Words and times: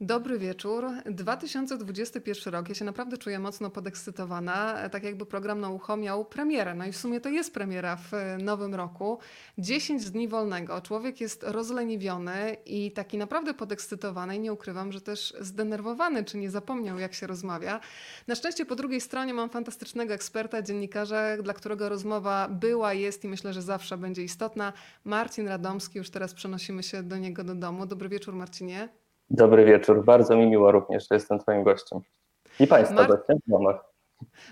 Dobry 0.00 0.38
wieczór. 0.38 0.86
2021 1.06 2.54
rok. 2.54 2.68
Ja 2.68 2.74
się 2.74 2.84
naprawdę 2.84 3.18
czuję 3.18 3.38
mocno 3.38 3.70
podekscytowana, 3.70 4.88
tak 4.88 5.04
jakby 5.04 5.26
program 5.26 5.60
na 5.60 5.70
ucho 5.70 5.96
miał 5.96 6.24
premierę. 6.24 6.74
No 6.74 6.86
i 6.86 6.92
w 6.92 6.96
sumie 6.96 7.20
to 7.20 7.28
jest 7.28 7.54
premiera 7.54 7.96
w 7.96 8.12
nowym 8.42 8.74
roku. 8.74 9.18
10 9.58 10.10
dni 10.10 10.28
wolnego. 10.28 10.80
Człowiek 10.80 11.20
jest 11.20 11.42
rozleniwiony 11.42 12.56
i 12.66 12.92
taki 12.92 13.18
naprawdę 13.18 13.54
podekscytowany 13.54 14.36
i 14.36 14.40
nie 14.40 14.52
ukrywam, 14.52 14.92
że 14.92 15.00
też 15.00 15.34
zdenerwowany, 15.40 16.24
czy 16.24 16.38
nie 16.38 16.50
zapomniał 16.50 16.98
jak 16.98 17.14
się 17.14 17.26
rozmawia. 17.26 17.80
Na 18.26 18.34
szczęście 18.34 18.66
po 18.66 18.76
drugiej 18.76 19.00
stronie 19.00 19.34
mam 19.34 19.50
fantastycznego 19.50 20.14
eksperta, 20.14 20.62
dziennikarza, 20.62 21.42
dla 21.42 21.54
którego 21.54 21.88
rozmowa 21.88 22.48
była, 22.48 22.94
jest 22.94 23.24
i 23.24 23.28
myślę, 23.28 23.52
że 23.52 23.62
zawsze 23.62 23.98
będzie 23.98 24.22
istotna. 24.24 24.72
Marcin 25.04 25.48
Radomski. 25.48 25.98
Już 25.98 26.10
teraz 26.10 26.34
przenosimy 26.34 26.82
się 26.82 27.02
do 27.02 27.18
niego 27.18 27.44
do 27.44 27.54
domu. 27.54 27.86
Dobry 27.86 28.08
wieczór 28.08 28.34
Marcinie. 28.34 29.05
Dobry 29.30 29.64
wieczór. 29.64 30.04
Bardzo 30.04 30.36
mi 30.36 30.46
miło 30.46 30.72
również, 30.72 31.08
że 31.08 31.14
jestem 31.14 31.38
Twoim 31.38 31.62
gościem. 31.62 32.00
I 32.60 32.66
Państwa 32.66 32.94
Mar 32.94 33.08
gościem 33.08 33.38
w 33.46 33.50
domach. 33.50 33.95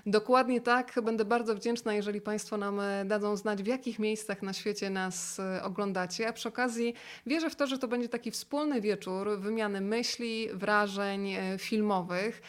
Dokładnie 0.07 0.61
tak. 0.61 1.01
Będę 1.03 1.25
bardzo 1.25 1.55
wdzięczna, 1.55 1.95
jeżeli 1.95 2.21
Państwo 2.21 2.57
nam 2.57 2.81
e, 2.81 3.05
dadzą 3.05 3.37
znać, 3.37 3.63
w 3.63 3.67
jakich 3.67 3.99
miejscach 3.99 4.43
na 4.43 4.53
świecie 4.53 4.91
nas 4.91 5.41
e, 5.41 5.63
oglądacie. 5.63 6.29
A 6.29 6.33
przy 6.33 6.49
okazji 6.49 6.95
wierzę 7.27 7.51
w 7.51 7.57
to, 7.57 7.67
że 7.67 7.79
to 7.79 7.89
będzie 7.89 8.09
taki 8.09 8.31
wspólny 8.31 8.81
wieczór 8.81 9.39
wymiany 9.39 9.81
myśli, 9.81 10.49
wrażeń 10.53 11.33
e, 11.33 11.59
filmowych. 11.59 12.43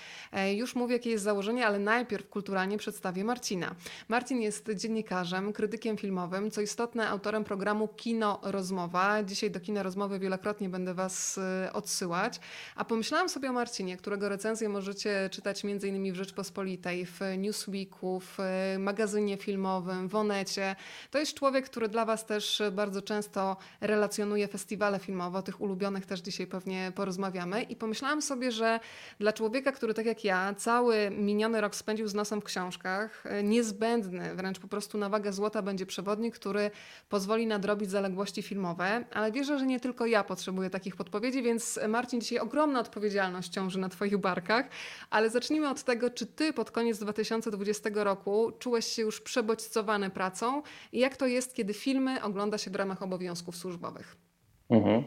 Już 0.56 0.76
mówię, 0.76 0.94
jakie 0.94 1.10
jest 1.10 1.24
założenie, 1.24 1.68
ale 1.68 1.80
najpierw 1.80 2.30
kulturalnie 2.30 2.78
przedstawię 2.78 3.24
Marcina. 3.24 3.76
Marcin 4.08 4.42
jest 4.42 4.72
dziennikarzem, 4.74 5.54
krytykiem 5.54 5.98
filmowym, 5.98 6.52
co 6.52 6.62
istotne, 6.62 7.10
autorem 7.10 7.44
programu 7.44 7.88
Kino 7.88 8.40
Rozmowa. 8.44 9.24
Dzisiaj 9.24 9.52
do 9.52 9.60
Kino 9.60 9.84
Rozmowy 9.84 10.20
wielokrotnie 10.20 10.70
będę 10.70 10.94
Was 10.94 11.40
odsyłać. 11.74 12.40
A 12.76 12.86
pomyślałam 12.86 13.30
sobie 13.30 13.50
o 13.50 13.54
Marcinie, 13.54 13.98
którego 13.98 14.30
recenzję 14.30 14.70
możecie 14.70 15.30
czytać 15.32 15.66
m.in. 15.66 16.14
w 16.14 16.16
Rzeczpospolitej 16.16 17.05
w 17.06 17.20
Newsweeku, 17.38 18.20
w 18.20 18.38
magazynie 18.80 19.38
filmowym, 19.38 20.08
w 20.08 20.16
Onecie. 20.16 20.76
To 21.12 21.20
jest 21.20 21.34
człowiek, 21.34 21.66
który 21.66 21.90
dla 21.90 22.06
Was 22.06 22.26
też 22.26 22.62
bardzo 22.72 23.02
często 23.02 23.58
relacjonuje 23.82 24.48
festiwale 24.48 25.00
filmowe, 25.00 25.40
o 25.40 25.42
tych 25.42 25.62
ulubionych 25.62 26.06
też 26.06 26.20
dzisiaj 26.20 26.48
pewnie 26.48 26.92
porozmawiamy. 26.96 27.64
I 27.64 27.76
pomyślałam 27.76 28.22
sobie, 28.22 28.52
że 28.52 28.80
dla 29.20 29.34
człowieka, 29.34 29.72
który 29.72 29.94
tak 29.94 30.06
jak 30.06 30.24
ja, 30.24 30.54
cały 30.54 31.12
miniony 31.12 31.62
rok 31.62 31.76
spędził 31.76 32.08
z 32.08 32.14
nosem 32.14 32.42
w 32.42 32.44
książkach, 32.44 33.24
niezbędny, 33.44 34.36
wręcz 34.36 34.60
po 34.60 34.68
prostu 34.68 34.98
na 34.98 35.10
wagę 35.10 35.34
złota 35.34 35.62
będzie 35.62 35.86
przewodnik, 35.86 36.36
który 36.36 36.72
pozwoli 37.10 37.48
nadrobić 37.48 37.90
zaległości 37.90 38.42
filmowe. 38.42 39.06
Ale 39.14 39.32
wierzę, 39.32 39.60
że 39.60 39.66
nie 39.66 39.80
tylko 39.80 40.06
ja 40.06 40.24
potrzebuję 40.24 40.70
takich 40.70 40.96
podpowiedzi, 40.96 41.44
więc 41.44 41.80
Marcin, 41.88 42.22
dzisiaj 42.22 42.40
ogromna 42.40 42.80
odpowiedzialność 42.80 43.50
ciąży 43.50 43.80
na 43.80 43.90
Twoich 43.90 44.18
barkach. 44.18 44.66
Ale 45.10 45.30
zacznijmy 45.30 45.70
od 45.70 45.84
tego, 45.84 46.10
czy 46.10 46.26
Ty 46.26 46.54
pod 46.54 46.72
koniec 46.72 46.95
koniec 46.96 47.04
2020 47.04 47.90
roku 47.94 48.52
czułeś 48.60 48.86
się 48.86 49.02
już 49.02 49.22
przebodźcowany 49.22 50.10
pracą 50.10 50.62
i 50.92 51.00
jak 51.00 51.18
to 51.18 51.28
jest, 51.28 51.56
kiedy 51.56 51.74
filmy 51.74 52.24
ogląda 52.24 52.58
się 52.58 52.72
w 52.72 52.76
ramach 52.76 53.04
obowiązków 53.04 53.56
służbowych? 53.56 54.16
Mhm. 54.70 55.04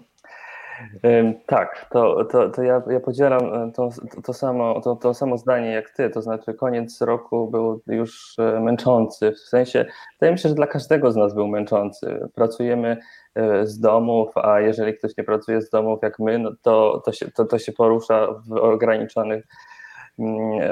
Tak, 1.46 1.88
to, 1.90 2.24
to, 2.24 2.50
to 2.50 2.62
ja, 2.62 2.82
ja 2.90 3.00
podzielam 3.00 3.54
e, 3.54 3.72
to, 3.72 3.88
to, 4.24 4.32
samo, 4.32 4.80
to, 4.80 4.96
to 4.96 5.14
samo 5.14 5.38
zdanie 5.38 5.70
jak 5.70 5.90
ty, 5.90 6.10
to 6.10 6.22
znaczy 6.22 6.54
koniec 6.54 7.00
roku 7.00 7.50
był 7.50 7.82
już 7.86 8.38
e, 8.38 8.60
męczący, 8.60 9.32
w 9.32 9.38
sensie, 9.38 9.86
wydaje 10.12 10.32
mi 10.32 10.38
się, 10.38 10.48
że 10.48 10.54
dla 10.54 10.66
każdego 10.66 11.12
z 11.12 11.16
nas 11.16 11.34
był 11.34 11.48
męczący. 11.48 12.20
Pracujemy 12.34 12.96
e, 13.34 13.66
z 13.66 13.80
domów, 13.80 14.36
a 14.36 14.60
jeżeli 14.60 14.94
ktoś 14.94 15.16
nie 15.16 15.24
pracuje 15.24 15.62
z 15.62 15.70
domów 15.70 15.98
jak 16.02 16.18
my, 16.18 16.38
no 16.38 16.50
to, 16.62 17.02
to, 17.04 17.12
się, 17.12 17.30
to, 17.30 17.44
to 17.44 17.58
się 17.58 17.72
porusza 17.72 18.28
w 18.46 18.52
ograniczonych 18.52 19.44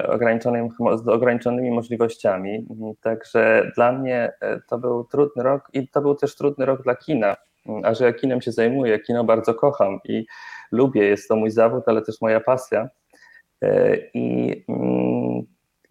ograniczonym, 0.09 0.69
z 1.05 1.09
ograniczonymi 1.09 1.71
możliwościami. 1.71 2.67
Także 3.01 3.71
dla 3.75 3.93
mnie 3.93 4.33
e, 4.41 4.61
to 4.69 4.79
był 4.79 5.05
trudny 5.05 5.43
rok 5.43 5.69
i 5.73 5.89
to 5.89 6.01
był 6.01 6.15
też 6.15 6.37
trudny 6.37 6.67
rok 6.67 6.83
dla 6.83 6.97
kina. 6.97 7.37
A 7.83 7.95
że 7.95 8.05
ja 8.05 8.13
kinem 8.13 8.41
się 8.41 8.53
zajmuję, 8.53 8.99
kino 8.99 9.25
bardzo 9.25 9.55
kocham 9.55 10.01
i 10.05 10.27
lubię, 10.73 11.05
jest 11.05 11.29
to 11.29 11.37
mój 11.37 11.51
zawód, 11.51 11.85
ale 11.87 12.03
też 12.03 12.21
moja 12.21 12.41
pasja. 12.41 12.89
E, 13.63 13.97
I 14.15 14.65
mm, 14.69 15.43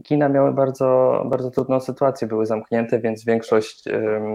kina 0.03 0.29
miały 0.29 0.53
bardzo, 0.53 1.21
bardzo 1.25 1.51
trudną 1.51 1.79
sytuację, 1.79 2.27
były 2.27 2.45
zamknięte, 2.45 2.99
więc 2.99 3.25
większość 3.25 3.83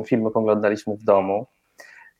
filmów 0.07 0.37
oglądaliśmy 0.37 0.97
w 0.97 1.05
domu. 1.05 1.47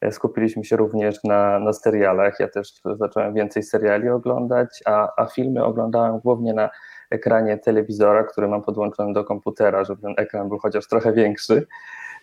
E, 0.01 0.13
skupiliśmy 0.13 0.65
się 0.65 0.77
również 0.77 1.25
na, 1.25 1.59
na 1.59 1.73
serialach. 1.73 2.41
Ja 2.41 2.49
też 2.49 2.73
zacząłem 2.85 3.35
więcej 3.35 3.63
seriali 3.63 4.09
oglądać, 4.09 4.69
a, 4.87 5.09
a 5.17 5.27
filmy 5.27 5.65
oglądałem 5.65 6.19
głównie 6.19 6.55
na 6.55 6.71
ekranie 7.11 7.59
telewizora, 7.59 8.25
który 8.25 8.49
mam 8.49 8.63
podłączony 8.63 9.13
do 9.13 9.25
komputera, 9.25 9.85
żeby 9.85 10.03
ten 10.03 10.15
ekran 10.17 10.49
był 10.49 10.59
chociaż 10.59 10.89
trochę 10.89 11.13
większy. 11.13 11.67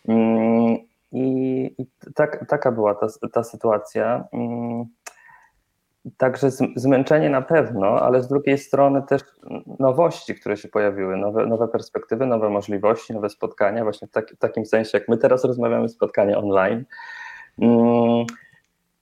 Mm, 0.07 0.77
I, 1.11 1.87
tak, 2.15 2.45
taka 2.49 2.71
była 2.71 2.95
ta, 2.95 3.07
ta 3.33 3.43
sytuacja. 3.43 4.27
Mm, 4.33 4.85
także 6.17 6.51
zmęczenie 6.75 7.29
na 7.29 7.41
pewno, 7.41 8.01
ale 8.01 8.21
z 8.21 8.27
drugiej 8.27 8.57
strony 8.57 9.03
też 9.09 9.21
nowości, 9.79 10.35
które 10.35 10.57
się 10.57 10.67
pojawiły, 10.67 11.17
nowe, 11.17 11.45
nowe 11.45 11.67
perspektywy, 11.67 12.25
nowe 12.25 12.49
możliwości, 12.49 13.13
nowe 13.13 13.29
spotkania, 13.29 13.83
właśnie 13.83 14.07
w, 14.07 14.35
w 14.35 14.37
takim 14.37 14.65
sensie, 14.65 14.97
jak 14.97 15.07
my 15.07 15.17
teraz 15.17 15.43
rozmawiamy, 15.43 15.89
spotkanie 15.89 16.37
online. 16.37 16.85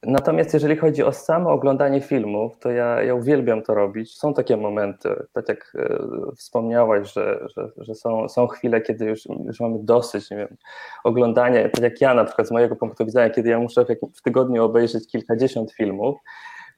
Natomiast 0.05 0.53
jeżeli 0.53 0.75
chodzi 0.75 1.03
o 1.03 1.11
samo 1.11 1.49
oglądanie 1.49 2.01
filmów, 2.01 2.59
to 2.59 2.71
ja, 2.71 3.03
ja 3.03 3.15
uwielbiam 3.15 3.61
to 3.63 3.73
robić. 3.73 4.17
Są 4.17 4.33
takie 4.33 4.57
momenty, 4.57 5.09
tak 5.33 5.49
jak 5.49 5.73
e, 5.75 5.99
wspomniałaś, 6.35 7.13
że, 7.13 7.47
że, 7.55 7.71
że 7.77 7.95
są, 7.95 8.29
są 8.29 8.47
chwile, 8.47 8.81
kiedy 8.81 9.05
już, 9.05 9.25
już 9.45 9.59
mamy 9.59 9.77
dosyć 9.79 10.31
nie 10.31 10.37
wiem, 10.37 10.57
oglądania, 11.03 11.69
tak 11.69 11.81
jak 11.81 12.01
ja 12.01 12.13
na 12.13 12.25
przykład 12.25 12.47
z 12.47 12.51
mojego 12.51 12.75
punktu 12.75 13.05
widzenia, 13.05 13.29
kiedy 13.29 13.49
ja 13.49 13.59
muszę 13.59 13.85
w, 13.85 14.17
w 14.17 14.21
tygodniu 14.21 14.63
obejrzeć 14.63 15.07
kilkadziesiąt 15.07 15.71
filmów. 15.71 16.19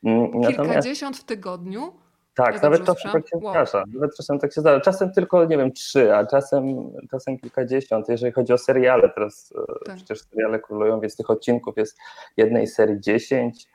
Mm, 0.03 0.41
kilkadziesiąt 0.41 1.17
w 1.17 1.23
tygodniu? 1.23 2.06
Tak, 2.37 2.55
ja 2.55 2.61
nawet 2.61 2.83
czasem 2.83 3.11
tak 3.11 3.29
się 3.29 3.37
wow. 3.37 3.53
zdarza. 3.53 3.83
Nawet 3.93 4.15
czasem 4.15 4.39
tak 4.39 4.53
się 4.53 4.61
zdarza. 4.61 4.81
Czasem 4.81 5.11
tylko, 5.11 5.45
nie 5.45 5.57
wiem, 5.57 5.71
trzy, 5.71 6.15
a 6.15 6.25
czasem, 6.25 6.63
czasem 7.11 7.37
kilkadziesiąt. 7.37 8.09
Jeżeli 8.09 8.31
chodzi 8.31 8.53
o 8.53 8.57
seriale, 8.57 9.09
teraz 9.09 9.53
e, 9.55 9.85
tak. 9.85 9.95
przecież 9.95 10.21
seriale 10.21 10.59
królują, 10.59 10.99
więc 10.99 11.15
tych 11.15 11.29
odcinków 11.29 11.77
jest 11.77 11.97
jednej 12.37 12.67
serii 12.67 12.99
dziesięć. 12.99 13.67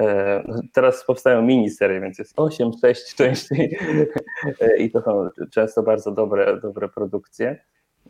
E, 0.00 0.42
teraz 0.72 1.04
powstają 1.04 1.42
miniserie, 1.42 2.00
więc 2.00 2.18
jest 2.18 2.32
osiem, 2.36 2.70
sześć 2.80 3.14
części 3.14 3.76
e, 4.60 4.76
i 4.76 4.90
to 4.90 5.02
są 5.02 5.28
często 5.50 5.82
bardzo 5.82 6.12
dobre, 6.12 6.60
dobre 6.60 6.88
produkcje. 6.88 7.60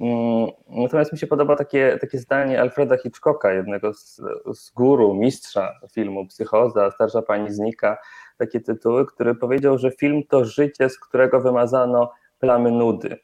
Mm, 0.01 0.51
natomiast 0.69 1.13
mi 1.13 1.19
się 1.19 1.27
podoba 1.27 1.57
takie, 1.57 1.99
takie 2.01 2.19
zdanie 2.19 2.61
Alfreda 2.61 2.97
Hitchcocka, 2.97 3.53
jednego 3.53 3.95
z, 3.95 4.21
z 4.55 4.71
guru, 4.71 5.15
mistrza 5.15 5.73
filmu 5.93 6.27
Psychoza, 6.27 6.91
Starsza 6.91 7.23
Pani 7.23 7.53
Znika, 7.53 7.99
takie 8.39 8.61
tytuły, 8.61 9.07
który 9.07 9.35
powiedział, 9.35 9.79
że 9.79 9.91
film 9.91 10.23
to 10.29 10.45
życie, 10.45 10.89
z 10.89 10.99
którego 10.99 11.41
wymazano 11.41 12.13
plamy 12.39 12.71
nudy. 12.71 13.17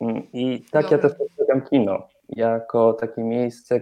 Mm, 0.00 0.22
I 0.32 0.64
tak 0.70 0.82
Dobry. 0.82 0.96
ja 0.96 1.02
też 1.02 1.18
postrzegam 1.18 1.62
kino, 1.62 2.08
jako 2.28 2.92
takie 2.92 3.24
miejsce, 3.24 3.80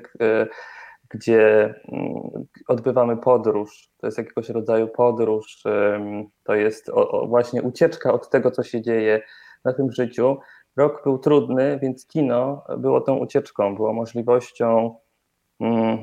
gdzie 1.10 1.74
mm, 1.92 2.46
odbywamy 2.68 3.16
podróż. 3.16 3.90
To 3.98 4.06
jest 4.06 4.18
jakiegoś 4.18 4.48
rodzaju 4.48 4.88
podróż, 4.88 5.62
to 6.44 6.54
jest 6.54 6.90
właśnie 7.26 7.62
ucieczka 7.62 8.12
od 8.12 8.30
tego, 8.30 8.50
co 8.50 8.62
się 8.62 8.82
dzieje 8.82 9.22
na 9.64 9.72
tym 9.72 9.92
życiu. 9.92 10.36
Rok 10.76 11.04
był 11.04 11.18
trudny, 11.18 11.78
więc 11.82 12.06
kino 12.06 12.64
było 12.78 13.00
tą 13.00 13.16
ucieczką, 13.16 13.76
było 13.76 13.92
możliwością 13.92 14.96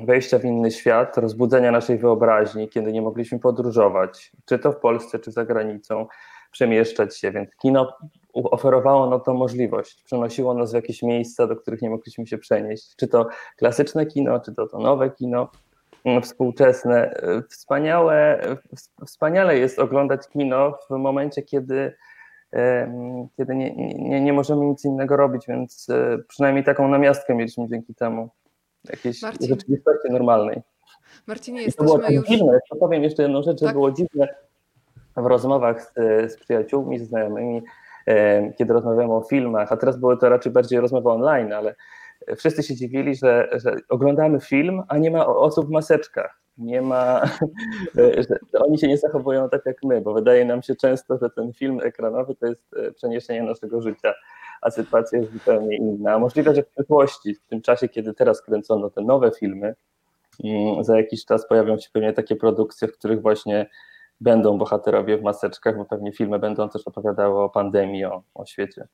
wejścia 0.04 0.38
w 0.38 0.44
inny 0.44 0.70
świat, 0.70 1.18
rozbudzenia 1.18 1.70
naszej 1.70 1.98
wyobraźni, 1.98 2.68
kiedy 2.68 2.92
nie 2.92 3.02
mogliśmy 3.02 3.38
podróżować, 3.38 4.32
czy 4.44 4.58
to 4.58 4.72
w 4.72 4.76
Polsce, 4.76 5.18
czy 5.18 5.32
za 5.32 5.44
granicą, 5.44 6.06
przemieszczać 6.50 7.18
się, 7.18 7.30
więc 7.30 7.56
kino 7.56 7.96
oferowało 8.34 9.10
nam 9.10 9.20
tą 9.20 9.34
możliwość, 9.34 10.02
przenosiło 10.02 10.54
nas 10.54 10.72
w 10.72 10.74
jakieś 10.74 11.02
miejsca, 11.02 11.46
do 11.46 11.56
których 11.56 11.82
nie 11.82 11.90
mogliśmy 11.90 12.26
się 12.26 12.38
przenieść, 12.38 12.96
czy 12.96 13.08
to 13.08 13.26
klasyczne 13.56 14.06
kino, 14.06 14.40
czy 14.40 14.54
to 14.54 14.66
to 14.66 14.78
nowe 14.78 15.10
kino, 15.10 15.50
mm, 16.04 16.22
współczesne. 16.22 17.20
Wspaniałe, 17.50 18.40
wspaniale 19.06 19.58
jest 19.58 19.78
oglądać 19.78 20.28
kino 20.28 20.78
w 20.90 20.90
momencie, 20.90 21.42
kiedy 21.42 21.94
kiedy 23.36 23.54
nie, 23.54 23.74
nie, 23.94 24.20
nie 24.20 24.32
możemy 24.32 24.66
nic 24.66 24.84
innego 24.84 25.16
robić, 25.16 25.46
więc 25.48 25.86
e, 25.90 26.18
przynajmniej 26.28 26.64
taką 26.64 26.88
namiastkę 26.88 27.34
mieliśmy 27.34 27.68
dzięki 27.68 27.94
temu 27.94 28.30
jakiejś 28.84 29.22
Marcin. 29.22 29.48
rzeczywistości 29.48 30.10
normalnej. 30.10 30.62
Marcinie, 31.26 31.62
jesteśmy 31.62 31.86
to 31.86 31.98
było 31.98 32.10
już... 32.10 32.28
dziwne, 32.28 32.58
to 32.70 32.76
powiem 32.76 33.02
jeszcze 33.02 33.22
jedną 33.22 33.42
rzecz, 33.42 33.60
tak? 33.60 33.68
że 33.68 33.72
było 33.72 33.92
dziwne 33.92 34.28
w 35.16 35.26
rozmowach 35.26 35.82
z, 35.82 35.92
z 36.32 36.36
przyjaciółmi, 36.36 36.98
z 36.98 37.08
znajomymi, 37.08 37.62
e, 38.06 38.52
kiedy 38.52 38.72
rozmawiamy 38.72 39.12
o 39.12 39.20
filmach, 39.20 39.72
a 39.72 39.76
teraz 39.76 39.96
były 39.96 40.16
to 40.16 40.28
raczej 40.28 40.52
bardziej 40.52 40.80
rozmowy 40.80 41.08
online, 41.08 41.52
ale 41.52 41.74
wszyscy 42.36 42.62
się 42.62 42.74
dziwili, 42.74 43.14
że, 43.14 43.48
że 43.52 43.76
oglądamy 43.88 44.40
film, 44.40 44.82
a 44.88 44.98
nie 44.98 45.10
ma 45.10 45.26
osób 45.26 45.66
w 45.66 45.70
maseczkach. 45.70 46.40
nie 46.58 46.82
ma, 46.82 47.22
że 48.28 48.58
oni 48.58 48.78
się 48.78 48.88
nie 48.88 48.98
zachowują 48.98 49.48
tak 49.48 49.66
jak 49.66 49.76
my, 49.82 50.00
bo 50.00 50.14
wydaje 50.14 50.44
nam 50.44 50.62
się 50.62 50.76
często, 50.76 51.18
że 51.22 51.30
ten 51.30 51.52
film 51.52 51.80
ekranowy 51.82 52.34
to 52.34 52.46
jest 52.46 52.74
e, 52.76 52.92
przeniesienie 52.92 53.42
naszego 53.42 53.82
życia, 53.82 54.14
a 54.62 54.70
sytuacja 54.70 55.18
jest 55.18 55.32
zupełnie 55.32 55.76
inna. 55.76 56.18
Możliwe, 56.18 56.54
że 56.54 56.62
w 56.62 56.68
przyszłości, 56.68 57.34
w 57.34 57.40
tym 57.40 57.62
czasie, 57.62 57.88
kiedy 57.88 58.14
teraz 58.14 58.42
kręcono 58.42 58.90
te 58.90 59.00
nowe 59.00 59.30
filmy, 59.30 59.74
mm, 60.44 60.84
za 60.84 60.96
jakiś 60.96 61.24
czas 61.24 61.48
pojawią 61.48 61.78
się 61.78 61.88
pewnie 61.92 62.12
takie 62.12 62.36
produkcje, 62.36 62.88
w 62.88 62.98
których 62.98 63.22
właśnie 63.22 63.70
będą 64.20 64.58
bohaterowie 64.58 65.18
w 65.18 65.22
maseczkach, 65.22 65.76
bo 65.76 65.84
pewnie 65.84 66.12
filmy 66.12 66.38
będą 66.38 66.68
też 66.68 66.82
opowiadały 66.86 67.42
o 67.42 67.48
pandemii, 67.48 68.04
o, 68.04 68.22
o 68.34 68.46
świecie. 68.46 68.88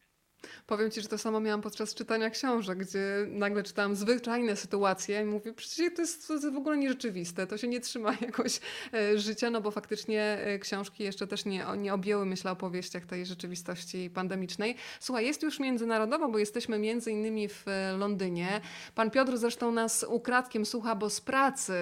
Powiem 0.66 0.90
ci, 0.90 1.00
że 1.00 1.08
to 1.08 1.18
samo 1.18 1.40
miałam 1.40 1.62
podczas 1.62 1.94
czytania 1.94 2.30
książek, 2.30 2.78
gdzie 2.78 3.26
nagle 3.28 3.62
czytałam 3.62 3.96
zwyczajne 3.96 4.56
sytuacje 4.56 5.22
i 5.22 5.24
mówię, 5.24 5.52
przecież 5.52 5.94
to 5.94 6.02
jest, 6.02 6.28
to 6.28 6.34
jest 6.34 6.52
w 6.52 6.56
ogóle 6.56 6.76
nierzeczywiste, 6.76 7.46
to 7.46 7.58
się 7.58 7.68
nie 7.68 7.80
trzyma 7.80 8.14
jakoś 8.26 8.60
e, 8.94 9.18
życia, 9.18 9.50
no 9.50 9.60
bo 9.60 9.70
faktycznie 9.70 10.22
e, 10.22 10.58
książki 10.58 11.04
jeszcze 11.04 11.26
też 11.26 11.44
nie, 11.44 11.66
nie 11.76 11.94
objęły, 11.94 12.26
myślę, 12.26 12.50
opowieściach 12.50 13.06
tej 13.06 13.26
rzeczywistości 13.26 14.10
pandemicznej. 14.10 14.76
Słuchaj, 15.00 15.26
jest 15.26 15.42
już 15.42 15.60
międzynarodowo, 15.60 16.28
bo 16.28 16.38
jesteśmy 16.38 16.78
między 16.78 17.10
innymi 17.10 17.48
w 17.48 17.68
e, 17.68 17.96
Londynie. 17.96 18.60
Pan 18.94 19.10
Piotr 19.10 19.36
zresztą 19.36 19.72
nas 19.72 20.06
ukradkiem 20.08 20.66
słucha, 20.66 20.94
bo 20.94 21.10
z 21.10 21.20
pracy, 21.20 21.74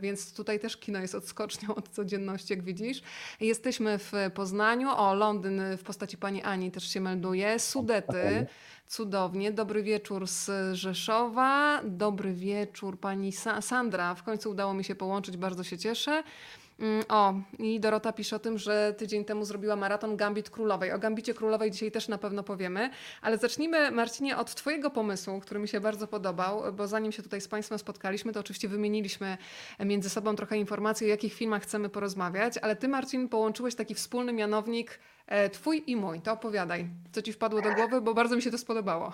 więc 0.00 0.34
tutaj 0.34 0.60
też 0.60 0.76
kino 0.76 1.00
jest 1.00 1.14
odskocznią 1.14 1.74
od 1.74 1.88
codzienności, 1.88 2.52
jak 2.52 2.62
widzisz. 2.62 3.02
Jesteśmy 3.40 3.98
w 3.98 4.12
Poznaniu, 4.34 4.88
o 4.96 5.14
Londyn 5.14 5.62
w 5.78 5.82
postaci 5.82 6.16
pani 6.16 6.42
Ani 6.42 6.70
też 6.70 6.92
się 6.92 7.00
melduje, 7.00 7.58
Sudety. 7.58 8.01
Cudownie. 8.86 9.52
Dobry 9.52 9.82
wieczór 9.82 10.26
z 10.26 10.50
Rzeszowa. 10.74 11.80
Dobry 11.84 12.32
wieczór 12.34 13.00
pani 13.00 13.32
Sa 13.32 13.60
Sandra. 13.60 14.14
W 14.14 14.22
końcu 14.22 14.50
udało 14.50 14.74
mi 14.74 14.84
się 14.84 14.94
połączyć, 14.94 15.36
bardzo 15.36 15.64
się 15.64 15.78
cieszę. 15.78 16.22
Mm, 16.82 17.04
o, 17.08 17.34
i 17.58 17.80
Dorota 17.80 18.12
pisze 18.12 18.36
o 18.36 18.38
tym, 18.38 18.58
że 18.58 18.94
tydzień 18.98 19.24
temu 19.24 19.44
zrobiła 19.44 19.76
maraton 19.76 20.16
Gambit 20.16 20.50
Królowej. 20.50 20.92
O 20.92 20.98
Gambicie 20.98 21.34
Królowej 21.34 21.70
dzisiaj 21.70 21.90
też 21.90 22.08
na 22.08 22.18
pewno 22.18 22.42
powiemy, 22.42 22.90
ale 23.22 23.38
zacznijmy, 23.38 23.90
Marcinie, 23.90 24.36
od 24.36 24.54
Twojego 24.54 24.90
pomysłu, 24.90 25.40
który 25.40 25.60
mi 25.60 25.68
się 25.68 25.80
bardzo 25.80 26.06
podobał, 26.06 26.62
bo 26.72 26.86
zanim 26.86 27.12
się 27.12 27.22
tutaj 27.22 27.40
z 27.40 27.48
Państwem 27.48 27.78
spotkaliśmy, 27.78 28.32
to 28.32 28.40
oczywiście 28.40 28.68
wymieniliśmy 28.68 29.36
między 29.80 30.10
sobą 30.10 30.36
trochę 30.36 30.56
informacji, 30.56 31.06
o 31.06 31.10
jakich 31.10 31.34
filmach 31.34 31.62
chcemy 31.62 31.88
porozmawiać, 31.88 32.58
ale 32.58 32.76
Ty, 32.76 32.88
Marcin, 32.88 33.28
połączyłeś 33.28 33.74
taki 33.74 33.94
wspólny 33.94 34.32
mianownik 34.32 34.98
E, 35.26 35.50
twój 35.50 35.82
i 35.86 35.96
mój, 35.96 36.20
to 36.20 36.32
opowiadaj, 36.32 36.86
co 37.12 37.22
ci 37.22 37.32
wpadło 37.32 37.60
do 37.62 37.74
głowy, 37.74 38.00
bo 38.00 38.14
bardzo 38.14 38.36
mi 38.36 38.42
się 38.42 38.50
to 38.50 38.58
spodobało. 38.58 39.12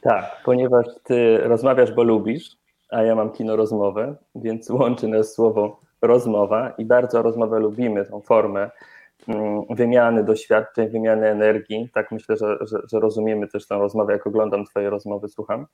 Tak, 0.00 0.42
ponieważ 0.44 0.86
ty 1.04 1.38
rozmawiasz, 1.38 1.92
bo 1.92 2.02
lubisz, 2.02 2.56
a 2.90 3.02
ja 3.02 3.14
mam 3.14 3.32
kino 3.32 3.56
rozmowę, 3.56 4.16
więc 4.34 4.70
łączy 4.70 5.08
nas 5.08 5.34
słowo 5.34 5.80
rozmowa 6.02 6.70
i 6.78 6.84
bardzo 6.84 7.22
rozmowę 7.22 7.60
lubimy, 7.60 8.04
tą 8.04 8.20
formę 8.20 8.70
mm, 9.28 9.62
wymiany 9.70 10.24
doświadczeń, 10.24 10.88
wymiany 10.88 11.28
energii. 11.28 11.90
Tak 11.94 12.12
myślę, 12.12 12.36
że, 12.36 12.58
że, 12.60 12.78
że 12.92 13.00
rozumiemy 13.00 13.48
też 13.48 13.66
tę 13.66 13.74
rozmowę, 13.74 14.12
jak 14.12 14.26
oglądam 14.26 14.64
twoje 14.64 14.90
rozmowy, 14.90 15.28
słucham. 15.28 15.66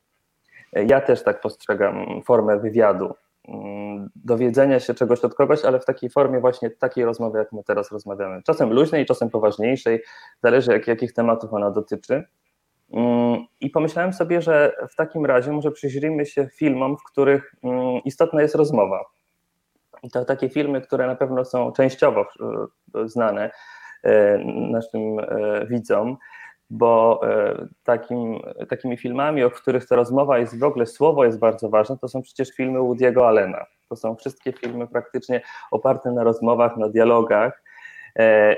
Ja 0.72 1.00
też 1.00 1.22
tak 1.22 1.40
postrzegam 1.40 2.22
formę 2.22 2.58
wywiadu, 2.58 3.14
Mm, 3.48 4.10
dowiedzenia 4.16 4.80
się 4.80 4.94
czegoś 4.94 5.24
od 5.24 5.34
kogoś, 5.34 5.64
ale 5.64 5.80
w 5.80 5.84
takiej 5.84 6.10
formie 6.10 6.40
właśnie 6.40 6.70
takiej 6.70 7.04
rozmowy, 7.04 7.38
jak 7.38 7.52
my 7.52 7.64
teraz 7.64 7.92
rozmawiamy. 7.92 8.42
Czasem 8.42 8.72
luźnej, 8.72 9.06
czasem 9.06 9.30
poważniejszej, 9.30 10.02
zależy 10.42 10.72
jak, 10.72 10.86
jakich 10.86 11.12
tematów 11.12 11.52
ona 11.52 11.70
dotyczy. 11.70 12.24
Mm, 12.92 13.46
I 13.60 13.70
pomyślałem 13.70 14.12
sobie, 14.12 14.42
że 14.42 14.72
w 14.90 14.96
takim 14.96 15.26
razie 15.26 15.52
może 15.52 15.70
przyjrzyjmy 15.70 16.26
się 16.26 16.48
filmom, 16.54 16.96
w 16.96 17.02
których 17.02 17.54
istotna 18.04 18.42
jest 18.42 18.54
rozmowa. 18.54 19.04
To 20.12 20.24
takie 20.24 20.48
filmy, 20.48 20.80
które 20.80 21.06
na 21.06 21.16
pewno 21.16 21.44
są 21.44 21.72
częściowo 21.72 22.20
e, 22.20 23.08
znane 23.08 23.50
e, 24.02 24.38
naszym 24.70 25.18
e, 25.18 25.66
widzom 25.66 26.16
bo 26.70 27.20
takim, 27.84 28.40
takimi 28.68 28.96
filmami, 28.96 29.44
o 29.44 29.50
których 29.50 29.86
ta 29.88 29.96
rozmowa 29.96 30.38
jest 30.38 30.58
w 30.58 30.62
ogóle, 30.62 30.86
słowo 30.86 31.24
jest 31.24 31.38
bardzo 31.38 31.68
ważne, 31.68 31.98
to 31.98 32.08
są 32.08 32.22
przecież 32.22 32.50
filmy 32.50 32.78
Woody'ego 32.78 33.26
Allena. 33.26 33.66
To 33.88 33.96
są 33.96 34.16
wszystkie 34.16 34.52
filmy 34.52 34.86
praktycznie 34.86 35.40
oparte 35.70 36.12
na 36.12 36.24
rozmowach, 36.24 36.76
na 36.76 36.88
dialogach. 36.88 37.62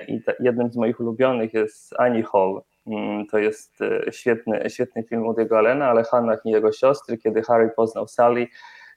I 0.09 0.21
jednym 0.41 0.73
z 0.73 0.77
moich 0.77 1.01
ulubionych 1.01 1.55
jest 1.55 1.95
Annie 1.99 2.23
Hall. 2.23 2.61
Mm, 2.87 3.27
to 3.27 3.39
jest 3.39 3.79
świetny, 4.11 4.71
świetny 4.71 5.03
film 5.03 5.23
Woody'ego 5.23 5.57
Allena, 5.57 5.89
ale 5.89 6.05
Hannah 6.05 6.47
i 6.47 6.51
jego 6.51 6.73
siostry, 6.73 7.19
kiedy 7.19 7.43
Harry 7.43 7.71
poznał 7.77 8.09
Sally, 8.09 8.47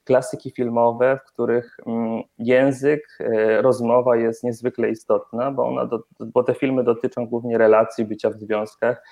klasyki 0.04 0.52
filmowe, 0.52 1.20
w 1.26 1.34
których 1.34 1.78
mm, 1.88 2.22
język, 2.38 3.18
e, 3.20 3.62
rozmowa 3.62 4.16
jest 4.16 4.44
niezwykle 4.44 4.90
istotna, 4.90 5.52
bo, 5.52 5.68
ona 5.68 5.86
do, 5.86 6.04
bo 6.20 6.44
te 6.44 6.54
filmy 6.54 6.84
dotyczą 6.84 7.28
głównie 7.28 7.58
relacji, 7.58 8.06
bycia 8.06 8.30
w 8.30 8.40
związkach 8.40 9.04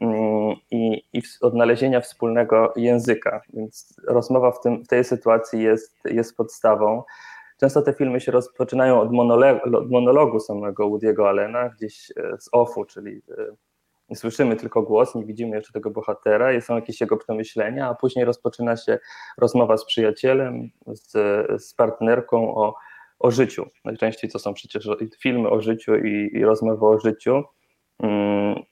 mm, 0.00 0.56
i, 0.70 1.02
i 1.12 1.22
odnalezienia 1.40 2.00
wspólnego 2.00 2.72
języka. 2.76 3.42
Więc 3.52 4.00
rozmowa 4.08 4.52
w, 4.52 4.60
tym, 4.60 4.84
w 4.84 4.88
tej 4.88 5.04
sytuacji 5.04 5.62
jest, 5.62 5.98
jest 6.04 6.36
podstawą. 6.36 7.02
Często 7.60 7.82
te 7.82 7.92
filmy 7.92 8.20
się 8.20 8.32
rozpoczynają 8.32 9.00
od, 9.00 9.12
monologu, 9.12 9.76
od 9.76 9.90
monologu 9.90 10.40
samego 10.40 10.90
Woody'ego 10.90 11.28
Allena, 11.28 11.68
gdzieś 11.68 12.10
e, 12.10 12.36
z 12.38 12.48
offu, 12.52 12.84
czyli 12.84 13.22
e, 13.38 13.65
słyszymy 14.14 14.56
tylko 14.56 14.82
głos, 14.82 15.14
nie 15.14 15.24
widzimy 15.24 15.56
jeszcze 15.56 15.72
tego 15.72 15.90
bohatera, 15.90 16.60
są 16.60 16.74
jakieś 16.74 17.00
jego 17.00 17.16
przemyślenia, 17.16 17.88
a 17.88 17.94
później 17.94 18.24
rozpoczyna 18.24 18.76
się 18.76 18.98
rozmowa 19.38 19.76
z 19.76 19.84
przyjacielem, 19.84 20.70
z, 20.86 21.12
z 21.62 21.74
partnerką 21.74 22.54
o, 22.54 22.74
o 23.18 23.30
życiu. 23.30 23.66
Najczęściej 23.84 24.30
to 24.30 24.38
są 24.38 24.54
przecież 24.54 24.88
filmy 25.20 25.48
o 25.48 25.60
życiu 25.60 25.96
i, 25.96 26.30
i 26.32 26.44
rozmowy 26.44 26.86
o 26.86 27.00
życiu. 27.00 27.42
Hmm. 28.02 28.62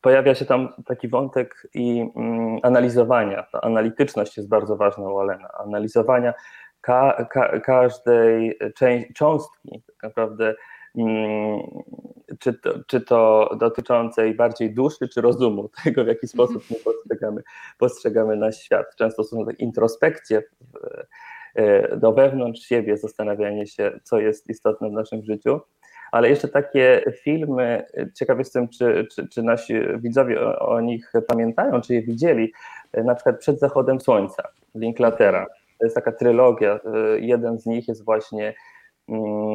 Pojawia 0.00 0.34
się 0.34 0.44
tam 0.44 0.68
taki 0.86 1.08
wątek 1.08 1.68
i 1.74 2.10
mm, 2.16 2.58
analizowania. 2.62 3.46
Ta 3.52 3.60
analityczność 3.60 4.36
jest 4.36 4.48
bardzo 4.48 4.76
ważna 4.76 5.08
u 5.08 5.18
Alena. 5.18 5.48
Analizowania 5.48 6.34
ka, 6.80 7.26
ka, 7.30 7.60
każdej 7.60 8.58
części, 8.74 9.14
cząstki, 9.14 9.82
tak 9.86 10.02
naprawdę 10.02 10.54
Mm, 10.54 10.56
czy 12.38 12.54
to, 12.54 12.70
czy 12.86 13.00
to 13.00 13.50
dotyczącej 13.60 14.34
bardziej 14.34 14.74
duszy, 14.74 15.08
czy 15.08 15.20
rozumu, 15.20 15.68
tego 15.84 16.04
w 16.04 16.06
jaki 16.06 16.28
sposób 16.28 16.62
my 16.70 16.76
postrzegamy, 16.84 17.42
postrzegamy 17.78 18.36
nasz 18.36 18.56
świat. 18.56 18.86
Często 18.96 19.24
są 19.24 19.44
to 19.44 19.50
introspekcje 19.50 20.42
e, 21.54 21.96
do 21.96 22.12
wewnątrz 22.12 22.62
siebie, 22.62 22.96
zastanawianie 22.96 23.66
się, 23.66 24.00
co 24.02 24.20
jest 24.20 24.50
istotne 24.50 24.88
w 24.88 24.92
naszym 24.92 25.22
życiu. 25.22 25.60
Ale 26.12 26.28
jeszcze 26.28 26.48
takie 26.48 27.02
filmy, 27.22 27.86
ciekaw 28.14 28.38
jestem, 28.38 28.68
czy, 28.68 29.06
czy, 29.14 29.28
czy 29.28 29.42
nasi 29.42 29.74
widzowie 29.98 30.40
o, 30.40 30.58
o, 30.68 30.80
nich 30.80 31.12
pamiętają, 31.26 31.80
czy 31.80 31.94
je 31.94 32.02
widzieli, 32.02 32.52
na 33.04 33.14
przykład 33.14 33.38
Przed 33.38 33.58
zachodem 33.58 34.00
słońca, 34.00 34.42
Linklatera. 34.74 35.46
To 35.78 35.86
jest 35.86 35.94
taka 35.94 36.12
trylogia. 36.12 36.80
E, 36.84 37.20
jeden 37.20 37.58
z 37.58 37.66
nich 37.66 37.88
jest 37.88 38.04
właśnie 38.04 38.54
Mm, 38.54 38.54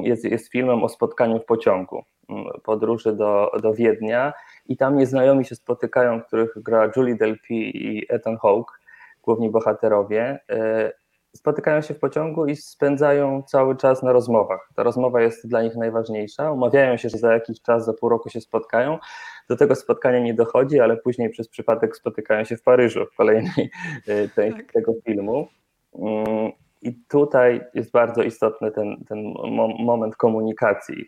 jest, 0.03 0.23
jest 0.23 0.51
filmem 0.51 0.83
o 0.83 0.89
spotkaniu 0.89 1.39
w 1.39 1.45
pociągu, 1.45 2.03
mm, 2.29 2.45
podróży 2.63 3.13
do, 3.13 3.51
do 3.61 3.73
Wiednia 3.73 4.33
i 4.65 4.77
tam 4.77 4.97
nieznajomi 4.97 5.45
się 5.45 5.55
spotykają, 5.55 6.21
których 6.21 6.53
gra 6.55 6.91
Julie 6.95 7.15
Delpy 7.15 7.53
i 7.53 8.05
Ethan 8.09 8.37
Hawke, 8.37 8.73
główni 9.23 9.49
bohaterowie. 9.49 10.39
E, 10.49 10.91
spotykają 11.35 11.81
się 11.81 11.93
w 11.93 11.99
pociągu 11.99 12.45
i 12.45 12.55
spędzają 12.55 13.43
cały 13.43 13.75
czas 13.75 14.03
na 14.03 14.11
rozmowach. 14.11 14.69
Ta 14.75 14.83
rozmowa 14.83 15.21
jest 15.21 15.47
dla 15.47 15.63
nich 15.63 15.75
najważniejsza. 15.75 16.51
Umawiają 16.51 16.97
się, 16.97 17.09
że 17.09 17.17
za 17.17 17.33
jakiś 17.33 17.61
czas, 17.61 17.85
za 17.85 17.93
pół 17.93 18.09
roku 18.09 18.29
się 18.29 18.41
spotkają. 18.41 18.99
Do 19.49 19.57
tego 19.57 19.75
spotkania 19.75 20.19
nie 20.19 20.33
dochodzi, 20.33 20.79
ale 20.79 20.97
później 20.97 21.29
przez 21.29 21.47
przypadek 21.47 21.97
spotykają 21.97 22.43
się 22.43 22.57
w 22.57 22.61
Paryżu 22.61 23.05
w 23.05 23.15
kolejnej 23.15 23.71
e, 24.07 24.29
części 24.29 24.63
tak. 24.63 24.73
tego 24.73 24.93
filmu. 25.05 25.47
I 26.85 26.99
tutaj 27.07 27.61
jest 27.73 27.91
bardzo 27.91 28.23
istotny 28.23 28.71
ten, 28.71 29.03
ten 29.07 29.33
moment 29.79 30.15
komunikacji. 30.15 31.05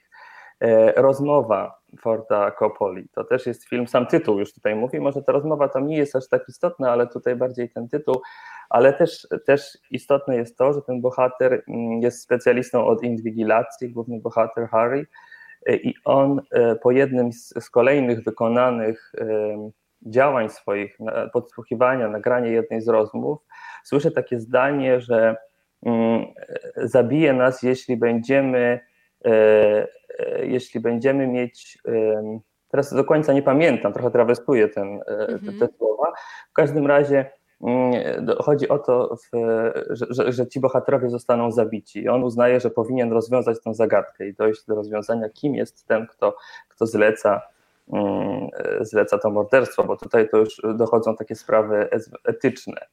E, 0.60 1.02
rozmowa 1.02 1.80
Forda 2.02 2.52
Coppoli, 2.52 3.10
to 3.10 3.24
też 3.24 3.46
jest 3.46 3.70
film, 3.70 3.88
sam 3.88 4.08
tytuł 4.08 4.40
już 4.40 4.54
tutaj 4.54 4.76
mówi, 4.76 5.00
może 5.00 5.24
ta 5.24 5.32
rozmowa 5.32 5.68
tam 5.68 5.88
nie 5.88 5.98
jest 5.98 6.16
aż 6.16 6.30
tak 6.30 6.50
istotna, 6.50 6.92
ale 6.92 7.08
tutaj 7.08 7.36
bardziej 7.36 7.70
ten 7.70 7.90
tytuł, 7.90 8.22
ale 8.70 8.94
też, 8.94 9.28
też 9.46 9.78
istotne 9.92 10.36
jest 10.36 10.58
to, 10.58 10.74
że 10.74 10.82
ten 10.82 11.02
bohater 11.02 11.64
mm, 11.68 12.02
jest 12.02 12.22
specjalistą 12.22 12.86
od 12.86 13.04
inwigilacji, 13.04 13.90
główny 13.90 14.20
bohater 14.20 14.68
Harry 14.70 15.08
e, 15.66 15.76
i 15.76 15.94
on 16.06 16.42
e, 16.52 16.76
po 16.76 16.92
jednym 16.92 17.34
z, 17.34 17.70
kolejnych 17.70 18.24
wykonanych 18.24 19.12
działań 20.02 20.50
swoich, 20.50 20.98
podsłuchiwania, 21.34 22.10
nagranie 22.10 22.50
jednej 22.50 22.82
z 22.82 22.88
rozmów, 22.88 23.40
słyszę 23.84 24.12
takie 24.12 24.40
zdanie, 24.40 25.02
że 25.02 25.36
zabije 26.76 27.34
nas, 27.34 27.64
jeśli 27.64 27.98
będziemy, 27.98 28.80
e, 29.26 29.30
e, 30.20 30.46
jeśli 30.46 30.80
będziemy 30.80 31.28
mieć, 31.28 31.78
teraz 32.70 32.94
do 32.94 33.04
końca 33.04 33.34
nie 33.34 33.42
pamiętam, 33.42 33.94
trochę 33.94 34.12
trawestuję 34.12 34.70
ten, 34.70 34.88
e, 34.88 35.28
mhm. 35.28 35.60
te 35.60 35.68
słowa, 35.78 36.14
w 36.50 36.54
każdym 36.54 36.88
razie 36.88 37.32
mm, 37.62 37.94
chodzi 38.40 38.70
o 38.70 38.80
to, 38.80 39.16
że, 39.90 40.08
że, 40.10 40.32
że, 40.32 40.48
ci 40.48 40.60
bohaterowie 40.60 41.10
zostaną 41.10 41.52
zabici. 41.52 42.04
I 42.04 42.10
on 42.10 42.24
uznaje, 42.24 42.60
że 42.60 42.70
powinien 42.70 43.12
rozwiązać 43.12 43.58
tę 43.64 43.74
zagadkę 43.74 44.28
i 44.28 44.34
dojść 44.34 44.66
do 44.66 44.76
rozwiązania, 44.76 45.30
kim 45.30 45.56
jest 45.56 45.88
ten, 45.88 46.08
kto, 46.08 46.38
kto 46.70 46.86
zleca, 46.86 47.42
mm, 47.94 48.48
zleca 48.82 49.18
to 49.18 49.30
morderstwo, 49.30 49.84
bo 49.84 49.98
tutaj 49.98 50.30
to 50.30 50.38
już 50.38 50.62
dochodzą 50.76 51.16
takie 51.16 51.36
sprawy 51.36 51.90
etyczne. 52.26 52.88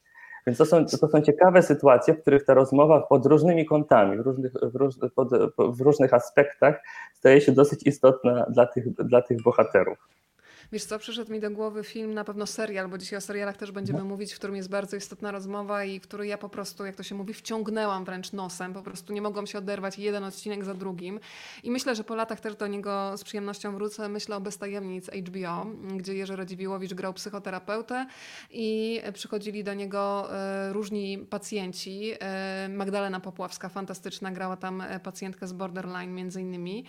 Więc 0.46 0.58
to 0.58 0.66
są, 0.66 0.86
to 0.86 1.08
są 1.08 1.20
ciekawe 1.20 1.62
sytuacje, 1.62 2.14
w 2.14 2.20
których 2.20 2.44
ta 2.44 2.54
rozmowa 2.54 3.00
pod 3.00 3.26
różnymi 3.26 3.66
kątami, 3.66 4.16
w 4.16 4.20
różnych, 4.20 4.52
w, 4.52 4.74
róż, 4.74 4.94
pod, 5.14 5.28
w 5.76 5.80
różnych 5.80 6.14
aspektach 6.14 6.82
staje 7.14 7.40
się 7.40 7.52
dosyć 7.52 7.86
istotna 7.86 8.46
dla 8.50 8.66
tych, 8.66 8.94
dla 8.94 9.22
tych 9.22 9.42
bohaterów. 9.42 10.08
Wiesz 10.74 10.84
co, 10.84 10.98
przyszedł 10.98 11.32
mi 11.32 11.40
do 11.40 11.50
głowy 11.50 11.84
film, 11.84 12.14
na 12.14 12.24
pewno 12.24 12.46
serial, 12.46 12.88
bo 12.88 12.98
dzisiaj 12.98 13.16
o 13.16 13.20
serialach 13.20 13.56
też 13.56 13.72
będziemy 13.72 13.98
no. 13.98 14.04
mówić, 14.04 14.32
w 14.32 14.38
którym 14.38 14.56
jest 14.56 14.68
bardzo 14.68 14.96
istotna 14.96 15.30
rozmowa 15.30 15.84
i 15.84 16.00
w 16.00 16.02
której 16.02 16.28
ja 16.28 16.38
po 16.38 16.48
prostu, 16.48 16.86
jak 16.86 16.96
to 16.96 17.02
się 17.02 17.14
mówi, 17.14 17.34
wciągnęłam 17.34 18.04
wręcz 18.04 18.32
nosem, 18.32 18.72
po 18.72 18.82
prostu 18.82 19.12
nie 19.12 19.22
mogłam 19.22 19.46
się 19.46 19.58
oderwać 19.58 19.98
jeden 19.98 20.24
odcinek 20.24 20.64
za 20.64 20.74
drugim. 20.74 21.20
I 21.62 21.70
myślę, 21.70 21.94
że 21.94 22.04
po 22.04 22.14
latach 22.14 22.40
też 22.40 22.56
do 22.56 22.66
niego 22.66 23.16
z 23.16 23.24
przyjemnością 23.24 23.74
wrócę. 23.74 24.08
Myślę 24.08 24.36
o 24.36 24.40
Bez 24.40 24.58
tajemnic 24.58 25.10
HBO, 25.10 25.66
gdzie 25.96 26.14
Jerzy 26.14 26.36
Radziwiłowicz 26.36 26.94
grał 26.94 27.12
psychoterapeutę 27.12 28.06
i 28.50 29.00
przychodzili 29.12 29.64
do 29.64 29.74
niego 29.74 30.32
e, 30.32 30.72
różni 30.72 31.18
pacjenci. 31.18 32.12
E, 32.20 32.68
Magdalena 32.68 33.20
Popławska, 33.20 33.68
fantastyczna, 33.68 34.30
grała 34.30 34.56
tam 34.56 34.80
e, 34.80 35.00
pacjentkę 35.00 35.46
z 35.46 35.52
borderline 35.52 36.14
między 36.14 36.40
innymi. 36.40 36.84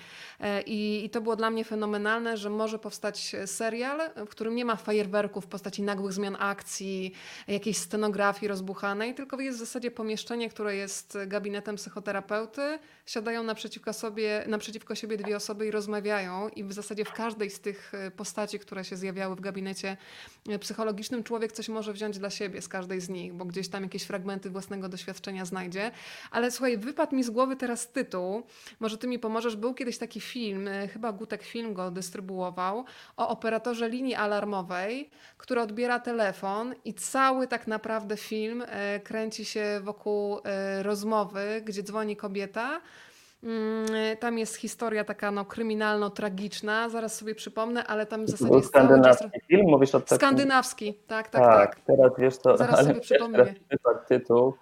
I, 0.65 1.05
i 1.05 1.09
to 1.09 1.21
było 1.21 1.35
dla 1.35 1.49
mnie 1.49 1.65
fenomenalne, 1.65 2.37
że 2.37 2.49
może 2.49 2.79
powstać 2.79 3.35
serial 3.45 3.74
serial, 3.75 3.99
w 4.15 4.29
którym 4.29 4.55
nie 4.55 4.65
ma 4.65 4.75
fajerwerków 4.75 5.45
w 5.45 5.47
postaci 5.47 5.81
nagłych 5.81 6.13
zmian 6.13 6.37
akcji, 6.39 7.13
jakiejś 7.47 7.77
scenografii 7.77 8.47
rozbuchanej, 8.47 9.15
tylko 9.15 9.41
jest 9.41 9.57
w 9.57 9.59
zasadzie 9.59 9.91
pomieszczenie, 9.91 10.49
które 10.49 10.75
jest 10.75 11.17
gabinetem 11.27 11.75
psychoterapeuty. 11.75 12.79
Siadają 13.05 13.43
naprzeciwko, 13.43 13.93
sobie, 13.93 14.43
naprzeciwko 14.47 14.95
siebie 14.95 15.17
dwie 15.17 15.35
osoby 15.35 15.67
i 15.67 15.71
rozmawiają 15.71 16.49
i 16.49 16.63
w 16.63 16.73
zasadzie 16.73 17.05
w 17.05 17.11
każdej 17.11 17.49
z 17.49 17.59
tych 17.59 17.91
postaci, 18.17 18.59
które 18.59 18.85
się 18.85 18.97
zjawiały 18.97 19.35
w 19.35 19.41
gabinecie 19.41 19.97
psychologicznym, 20.59 21.23
człowiek 21.23 21.51
coś 21.51 21.69
może 21.69 21.93
wziąć 21.93 22.19
dla 22.19 22.29
siebie 22.29 22.61
z 22.61 22.67
każdej 22.67 23.01
z 23.01 23.09
nich, 23.09 23.33
bo 23.33 23.45
gdzieś 23.45 23.67
tam 23.69 23.83
jakieś 23.83 24.03
fragmenty 24.03 24.49
własnego 24.49 24.89
doświadczenia 24.89 25.45
znajdzie. 25.45 25.91
Ale 26.31 26.51
słuchaj, 26.51 26.77
wypadł 26.77 27.15
mi 27.15 27.23
z 27.23 27.29
głowy 27.29 27.55
teraz 27.55 27.91
tytuł, 27.91 28.43
może 28.79 28.97
ty 28.97 29.07
mi 29.07 29.19
pomożesz. 29.19 29.55
Był 29.55 29.73
kiedyś 29.73 29.97
taki 29.97 30.21
film, 30.21 30.69
chyba 30.93 31.11
Gutek 31.11 31.43
Film 31.43 31.73
go 31.73 31.91
dystrybuował, 31.91 32.85
o 33.17 33.29
operatorze 33.29 33.54
operatorze 33.55 33.89
linii 33.89 34.15
alarmowej, 34.15 35.09
który 35.37 35.61
odbiera 35.61 35.99
telefon 35.99 36.75
i 36.85 36.93
cały 36.93 37.47
tak 37.47 37.67
naprawdę 37.67 38.17
film 38.17 38.63
e, 38.67 38.99
kręci 38.99 39.45
się 39.45 39.79
wokół 39.83 40.39
e, 40.43 40.83
rozmowy, 40.83 41.61
gdzie 41.65 41.83
dzwoni 41.83 42.15
kobieta. 42.15 42.81
Mm, 43.43 43.87
tam 44.19 44.37
jest 44.37 44.55
historia 44.55 45.03
taka 45.03 45.31
no, 45.31 45.45
kryminalno-tragiczna, 45.45 46.89
zaraz 46.89 47.15
sobie 47.15 47.35
przypomnę, 47.35 47.87
ale 47.87 48.05
tam 48.05 48.25
w 48.25 48.29
zasadzie 48.29 48.55
jest 48.55 48.67
skandynawski 48.67 49.23
cały 49.23 49.31
czas... 49.31 49.47
film, 49.47 49.67
mówisz 49.67 49.95
o 49.95 49.99
takim... 49.99 50.17
Skandynawski, 50.17 50.93
tak, 51.07 51.29
tak, 51.29 51.41
tak. 51.41 51.75
tak. 51.75 51.85
teraz 51.85 52.11
wiesz 52.17 52.37
to, 52.37 52.57
zaraz 52.57 52.79
ale 52.79 52.87
sobie 52.87 52.99
przypomnę. 52.99 53.53
tytuł, 54.07 54.53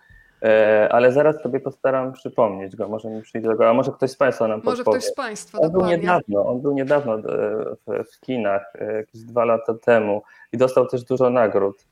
ale 0.90 1.12
zaraz 1.12 1.42
sobie 1.42 1.60
postaram 1.60 2.14
przypomnieć 2.14 2.76
go, 2.76 2.88
może 2.88 3.10
mi 3.10 3.22
przyjdzie 3.22 3.50
do 3.50 3.56
go, 3.56 3.70
a 3.70 3.74
może 3.74 3.92
ktoś 3.92 4.12
z 4.12 4.16
Państwa 4.16 4.48
nam 4.48 4.62
Może 4.64 4.78
podpowie. 4.78 4.98
ktoś 4.98 5.10
z 5.10 5.16
Państwa, 5.16 5.60
on 5.60 5.72
dokładnie. 5.72 5.98
Był 5.98 6.02
niedawno, 6.02 6.46
on 6.46 6.62
był 6.62 6.74
niedawno 6.74 7.16
e, 7.16 7.20
w, 7.22 8.12
w 8.14 8.20
kinach, 8.20 8.74
e, 8.76 8.94
jakieś 8.94 9.22
dwa 9.22 9.46
lata 9.46 9.74
temu 9.74 10.22
i 10.54 10.58
dostał 10.58 10.88
też 10.88 11.04
dużo 11.04 11.30
nagród. 11.30 11.86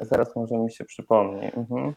Zaraz 0.00 0.36
może 0.36 0.58
mi 0.58 0.72
się 0.72 0.84
przypomni. 0.84 1.46
Mhm. 1.56 1.94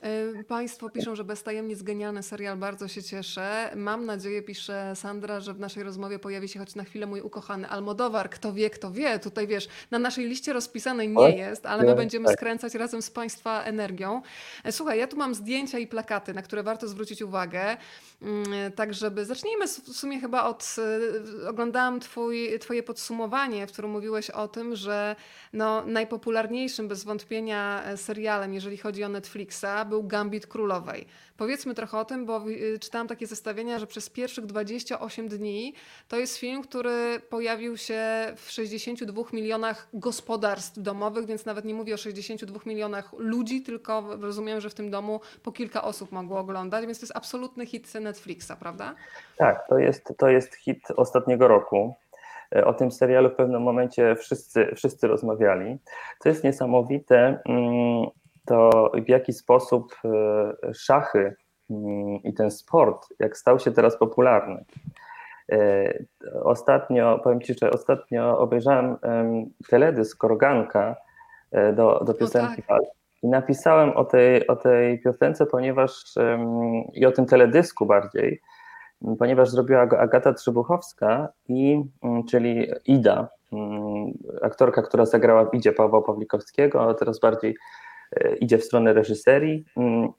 Państwo 0.48 0.90
piszą, 0.90 1.16
że 1.16 1.24
Bez 1.24 1.44
Tajemnic 1.44 1.82
genialny 1.82 2.24
serial, 2.24 2.58
bardzo 2.58 2.88
się 2.88 3.04
cieszę. 3.04 3.70
Mam 3.76 4.06
nadzieję, 4.06 4.42
pisze 4.42 4.96
Sandra, 4.96 5.40
że 5.40 5.54
w 5.54 5.60
naszej 5.60 5.84
rozmowie 5.84 6.20
pojawi 6.20 6.48
się 6.48 6.60
choć 6.60 6.76
na 6.76 6.84
chwilę 6.84 7.06
mój 7.06 7.22
ukochany 7.22 7.70
Almodowar. 7.70 8.30
Kto 8.30 8.54
wie, 8.54 8.70
kto 8.70 8.92
wie. 8.92 9.20
Tutaj 9.20 9.48
wiesz, 9.48 9.68
na 9.92 10.00
naszej 10.00 10.26
liście 10.26 10.54
rozpisanej 10.54 11.10
nie 11.10 11.38
jest, 11.38 11.66
ale 11.66 11.84
my 11.84 11.96
będziemy 11.96 12.26
tak. 12.26 12.36
skręcać 12.36 12.76
razem 12.76 13.02
z 13.02 13.12
Państwa 13.12 13.64
energią. 13.64 14.22
E, 14.64 14.72
słuchaj, 14.72 15.00
ja 15.00 15.08
tu 15.08 15.18
mam 15.18 15.36
zdjęcia 15.36 15.80
i 15.80 15.88
plakaty, 15.88 16.34
na 16.34 16.42
które 16.42 16.64
warto 16.64 16.88
zwrócić 16.88 17.22
uwagę. 17.22 17.78
Mm, 18.22 18.72
tak, 18.72 18.94
żeby 18.94 19.26
zacznijmy 19.26 19.68
w 19.68 19.72
sumie 19.72 20.20
chyba 20.20 20.44
od. 20.44 20.76
E, 21.46 21.50
oglądałam 21.50 22.00
twój, 22.00 22.60
Twoje 22.60 22.84
podsumowanie, 22.84 23.68
w 23.68 23.72
którym 23.72 23.92
mówiłeś 23.92 24.30
o 24.30 24.48
tym, 24.48 24.76
że 24.76 25.16
no, 25.54 25.86
najpopularniejszym 25.86 26.88
bez 26.88 27.04
wątpienia 27.14 27.84
e, 27.86 27.98
serialem, 27.98 28.54
jeżeli 28.54 28.78
chodzi 28.78 29.04
o 29.04 29.10
Netflixa, 29.10 29.86
był 29.90 30.04
Gambit 30.04 30.48
Królowej. 30.48 31.06
Powiedzmy 31.38 31.74
trochę 31.74 31.98
o 31.98 32.06
tym, 32.06 32.26
bo 32.26 32.50
y, 32.50 32.80
czytałam 32.80 33.08
takie 33.08 33.28
zestawienia, 33.28 33.80
że 33.80 33.88
przez 33.88 34.10
pierwszych 34.10 34.46
28 34.46 35.28
dni 35.28 35.74
to 36.08 36.18
jest 36.18 36.38
film, 36.38 36.62
który 36.62 37.20
pojawił 37.30 37.78
się 37.78 38.02
w 38.36 38.52
62 38.52 39.24
milionach 39.34 39.88
gospodarstw 39.94 40.80
domowych, 40.80 41.26
więc 41.26 41.46
nawet 41.46 41.66
nie 41.66 41.74
mówię 41.74 41.94
o 41.94 41.98
62 41.98 42.60
milionach 42.66 43.14
ludzi, 43.18 43.62
tylko 43.62 44.18
rozumiem, 44.22 44.62
że 44.62 44.70
w 44.70 44.74
tym 44.74 44.92
domu 44.92 45.22
po 45.44 45.52
kilka 45.52 45.84
osób 45.84 46.12
mogło 46.12 46.40
oglądać, 46.40 46.86
więc 46.86 47.00
to 47.00 47.04
jest 47.04 47.18
absolutny 47.18 47.66
hit 47.66 47.94
Netflixa, 47.94 48.52
prawda? 48.60 48.96
Tak, 49.38 49.68
to 49.70 49.78
jest, 49.78 50.14
to 50.18 50.30
jest 50.30 50.56
hit 50.56 50.92
ostatniego 50.96 51.48
roku. 51.48 51.96
E, 52.56 52.66
o 52.66 52.74
tym 52.74 52.92
serialu 52.92 53.30
w 53.30 53.36
pewnym 53.36 53.62
momencie 53.62 54.16
wszyscy, 54.16 54.68
wszyscy 54.76 55.08
rozmawiali. 55.08 55.78
Co 56.20 56.30
jest 56.30 56.44
niesamowite, 56.44 57.40
mm, 57.50 58.06
to 58.46 58.92
w 59.06 59.10
jaki 59.10 59.34
sposób 59.34 59.96
e, 60.06 60.74
szachy 60.74 61.36
mm, 61.70 62.24
i 62.24 62.34
ten 62.34 62.52
sport, 62.52 63.08
jak 63.20 63.38
stał 63.38 63.60
się 63.60 63.72
teraz 63.72 63.98
popularny. 63.98 64.66
E, 65.52 65.94
ostatnio, 66.44 67.20
powiem 67.24 67.42
Ci, 67.42 67.54
że 67.62 67.72
ostatnio 67.72 68.40
obejrzałem 68.40 68.98
teledysk 69.70 70.18
Korganka 70.18 70.96
do, 71.74 72.04
do 72.06 72.14
piosenki 72.14 72.64
tak. 72.64 72.82
i 73.24 73.28
napisałem 73.28 73.90
o 73.98 74.06
tej, 74.06 74.48
o 74.48 74.56
tej 74.56 75.00
piosence, 75.00 75.46
ponieważ 75.46 76.04
i 76.94 77.06
o 77.06 77.12
tym 77.12 77.26
teledysku 77.26 77.86
bardziej, 77.86 78.42
ponieważ 79.20 79.50
zrobiła 79.50 79.86
go 79.86 80.00
Agata 80.00 80.34
Trzybuchowska, 80.34 81.30
i, 81.48 81.84
mm, 82.04 82.24
czyli 82.24 82.68
Ida, 82.86 83.28
mm, 83.54 84.12
aktorka, 84.42 84.82
która 84.82 85.06
zagrała 85.06 85.46
w 85.46 85.54
Idzie 85.54 85.72
Pawła 85.72 86.02
Pawlikowskiego, 86.02 86.82
ale 86.84 86.96
teraz 86.96 87.20
bardziej 87.20 87.56
e, 88.12 88.36
idzie 88.36 88.58
w 88.58 88.64
stronę 88.64 88.94
reżyserii. 88.94 89.66
Mm, 89.78 90.10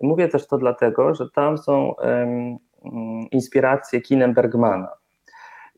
mówię 0.00 0.28
też 0.28 0.46
to 0.46 0.58
dlatego, 0.58 1.14
że 1.14 1.30
tam 1.30 1.58
są 1.58 1.94
inspiracje 3.30 4.00
kinem 4.00 4.34
Bergmana 4.34 4.88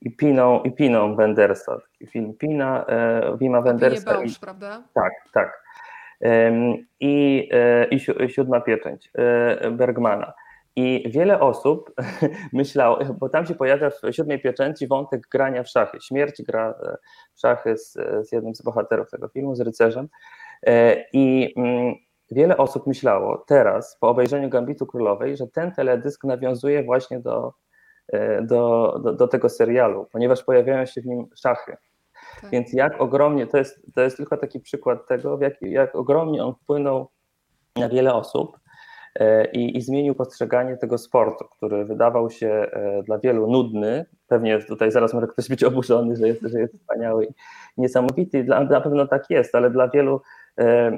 i 0.01 0.17
Piną, 0.17 0.63
i 0.63 0.73
Piną 0.73 1.17
Wendersa, 1.17 1.79
taki 1.81 2.07
film 2.07 2.35
Pina, 2.35 2.85
e, 2.87 3.37
Wima 3.39 3.61
Wendersa. 3.61 4.23
I, 4.23 4.29
prawda? 4.41 4.83
Tak, 4.95 5.13
tak. 5.33 5.65
I, 7.01 7.49
e, 7.53 7.85
i 7.85 8.29
Siódma 8.29 8.61
Pieczęć 8.61 9.13
Bergmana. 9.71 10.33
I 10.77 11.11
wiele 11.11 11.41
osób 11.41 11.95
myślało, 12.53 12.99
bo 13.19 13.29
tam 13.29 13.47
się 13.47 13.55
pojawia 13.55 13.91
w 13.91 14.01
siódmej 14.11 14.41
pieczęci 14.41 14.87
wątek 14.87 15.29
grania 15.33 15.63
w 15.63 15.69
szachy. 15.69 15.99
Śmierć 16.01 16.43
gra 16.43 16.75
e, 16.83 16.97
w 17.35 17.41
szachy 17.41 17.77
z, 17.77 17.93
z 18.29 18.33
jednym 18.33 18.55
z 18.55 18.63
bohaterów 18.63 19.11
tego 19.11 19.29
filmu, 19.29 19.55
z 19.55 19.61
rycerzem. 19.61 20.09
E, 20.67 21.05
I 21.13 21.55
mm, 21.57 21.95
wiele 22.31 22.57
osób 22.57 22.87
myślało 22.87 23.45
teraz, 23.47 23.99
po 24.01 24.09
obejrzeniu 24.09 24.49
Gambitu 24.49 24.87
Królowej, 24.87 25.37
że 25.37 25.47
ten 25.47 25.73
teledysk 25.73 26.25
nawiązuje 26.25 26.83
właśnie 26.83 27.21
do, 27.21 27.53
e, 28.13 28.43
do, 28.43 28.95
do, 29.05 29.13
do 29.13 29.29
tego 29.29 29.49
serialu, 29.49 30.07
ponieważ 30.13 30.43
pojawiają 30.43 30.87
się 30.87 31.01
w 31.01 31.07
nim 31.07 31.27
szachy. 31.37 31.77
Tak. 32.41 32.51
Więc 32.51 32.73
jak 32.73 33.01
ogromnie, 33.01 33.47
to 33.47 33.59
jest, 33.59 33.87
to 33.95 34.01
jest 34.01 34.17
tylko 34.17 34.37
taki 34.37 34.61
przykład 34.61 35.07
tego, 35.09 35.39
jak, 35.41 35.63
jak 35.63 35.95
ogromnie 35.95 36.45
on 36.45 36.55
wpłynął 36.55 37.11
na 37.77 37.89
wiele 37.89 38.15
osób. 38.15 38.64
E, 39.21 39.45
i, 39.45 39.77
i 39.77 39.83
zmienił 39.83 40.15
postrzeganie 40.15 40.77
tego 40.77 40.99
sportu, 40.99 41.45
który 41.45 41.85
wydawał 41.85 42.31
się 42.31 42.49
e, 42.49 43.03
dla 43.03 43.19
wielu 43.19 43.51
nudny. 43.51 44.07
Pewnie 44.29 44.59
tutaj 44.59 44.91
zaraz 44.91 45.15
może 45.15 45.27
ktoś 45.27 45.49
być 45.49 45.65
oburzony, 45.65 46.17
że 46.17 46.29
jest, 46.29 46.43
że 46.43 46.61
jest 46.61 46.75
wspaniały 46.79 47.25
i 47.25 47.29
niesamowity. 47.77 48.45
Dla, 48.45 48.65
na 48.65 48.81
pewno 48.81 49.07
tak 49.07 49.31
jest, 49.31 49.55
ale 49.55 49.71
dla 49.71 49.89
wielu 49.89 50.21
e, 50.59 50.93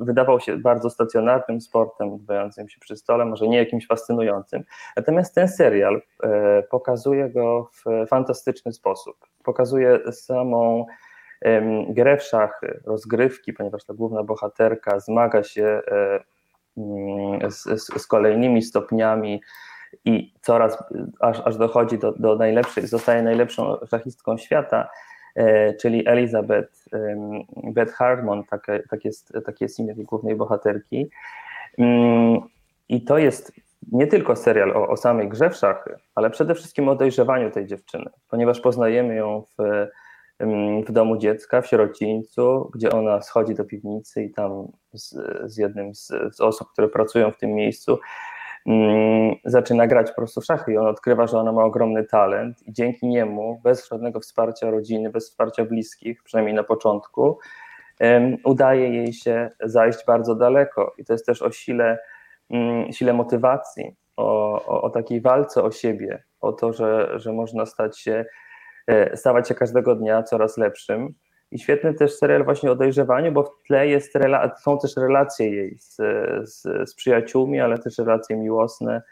wydawał 0.00 0.40
się 0.40 0.56
bardzo 0.56 0.90
stacjonarnym 0.90 1.60
sportem, 1.60 2.12
odbywającym 2.12 2.68
się 2.68 2.80
przy 2.80 2.96
stole, 2.96 3.24
może 3.24 3.48
nie 3.48 3.58
jakimś 3.58 3.86
fascynującym. 3.86 4.64
Natomiast 4.96 5.34
ten 5.34 5.48
serial 5.48 6.02
pokazuje 6.70 7.30
go 7.30 7.70
w 7.72 8.06
fantastyczny 8.08 8.72
sposób. 8.72 9.16
Pokazuje 9.44 10.12
samą 10.12 10.86
grę 11.88 12.16
w 12.16 12.22
szachy, 12.22 12.80
rozgrywki, 12.86 13.52
ponieważ 13.52 13.84
ta 13.84 13.94
główna 13.94 14.22
bohaterka 14.22 15.00
zmaga 15.00 15.42
się 15.42 15.82
Mm, 16.76 17.50
z, 17.50 17.82
z, 18.00 18.06
kolejnymi 18.06 18.62
stopniami 18.62 19.40
i 20.04 20.32
coraz, 20.40 20.84
aż, 21.20 21.40
aż 21.44 21.56
dochodzi 21.56 21.98
do, 21.98 22.12
do 22.12 22.36
najlepszej, 22.36 22.86
zostaje 22.86 23.22
najlepszą 23.22 23.76
szachistką 23.90 24.38
świata. 24.38 24.88
e, 25.34 25.74
czyli 25.74 26.08
Elizabeth 26.08 26.88
Beth 27.64 27.92
Harmon, 27.92 28.44
takie, 28.44 28.82
tak, 28.90 29.04
jest, 29.04 29.32
tak 29.46 29.60
jest 29.60 29.78
imię 29.78 29.94
tej 29.94 30.04
głównej 30.04 30.36
bohaterki. 30.36 31.10
Mm, 31.78 32.40
I 32.88 33.04
to 33.04 33.18
jest 33.18 33.52
nie 33.92 34.06
tylko 34.06 34.36
serial 34.36 34.70
o, 34.70 34.88
o 34.88 34.96
samej 34.96 35.28
grze 35.28 35.50
w 35.50 35.56
szachy, 35.56 35.96
ale 36.14 36.30
przede 36.30 36.54
wszystkim 36.54 36.88
o 36.88 36.94
dojrzewaniu 36.94 37.50
tej 37.50 37.66
dziewczyny, 37.66 38.10
ponieważ 38.30 38.60
poznajemy 38.60 39.14
ją 39.14 39.44
w, 39.58 39.86
w 40.88 40.92
domu 40.92 41.16
dziecka, 41.16 41.60
w 41.60 41.66
sierocińcu, 41.66 42.70
gdzie 42.74 42.90
ona 42.90 43.22
schodzi 43.22 43.54
do 43.54 43.64
piwnicy 43.64 44.22
i 44.22 44.30
tam 44.30 44.72
z, 44.92 45.14
z 45.44 45.56
jednym 45.56 45.94
z, 45.94 46.12
z 46.32 46.40
osób, 46.40 46.68
które 46.72 46.88
pracują 46.88 47.30
w 47.30 47.36
tym 47.36 47.54
miejscu, 47.54 47.98
zaczyna 49.44 49.86
grać 49.86 50.10
po 50.10 50.16
prostu 50.16 50.40
w 50.40 50.44
szachy. 50.44 50.72
I 50.72 50.76
on 50.76 50.86
odkrywa, 50.86 51.26
że 51.26 51.38
ona 51.38 51.52
ma 51.52 51.64
ogromny 51.64 52.04
talent 52.04 52.62
i 52.68 52.72
dzięki 52.72 53.06
niemu, 53.06 53.60
bez 53.64 53.88
żadnego 53.88 54.20
wsparcia 54.20 54.70
rodziny, 54.70 55.10
bez 55.10 55.30
wsparcia 55.30 55.64
bliskich, 55.64 56.22
przynajmniej 56.22 56.54
na 56.54 56.64
początku, 56.64 57.38
udaje 58.44 58.88
jej 58.88 59.12
się 59.12 59.50
zajść 59.60 59.98
bardzo 60.06 60.34
daleko. 60.34 60.94
I 60.98 61.04
to 61.04 61.12
jest 61.12 61.26
też 61.26 61.42
o 61.42 61.50
sile, 61.50 61.98
mm, 62.50 62.92
sile 62.92 63.12
motywacji, 63.12 63.96
o, 64.16 64.52
o, 64.66 64.82
o 64.82 64.90
takiej 64.90 65.20
walce 65.20 65.62
o 65.62 65.70
siebie, 65.70 66.22
o 66.40 66.52
to, 66.52 66.72
że, 66.72 67.18
że 67.18 67.32
można 67.32 67.66
stać 67.66 67.98
się, 67.98 68.24
stawać 69.14 69.48
się 69.48 69.54
każdego 69.54 69.94
dnia 69.94 70.22
coraz 70.22 70.56
lepszym, 70.56 71.14
i 71.50 71.58
świetny 71.58 71.94
też 71.94 72.14
serial 72.14 72.44
właśnie 72.44 72.70
o 72.70 72.76
dojrzewaniu, 72.76 73.32
bo 73.32 73.42
w 73.42 73.62
tle 73.66 73.88
jest 73.88 74.12
są 74.62 74.78
też 74.78 74.96
relacje 74.96 75.50
jej 75.50 75.78
z, 75.78 75.96
z, 76.44 76.62
z, 76.90 76.94
przyjaciółmi, 76.94 77.60
ale 77.60 77.78
też 77.78 77.98
relacje 77.98 78.36
miłosne, 78.36 79.02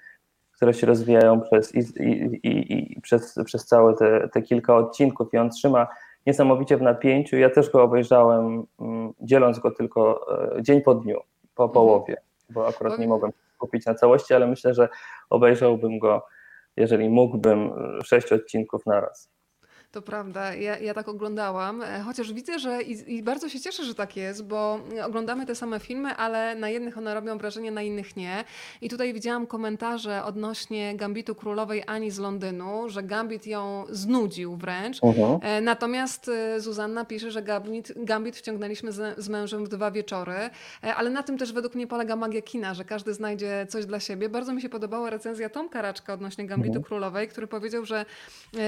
które 0.52 0.74
się 0.74 0.86
rozwijają 0.86 1.40
przez, 1.40 1.74
i, 1.74 1.78
i, 2.42 2.72
i, 2.72 3.00
przez, 3.00 3.34
przez 3.44 3.66
całe 3.66 3.94
te, 3.94 4.28
te 4.28 4.42
kilka 4.42 4.76
odcinków 4.76 5.34
i 5.34 5.38
on 5.38 5.50
trzyma 5.50 5.88
niesamowicie 6.26 6.76
w 6.76 6.82
napięciu. 6.82 7.36
Ja 7.36 7.50
też 7.50 7.70
go 7.70 7.82
obejrzałem, 7.82 8.66
mm, 8.80 9.12
dzieląc 9.20 9.58
go 9.58 9.70
tylko 9.70 10.26
e, 10.56 10.62
dzień 10.62 10.82
po 10.82 10.94
dniu, 10.94 11.20
po 11.54 11.62
mhm. 11.62 11.74
połowie, 11.74 12.16
bo 12.50 12.68
akurat 12.68 12.98
nie 12.98 13.08
mogłem 13.08 13.32
kupić 13.58 13.86
na 13.86 13.94
całości, 13.94 14.34
ale 14.34 14.46
myślę, 14.46 14.74
że 14.74 14.88
obejrzałbym 15.30 15.98
go, 15.98 16.26
jeżeli 16.76 17.08
mógłbym, 17.08 17.70
sześć 18.04 18.32
odcinków 18.32 18.86
na 18.86 19.00
raz. 19.00 19.33
To 19.94 20.02
prawda, 20.02 20.54
ja, 20.54 20.78
ja 20.78 20.94
tak 20.94 21.08
oglądałam, 21.08 21.82
e, 21.82 22.00
chociaż 22.00 22.32
widzę, 22.32 22.58
że 22.58 22.82
i, 22.82 23.14
i, 23.16 23.22
bardzo 23.22 23.48
się 23.48 23.60
cieszę, 23.60 23.84
że 23.84 23.94
tak 23.94 24.16
jest, 24.16 24.44
bo 24.44 24.80
oglądamy 25.04 25.46
te 25.46 25.54
same 25.54 25.80
filmy, 25.80 26.16
ale 26.16 26.54
na 26.54 26.68
jednych 26.68 26.98
one 26.98 27.14
robią 27.14 27.38
wrażenie, 27.38 27.70
na 27.70 27.82
innych 27.82 28.16
nie. 28.16 28.44
I 28.80 28.88
tutaj 28.88 29.12
widziałam 29.12 29.46
komentarze 29.46 30.24
odnośnie 30.24 30.96
Gambitu 30.96 31.34
Królowej 31.34 31.82
Ani 31.86 32.10
z 32.10 32.18
Londynu, 32.18 32.88
że 32.88 33.02
Gambit 33.02 33.46
ją 33.46 33.84
znudził 33.90 34.56
wręcz. 34.56 35.02
Uh 35.02 35.08
mhm. 35.08 35.28
-huh. 35.28 35.38
E, 35.42 35.60
natomiast 35.60 36.28
e, 36.28 36.60
Zuzanna 36.60 37.04
pisze, 37.04 37.30
że 37.30 37.42
Gambit, 37.42 37.92
Gambit 37.96 38.36
wciągnęliśmy 38.36 38.92
z, 38.92 39.18
z 39.18 39.28
mężem 39.28 39.64
w 39.64 39.68
dwa 39.68 39.90
wieczory, 39.90 40.50
ale 40.96 41.10
na 41.10 41.22
tym 41.22 41.38
też 41.38 41.52
według 41.52 41.74
mnie 41.74 41.86
polega 41.86 42.16
magia 42.16 42.42
kina, 42.42 42.74
że 42.74 42.84
każdy 42.84 43.14
znajdzie 43.14 43.66
coś 43.68 43.86
dla 43.86 44.00
siebie. 44.00 44.28
Bardzo 44.28 44.52
mi 44.52 44.62
się 44.62 44.68
podobała 44.68 45.10
recenzja 45.10 45.48
Tomka 45.48 45.82
Raczka 45.82 46.14
odnośnie 46.14 46.46
Gambitu 46.46 46.70
uh 46.70 46.76
mhm. 46.76 46.84
-huh. 46.84 46.86
Królowej, 46.86 47.28
który 47.28 47.46
powiedział, 47.46 47.84
że 47.84 48.04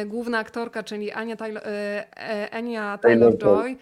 główna 0.06 0.38
aktorka, 0.38 0.82
czyli 0.82 1.12
Ania 1.16 1.36
Taylor, 1.36 1.62
e, 1.66 2.04
e, 2.16 2.50
Anya 2.50 2.98
Taylor-Joy 3.02 3.76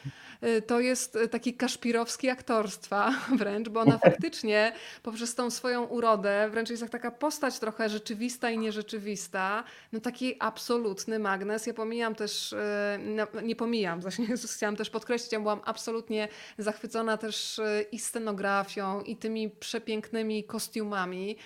Y, 0.45 0.63
to 0.63 0.81
jest 0.81 1.19
taki 1.31 1.55
kaszpirowski 1.55 2.31
aktorstwa 2.31 3.15
wręcz, 3.39 3.69
bo 3.69 3.81
ona 3.81 3.99
faktycznie 4.09 4.73
poprzez 5.03 5.35
tą 5.35 5.51
swoją 5.51 5.85
urodę, 5.85 6.49
wręcz 6.51 6.71
jest 6.71 6.83
jak 6.83 6.91
taka 6.91 7.11
postać 7.11 7.59
trochę 7.59 7.89
rzeczywista 7.89 8.51
i 8.51 8.59
nierzeczywista, 8.59 9.65
no 9.93 10.01
taki 10.01 10.37
absolutny 10.39 11.19
magnes. 11.19 11.67
Ja 11.67 11.75
pomijam 11.75 12.15
też, 12.15 12.55
no, 12.99 13.27
nie 13.43 13.57
pomijam, 13.57 14.01
właśnie 14.05 14.27
chciałam 14.57 14.77
też 14.77 14.91
podkreślić, 14.91 15.33
ja 15.33 15.41
byłam 15.41 15.61
absolutnie 15.65 16.29
zachwycona 16.59 17.17
też 17.17 17.61
i 17.93 17.99
scenografią, 17.99 19.01
i 19.01 19.17
tymi 19.17 19.51
przepięknymi 19.51 20.45
kostiumami. 20.45 21.37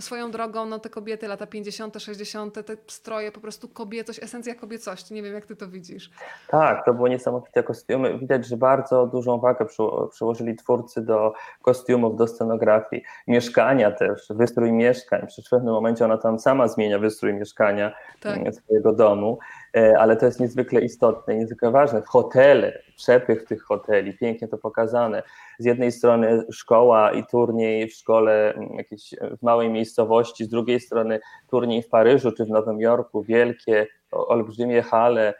Swoją 0.00 0.30
drogą, 0.30 0.66
no 0.66 0.78
te 0.78 0.90
kobiety, 0.90 1.28
lata 1.28 1.46
50., 1.46 2.02
60., 2.02 2.66
te 2.66 2.76
stroje, 2.86 3.32
po 3.32 3.40
prostu 3.40 3.68
kobiecość, 3.68 4.22
esencja 4.22 4.54
kobiecości. 4.54 5.14
Nie 5.14 5.22
wiem, 5.22 5.34
jak 5.34 5.46
ty 5.46 5.56
to 5.56 5.68
widzisz. 5.68 6.10
Tak, 6.48 6.84
to 6.84 6.94
było 6.94 7.08
niesamowite 7.08 7.62
kostiumy 7.62 8.18
widać, 8.18 8.46
że 8.46 8.56
bardzo 8.56 9.06
dużą 9.06 9.38
wagę 9.38 9.66
przyłożyli 10.10 10.56
twórcy 10.56 11.02
do 11.02 11.32
kostiumów, 11.62 12.16
do 12.16 12.26
scenografii, 12.26 13.02
mieszkania 13.26 13.90
też, 13.90 14.26
wystrój 14.30 14.72
mieszkań. 14.72 15.26
Przecież 15.26 15.46
w 15.46 15.50
pewnym 15.50 15.74
momencie 15.74 16.04
ona 16.04 16.18
tam 16.18 16.38
sama 16.38 16.68
zmienia 16.68 16.98
wystrój 16.98 17.34
mieszkania 17.34 17.92
tak. 18.20 18.36
Mm, 18.36 18.52
swojego 18.52 18.92
domu, 18.92 19.38
e, 19.38 19.65
ale 19.98 20.16
to 20.16 20.26
jest 20.26 20.40
niezwykle 20.40 20.80
istotne, 20.80 21.34
niezwykle 21.34 21.70
ważne. 21.70 22.02
Hotele, 22.06 22.82
przepych 22.96 23.44
tych 23.44 23.62
hoteli, 23.62 24.18
pięknie 24.18 24.48
to 24.48 24.58
pokazane. 24.58 25.22
Z 25.58 25.64
jednej 25.64 25.92
strony 25.92 26.44
szkoła 26.50 27.12
i 27.12 27.26
turniej 27.26 27.88
w 27.88 27.94
szkole 27.94 28.54
mm, 28.54 28.74
jakiejś 28.74 29.14
w 29.38 29.42
małej 29.42 29.70
miejscowości, 29.70 30.44
z 30.44 30.48
drugiej 30.48 30.80
strony 30.80 31.20
turniej 31.50 31.82
w 31.82 31.88
Paryżu 31.88 32.32
czy 32.32 32.44
w 32.44 32.48
Nowym 32.48 32.80
Jorku, 32.80 33.22
wielkie, 33.22 33.86
olbrzymie 34.10 34.82
hale, 34.82 35.34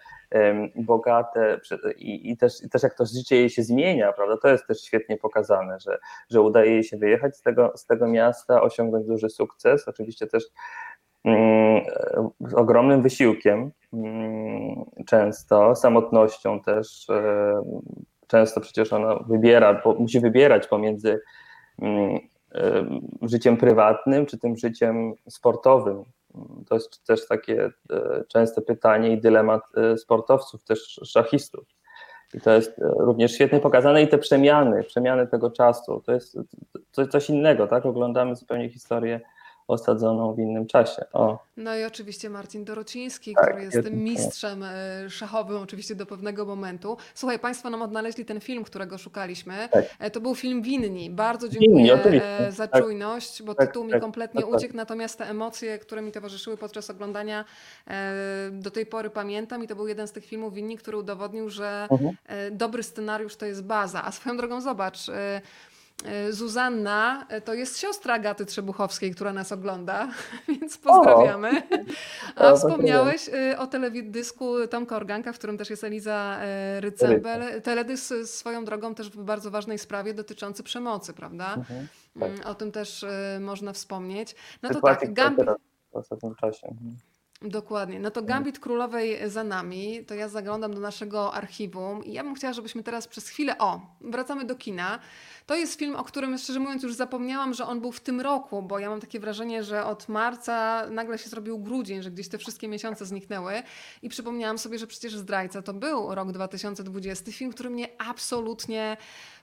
bogate 0.77 1.61
i, 1.97 2.31
i, 2.31 2.37
też, 2.37 2.65
i 2.65 2.69
też 2.69 2.83
jak 2.83 2.95
to 2.95 3.07
życie 3.07 3.37
jej 3.37 3.51
się 3.51 3.63
zmienia, 3.63 4.13
prawda, 4.13 4.37
to 4.37 4.49
jest 4.49 4.67
też 4.67 4.81
świetnie 4.81 5.17
pokazane, 5.17 5.81
że, 5.81 5.99
że 6.31 6.41
udaje 6.41 6.71
jej 6.71 6.85
się 6.85 6.97
wyjechać 6.97 7.37
z 7.37 7.43
tego, 7.43 7.73
z 7.77 7.87
tego 7.87 8.09
miasta, 8.09 8.63
osiągnąć 8.63 9.07
duży 9.07 9.31
sukces, 9.31 9.89
oczywiście 9.89 10.27
też 10.27 10.45
z 12.41 12.55
ogromnym 12.55 13.03
wysiłkiem, 13.03 13.71
mm, 13.93 14.85
często 15.07 15.75
samotnością 15.75 16.61
też, 16.61 17.07
często 18.27 18.61
przecież 18.61 18.93
ona 18.93 19.15
wybiera, 19.15 19.83
musi 19.99 20.21
wybierać 20.21 20.67
pomiędzy 20.67 21.21
mm, 21.83 22.19
życiem 23.23 23.57
prywatnym 23.57 24.27
czy 24.27 24.39
tym 24.39 24.57
życiem 24.57 25.15
sportowym, 25.29 26.05
to 26.69 26.75
jest 26.75 27.07
też 27.07 27.27
takie 27.29 27.71
e, 27.91 28.25
częste 28.29 28.63
pytanie 28.63 29.13
i 29.13 29.21
dylemat 29.21 29.63
e, 29.77 29.99
sportowców, 29.99 30.65
też 30.65 31.01
szachistów. 31.05 31.65
I 32.35 32.41
to 32.41 32.53
jest 32.53 32.79
e, 32.79 32.83
również 32.99 33.33
świetnie 33.33 33.61
pokazane 33.61 34.03
i 34.03 34.09
te 34.09 34.19
przemiany, 34.19 34.85
przemiany 34.85 35.27
tego 35.27 35.51
czasu, 35.51 36.03
to 36.05 36.13
jest 36.13 36.39
coś 37.11 37.31
innego, 37.31 37.67
tak? 37.67 37.87
Oglądamy 37.87 38.37
zupełnie 38.37 38.69
historię 38.69 39.21
osadzoną 39.69 40.35
w 40.35 40.39
innym 40.39 40.67
czasie. 40.67 41.05
O. 41.13 41.39
No 41.57 41.77
i 41.77 41.85
oczywiście 41.85 42.31
Marcin 42.31 42.65
Dorociński, 42.65 43.35
tak, 43.35 43.45
który 43.45 43.65
jest 43.65 43.83
tym 43.83 44.05
mistrzem 44.05 44.63
e, 44.63 45.11
szachowym 45.11 45.63
oczywiście 45.63 45.95
do 45.95 46.07
pewnego 46.07 46.47
momentu. 46.47 46.97
Słuchaj, 47.15 47.39
Państwo 47.39 47.71
nam 47.71 47.83
odnaleźli 47.83 48.25
ten 48.25 48.41
film, 48.41 48.65
którego 48.65 48.99
szukaliśmy. 48.99 49.69
Tak. 49.71 49.85
E, 49.99 50.11
to 50.11 50.21
był 50.21 50.35
film 50.35 50.63
Winni. 50.63 51.11
Bardzo 51.11 51.49
dziękuję 51.49 51.99
Winni, 52.05 52.21
e, 52.23 52.53
za 52.53 52.69
tak. 52.69 52.83
czujność, 52.83 53.43
bo 53.43 53.55
tak, 53.55 53.67
tytuł 53.67 53.85
mi 53.85 53.91
tak, 53.91 54.01
kompletnie 54.01 54.47
uciekł, 54.47 54.77
natomiast 54.77 55.19
te 55.19 55.31
emocje, 55.31 55.79
które 55.79 56.03
mi 56.03 56.13
towarzyszyły 56.13 56.57
podczas 56.57 56.91
oglądania 56.91 57.45
do 58.53 58.71
tej 58.71 58.87
pory 58.87 59.11
pamiętam 59.11 59.65
i 59.65 59.67
to 59.67 59.77
był 59.77 59.89
jeden 59.89 60.09
z 60.09 60.13
tych 60.13 60.25
filmów 60.25 60.55
Winni, 60.55 60.77
który 60.77 60.97
udowodnił, 60.97 61.51
że 61.51 61.89
mhm. 61.91 62.17
dobry 62.53 62.83
scenariusz 62.83 63.37
to 63.37 63.47
jest 63.47 63.65
baza. 63.65 64.05
A 64.05 64.13
swoją 64.13 64.37
drogą 64.37 64.61
zobacz, 64.61 64.99
Zuzanna 66.31 67.27
e, 67.29 67.41
to 67.41 67.55
jest 67.55 67.79
siostra 67.79 68.15
Agaty 68.15 68.47
Trzebuchowskiej, 68.47 69.15
która 69.15 69.33
nas 69.33 69.53
ogląda, 69.53 70.09
więc 70.49 70.79
pozdrawiamy. 70.79 71.63
A 72.37 72.55
wspomniałeś 72.55 73.29
e, 73.29 73.59
o 73.59 73.67
teledysku 73.67 74.67
Tomka 74.71 74.97
Organka, 74.97 75.33
w 75.33 75.39
którym 75.39 75.59
też 75.59 75.71
jest 75.71 75.85
Eliza 75.85 76.39
Rycembel. 76.81 77.63
Teledysk 77.63 78.15
swoją 78.25 78.65
drogą 78.65 78.95
też 78.95 79.11
w 79.11 79.25
bardzo 79.25 79.51
ważnej 79.51 79.79
sprawie 79.79 80.15
dotyczący 80.15 80.63
przemocy, 80.63 81.13
prawda? 81.13 81.55
Mhm, 81.55 81.89
tak. 82.21 82.31
Mm, 82.31 82.47
o 82.47 82.55
tym 82.55 82.73
też 82.73 83.05
można 83.41 83.73
wspomnieć. 83.73 84.35
No 84.63 84.71
to 84.71 84.81
tak, 84.81 85.13
Gambit... 85.13 85.47
W 85.93 85.97
ostatnim 85.97 86.35
czasie. 86.35 86.75
Mhm. 87.43 87.51
Dokładnie. 87.51 88.01
No 88.01 88.11
to 88.11 88.23
Gambit 88.23 88.59
Królowej 88.59 89.31
za 89.31 89.45
nami, 89.45 90.05
to 90.07 90.15
ja 90.15 90.29
zaglądam 90.29 90.75
do 90.75 90.81
naszego 90.81 91.35
archiwum 91.35 92.05
i 92.05 92.13
ja 92.13 92.25
bym 92.25 92.35
chciała, 92.35 92.53
żebyśmy 92.53 92.83
teraz 92.83 93.09
przez 93.09 93.29
chwilę, 93.29 93.59
o, 93.59 93.81
wracamy 94.01 94.45
do 94.45 94.55
kina. 94.55 94.99
To 95.47 95.55
jest 95.55 95.79
film, 95.79 95.97
o 95.97 96.05
którym 96.05 96.39
szczerze 96.39 96.61
mówiąc 96.61 96.83
już 96.83 96.95
zapomniałam, 96.95 97.55
że 97.55 97.67
on 97.67 97.81
był 97.81 97.93
w 97.93 98.01
tym 98.01 98.21
roku, 98.21 98.63
bo 98.63 98.79
ja 98.79 98.91
mam 98.91 99.01
takie 99.01 99.21
wrażenie, 99.21 99.63
że 99.65 99.85
od 99.85 100.09
marca 100.09 100.87
nagle 100.91 101.19
się 101.19 101.29
zrobił 101.31 101.59
grudzień, 101.59 102.03
że 102.03 102.11
gdzieś 102.11 102.29
te 102.29 102.39
wszystkie 102.39 102.69
miesiące 102.69 103.07
zniknęły 103.07 103.63
i 104.03 104.09
przypomniałam 104.09 104.59
sobie, 104.59 104.79
że 104.79 104.87
przecież 104.87 105.17
Zdrajca 105.17 105.63
to 105.63 105.75
był 105.75 106.15
rok 106.15 106.33
2020, 106.33 107.33
film, 107.33 107.53
który 107.53 107.71
mnie 107.71 107.89
absolutnie 107.99 108.97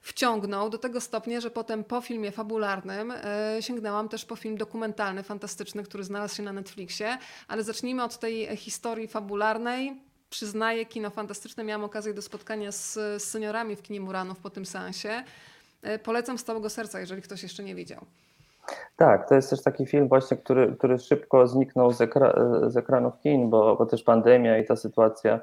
wciągnął 0.04 0.70
do 0.70 0.78
tego 0.78 1.02
stopnia, 1.02 1.40
że 1.40 1.52
potem 1.52 1.84
po 1.84 2.02
filmie 2.02 2.32
fabularnym 2.32 3.12
e, 3.12 3.58
sięgnęłam 3.60 4.10
też 4.10 4.26
po 4.26 4.36
film 4.36 4.58
dokumentalny, 4.58 5.24
fantastyczny, 5.24 5.84
który 5.84 6.04
znalazł 6.04 6.36
się 6.36 6.44
na 6.44 6.54
Netflixie, 6.54 7.18
ale 7.48 7.64
zacznijmy 7.64 8.04
od 8.04 8.20
tej 8.20 8.58
historii 8.58 9.08
fabularnej. 9.08 10.02
Przyznaję, 10.30 10.86
kino 10.86 11.10
fantastyczne. 11.10 11.64
Miałam 11.64 11.84
okazję 11.84 12.14
do 12.14 12.22
spotkania 12.22 12.72
z, 12.72 12.94
z 12.94 13.24
seniorami 13.24 13.76
w 13.76 13.82
kinie 13.82 14.02
Muranów 14.02 14.40
po 14.40 14.50
tym 14.50 14.66
seansie. 14.66 15.24
E, 15.82 16.00
polecam 16.00 16.38
z 16.38 16.44
całego 16.44 16.70
serca, 16.70 17.00
jeżeli 17.00 17.22
ktoś 17.22 17.44
jeszcze 17.44 17.64
nie 17.64 17.76
widział. 17.76 18.06
Tak, 18.96 19.30
to 19.30 19.36
jest 19.36 19.50
też 19.50 19.64
taki 19.64 19.86
film 19.86 20.08
właśnie, 20.08 20.38
który, 20.38 20.76
który 20.76 21.00
szybko 21.00 21.48
zniknął 21.48 21.94
z, 21.94 22.02
ekra 22.02 22.34
z 22.68 22.78
ekranów 22.78 23.14
kin, 23.20 23.50
bo, 23.50 23.76
bo 23.76 23.86
też 23.86 24.04
pandemia 24.04 24.58
i 24.58 24.66
ta 24.66 24.76
sytuacja 24.76 25.40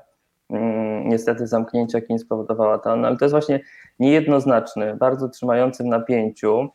niestety 1.05 1.47
zamknięcia, 1.47 1.99
jakie 1.99 2.19
spowodowała 2.19 2.79
ta, 2.79 2.97
no, 2.97 3.09
ale 3.09 3.17
to 3.17 3.25
jest 3.25 3.33
właśnie 3.33 3.61
niejednoznaczny, 3.99 4.97
bardzo 4.97 5.29
trzymający 5.29 5.83
w 5.83 5.87
napięciu 5.87 6.69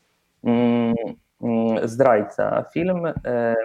mm, 0.44 0.96
mm, 1.42 1.88
zdrajca. 1.88 2.66
Film 2.74 3.06
e, 3.26 3.56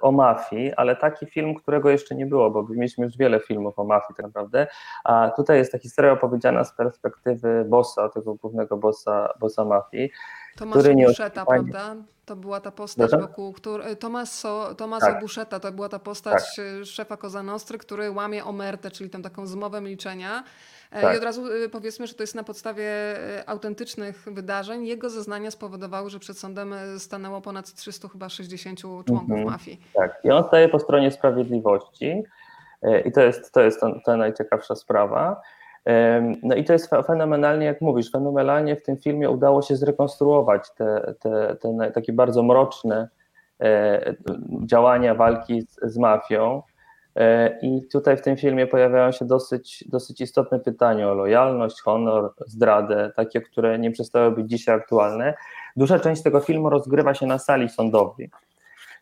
o 0.00 0.12
mafii, 0.12 0.72
ale 0.74 0.96
taki 0.96 1.26
film, 1.26 1.54
którego 1.54 1.90
jeszcze 1.90 2.14
nie 2.14 2.26
było, 2.26 2.50
bo 2.50 2.66
mieliśmy 2.70 3.04
już 3.04 3.16
wiele 3.16 3.40
filmów 3.40 3.78
o 3.78 3.84
mafii 3.84 4.14
tak 4.16 4.26
naprawdę, 4.26 4.66
a 5.04 5.30
tutaj 5.36 5.58
jest 5.58 5.72
ta 5.72 5.78
historia 5.78 6.12
opowiedziana 6.12 6.64
z 6.64 6.76
perspektywy 6.76 7.64
bossa, 7.68 8.08
tego 8.08 8.34
głównego 8.34 8.76
bossa, 8.76 9.28
bossa 9.40 9.64
mafii, 9.64 10.10
Tomasz 10.56 10.78
który 10.78 10.94
nie 10.94 11.06
Buszeta, 11.06 11.46
prawda? 11.46 11.96
To 12.24 12.36
była 12.36 12.60
ta 12.60 12.70
postać 12.70 13.10
Dobrze? 13.10 13.26
wokół 13.26 13.52
której... 13.52 13.96
Tomaso, 13.96 14.74
Tomaso 14.74 15.06
tak. 15.06 15.20
Buszeta 15.20 15.60
to 15.60 15.72
była 15.72 15.88
ta 15.88 15.98
postać 15.98 16.42
tak. 16.56 16.64
Y, 16.64 16.86
szefa 16.86 17.16
Cosa 17.16 17.42
Nostry, 17.42 17.78
który 17.78 18.10
łamie 18.10 18.44
omertę, 18.44 18.90
czyli 18.90 19.10
tam 19.10 19.22
taką 19.22 19.46
zmowę 19.46 19.80
milczenia. 19.80 20.44
E, 20.90 21.02
tak. 21.02 21.14
I 21.14 21.18
od 21.18 21.24
razu 21.24 21.52
y, 21.52 21.68
powiedzmy, 21.68 22.06
że 22.06 22.14
to 22.14 22.22
jest 22.22 22.34
na 22.34 22.44
podstawie 22.44 22.88
autentycznych 23.46 24.24
wydarzeń. 24.32 24.86
Jego 24.86 25.10
zeznania 25.10 25.50
spowodowały, 25.50 26.10
że 26.10 26.18
przed 26.18 26.38
sądem 26.38 26.74
stanęło 26.98 27.40
ponad 27.40 27.74
300 27.74 28.08
chyba 28.08 28.28
60 28.28 28.80
członków 28.80 29.20
mhm. 29.20 29.44
mafii. 29.44 29.80
Tak, 29.94 30.20
i 30.24 30.30
on 30.30 30.44
staje 30.44 30.68
po 30.68 30.78
stronie 30.78 31.10
sprawiedliwości. 31.10 32.22
E, 32.82 33.00
I 33.00 33.12
to 33.12 33.20
jest, 33.20 33.52
to 33.52 33.60
jest 33.60 33.80
ta 34.04 34.16
najciekawsza 34.16 34.74
sprawa. 34.74 35.42
No 36.42 36.54
i 36.54 36.64
to 36.64 36.72
jest 36.72 36.90
fenomenalnie, 37.06 37.66
jak 37.66 37.80
mówisz, 37.80 38.10
fenomenalnie 38.10 38.76
w 38.76 38.82
tym 38.82 38.96
filmie 38.96 39.30
udało 39.30 39.62
się 39.62 39.76
zrekonstruować 39.76 40.70
te, 40.70 41.14
te, 41.20 41.56
te 41.56 41.90
takie 41.94 42.12
bardzo 42.12 42.42
mroczne 42.42 43.08
e, 43.60 44.14
działania 44.64 45.14
walki 45.14 45.62
z, 45.62 45.78
z 45.82 45.98
mafią. 45.98 46.62
E, 47.16 47.58
I 47.62 47.82
tutaj 47.92 48.16
w 48.16 48.22
tym 48.22 48.36
filmie 48.36 48.66
pojawiają 48.66 49.12
się 49.12 49.24
dosyć, 49.24 49.84
dosyć 49.88 50.20
istotne 50.20 50.60
pytania 50.60 51.10
o 51.10 51.14
lojalność, 51.14 51.80
honor, 51.80 52.32
zdradę, 52.46 53.12
takie, 53.16 53.40
które 53.40 53.78
nie 53.78 53.90
przestały 53.90 54.30
być 54.30 54.50
dzisiaj 54.50 54.74
aktualne. 54.74 55.34
Duża 55.76 55.98
część 55.98 56.22
tego 56.22 56.40
filmu 56.40 56.70
rozgrywa 56.70 57.14
się 57.14 57.26
na 57.26 57.38
sali 57.38 57.68
sądowej, 57.68 58.30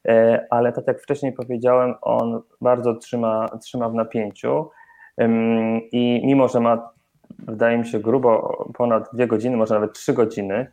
e, 0.09 0.47
ale 0.51 0.73
tak 0.73 0.87
jak 0.87 1.01
wcześniej 1.03 1.33
powiedziałem, 1.33 1.95
on 2.03 2.43
bardzo 2.61 2.95
trzyma, 2.95 3.49
trzyma 3.63 3.89
w 3.89 3.95
napięciu. 3.95 4.71
I 5.93 6.23
mimo, 6.25 6.49
że 6.49 6.61
ma, 6.61 6.91
wydaje 7.39 7.79
mi 7.79 7.87
się, 7.87 8.01
grubo 8.01 8.65
ponad 8.75 9.11
dwie 9.13 9.27
godziny, 9.27 9.57
może 9.57 9.75
nawet 9.75 9.93
trzy 9.93 10.13
godziny, 10.13 10.67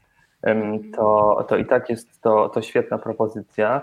to, 0.96 1.46
to 1.50 1.58
i 1.58 1.66
tak 1.66 1.90
jest 1.90 2.22
to, 2.22 2.50
to 2.50 2.62
świetna 2.62 2.98
propozycja. 2.98 3.82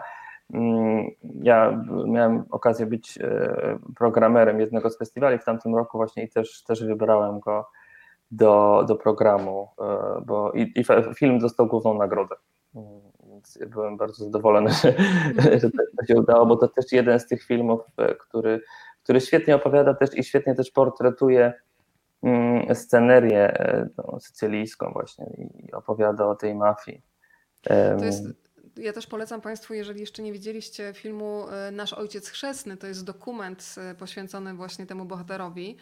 Ja 1.42 1.84
miałem 2.06 2.44
okazję 2.50 2.86
być 2.86 3.18
e, 3.18 3.78
programerem 3.96 4.60
jednego 4.60 4.90
z 4.90 4.98
festiwali 4.98 5.38
w 5.38 5.44
tamtym 5.44 5.76
roku 5.76 5.98
właśnie 5.98 6.22
i 6.22 6.28
też, 6.28 6.62
też 6.62 6.84
wybrałem 6.84 7.40
go 7.40 7.68
do, 8.30 8.84
do 8.88 8.96
programu, 8.96 9.68
e, 9.80 10.22
bo 10.26 10.52
i, 10.52 10.72
i 10.74 10.84
film 11.14 11.38
dostał 11.38 11.66
główną 11.66 11.94
nagrodę. 11.94 12.36
Więc 13.30 13.58
byłem 13.70 13.96
bardzo 13.96 14.24
zadowolony, 14.24 14.70
że, 14.70 14.92
że 15.60 15.70
to 15.70 16.06
się 16.08 16.14
udało, 16.14 16.46
bo 16.46 16.56
to 16.56 16.68
też 16.68 16.92
jeden 16.92 17.20
z 17.20 17.26
tych 17.26 17.42
filmów, 17.42 17.80
e, 17.96 18.14
który 18.14 18.60
który 19.08 19.20
świetnie 19.20 19.56
opowiada 19.56 19.94
też 19.94 20.10
i 20.14 20.24
świetnie 20.24 20.54
też 20.54 20.70
portretuje 20.70 21.52
mm, 22.22 22.74
scenerię 22.74 23.52
no, 23.98 24.20
sycylijską 24.20 24.92
właśnie 24.92 25.26
i 25.58 25.72
opowiada 25.72 26.26
o 26.26 26.34
tej 26.34 26.54
mafii. 26.54 27.02
To 27.98 28.04
jest, 28.04 28.24
ja 28.76 28.92
też 28.92 29.06
polecam 29.06 29.40
Państwu, 29.40 29.74
jeżeli 29.74 30.00
jeszcze 30.00 30.22
nie 30.22 30.32
widzieliście 30.32 30.92
filmu 30.94 31.46
e, 31.48 31.70
Nasz 31.70 31.92
Ojciec 31.92 32.28
Chrzestny, 32.28 32.76
to 32.76 32.86
jest 32.86 33.04
dokument 33.04 33.74
e, 33.78 33.94
poświęcony 33.94 34.54
właśnie 34.54 34.86
temu 34.86 35.04
bohaterowi. 35.04 35.76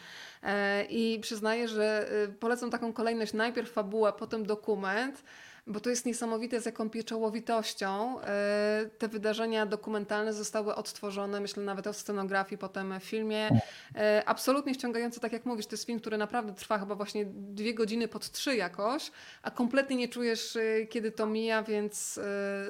I 0.89 1.19
przyznaję, 1.23 1.69
że 1.69 2.09
polecam 2.41 2.71
taką 2.71 2.93
kolejność, 2.93 3.33
najpierw 3.33 3.71
fabuła, 3.71 4.13
potem 4.13 4.47
dokument, 4.47 5.25
bo 5.67 5.81
to 5.81 5.91
jest 5.91 6.07
niesamowite, 6.07 6.61
z 6.61 6.67
jaką 6.67 6.91
pieczołowitością 6.91 8.21
e, 8.21 8.91
te 8.99 9.09
wydarzenia 9.09 9.67
dokumentalne 9.67 10.33
zostały 10.33 10.75
odtworzone, 10.75 11.41
myślę 11.41 11.63
nawet 11.63 11.87
o 11.87 11.93
scenografii, 11.93 12.59
potem 12.59 13.01
w 13.01 13.05
filmie. 13.05 13.61
E, 13.97 14.23
absolutnie 14.27 14.75
wciągający, 14.75 15.21
tak 15.21 15.33
jak 15.33 15.47
mówisz, 15.47 15.67
to 15.67 15.75
jest 15.75 15.87
film, 15.87 16.01
który 16.01 16.19
naprawdę 16.19 16.53
trwa 16.53 16.79
chyba 16.79 16.95
właśnie 16.95 17.27
dwie 17.31 17.75
godziny 17.75 18.09
pod 18.09 18.31
trzy 18.31 18.57
jakoś, 18.57 19.11
a 19.43 19.51
kompletnie 19.51 19.97
nie 19.97 20.09
czujesz, 20.09 20.57
e, 20.57 20.87
kiedy 20.87 21.11
to 21.13 21.27
mija, 21.27 21.63
więc 21.63 22.21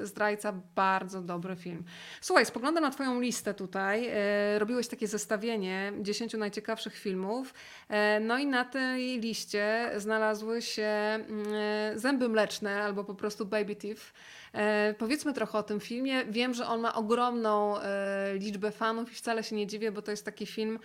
Zdrajca 0.01 0.53
bardzo 0.75 1.21
dobry 1.21 1.55
film. 1.55 1.83
Słuchaj, 2.21 2.45
spoglądam 2.45 2.83
na 2.83 2.89
twoją 2.91 3.21
listę 3.21 3.53
tutaj. 3.53 4.11
Robiłeś 4.57 4.87
takie 4.87 5.07
zestawienie 5.07 5.93
10 6.01 6.33
najciekawszych 6.33 6.97
filmów, 6.97 7.53
no 8.21 8.37
i 8.37 8.45
na 8.45 8.65
tej 8.65 9.19
liście 9.19 9.91
znalazły 9.97 10.61
się 10.61 10.83
mm, 10.83 11.99
Zęby 11.99 12.29
Mleczne, 12.29 12.86
albo 12.87 13.03
po 13.03 13.15
prostu 13.15 13.45
Baby 13.45 13.75
Thief. 13.75 14.13
E, 14.53 14.95
powiedzmy 14.97 15.33
trochę 15.33 15.57
o 15.57 15.63
tym 15.63 15.79
filmie. 15.79 16.25
Wiem, 16.25 16.53
że 16.53 16.67
on 16.67 16.81
ma 16.81 16.95
ogromną 16.95 17.79
e, 17.79 18.33
liczbę 18.37 18.71
fanów 18.71 19.11
i 19.11 19.15
wcale 19.15 19.43
się 19.43 19.55
nie 19.55 19.67
dziwię, 19.67 19.91
bo 19.91 20.01
to 20.01 20.11
jest 20.11 20.25
taki 20.25 20.45
film, 20.45 20.79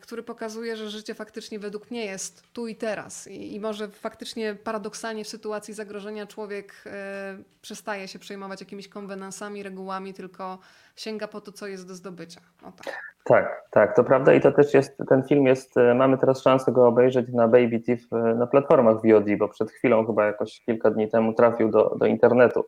który 0.00 0.22
pokazuje, 0.22 0.76
że 0.76 0.90
życie 0.90 1.14
faktycznie 1.14 1.58
według 1.58 1.90
mnie 1.90 2.04
jest 2.04 2.52
tu 2.52 2.66
i 2.66 2.76
teraz. 2.76 3.26
I, 3.26 3.54
i 3.54 3.60
może 3.60 3.88
faktycznie 3.88 4.54
paradoksalnie 4.54 5.24
w 5.24 5.28
sytuacji 5.28 5.74
zagrożenia 5.74 6.26
człowiek 6.26 6.74
e, 6.86 7.36
przestaje 7.62 8.08
się 8.08 8.18
przejmować 8.18 8.60
jakimiś 8.60 8.88
konwenansami, 8.88 9.62
regułami, 9.62 10.14
tylko 10.14 10.58
sięga 10.96 11.28
po 11.28 11.40
to, 11.40 11.52
co 11.52 11.66
jest 11.66 11.88
do 11.88 11.94
zdobycia. 11.94 12.40
tak. 12.62 13.14
tak, 13.24 13.64
tak, 13.70 13.96
to 13.96 14.04
prawda 14.04 14.34
i 14.34 14.40
to 14.40 14.52
też 14.52 14.74
jest, 14.74 14.96
ten 15.08 15.22
film 15.22 15.46
jest, 15.46 15.76
e, 15.76 15.94
mamy 15.94 16.18
teraz 16.18 16.42
szansę 16.42 16.72
go 16.72 16.86
obejrzeć 16.86 17.28
na 17.28 17.48
Baby 17.48 17.80
Thief 17.80 18.00
na 18.36 18.46
platformach 18.46 18.96
VOD, 18.96 19.36
bo 19.38 19.48
przed 19.48 19.70
chwilą, 19.70 20.06
chyba 20.06 20.26
jakoś 20.26 20.60
kilka 20.60 20.90
dni 20.90 21.10
temu 21.10 21.34
trafił 21.34 21.70
do, 21.70 21.96
do 21.98 22.06
internetu. 22.06 22.64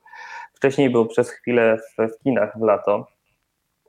Wcześniej 0.54 0.90
był 0.90 1.06
przez 1.06 1.30
chwilę 1.30 1.78
w, 1.78 2.12
w 2.12 2.22
kinach 2.22 2.58
w 2.58 2.62
lato. 2.62 3.06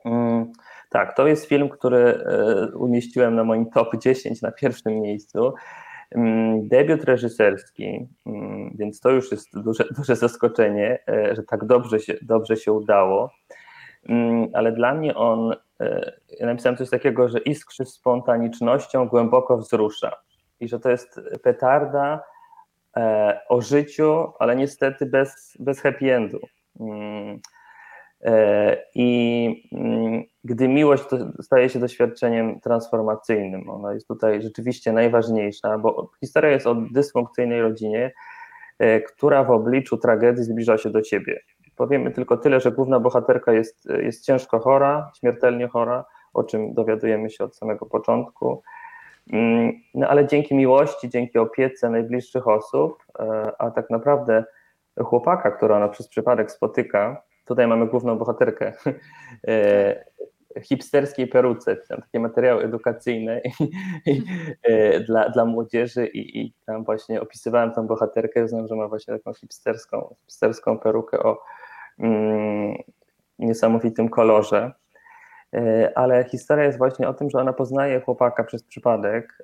Mm. 0.04 0.52
Tak, 0.88 1.16
to 1.16 1.26
jest 1.26 1.46
film, 1.46 1.68
który 1.68 1.98
e, 1.98 2.76
umieściłem 2.76 3.34
na 3.34 3.44
moim 3.44 3.70
top 3.70 3.96
10 3.96 4.42
na 4.42 4.52
pierwszym 4.52 5.00
miejscu. 5.00 5.54
Mm, 6.10 6.68
debiut 6.68 7.04
reżyserski, 7.04 8.08
mm, 8.26 8.76
więc 8.78 9.00
to 9.00 9.10
już 9.10 9.30
jest 9.30 9.60
duże, 9.60 9.84
duże 9.98 10.16
zaskoczenie, 10.16 10.98
e, 11.08 11.34
że 11.34 11.42
tak 11.42 11.64
dobrze 11.64 12.00
się, 12.00 12.14
dobrze 12.22 12.56
się 12.56 12.72
udało. 12.72 13.30
Mm, 14.08 14.48
ale 14.54 14.72
dla 14.72 14.94
mnie 14.94 15.14
on, 15.14 15.54
e, 15.80 16.12
ja 16.40 16.46
napisałem 16.46 16.76
coś 16.76 16.90
takiego, 16.90 17.28
że 17.28 17.38
iskrzy 17.38 17.84
spontanicznością 17.84 19.08
głęboko 19.08 19.58
wzrusza. 19.58 20.16
I 20.60 20.68
że 20.68 20.80
to 20.80 20.90
jest 20.90 21.20
petarda 21.42 22.22
o 23.48 23.60
życiu, 23.60 24.32
ale 24.38 24.56
niestety 24.56 25.06
bez, 25.06 25.56
bez 25.60 25.80
happy 25.80 26.14
endu. 26.14 26.40
E, 28.24 28.76
I 28.94 29.68
mm, 29.72 30.22
gdy 30.44 30.68
miłość 30.68 31.04
staje 31.40 31.68
się 31.68 31.78
doświadczeniem 31.78 32.60
transformacyjnym, 32.60 33.70
ona 33.70 33.92
jest 33.92 34.08
tutaj 34.08 34.42
rzeczywiście 34.42 34.92
najważniejsza, 34.92 35.78
bo 35.78 36.10
historia 36.20 36.50
jest 36.50 36.66
o 36.66 36.74
dysfunkcyjnej 36.74 37.62
rodzinie, 37.62 38.12
e, 38.78 39.00
która 39.00 39.44
w 39.44 39.50
obliczu 39.50 39.96
tragedii 39.96 40.44
zbliża 40.44 40.78
się 40.78 40.90
do 40.90 41.02
ciebie. 41.02 41.40
Powiemy 41.76 42.10
tylko 42.10 42.36
tyle, 42.36 42.60
że 42.60 42.72
główna 42.72 43.00
bohaterka 43.00 43.52
jest, 43.52 43.88
jest 44.02 44.24
ciężko 44.24 44.58
chora, 44.58 45.10
śmiertelnie 45.18 45.68
chora, 45.68 46.04
o 46.34 46.44
czym 46.44 46.74
dowiadujemy 46.74 47.30
się 47.30 47.44
od 47.44 47.56
samego 47.56 47.86
początku. 47.86 48.62
Mm, 49.32 49.72
no 49.94 50.08
ale 50.08 50.26
dzięki 50.26 50.54
miłości, 50.54 51.08
dzięki 51.08 51.38
opiece 51.38 51.90
najbliższych 51.90 52.48
osób, 52.48 53.04
e, 53.18 53.52
a 53.58 53.70
tak 53.70 53.90
naprawdę 53.90 54.44
chłopaka, 55.04 55.50
która 55.50 55.76
ona 55.76 55.88
przez 55.88 56.08
przypadek 56.08 56.50
spotyka, 56.50 57.22
Tutaj 57.48 57.66
mamy 57.66 57.86
główną 57.86 58.18
bohaterkę 58.18 58.72
e, 59.48 60.04
hipsterskiej 60.62 61.26
peruce, 61.26 61.76
tam 61.76 62.00
takie 62.02 62.20
materiały 62.20 62.64
edukacyjne 62.64 63.40
e, 64.62 65.00
dla, 65.00 65.28
dla 65.28 65.44
młodzieży 65.44 66.06
i, 66.06 66.40
i 66.40 66.52
tam 66.66 66.84
właśnie 66.84 67.20
opisywałem 67.20 67.72
tą 67.72 67.86
bohaterkę, 67.86 68.44
uznałem, 68.44 68.68
że 68.68 68.76
ma 68.76 68.88
właśnie 68.88 69.14
taką 69.18 69.34
hipsterską, 69.34 70.14
hipsterską 70.20 70.78
perukę 70.78 71.18
o 71.18 71.38
mm, 71.98 72.76
niesamowitym 73.38 74.08
kolorze. 74.08 74.72
E, 75.54 75.92
ale 75.98 76.24
historia 76.24 76.64
jest 76.64 76.78
właśnie 76.78 77.08
o 77.08 77.14
tym, 77.14 77.30
że 77.30 77.38
ona 77.38 77.52
poznaje 77.52 78.00
chłopaka 78.00 78.44
przez 78.44 78.62
przypadek, 78.62 79.42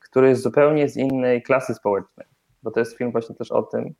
który 0.00 0.28
jest 0.28 0.42
zupełnie 0.42 0.88
z 0.88 0.96
innej 0.96 1.42
klasy 1.42 1.74
społecznej, 1.74 2.26
bo 2.62 2.70
to 2.70 2.80
jest 2.80 2.96
film 2.96 3.12
właśnie 3.12 3.34
też 3.34 3.52
o 3.52 3.62
tym, 3.62 3.94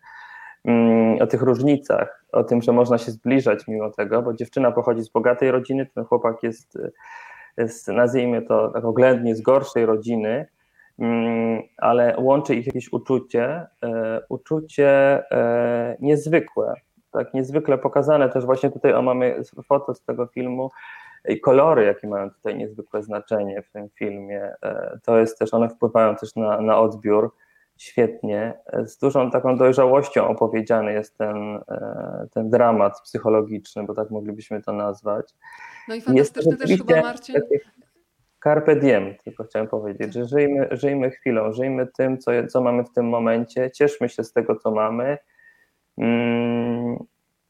o 1.20 1.26
tych 1.26 1.42
różnicach, 1.42 2.24
o 2.32 2.44
tym, 2.44 2.62
że 2.62 2.72
można 2.72 2.98
się 2.98 3.12
zbliżać 3.12 3.68
mimo 3.68 3.90
tego, 3.90 4.22
bo 4.22 4.34
dziewczyna 4.34 4.72
pochodzi 4.72 5.02
z 5.02 5.08
bogatej 5.08 5.50
rodziny, 5.50 5.86
ten 5.94 6.04
chłopak 6.04 6.42
jest, 6.42 6.78
jest 7.56 7.88
nazwijmy 7.88 8.42
to 8.42 8.68
tak 8.70 8.84
oględnie, 8.84 9.36
z 9.36 9.40
gorszej 9.40 9.86
rodziny, 9.86 10.46
mm, 10.98 11.62
ale 11.78 12.14
łączy 12.18 12.54
ich 12.54 12.66
jakieś 12.66 12.92
uczucie, 12.92 13.66
e, 13.82 14.20
uczucie 14.28 14.88
e, 15.30 15.96
niezwykłe, 16.00 16.74
tak 17.12 17.34
niezwykle 17.34 17.78
pokazane. 17.78 18.28
Też 18.28 18.44
właśnie 18.44 18.70
tutaj 18.70 18.94
o 18.94 19.02
mamy 19.02 19.42
foto 19.68 19.94
z 19.94 20.02
tego 20.02 20.26
filmu, 20.26 20.70
i 21.28 21.40
kolory, 21.40 21.84
jakie 21.84 22.08
mają 22.08 22.30
tutaj 22.30 22.56
niezwykłe 22.56 23.02
znaczenie 23.02 23.62
w 23.62 23.70
tym 23.70 23.88
filmie, 23.88 24.52
e, 24.62 24.98
to 25.04 25.18
jest 25.18 25.38
też, 25.38 25.54
one 25.54 25.68
wpływają 25.68 26.16
też 26.16 26.36
na, 26.36 26.60
na 26.60 26.78
odbiór 26.80 27.34
świetnie. 27.80 28.58
Z 28.84 28.98
dużą 28.98 29.30
taką 29.30 29.56
dojrzałością 29.56 30.28
opowiedziany 30.28 30.92
jest 30.92 31.18
ten, 31.18 31.60
e, 31.68 32.26
ten 32.34 32.50
dramat 32.50 33.00
psychologiczny, 33.00 33.84
bo 33.84 33.94
tak 33.94 34.10
moglibyśmy 34.10 34.62
to 34.62 34.72
nazwać. 34.72 35.34
No 35.88 35.94
i 35.94 36.00
fantastyczny 36.00 36.56
też 36.56 36.70
chyba 36.70 37.00
Marcin. 37.02 37.36
Carpe 38.44 38.76
diem, 38.76 39.14
tylko 39.24 39.44
chciałem 39.44 39.68
powiedzieć, 39.68 40.14
że 40.14 40.24
żyjmy, 40.24 40.68
żyjmy 40.70 41.10
chwilą, 41.10 41.52
żyjmy 41.52 41.86
tym, 41.86 42.18
co, 42.18 42.30
co 42.48 42.60
mamy 42.60 42.84
w 42.84 42.92
tym 42.92 43.08
momencie, 43.08 43.70
cieszmy 43.70 44.08
się 44.08 44.24
z 44.24 44.32
tego, 44.32 44.56
co 44.56 44.70
mamy. 44.70 45.18
Mm, 45.98 46.96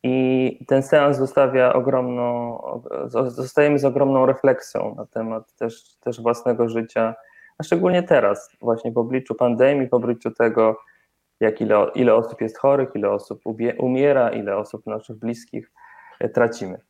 I 0.02 0.64
ten 0.68 0.82
seans 0.82 1.18
zostawia 1.18 1.72
ogromną, 1.72 2.58
zostajemy 3.26 3.78
z 3.78 3.84
ogromną 3.84 4.26
refleksją 4.26 4.94
na 4.94 5.06
temat 5.06 5.54
też, 5.54 5.96
też 5.96 6.22
własnego 6.22 6.68
życia, 6.68 7.14
a 7.60 7.62
szczególnie 7.62 8.02
teraz, 8.02 8.56
właśnie 8.60 8.92
w 8.92 8.98
obliczu 8.98 9.34
pandemii, 9.34 9.88
w 9.88 9.94
obliczu 9.94 10.30
tego, 10.30 10.80
jak 11.40 11.60
ile, 11.60 11.86
ile 11.94 12.14
osób 12.14 12.40
jest 12.40 12.58
chorych, 12.58 12.88
ile 12.94 13.10
osób 13.10 13.42
umiera, 13.78 14.30
ile 14.30 14.56
osób 14.56 14.86
naszych 14.86 15.16
bliskich 15.16 15.70
e, 16.20 16.28
tracimy. 16.28 16.80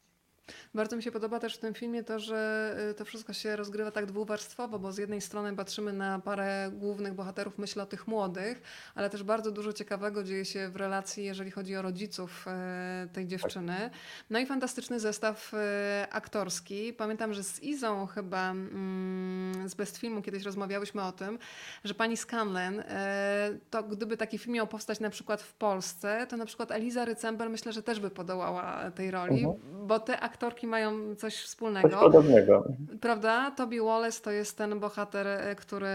Bardzo 0.75 0.97
mi 0.97 1.03
się 1.03 1.13
podoba 1.13 1.39
też 1.39 1.55
w 1.55 1.59
tym 1.59 1.75
filmie 1.75 2.05
to, 2.05 2.19
że 2.19 2.77
y, 2.91 2.95
to 2.95 3.05
wszystko 3.05 3.33
się 3.33 3.57
rozgrywa 3.57 3.91
tak 3.91 4.07
dwuwarstwowo, 4.07 4.79
bo 4.79 4.93
z 4.93 4.99
jednej 4.99 5.21
strony 5.21 5.57
patrzymy 5.57 5.93
na 5.93 6.19
parę 6.19 6.71
głównych 6.73 7.15
bohaterów, 7.15 7.59
myślę 7.59 7.83
o 7.83 7.87
tych 7.87 8.09
młodych, 8.09 8.63
ale 8.95 9.11
też 9.11 9.23
bardzo 9.23 9.51
dużo 9.51 9.73
ciekawego 9.73 10.25
dzieje 10.25 10.45
się 10.45 10.69
w 10.69 10.77
relacji, 10.77 11.25
jeżeli 11.25 11.51
chodzi 11.51 11.77
o 11.77 11.83
rodziców 11.83 12.45
e, 12.49 13.09
tej 13.13 13.27
dziewczyny. 13.27 13.91
No 14.31 14.39
i 14.39 14.47
fantastyczny 14.47 15.01
zestaw 15.01 15.55
e, 15.55 16.07
aktorski. 16.11 16.93
Pamiętam, 16.93 17.35
że 17.35 17.45
z 17.45 17.63
Izą 17.63 18.07
chyba 18.07 18.51
mm, 18.51 19.69
z 19.69 19.75
Best 19.75 19.97
Filmu 19.99 20.23
kiedyś 20.23 20.43
rozmawiałyśmy 20.43 21.03
o 21.03 21.13
tym, 21.13 21.39
że 21.85 21.95
pani 21.95 22.17
Scanlon, 22.17 22.81
e, 22.81 23.59
to 23.71 23.83
gdyby 23.83 24.17
taki 24.17 24.39
film 24.39 24.55
miał 24.55 24.67
powstać 24.67 25.01
na 25.01 25.11
przykład 25.11 25.43
w 25.43 25.53
Polsce, 25.53 26.27
to 26.29 26.37
na 26.37 26.47
przykład 26.47 26.71
Eliza 26.71 27.05
Rycember 27.05 27.51
myślę, 27.51 27.73
że 27.73 27.83
też 27.83 28.01
by 28.01 28.11
podołała 28.11 28.91
tej 28.91 29.11
roli, 29.11 29.45
Mhm. 29.45 29.87
bo 29.87 30.01
te 30.01 30.21
aktorki 30.21 30.60
mają 30.67 31.17
coś 31.17 31.35
Coś 31.35 31.43
wspólnego. 31.45 31.89
podobnego. 31.89 32.65
Prawda? 33.01 33.51
Toby 33.51 33.81
Wallace 33.81 34.21
to 34.23 34.31
jest 34.31 34.59
ten 34.59 34.81
bohater, 34.81 35.27
e, 35.27 35.55
który 35.55 35.89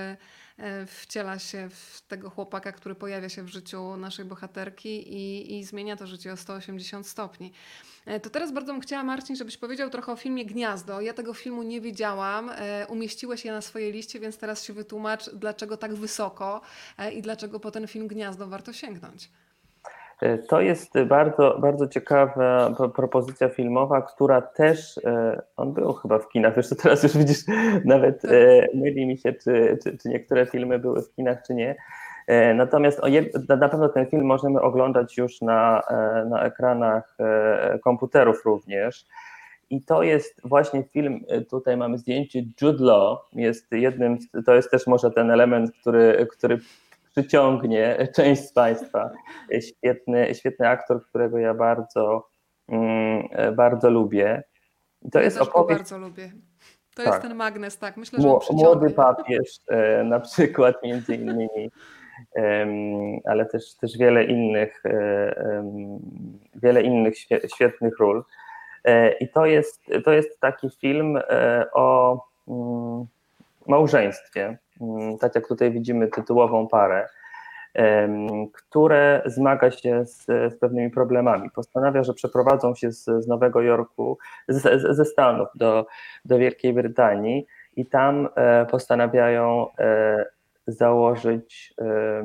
e, 0.58 0.86
wciela 0.86 1.40
się 1.40 1.70
w 1.70 2.02
tego 2.08 2.30
chłopaka, 2.30 2.72
który 2.72 2.96
pojawia 2.96 3.30
się 3.30 3.44
w 3.44 3.48
życiu 3.48 3.98
naszej 3.98 4.26
bohaterki 4.26 5.14
i, 5.14 5.58
i 5.60 5.64
zmienia 5.64 5.96
to 5.96 6.08
życie 6.08 6.34
o 6.34 6.38
180 6.38 7.08
stopni. 7.08 7.52
E, 8.06 8.20
To 8.20 8.30
teraz 8.30 8.52
bardzo 8.52 8.74
bym 8.74 8.82
chciała, 8.82 9.04
Marcin, 9.04 9.36
żebyś 9.36 9.58
powiedział 9.58 9.90
trochę 9.90 10.12
o 10.12 10.16
filmie 10.16 10.46
Gniazdo. 10.46 11.02
Ja 11.02 11.14
tego 11.14 11.34
filmu 11.34 11.64
nie 11.64 11.82
widziałam. 11.82 12.52
Umieściłeś 12.90 13.46
je 13.46 13.52
na 13.52 13.62
swojej 13.62 13.92
liście, 13.92 14.20
więc 14.20 14.38
teraz 14.38 14.64
się 14.64 14.74
wytłumacz, 14.74 15.30
dlaczego 15.30 15.78
tak 15.78 15.94
wysoko 15.96 16.62
i 17.14 17.22
dlaczego 17.22 17.60
po 17.60 17.72
ten 17.72 17.88
film 17.88 18.08
Gniazdo 18.08 18.48
warto 18.48 18.74
sięgnąć. 18.74 19.30
E, 20.22 20.38
To 20.38 20.62
jest 20.62 21.00
bardzo, 21.08 21.58
bardzo 21.62 21.88
ciekawa 21.88 22.70
pro- 22.78 22.90
propozycja 22.90 23.50
filmowa, 23.50 24.02
która 24.02 24.42
też, 24.42 24.98
e, 24.98 25.42
on 25.58 25.74
był 25.74 25.94
chyba 25.94 26.20
w 26.20 26.30
kinach, 26.30 26.56
wiesz, 26.56 26.70
to 26.70 26.76
teraz 26.76 27.04
już 27.04 27.18
widzisz, 27.18 27.40
nawet 27.86 28.26
e, 28.26 28.68
myli 28.74 29.08
mi 29.08 29.18
się, 29.18 29.34
czy, 29.34 29.78
czy, 29.84 29.98
czy 29.98 30.10
niektóre 30.10 30.46
filmy 30.46 30.80
były 30.80 31.02
w 31.02 31.16
kinach, 31.16 31.44
czy 31.48 31.54
nie. 31.54 31.76
Natomiast 32.56 33.02
na 33.60 33.70
pewno 33.70 33.90
ten 33.90 34.06
film 34.06 34.26
możemy 34.26 34.62
oglądać 34.62 35.18
już 35.18 35.42
na, 35.42 35.82
na 36.30 36.44
ekranach 36.44 37.18
komputerów 37.84 38.46
również. 38.46 39.06
I 39.70 39.82
to 39.82 40.04
jest 40.04 40.42
właśnie 40.44 40.84
film, 40.84 41.26
tutaj 41.50 41.78
mamy 41.78 41.98
zdjęcie 41.98 42.44
Jude 42.62 42.84
Law, 42.84 43.20
jest 43.34 43.72
jednym, 43.72 44.18
to 44.46 44.56
jest 44.56 44.72
też 44.72 44.88
może 44.88 45.12
ten 45.12 45.32
element, 45.32 45.72
który, 45.82 46.28
który 46.32 46.60
przyciągnie 47.26 48.08
część 48.16 48.42
z 48.42 48.54
Państwa. 48.54 49.10
Świetny, 49.62 50.36
świetny 50.36 50.70
aktor, 50.70 51.06
którego 51.06 51.38
ja 51.38 51.54
bardzo, 51.54 52.28
mm, 52.70 53.28
bardzo 53.56 53.90
lubię. 53.90 54.44
I 55.02 55.10
To 55.12 55.20
ja 55.20 55.26
jest 55.26 55.38
go 55.38 55.44
opowieść 55.44 55.80
bardzo 55.80 55.98
lubię. 55.98 56.32
To 56.96 57.04
Tak. 57.04 57.06
jest 57.14 57.22
ten 57.22 57.36
magnes, 57.36 57.78
tak. 57.78 57.98
Myślę, 57.98 58.22
że. 58.22 58.28
Młody 58.52 58.90
papież 58.90 59.60
e, 59.70 60.04
na 60.04 60.20
przykład 60.20 60.84
między 60.84 61.16
innymi, 61.16 61.70
ale 63.26 63.46
też, 63.46 63.76
też 63.76 63.98
wiele 63.98 64.24
innych, 64.24 64.84
e, 64.86 65.64
wiele 66.56 66.82
innych 66.82 67.16
świe- 67.18 67.48
świetnych 67.56 68.00
ról. 68.00 68.24
E, 68.84 69.12
I 69.12 69.30
to 69.30 69.46
jest, 69.46 69.82
to 70.06 70.12
jest 70.12 70.40
taki 70.40 70.70
film 70.70 71.20
o 71.74 72.20
mm, 72.48 73.06
małżeństwie, 73.68 74.58
tak 75.20 75.36
jak 75.36 75.48
tutaj 75.48 75.72
widzimy 75.72 76.08
tytułową 76.08 76.68
parę, 76.68 77.08
które 78.54 79.22
zmaga 79.26 79.72
się 79.72 80.06
z, 80.06 80.26
z 80.26 80.60
pewnymi 80.60 80.90
problemami. 80.90 81.50
Postanawia, 81.50 82.04
że 82.04 82.14
przeprowadzą 82.14 82.76
się 82.76 82.92
z, 82.92 83.04
z 83.04 83.28
Nowego 83.28 83.62
Jorku, 83.62 84.18
z, 84.48 84.82
ze 84.96 85.06
Stanów 85.06 85.48
do, 85.56 85.86
do 86.26 86.38
Wielkiej 86.38 86.74
Brytanii 86.74 87.46
i 87.76 87.86
tam 87.86 88.28
e, 88.36 88.66
postanawiają 88.66 89.68
e, 89.80 90.26
założyć, 90.68 91.74
e, 91.82 92.24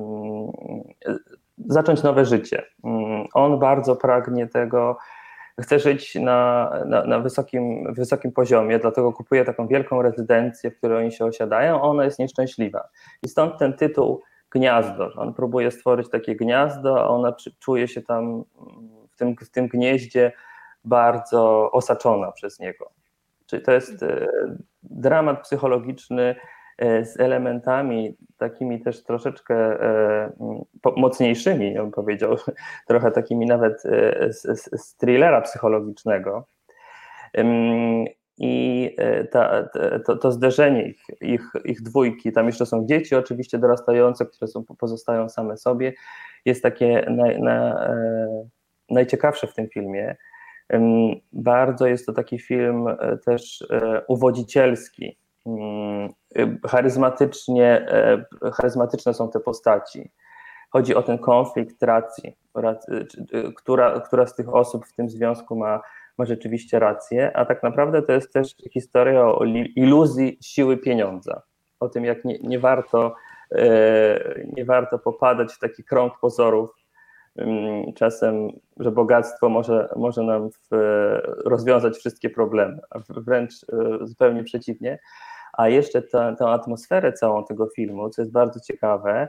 zacząć 1.67 2.03
nowe 2.03 2.25
życie. 2.25 2.63
Mm, 2.85 3.27
On 3.35 3.59
bardzo 3.59 3.97
pragnie 3.97 4.47
tego, 4.47 4.99
chce 5.63 5.79
żyć 5.79 6.15
na, 6.15 6.71
na, 6.87 7.05
na 7.05 7.19
wysokim, 7.19 7.95
wysokim 7.95 8.33
poziomie, 8.33 8.79
dlatego 8.79 9.13
kupuje 9.13 9.45
taką 9.45 9.67
wielką 9.67 10.03
rezydencję, 10.03 10.71
w 10.71 10.77
której 10.77 10.99
oni 10.99 11.13
się 11.13 11.25
osiadają, 11.25 11.77
a 11.77 11.83
ona 11.83 12.05
jest 12.05 12.19
nieszczęśliwa. 12.19 12.89
I 13.23 13.29
stąd 13.29 13.59
ten 13.59 13.73
tytuł 13.73 14.23
Gniazdo. 14.51 15.13
On 15.17 15.35
próbuje 15.35 15.71
stworzyć 15.71 16.11
takie 16.11 16.37
gniazdo, 16.37 17.01
a 17.01 17.09
ona 17.09 17.35
czuje 17.59 17.89
się 17.89 18.03
tam 18.03 18.45
w 19.11 19.17
tym, 19.17 19.37
w 19.37 19.51
tym 19.51 19.69
gnieździe 19.69 20.33
bardzo 20.85 21.71
osaczona 21.71 22.33
przez 22.33 22.61
niego. 22.61 22.91
Czyli 23.47 23.63
to 23.63 23.73
jest 23.73 24.03
e, 24.03 24.27
dramat 24.83 25.43
psychologiczny 25.43 26.37
z 26.81 27.21
elementami 27.21 28.17
takimi 28.37 28.81
też 28.81 29.05
troszeczkę 29.05 29.55
e, 29.55 30.33
mocniejszymi, 30.97 31.75
bym 31.75 31.91
powiedział, 31.91 32.37
trochę 32.89 33.11
takimi 33.11 33.47
nawet 33.47 33.87
e, 33.87 34.33
z, 34.33 34.43
z, 34.81 34.97
thrillera 34.97 35.41
psychologicznego. 35.41 36.47
I 38.39 38.95
e, 38.99 39.25
ta, 39.25 39.69
to, 40.07 40.17
to 40.17 40.33
zderzenie 40.33 40.89
ich, 40.89 41.05
ich, 41.21 41.43
ich 41.65 41.83
dwójki, 41.83 42.33
tam 42.33 42.47
jeszcze 42.47 42.67
są 42.67 42.87
dzieci 42.87 43.17
oczywiście 43.17 43.59
dorastające, 43.59 44.27
które 44.27 44.49
są, 44.49 44.65
pozostają 44.65 45.29
same 45.29 45.57
sobie, 45.57 45.93
jest 46.45 46.63
takie 46.63 47.07
na, 47.41 47.87
e, 47.87 48.49
najciekawsze 48.91 49.47
w 49.47 49.55
tym 49.55 49.69
filmie. 49.69 50.17
Bardzo 51.33 51.87
jest 51.87 52.07
to 52.07 52.13
taki 52.13 52.39
film 52.39 52.89
e, 52.89 53.19
też 53.25 53.65
e, 53.71 54.03
uwodzicielski. 54.09 55.19
E, 56.39 56.69
Charyzmatycznie, 56.69 57.87
e, 57.89 58.25
charyzmatyczne 58.53 59.15
są 59.15 59.31
te 59.31 59.41
postaci. 59.41 60.11
Chodzi 60.71 60.95
o 60.95 61.03
ten 61.03 61.19
konflikt 61.19 61.83
racji, 61.83 62.37
e, 62.57 63.53
która, 63.57 64.01
która 64.01 64.27
z 64.27 64.35
tych 64.35 64.55
osób 64.55 64.87
w 64.87 64.93
tym 64.93 65.11
związku 65.11 65.57
ma, 65.57 65.81
ma 66.19 66.25
rzeczywiście 66.25 66.79
rację, 66.79 67.37
a 67.37 67.45
tak 67.45 67.63
naprawdę 67.63 68.03
to 68.03 68.13
jest 68.13 68.33
też 68.33 68.55
historia 68.71 69.27
o 69.27 69.45
iluzji 69.77 70.39
siły 70.43 70.77
pieniądza. 70.77 71.43
O 71.81 71.89
tym, 71.89 72.05
jak 72.05 72.25
nie, 72.25 72.39
nie, 72.39 72.59
warto, 72.59 73.15
nie 74.57 74.65
warto 74.65 74.99
popadać 74.99 75.53
w 75.53 75.59
taki 75.59 75.85
krąg 75.85 76.13
pozorów, 76.21 76.71
ym, 77.41 77.93
czasem, 77.93 78.49
że 78.77 78.91
bogactwo 78.91 79.49
może, 79.49 79.89
może 79.97 80.23
nam 80.23 80.51
w, 80.51 80.69
rozwiązać 81.45 81.97
wszystkie 81.97 82.31
problemy, 82.31 82.79
a 82.91 82.99
wręcz 83.09 83.53
zupełnie 84.03 84.45
przeciwnie. 84.45 84.99
A 85.53 85.69
jeszcze 85.69 86.03
tę 86.39 86.47
atmosferę 86.47 87.13
całą 87.13 87.45
tego 87.45 87.69
filmu, 87.77 88.11
co 88.11 88.23
jest 88.23 88.33
bardzo 88.33 88.61
ciekawe, 88.61 89.29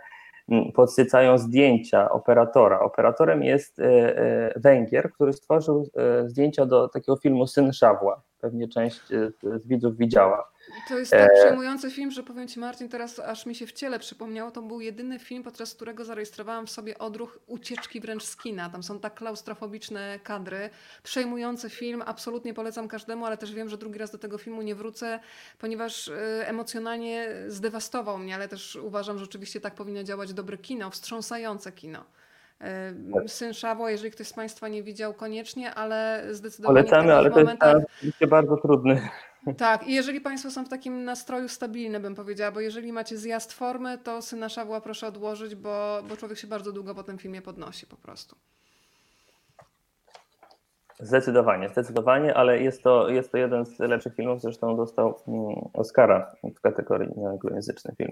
m, 0.50 0.72
podsycają 0.72 1.38
zdjęcia 1.38 2.10
operatora. 2.10 2.80
Operatorem 2.80 3.44
jest 3.44 3.80
e, 3.80 3.86
e, 4.18 4.54
Węgier, 4.60 5.12
który 5.12 5.34
stworzył 5.34 5.90
e, 5.96 6.30
zdjęcia 6.30 6.66
do 6.66 6.88
takiego 6.88 7.18
filmu 7.18 7.48
Syn 7.48 7.74
Szawła. 7.74 8.22
Pewnie 8.42 8.68
część 8.68 9.02
e, 9.12 9.32
z 9.60 9.68
widzów 9.68 9.98
widziała. 9.98 10.52
To 10.88 11.00
jest 11.00 11.12
tak 11.12 11.34
przejmujący 11.34 11.92
film, 11.92 12.12
że 12.12 12.24
powiem 12.24 12.48
Ci 12.48 12.60
Marcin, 12.60 12.90
teraz 12.90 13.20
aż 13.20 13.46
mi 13.46 13.56
się 13.56 13.68
w 13.68 13.72
ciele 13.72 14.00
przypomniało, 14.00 14.52
to 14.52 14.62
był 14.62 14.82
jedyny 14.82 15.20
film, 15.20 15.44
podczas 15.44 15.76
którego 15.76 16.06
zarejestrowałam 16.06 16.68
w 16.68 16.72
sobie 16.72 16.98
odruch 16.98 17.40
ucieczki 17.48 18.00
wręcz 18.00 18.24
z 18.24 18.38
kina. 18.38 18.70
Tam 18.70 18.84
są 18.84 19.00
tak 19.00 19.14
klaustrofobiczne 19.14 20.20
kadry. 20.24 20.70
Przejmujący 21.04 21.70
film, 21.70 22.04
absolutnie 22.06 22.54
polecam 22.54 22.88
każdemu, 22.88 23.26
ale 23.26 23.38
też 23.38 23.54
wiem, 23.54 23.70
że 23.70 23.78
drugi 23.78 24.00
raz 24.00 24.12
do 24.12 24.18
tego 24.18 24.38
filmu 24.38 24.62
nie 24.62 24.76
wrócę, 24.76 25.20
ponieważ 25.60 26.08
y, 26.08 26.14
emocjonalnie 26.46 27.28
zdewastował 27.48 28.18
mnie, 28.18 28.36
ale 28.36 28.48
też 28.48 28.76
uważam, 28.76 29.18
że 29.18 29.24
oczywiście 29.24 29.62
tak 29.62 29.76
powinno 29.76 30.04
działać 30.04 30.34
dobre 30.34 30.58
kino, 30.58 30.90
wstrząsające 30.90 31.72
kino. 31.72 32.06
E, 32.62 33.28
Syn 33.28 33.54
Szawła, 33.54 33.92
jeżeli 33.92 34.12
ktoś 34.12 34.28
z 34.28 34.34
Państwa 34.34 34.68
nie 34.68 34.84
widział, 34.84 35.14
koniecznie, 35.14 35.74
ale 35.74 36.24
zdecydowanie 36.32 36.84
Polecamy, 36.84 37.14
ale 37.14 37.32
to 37.32 37.40
jest 37.40 37.46
momentach... 37.46 38.30
bardzo 38.30 38.58
trudny. 38.58 39.02
Tak, 39.58 39.88
i 39.88 39.94
jeżeli 39.94 40.22
Państwo 40.22 40.52
są 40.52 40.66
w 40.66 40.70
takim 40.70 41.04
nastroju 41.04 41.48
stabilnym, 41.48 42.02
bym 42.02 42.16
powiedziała, 42.16 42.52
bo 42.52 42.60
jeżeli 42.60 42.94
macie 42.94 43.18
zjazd 43.18 43.54
formy, 43.54 43.98
to 43.98 44.22
Syna 44.22 44.50
Szawła 44.50 44.82
proszę 44.82 45.08
odłożyć, 45.08 45.56
bo, 45.56 46.04
bo 46.10 46.18
człowiek 46.18 46.38
się 46.38 46.48
bardzo 46.48 46.72
długo 46.72 46.96
po 46.96 47.04
tym 47.04 47.18
filmie 47.18 47.42
podnosi 47.42 47.88
po 47.88 47.98
prostu. 47.98 48.36
Zdecydowanie, 51.00 51.70
zdecydowanie, 51.70 52.34
ale 52.34 52.62
jest 52.62 52.84
to, 52.84 53.10
jest 53.10 53.32
to 53.32 53.38
jeden 53.38 53.66
z 53.66 53.80
lepszych 53.80 54.16
filmów, 54.16 54.42
zresztą 54.42 54.78
dostał 54.78 55.20
mm, 55.28 55.56
Oscara 55.74 56.32
w 56.56 56.62
kategorii 56.62 57.10
anglojęzyczny 57.26 57.96
film. 57.98 58.12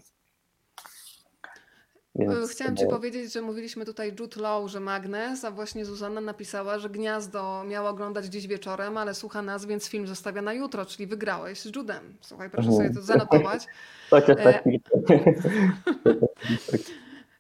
Więc 2.16 2.52
Chciałam 2.52 2.78
Ci 2.78 2.88
powiedzieć, 2.88 3.34
że 3.34 3.42
mówiliśmy 3.42 3.86
tutaj 3.86 4.16
Jude 4.20 4.42
Law, 4.42 4.70
że 4.70 4.80
Magnes, 4.80 5.46
a 5.46 5.52
właśnie 5.52 5.86
Zuzanna 5.86 6.22
napisała, 6.22 6.80
że 6.80 6.90
Gniazdo 6.90 7.64
miała 7.68 7.90
oglądać 7.90 8.26
dziś 8.26 8.48
wieczorem, 8.48 8.98
ale 8.98 9.16
słucha 9.16 9.42
nas, 9.42 9.66
więc 9.66 9.88
film 9.88 10.08
zostawia 10.08 10.42
na 10.42 10.54
jutro, 10.54 10.86
czyli 10.86 11.08
wygrałeś 11.08 11.60
z 11.60 11.76
Judem. 11.76 12.18
Słuchaj, 12.22 12.50
proszę 12.50 12.72
sobie 12.72 12.90
to 12.90 13.02
zanotować. 13.02 13.66
Chociaż 14.10 14.38
tak. 14.44 14.64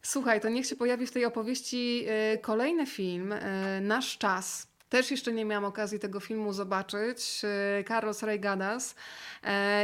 Słuchaj, 0.01 0.41
to 0.41 0.49
niech 0.49 0.65
się 0.65 0.75
pojawi 0.75 1.07
w 1.07 1.11
tej 1.11 1.25
opowieści 1.25 2.05
e, 2.07 2.37
kolejny 2.37 2.85
film, 2.85 3.31
e, 3.31 3.81
Nasz 3.81 4.17
Czas. 4.17 4.68
Też 4.89 5.11
jeszcze 5.11 5.33
nie 5.33 5.45
miałam 5.45 5.65
okazji 5.65 5.99
tego 5.99 6.19
filmu 6.19 6.53
zobaczyć. 6.53 7.41
E, 7.79 7.83
Carlos 7.83 8.23
Reigadas. 8.23 8.95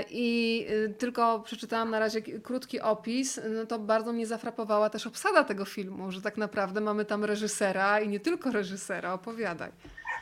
I 0.10 0.68
tylko 0.98 1.40
przeczytałam 1.40 1.92
na 1.92 2.00
razie 2.00 2.22
krótki 2.22 2.82
opis. 2.82 3.42
No 3.56 3.66
to 3.66 3.80
bardzo 3.80 4.14
mnie 4.14 4.28
zafrapowała 4.28 4.90
też 4.90 5.08
obsada 5.08 5.44
tego 5.44 5.66
filmu, 5.66 6.12
że 6.12 6.22
tak 6.22 6.38
naprawdę 6.38 6.82
mamy 6.82 7.06
tam 7.06 7.26
reżysera 7.26 8.00
i 8.00 8.08
nie 8.08 8.20
tylko 8.20 8.52
reżysera. 8.52 9.14
Opowiadaj. 9.14 9.72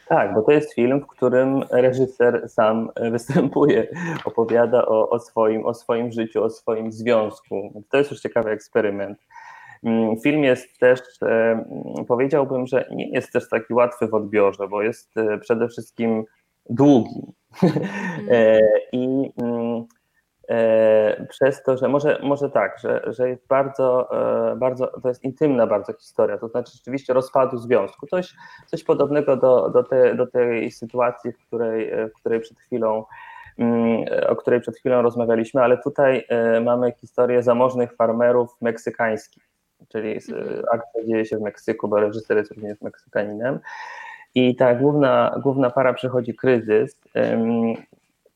Tak, 0.07 0.33
bo 0.33 0.41
to 0.41 0.51
jest 0.51 0.73
film, 0.73 1.01
w 1.01 1.07
którym 1.07 1.63
reżyser 1.71 2.49
sam 2.49 2.89
występuje, 3.11 3.87
opowiada 4.25 4.85
o, 4.85 5.09
o, 5.09 5.19
swoim, 5.19 5.65
o 5.65 5.73
swoim 5.73 6.11
życiu, 6.11 6.43
o 6.43 6.49
swoim 6.49 6.91
związku. 6.91 7.83
To 7.89 7.97
jest 7.97 8.11
już 8.11 8.19
ciekawy 8.19 8.49
eksperyment. 8.49 9.17
Mm, 9.83 10.19
film 10.19 10.43
jest 10.43 10.79
też, 10.79 10.99
e, 11.21 11.65
powiedziałbym, 12.07 12.67
że 12.67 12.85
nie 12.91 13.09
jest 13.09 13.33
też 13.33 13.49
taki 13.49 13.73
łatwy 13.73 14.07
w 14.07 14.13
odbiorze, 14.13 14.67
bo 14.67 14.81
jest 14.81 15.17
e, 15.17 15.37
przede 15.37 15.67
wszystkim 15.67 16.23
długi. 16.69 17.21
Mm. 18.29 18.61
I 18.91 19.31
mm, 19.41 19.85
przez 21.29 21.63
to, 21.63 21.77
że 21.77 21.87
może, 21.87 22.19
może 22.23 22.49
tak, 22.49 22.79
że, 22.79 23.01
że 23.07 23.29
jest 23.29 23.47
bardzo, 23.47 24.09
bardzo, 24.57 24.87
to 25.01 25.07
jest 25.07 25.23
intymna 25.23 25.67
bardzo 25.67 25.93
historia, 25.93 26.37
to 26.37 26.47
znaczy 26.47 26.71
rzeczywiście 26.71 27.13
rozpadu 27.13 27.57
związku. 27.57 28.07
Coś, 28.07 28.33
coś 28.67 28.83
podobnego 28.83 29.37
do, 29.37 29.69
do, 29.69 29.83
te, 29.83 30.15
do 30.15 30.27
tej 30.27 30.71
sytuacji, 30.71 31.31
w 31.31 31.37
której, 31.47 31.91
w 32.09 32.19
której 32.19 32.39
przed 32.39 32.59
chwilą 32.59 33.05
o 34.27 34.35
której 34.35 34.61
przed 34.61 34.77
chwilą 34.77 35.01
rozmawialiśmy, 35.01 35.63
ale 35.63 35.77
tutaj 35.77 36.27
mamy 36.61 36.91
historię 36.91 37.43
zamożnych 37.43 37.95
farmerów 37.95 38.49
meksykańskich 38.61 39.52
czyli 39.93 40.13
mhm. 40.13 40.63
akcja 40.71 41.03
dzieje 41.05 41.25
się 41.25 41.37
w 41.37 41.41
Meksyku, 41.41 41.87
bo 41.87 41.99
reżyser 41.99 42.37
jest 42.37 42.51
również 42.51 42.81
Meksykaninem. 42.81 43.59
I 44.35 44.55
ta 44.55 44.75
główna, 44.75 45.39
główna 45.43 45.69
para 45.69 45.93
przechodzi 45.93 46.35
kryzys. 46.35 46.99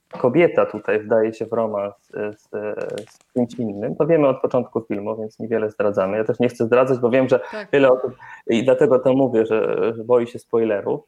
Kobieta 0.10 0.66
tutaj 0.66 1.00
wdaje 1.00 1.34
się 1.34 1.46
w 1.46 1.54
romans 1.54 1.96
z, 2.38 2.50
z 3.10 3.34
kimś 3.34 3.54
innym. 3.54 3.96
To 3.96 4.08
wiemy 4.08 4.28
od 4.28 4.42
początku 4.42 4.82
filmu, 4.82 5.18
więc 5.18 5.40
niewiele 5.40 5.72
zdradzamy. 5.72 6.18
Ja 6.18 6.24
też 6.24 6.40
nie 6.40 6.50
chcę 6.50 6.66
zdradzać, 6.66 7.00
bo 7.00 7.10
wiem, 7.10 7.30
że 7.30 7.40
tak. 7.52 7.72
wiele 7.74 7.92
osób, 7.92 8.16
i 8.48 8.64
dlatego 8.64 9.00
to 9.00 9.14
mówię, 9.14 9.46
że, 9.46 9.94
że 9.96 10.04
boi 10.04 10.28
się 10.28 10.40
spoilerów, 10.40 11.02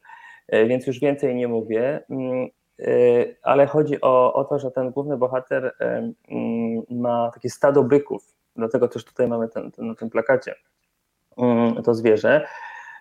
więc 0.48 0.86
już 0.86 1.00
więcej 1.00 1.34
nie 1.34 1.48
mówię. 1.48 2.00
Mm, 2.10 2.48
ale 3.42 3.66
chodzi 3.66 4.00
o, 4.00 4.34
o 4.34 4.44
to, 4.44 4.58
że 4.58 4.70
ten 4.70 4.90
główny 4.90 5.16
bohater 5.16 5.74
mm, 5.80 6.14
ma 6.90 7.30
takie 7.34 7.50
stado 7.50 7.82
byków 7.82 8.39
Dlatego 8.56 8.88
też 8.88 9.04
tutaj 9.04 9.28
mamy 9.28 9.48
ten, 9.48 9.70
ten, 9.70 9.86
na 9.86 9.94
tym 9.94 10.10
plakacie 10.10 10.54
mm, 11.36 11.82
to 11.82 11.94
zwierzę. 11.94 12.46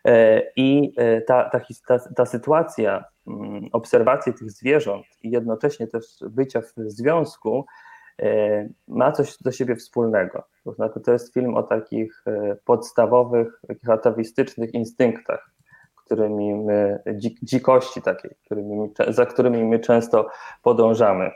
E, 0.06 0.42
I 0.56 0.94
e, 0.98 1.22
ta, 1.22 1.50
ta, 1.50 1.60
ta, 1.88 2.00
ta 2.16 2.26
sytuacja 2.26 3.06
mm, 3.28 3.70
obserwacji 3.72 4.34
tych 4.34 4.52
zwierząt 4.52 5.06
i 5.24 5.32
jednocześnie 5.32 5.88
też 5.88 6.06
bycia 6.30 6.62
w 6.62 6.74
związku 6.76 7.66
e, 8.20 8.70
ma 8.88 9.12
coś 9.12 9.38
do 9.38 9.52
siebie 9.52 9.76
wspólnego. 9.76 10.44
To 10.64 10.74
znaczy, 10.74 11.00
to 11.00 11.12
jest 11.12 11.34
film 11.34 11.56
o 11.56 11.64
takich 11.64 12.24
podstawowych, 12.66 13.62
takich 13.68 13.90
atawistycznych 13.90 14.74
instynktach, 14.74 15.52
którymi 16.06 16.56
my, 16.56 17.00
dzikości 17.44 18.02
takiej, 18.02 18.32
którymi, 18.46 18.90
za 19.08 19.26
którymi 19.26 19.64
my 19.64 19.80
często 19.80 20.30
podążamy. 20.64 21.32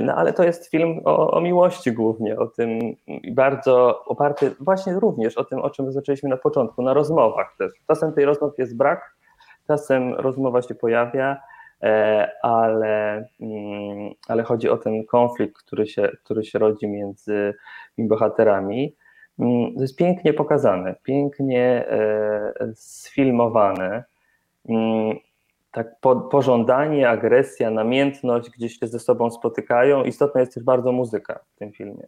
No 0.00 0.14
ale 0.14 0.32
to 0.32 0.44
jest 0.44 0.70
film 0.70 1.00
o, 1.04 1.30
o, 1.30 1.40
miłości 1.40 1.92
głównie, 1.92 2.38
o 2.38 2.46
tym 2.46 2.96
bardzo 3.32 4.04
oparty 4.04 4.50
właśnie 4.60 4.92
również 4.92 5.38
o 5.38 5.44
tym, 5.44 5.58
o 5.58 5.70
czym 5.70 5.92
zaczęliśmy 5.92 6.28
na 6.28 6.36
początku, 6.36 6.82
na 6.82 6.94
rozmowach 6.94 7.56
też. 7.58 7.72
Czasem 7.86 8.12
tej 8.12 8.24
rozmowy 8.24 8.54
jest 8.58 8.76
brak, 8.76 9.16
czasem 9.66 10.14
rozmowa 10.14 10.62
się 10.62 10.74
pojawia, 10.74 11.36
e, 11.82 12.30
ale, 12.42 13.24
mm, 13.40 14.12
ale 14.28 14.42
chodzi 14.42 14.68
o 14.68 14.76
ten 14.76 15.04
konflikt, 15.04 15.58
który 15.58 15.86
się, 15.86 16.08
który 16.24 16.44
się 16.44 16.58
rodzi 16.58 16.88
między 16.88 17.54
bohaterami. 17.98 18.96
Mm, 19.38 19.74
to 19.74 19.82
jest 19.82 19.96
pięknie 19.96 20.32
pokazane, 20.32 20.94
pięknie 21.02 21.86
e, 21.88 22.52
sfilmowane 22.74 24.04
mm, 24.68 25.16
tak 25.70 26.00
po, 26.00 26.16
pożądanie, 26.16 27.08
agresja, 27.08 27.70
namiętność 27.70 28.50
gdzieś 28.50 28.78
się 28.78 28.86
ze 28.86 28.98
sobą 28.98 29.30
spotykają. 29.30 30.04
Istotna 30.04 30.40
jest 30.40 30.54
też 30.54 30.64
bardzo 30.64 30.92
muzyka 30.92 31.40
w 31.54 31.58
tym 31.58 31.72
filmie. 31.72 32.06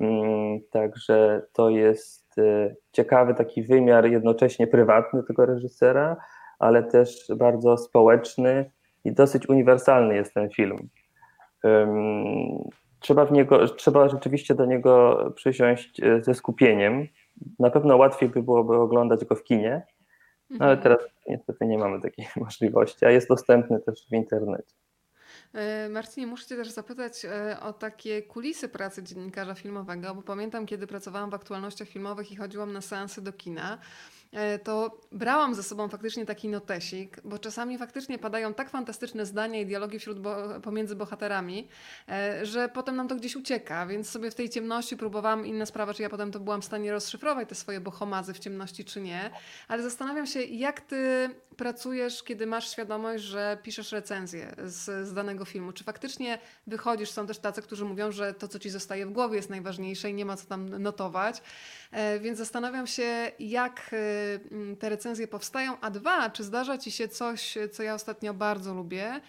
Mm, 0.00 0.60
także 0.70 1.42
to 1.52 1.70
jest 1.70 2.38
e, 2.38 2.74
ciekawy 2.92 3.34
taki 3.34 3.62
wymiar 3.62 4.06
jednocześnie 4.06 4.66
prywatny 4.66 5.22
tego 5.22 5.46
reżysera, 5.46 6.16
ale 6.58 6.82
też 6.82 7.32
bardzo 7.36 7.76
społeczny 7.76 8.70
i 9.04 9.12
dosyć 9.12 9.48
uniwersalny 9.48 10.14
jest 10.14 10.34
ten 10.34 10.50
film. 10.50 10.88
Trzeba, 13.00 13.26
w 13.26 13.32
niego, 13.32 13.68
trzeba 13.68 14.08
rzeczywiście 14.08 14.54
do 14.54 14.64
niego 14.64 15.18
przysiąść 15.34 16.00
e, 16.02 16.22
ze 16.22 16.34
skupieniem. 16.34 17.06
Na 17.58 17.70
pewno 17.70 17.96
łatwiej 17.96 18.28
by 18.28 18.42
byłoby 18.42 18.76
oglądać 18.76 19.24
go 19.24 19.34
w 19.34 19.44
kinie, 19.44 19.82
no, 20.50 20.56
ale 20.60 20.74
mhm. 20.74 20.82
teraz 20.82 21.10
niestety 21.28 21.66
nie 21.66 21.78
mamy 21.78 22.00
takiej 22.00 22.26
możliwości, 22.36 23.04
a 23.04 23.10
jest 23.10 23.28
dostępny 23.28 23.80
też 23.80 24.06
w 24.10 24.12
internecie. 24.12 24.74
E, 25.52 25.88
Marcinie, 25.88 26.26
muszę 26.26 26.46
Cię 26.46 26.56
też 26.56 26.68
zapytać 26.68 27.24
e, 27.24 27.60
o 27.60 27.72
takie 27.72 28.22
kulisy 28.22 28.68
pracy 28.68 29.02
dziennikarza 29.02 29.54
filmowego, 29.54 30.14
bo 30.14 30.22
pamiętam, 30.22 30.66
kiedy 30.66 30.86
pracowałam 30.86 31.30
w 31.30 31.34
aktualnościach 31.34 31.88
filmowych 31.88 32.32
i 32.32 32.36
chodziłam 32.36 32.72
na 32.72 32.80
seansy 32.80 33.22
do 33.22 33.32
kina, 33.32 33.78
to 34.64 35.00
brałam 35.12 35.54
ze 35.54 35.62
sobą 35.62 35.88
faktycznie 35.88 36.26
taki 36.26 36.48
notesik, 36.48 37.20
bo 37.24 37.38
czasami 37.38 37.78
faktycznie 37.78 38.18
padają 38.18 38.54
tak 38.54 38.70
fantastyczne 38.70 39.26
zdania 39.26 39.60
i 39.60 39.66
dialogi 39.66 39.98
wśród 39.98 40.20
bo 40.20 40.60
pomiędzy 40.60 40.96
bohaterami, 40.96 41.68
e, 42.08 42.46
że 42.46 42.68
potem 42.68 42.96
nam 42.96 43.08
to 43.08 43.16
gdzieś 43.16 43.36
ucieka, 43.36 43.86
więc 43.86 44.10
sobie 44.10 44.30
w 44.30 44.34
tej 44.34 44.50
ciemności 44.50 44.96
próbowałam, 44.96 45.46
inna 45.46 45.66
sprawa, 45.66 45.94
czy 45.94 46.02
ja 46.02 46.10
potem 46.10 46.32
to 46.32 46.40
byłam 46.40 46.62
w 46.62 46.64
stanie 46.64 46.92
rozszyfrować 46.92 47.48
te 47.48 47.54
swoje 47.54 47.80
bohomazy 47.80 48.34
w 48.34 48.38
ciemności, 48.38 48.84
czy 48.84 49.00
nie, 49.00 49.30
ale 49.68 49.82
zastanawiam 49.82 50.26
się, 50.26 50.42
jak 50.42 50.80
ty 50.80 51.30
pracujesz, 51.56 52.22
kiedy 52.22 52.46
masz 52.46 52.70
świadomość, 52.72 53.24
że 53.24 53.58
piszesz 53.62 53.92
recenzję 53.92 54.54
z, 54.64 55.08
z 55.08 55.14
danego 55.14 55.44
filmu? 55.44 55.72
Czy 55.72 55.84
faktycznie 55.84 56.38
wychodzisz, 56.66 57.10
są 57.10 57.26
też 57.26 57.38
tacy, 57.38 57.62
którzy 57.62 57.84
mówią, 57.84 58.12
że 58.12 58.34
to, 58.34 58.48
co 58.48 58.58
ci 58.58 58.70
zostaje 58.70 59.06
w 59.06 59.10
głowie 59.10 59.36
jest 59.36 59.50
najważniejsze 59.50 60.10
i 60.10 60.14
nie 60.14 60.24
ma 60.24 60.36
co 60.36 60.46
tam 60.46 60.68
notować, 60.68 61.42
e, 61.92 62.20
więc 62.20 62.38
zastanawiam 62.38 62.86
się, 62.86 63.32
jak 63.38 63.94
Mm, 64.50 64.76
te 64.76 64.88
recenzje 64.88 65.28
powstają, 65.28 65.80
a 65.80 65.90
dwa, 65.90 66.30
czy 66.30 66.44
zdarza 66.44 66.78
ci 66.78 66.90
się 66.90 67.08
coś, 67.08 67.58
co 67.72 67.82
ja 67.82 67.94
ostatnio 67.94 68.34
bardzo 68.34 68.74
lubię. 68.74 69.20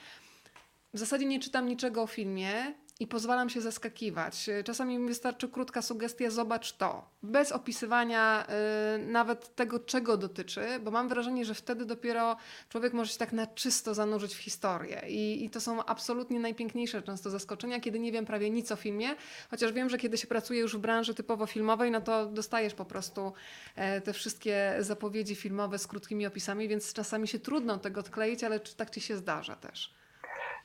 W 0.93 0.99
zasadzie 0.99 1.25
nie 1.25 1.39
czytam 1.39 1.67
niczego 1.67 2.01
o 2.01 2.07
filmie, 2.07 2.73
i 3.01 3.07
pozwalam 3.07 3.49
się 3.49 3.61
zaskakiwać. 3.61 4.49
Czasami 4.65 4.97
mi 4.97 5.07
wystarczy 5.07 5.49
krótka 5.49 5.81
sugestia, 5.81 6.29
zobacz 6.29 6.73
to, 6.73 7.09
bez 7.23 7.51
opisywania 7.51 8.47
y, 8.95 9.05
nawet 9.05 9.55
tego, 9.55 9.79
czego 9.79 10.17
dotyczy, 10.17 10.61
bo 10.83 10.91
mam 10.91 11.09
wrażenie, 11.09 11.45
że 11.45 11.53
wtedy 11.53 11.85
dopiero 11.85 12.37
człowiek 12.69 12.93
może 12.93 13.11
się 13.11 13.19
tak 13.19 13.33
na 13.33 13.47
czysto 13.47 13.93
zanurzyć 13.93 14.35
w 14.35 14.37
historię. 14.37 15.01
I, 15.07 15.45
I, 15.45 15.49
to 15.49 15.61
są 15.61 15.85
absolutnie 15.85 16.39
najpiękniejsze 16.39 17.01
często 17.01 17.29
zaskoczenia, 17.29 17.79
kiedy 17.79 17.99
nie 17.99 18.11
wiem 18.11 18.25
prawie 18.25 18.49
nic 18.49 18.71
o 18.71 18.75
filmie, 18.75 19.15
chociaż 19.51 19.71
wiem, 19.71 19.89
że 19.89 19.97
kiedy 19.97 20.17
się 20.17 20.27
pracuje 20.27 20.59
już 20.59 20.77
w 20.77 20.79
branży 20.79 21.13
typowo 21.13 21.45
filmowej, 21.45 21.91
no 21.91 22.01
to 22.01 22.25
dostajesz 22.25 22.73
po 22.73 22.85
prostu 22.85 23.33
e, 23.75 24.01
te 24.01 24.13
wszystkie 24.13 24.75
zapowiedzi 24.79 25.35
filmowe 25.35 25.79
z 25.79 25.87
krótkimi 25.87 26.25
opisami, 26.25 26.67
więc 26.67 26.93
czasami 26.93 27.27
się 27.27 27.39
trudno 27.39 27.77
tego 27.77 27.99
odkleić, 27.99 28.43
ale 28.43 28.59
tak 28.59 28.89
ci 28.89 29.01
się 29.01 29.17
zdarza 29.17 29.55
też. 29.55 30.00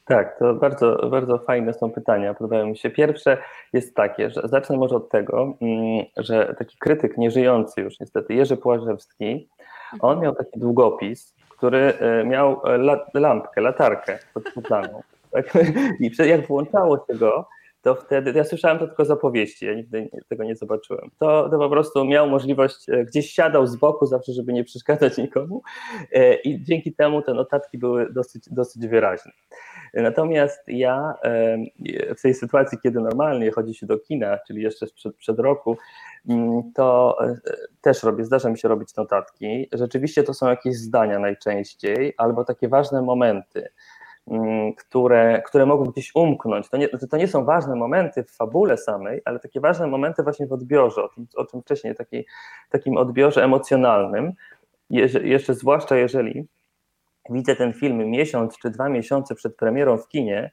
Tak, 0.07 0.39
to 0.39 0.55
bardzo, 0.55 1.09
bardzo 1.11 1.39
fajne 1.39 1.75
są 1.75 1.91
pytania, 1.91 2.35
podobają 2.35 2.67
mi 2.67 2.77
się. 2.77 2.91
Pierwsze 2.91 3.39
jest 3.73 3.95
takie, 3.95 4.31
że 4.31 4.43
zacznę 4.45 4.77
może 4.77 4.97
od 4.97 5.11
tego, 5.11 5.57
mm, 5.61 6.05
że 6.17 6.55
taki 6.59 6.79
krytyk 6.79 7.19
nieżyjący 7.19 7.81
już 7.81 8.01
niestety, 8.01 8.35
Jerzy 8.35 8.57
Płażewski, 8.57 9.49
on 10.01 10.21
miał 10.21 10.35
taki 10.35 10.61
długopis, 10.61 11.35
który 11.49 11.79
e, 11.79 12.25
miał 12.25 12.61
e, 12.65 12.99
lampkę, 13.15 13.61
latarkę 13.61 14.19
podświetlaną. 14.35 15.03
Tak? 15.31 15.53
I 16.01 16.11
jak 16.29 16.47
włączało 16.47 16.97
się 16.97 17.19
go, 17.19 17.49
to 17.83 17.95
wtedy, 17.95 18.33
ja 18.37 18.45
słyszałem 18.45 18.79
to 18.79 18.87
tylko 18.87 19.05
z 19.05 19.11
opowieści, 19.11 19.67
ja 19.67 19.75
nigdy 19.75 20.11
tego 20.29 20.45
nie 20.45 20.57
zobaczyłem. 20.57 21.11
To, 21.19 21.49
to 21.49 21.59
po 21.59 21.71
prostu 21.71 22.05
miał 22.05 22.29
możliwość, 22.29 22.89
e, 22.89 23.05
gdzieś 23.05 23.31
siadał 23.31 23.67
z 23.67 23.77
boku 23.77 24.07
zawsze, 24.07 24.33
żeby 24.33 24.53
nie 24.53 24.65
przeszkadzać 24.65 25.19
nikomu 25.19 25.63
i 26.45 26.65
dzięki 26.65 26.93
temu 26.93 27.23
te 27.23 27.35
notatki 27.35 27.79
były 27.79 28.13
dosyć, 28.13 28.49
dosyć 28.51 28.87
wyraźne. 28.87 29.33
Natomiast 30.03 30.63
ja 30.67 31.15
w 32.17 32.23
tej 32.23 32.35
sytuacji, 32.35 32.79
kiedy 32.83 33.01
normalnie 33.01 33.51
chodzi 33.51 33.75
się 33.75 33.87
do 33.87 33.99
kina, 33.99 34.39
czyli 34.47 34.63
jeszcze 34.63 34.87
przed, 34.87 35.17
przed 35.17 35.39
roku, 35.39 35.77
mm, 36.29 36.73
to 36.75 37.17
e, 37.21 37.37
też 37.81 38.03
robię, 38.03 38.25
zdarza 38.25 38.51
mi 38.51 38.59
się 38.59 38.69
robić 38.69 38.97
notatki. 38.97 39.69
Rzeczywiście 39.73 40.23
to 40.23 40.35
są 40.35 40.49
jakieś 40.49 40.77
zdania 40.77 41.19
najczęściej, 41.19 42.15
albo 42.17 42.45
takie 42.45 42.69
ważne 42.69 43.03
momenty, 43.03 43.69
mm, 44.29 44.75
które, 44.75 45.43
które 45.43 45.67
mogą 45.67 45.85
gdzieś 45.85 46.15
umknąć. 46.15 46.69
To 46.69 46.77
nie, 46.77 46.89
to 46.89 47.17
nie 47.17 47.29
są 47.29 47.45
ważne 47.45 47.77
momenty 47.77 48.25
w 48.25 48.31
fabule 48.31 48.77
samej, 48.77 49.23
ale 49.25 49.41
takie 49.41 49.61
ważne 49.61 49.87
momenty 49.87 50.23
właśnie 50.23 50.47
w 50.47 50.53
odbiorze, 50.53 51.03
o, 51.03 51.09
tym, 51.09 51.27
o 51.37 51.45
czym 51.45 51.63
wcześniej, 51.63 51.95
taki, 51.95 52.25
takim 52.71 52.97
odbiorze 52.97 53.45
emocjonalnym. 53.45 54.33
jeszcze 55.23 55.55
zwłaszcza 55.55 55.97
jeżeli 55.97 56.47
widzę 57.31 57.57
ten 57.57 57.72
film 57.72 58.11
miesiąc 58.11 58.59
czy 58.59 58.70
dwa 58.70 58.89
miesiące 58.89 59.35
przed 59.35 59.57
premierą 59.57 59.99
w 59.99 60.09
kinie, 60.09 60.51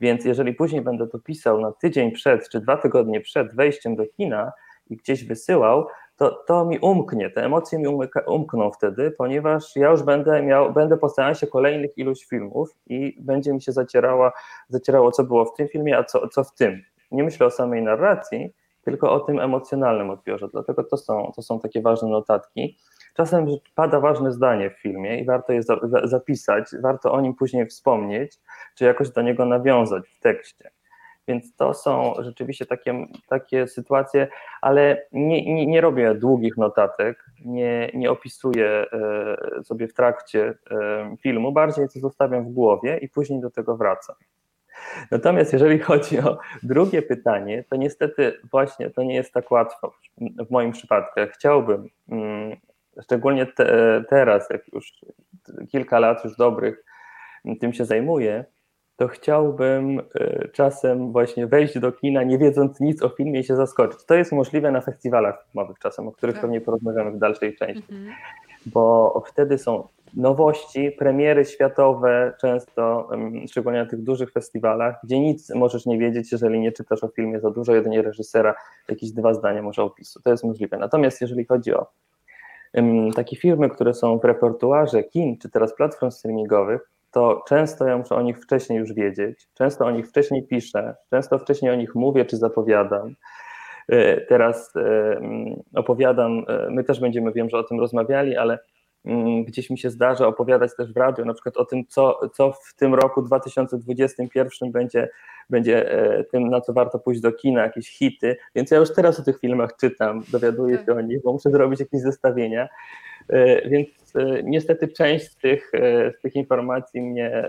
więc 0.00 0.24
jeżeli 0.24 0.54
później 0.54 0.82
będę 0.82 1.06
to 1.06 1.18
pisał 1.18 1.60
na 1.60 1.72
tydzień 1.72 2.12
przed 2.12 2.48
czy 2.48 2.60
dwa 2.60 2.76
tygodnie 2.76 3.20
przed 3.20 3.54
wejściem 3.54 3.96
do 3.96 4.06
kina 4.06 4.52
i 4.90 4.96
gdzieś 4.96 5.24
wysyłał, 5.24 5.86
to, 6.16 6.30
to 6.30 6.64
mi 6.64 6.78
umknie, 6.78 7.30
te 7.30 7.44
emocje 7.44 7.78
mi 7.78 7.86
umyka, 7.86 8.20
umkną 8.20 8.70
wtedy, 8.70 9.10
ponieważ 9.10 9.76
ja 9.76 9.90
już 9.90 10.02
będę 10.02 10.42
miał, 10.42 10.72
będę 10.72 10.96
po 10.96 11.08
seansie 11.08 11.46
kolejnych 11.46 11.98
iluś 11.98 12.24
filmów 12.24 12.70
i 12.86 13.16
będzie 13.20 13.52
mi 13.52 13.62
się 13.62 13.72
zacierała, 13.72 14.32
zacierało, 14.68 15.12
co 15.12 15.24
było 15.24 15.44
w 15.44 15.54
tym 15.54 15.68
filmie, 15.68 15.98
a 15.98 16.04
co, 16.04 16.28
co 16.28 16.44
w 16.44 16.54
tym. 16.54 16.82
Nie 17.10 17.24
myślę 17.24 17.46
o 17.46 17.50
samej 17.50 17.82
narracji, 17.82 18.52
tylko 18.82 19.12
o 19.12 19.20
tym 19.20 19.40
emocjonalnym 19.40 20.10
odbiorze. 20.10 20.48
Dlatego 20.52 20.84
to 20.84 20.96
są, 20.96 21.32
to 21.36 21.42
są 21.42 21.60
takie 21.60 21.82
ważne 21.82 22.08
notatki. 22.08 22.78
Czasem 23.16 23.46
pada 23.74 24.00
ważne 24.00 24.32
zdanie 24.32 24.70
w 24.70 24.80
filmie 24.80 25.20
i 25.20 25.24
warto 25.24 25.52
je 25.52 25.62
zapisać, 26.04 26.64
warto 26.80 27.12
o 27.12 27.20
nim 27.20 27.34
później 27.34 27.66
wspomnieć, 27.66 28.38
czy 28.74 28.84
jakoś 28.84 29.10
do 29.10 29.22
niego 29.22 29.44
nawiązać 29.44 30.08
w 30.08 30.20
tekście. 30.20 30.70
Więc 31.28 31.56
to 31.56 31.74
są 31.74 32.14
rzeczywiście 32.18 32.66
takie, 32.66 33.06
takie 33.28 33.66
sytuacje, 33.66 34.28
ale 34.60 35.06
nie, 35.12 35.54
nie, 35.54 35.66
nie 35.66 35.80
robię 35.80 36.14
długich 36.14 36.56
notatek, 36.56 37.24
nie, 37.44 37.90
nie 37.94 38.10
opisuję 38.10 38.86
e, 38.92 39.64
sobie 39.64 39.88
w 39.88 39.94
trakcie 39.94 40.54
e, 40.70 41.16
filmu, 41.22 41.52
bardziej 41.52 41.88
to 41.88 42.00
zostawiam 42.00 42.44
w 42.44 42.52
głowie 42.52 42.98
i 42.98 43.08
później 43.08 43.40
do 43.40 43.50
tego 43.50 43.76
wracam. 43.76 44.16
Natomiast 45.10 45.52
jeżeli 45.52 45.78
chodzi 45.78 46.18
o 46.18 46.38
drugie 46.62 47.02
pytanie, 47.02 47.64
to 47.70 47.76
niestety 47.76 48.40
właśnie 48.50 48.90
to 48.90 49.02
nie 49.02 49.14
jest 49.14 49.32
tak 49.32 49.50
łatwo 49.50 49.92
w 50.18 50.50
moim 50.50 50.72
przypadku. 50.72 51.20
Chciałbym, 51.32 51.88
mm, 52.08 52.56
szczególnie 53.02 53.46
te, 53.46 54.04
teraz, 54.08 54.50
jak 54.50 54.72
już 54.72 54.92
kilka 55.68 55.98
lat 55.98 56.24
już 56.24 56.36
dobrych 56.36 56.84
tym 57.60 57.72
się 57.72 57.84
zajmuję, 57.84 58.44
to 58.96 59.08
chciałbym 59.08 60.00
e, 60.14 60.48
czasem 60.48 61.12
właśnie 61.12 61.46
wejść 61.46 61.78
do 61.78 61.92
kina, 61.92 62.22
nie 62.22 62.38
wiedząc 62.38 62.80
nic 62.80 63.02
o 63.02 63.08
filmie 63.08 63.40
i 63.40 63.44
się 63.44 63.56
zaskoczyć. 63.56 64.04
To 64.04 64.14
jest 64.14 64.32
możliwe 64.32 64.70
na 64.70 64.80
festiwalach 64.80 65.46
filmowych 65.46 65.78
czasem, 65.78 66.08
o 66.08 66.12
których 66.12 66.34
tak. 66.34 66.42
pewnie 66.42 66.60
porozmawiamy 66.60 67.10
w 67.10 67.18
dalszej 67.18 67.56
części, 67.56 67.92
mhm. 67.92 68.16
bo 68.66 69.22
wtedy 69.26 69.58
są 69.58 69.88
nowości, 70.14 70.92
premiery 70.98 71.44
światowe, 71.44 72.32
często, 72.40 73.10
szczególnie 73.50 73.78
na 73.78 73.86
tych 73.86 74.02
dużych 74.02 74.32
festiwalach, 74.32 74.96
gdzie 75.04 75.20
nic 75.20 75.54
możesz 75.54 75.86
nie 75.86 75.98
wiedzieć, 75.98 76.32
jeżeli 76.32 76.60
nie 76.60 76.72
czytasz 76.72 77.04
o 77.04 77.08
filmie 77.08 77.40
za 77.40 77.50
dużo, 77.50 77.74
jedynie 77.74 78.02
reżysera, 78.02 78.54
jakieś 78.88 79.10
dwa 79.10 79.34
zdania 79.34 79.62
może 79.62 79.82
opisu. 79.82 80.22
To 80.22 80.30
jest 80.30 80.44
możliwe. 80.44 80.78
Natomiast 80.78 81.20
jeżeli 81.20 81.44
chodzi 81.44 81.74
o 81.74 81.86
takie 83.14 83.36
firmy, 83.36 83.70
które 83.70 83.94
są 83.94 84.18
w 84.18 84.24
repertuarze 84.24 85.04
kin, 85.04 85.38
czy 85.38 85.50
teraz 85.50 85.74
platform 85.74 86.10
streamingowych, 86.10 86.90
to 87.10 87.44
często 87.48 87.86
ja 87.86 87.98
muszę 87.98 88.14
o 88.14 88.22
nich 88.22 88.38
wcześniej 88.38 88.78
już 88.78 88.92
wiedzieć, 88.92 89.48
często 89.54 89.86
o 89.86 89.90
nich 89.90 90.08
wcześniej 90.08 90.46
piszę, 90.46 90.94
często 91.10 91.38
wcześniej 91.38 91.72
o 91.72 91.74
nich 91.74 91.94
mówię 91.94 92.24
czy 92.24 92.36
zapowiadam. 92.36 93.14
E, 93.88 94.20
teraz 94.20 94.72
opowiadam, 95.74 96.44
e, 96.48 96.70
my 96.70 96.84
też 96.84 97.00
będziemy, 97.00 97.32
wiem, 97.32 97.50
że 97.50 97.58
o 97.58 97.64
tym 97.64 97.80
rozmawiali, 97.80 98.36
ale 98.36 98.58
gdzieś 99.46 99.70
mi 99.70 99.78
się 99.78 99.90
zdarza 99.90 100.26
opowiadać 100.26 100.76
też 100.76 100.92
w 100.92 100.96
radiu, 100.96 101.24
na 101.24 101.34
przykład 101.34 101.56
o 101.56 101.64
tym, 101.64 101.86
co, 101.88 102.20
co 102.34 102.52
w 102.52 102.74
tym 102.74 102.94
roku 102.94 103.22
2021 103.22 104.72
będzie, 104.72 105.08
będzie 105.50 105.90
e, 105.92 106.24
tym, 106.24 106.48
na 106.48 106.60
co 106.60 106.72
warto 106.72 106.98
pójść 106.98 107.20
do 107.20 107.32
kina, 107.32 107.62
jakieś 107.62 107.90
hity, 107.90 108.36
więc 108.54 108.70
ja 108.70 108.78
już 108.78 108.94
teraz 108.94 109.20
o 109.20 109.22
tych 109.22 109.40
filmach 109.40 109.76
czytam, 109.80 110.22
dowiaduję 110.32 110.78
się 110.86 110.92
o 110.92 111.00
nich, 111.00 111.22
bo 111.22 111.32
muszę 111.32 111.50
zrobić 111.50 111.80
jakieś 111.80 112.00
zestawienia, 112.00 112.68
e, 113.28 113.68
więc 113.68 113.88
e, 114.16 114.42
niestety 114.42 114.88
część 114.88 115.30
z 115.30 115.36
tych, 115.36 115.70
z 116.18 116.20
tych 116.22 116.36
informacji 116.36 117.02
mnie, 117.02 117.48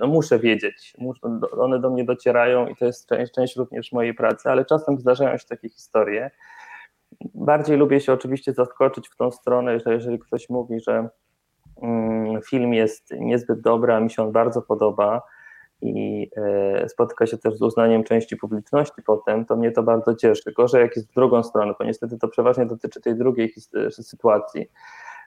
no 0.00 0.06
muszę 0.06 0.38
wiedzieć, 0.38 0.94
one 1.58 1.80
do 1.80 1.90
mnie 1.90 2.04
docierają 2.04 2.66
i 2.66 2.76
to 2.76 2.84
jest 2.84 3.08
część, 3.08 3.32
część 3.32 3.56
również 3.56 3.92
mojej 3.92 4.14
pracy, 4.14 4.48
ale 4.48 4.64
czasem 4.64 4.98
zdarzają 4.98 5.38
się 5.38 5.46
takie 5.48 5.68
historie, 5.68 6.30
Bardziej 7.34 7.76
lubię 7.76 8.00
się 8.00 8.12
oczywiście 8.12 8.52
zaskoczyć 8.52 9.08
w 9.08 9.16
tą 9.16 9.30
stronę, 9.30 9.80
że 9.80 9.94
jeżeli 9.94 10.18
ktoś 10.18 10.48
mówi, 10.48 10.80
że 10.80 11.08
mm, 11.82 12.42
film 12.42 12.74
jest 12.74 13.14
niezbyt 13.18 13.60
dobry, 13.60 13.92
a 13.92 14.00
mi 14.00 14.10
się 14.10 14.22
on 14.22 14.32
bardzo 14.32 14.62
podoba 14.62 15.22
i 15.82 16.28
e, 16.36 16.88
spotyka 16.88 17.26
się 17.26 17.38
też 17.38 17.54
z 17.54 17.62
uznaniem 17.62 18.04
części 18.04 18.36
publiczności 18.36 19.02
potem, 19.02 19.44
to 19.44 19.56
mnie 19.56 19.72
to 19.72 19.82
bardzo 19.82 20.14
cieszy. 20.14 20.52
Gorzej 20.52 20.82
jak 20.82 20.96
jest 20.96 21.10
w 21.10 21.14
drugą 21.14 21.42
stronę, 21.42 21.74
bo 21.78 21.84
niestety 21.84 22.18
to 22.18 22.28
przeważnie 22.28 22.66
dotyczy 22.66 23.00
tej 23.00 23.16
drugiej 23.16 23.54
sytuacji, 23.90 24.70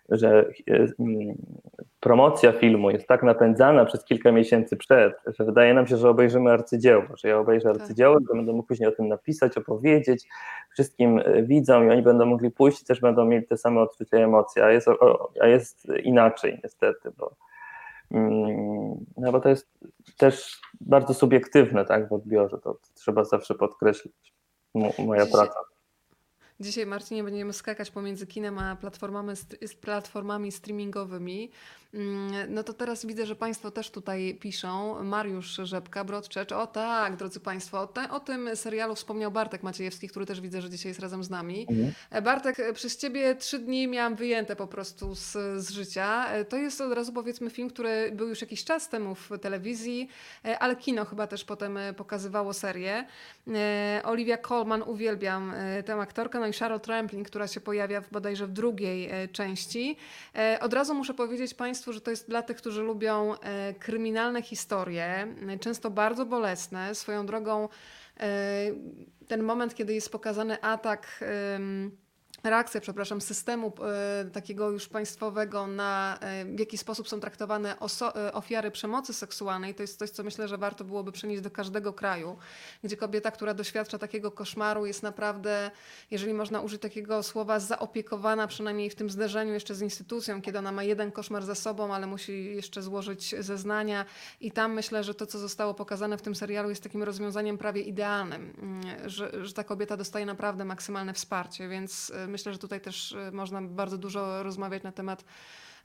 że 0.09 0.49
e, 0.67 0.87
mm, 0.99 1.35
promocja 1.99 2.51
filmu 2.51 2.89
jest 2.89 3.07
tak 3.07 3.23
napędzana 3.23 3.85
przez 3.85 4.05
kilka 4.05 4.31
miesięcy 4.31 4.77
przed, 4.77 5.13
że 5.27 5.45
wydaje 5.45 5.73
nam 5.73 5.87
się, 5.87 5.97
że 5.97 6.09
obejrzymy 6.09 6.51
arcydzieło, 6.51 7.03
że 7.17 7.27
ja 7.27 7.37
obejrzę 7.37 7.73
tak. 7.73 7.81
arcydzieło, 7.81 8.19
to 8.27 8.35
będę 8.35 8.53
mógł 8.53 8.67
później 8.67 8.89
o 8.89 8.91
tym 8.91 9.07
napisać, 9.07 9.57
opowiedzieć 9.57 10.27
wszystkim 10.73 11.19
e, 11.25 11.43
widzom 11.43 11.87
i 11.87 11.91
oni 11.91 12.01
będą 12.01 12.25
mogli 12.25 12.51
pójść 12.51 12.81
i 12.81 12.85
też 12.85 12.99
będą 12.99 13.25
mieli 13.25 13.47
te 13.47 13.57
same 13.57 13.81
odczucia 13.81 14.17
i 14.17 14.21
emocje, 14.21 14.65
a 14.65 14.71
jest, 14.71 14.87
a 15.41 15.47
jest 15.47 15.87
inaczej 16.03 16.59
niestety, 16.63 17.11
bo, 17.17 17.35
mm, 18.11 19.05
no 19.17 19.31
bo 19.31 19.39
to 19.39 19.49
jest 19.49 19.69
też 20.17 20.61
bardzo 20.81 21.13
subiektywne 21.13 21.85
tak, 21.85 22.09
w 22.09 22.13
odbiorze, 22.13 22.57
to 22.57 22.77
trzeba 22.93 23.23
zawsze 23.23 23.55
podkreślić, 23.55 24.33
moja 24.99 25.25
praca. 25.25 25.72
Dzisiaj, 26.59 26.85
Marcinie, 26.85 27.23
będziemy 27.23 27.53
skakać 27.53 27.91
pomiędzy 27.91 28.27
kinem 28.27 28.59
a 28.59 28.75
platformami, 28.75 29.33
platformami 29.81 30.51
streamingowymi. 30.51 31.51
Mm, 31.93 32.53
no 32.53 32.63
to 32.63 32.73
teraz 32.73 33.05
widzę, 33.05 33.25
że 33.25 33.35
Państwo 33.35 33.71
też 33.71 33.89
tutaj 33.91 34.37
piszą. 34.39 35.03
Mariusz 35.03 35.59
Rzepka, 35.63 36.03
Brodczecz. 36.03 36.51
O 36.51 36.67
tak, 36.67 37.15
drodzy 37.15 37.39
Państwo, 37.39 37.81
o, 37.81 37.87
te, 37.87 38.09
o, 38.09 38.19
tym 38.19 38.55
serialu 38.55 38.95
wspomniał 38.95 39.31
Bartek 39.31 39.63
Maciejewski, 39.63 40.09
który 40.09 40.25
też 40.25 40.41
widzę, 40.41 40.61
że 40.61 40.69
dzisiaj 40.69 40.89
jest 40.89 40.99
razem 40.99 41.23
z 41.23 41.29
nami. 41.29 41.65
Mhm. 41.69 41.93
E, 42.09 42.21
Bartek, 42.21 42.59
e, 42.59 42.73
przez 42.73 42.97
Ciebie 42.97 43.35
trzy 43.35 43.59
dni 43.59 43.87
miałam 43.87 44.15
wyjęte 44.15 44.55
po 44.55 44.67
prostu 44.67 45.15
z, 45.15 45.31
z 45.57 45.69
życia. 45.69 46.27
E, 46.29 46.45
to 46.45 46.57
jest 46.57 46.81
od 46.81 46.93
razu 46.93 47.13
powiedzmy 47.13 47.49
film, 47.49 47.69
który 47.69 48.11
był 48.11 48.29
już 48.29 48.41
jakiś 48.41 48.63
czas 48.63 48.89
temu 48.89 49.15
w 49.15 49.29
telewizji, 49.41 50.09
ale 50.59 50.75
kino 50.75 51.05
chyba 51.05 51.27
też 51.27 51.43
potem 51.45 51.79
pokazywało 51.97 52.53
serię. 52.53 53.05
Olivia 54.03 54.37
Colman, 54.37 54.83
uwielbiam 54.83 55.53
tę 55.85 55.95
aktorkę, 55.95 56.39
no 56.39 56.47
i 56.47 56.53
Charlotte 56.53 56.91
Rampling, 56.91 57.27
która 57.27 57.47
się 57.47 57.61
pojawia 57.61 58.01
w, 58.01 58.09
bodajże 58.09 58.47
w 58.47 58.51
drugiej 58.51 59.09
części. 59.31 59.97
Od 60.61 60.73
razu 60.73 60.93
muszę 60.93 61.13
powiedzieć 61.13 61.53
Państwu, 61.53 61.82
Państwu, 61.84 61.93
że 61.93 62.01
to 62.01 62.11
jest 62.11 62.29
dla 62.29 62.41
tych, 62.41 62.57
którzy 62.57 62.81
lubią 62.81 63.39
e, 63.39 63.73
kryminalne 63.73 64.41
historie, 64.41 65.27
e, 65.49 65.59
często 65.59 65.89
bardzo 65.89 66.25
bolesne. 66.25 66.95
Swoją 66.95 67.25
drogą, 67.25 67.69
e, 68.19 68.27
ten 69.27 69.43
moment, 69.43 69.75
kiedy 69.75 69.93
jest 69.93 70.11
pokazany 70.11 70.61
atak 70.61 71.23
reakcja, 72.43 72.81
przepraszam, 72.81 73.21
systemu 73.21 73.73
e, 73.81 74.25
takiego 74.25 74.69
już 74.69 74.87
państwowego 74.87 75.67
na 75.67 76.17
e, 76.21 76.45
w 76.45 76.59
jaki 76.59 76.77
sposób 76.77 77.09
są 77.09 77.19
traktowane 77.19 77.75
e, 77.79 78.33
ofiary 78.33 78.71
przemocy 78.71 79.13
seksualnej, 79.13 79.75
to 79.75 79.83
jest 79.83 79.99
coś, 79.99 80.09
co 80.09 80.23
myślę, 80.23 80.47
że 80.47 80.57
warto 80.57 80.83
byłoby 80.83 81.11
przenieść 81.11 81.41
do 81.41 81.51
każdego 81.51 81.93
kraju, 81.93 82.37
gdzie 82.83 82.97
kobieta, 82.97 83.31
która 83.31 83.53
doświadcza 83.53 83.97
takiego 83.97 84.31
koszmaru 84.31 84.85
jest 84.85 85.03
naprawdę, 85.03 85.71
jeżeli 86.11 86.33
można 86.33 86.61
użyć 86.61 86.81
takiego 86.81 87.23
słowa, 87.23 87.59
zaopiekowana 87.59 88.47
przynajmniej 88.47 88.89
w 88.89 88.95
tym 88.95 89.09
zderzeniu 89.09 89.53
jeszcze 89.53 89.75
z 89.75 89.81
instytucją, 89.81 90.41
kiedy 90.41 90.59
ona 90.59 90.71
ma 90.71 90.83
jeden 90.83 91.11
koszmar 91.11 91.45
za 91.45 91.55
sobą, 91.55 91.93
ale 91.93 92.07
musi 92.07 92.55
jeszcze 92.55 92.81
złożyć 92.81 93.35
zeznania. 93.39 94.05
I 94.41 94.51
tam 94.51 94.73
myślę, 94.73 95.03
że 95.03 95.13
to, 95.13 95.25
co 95.25 95.39
zostało 95.39 95.73
pokazane 95.73 96.17
w 96.17 96.21
tym 96.21 96.35
serialu 96.35 96.69
jest 96.69 96.83
takim 96.83 97.03
rozwiązaniem 97.03 97.57
prawie 97.57 97.81
idealnym, 97.81 98.53
mm, 98.61 99.09
że, 99.09 99.45
że 99.45 99.53
ta 99.53 99.63
kobieta 99.63 99.97
dostaje 99.97 100.25
naprawdę 100.25 100.65
maksymalne 100.65 101.13
wsparcie, 101.13 101.67
więc 101.67 102.11
myślę, 102.34 102.53
że 102.53 102.59
tutaj 102.59 102.81
też 102.81 103.11
e, 103.11 103.31
można 103.31 103.61
bardzo 103.61 103.97
dużo 103.97 104.43
rozmawiać 104.43 104.84
na 104.84 104.91
temat 104.91 105.25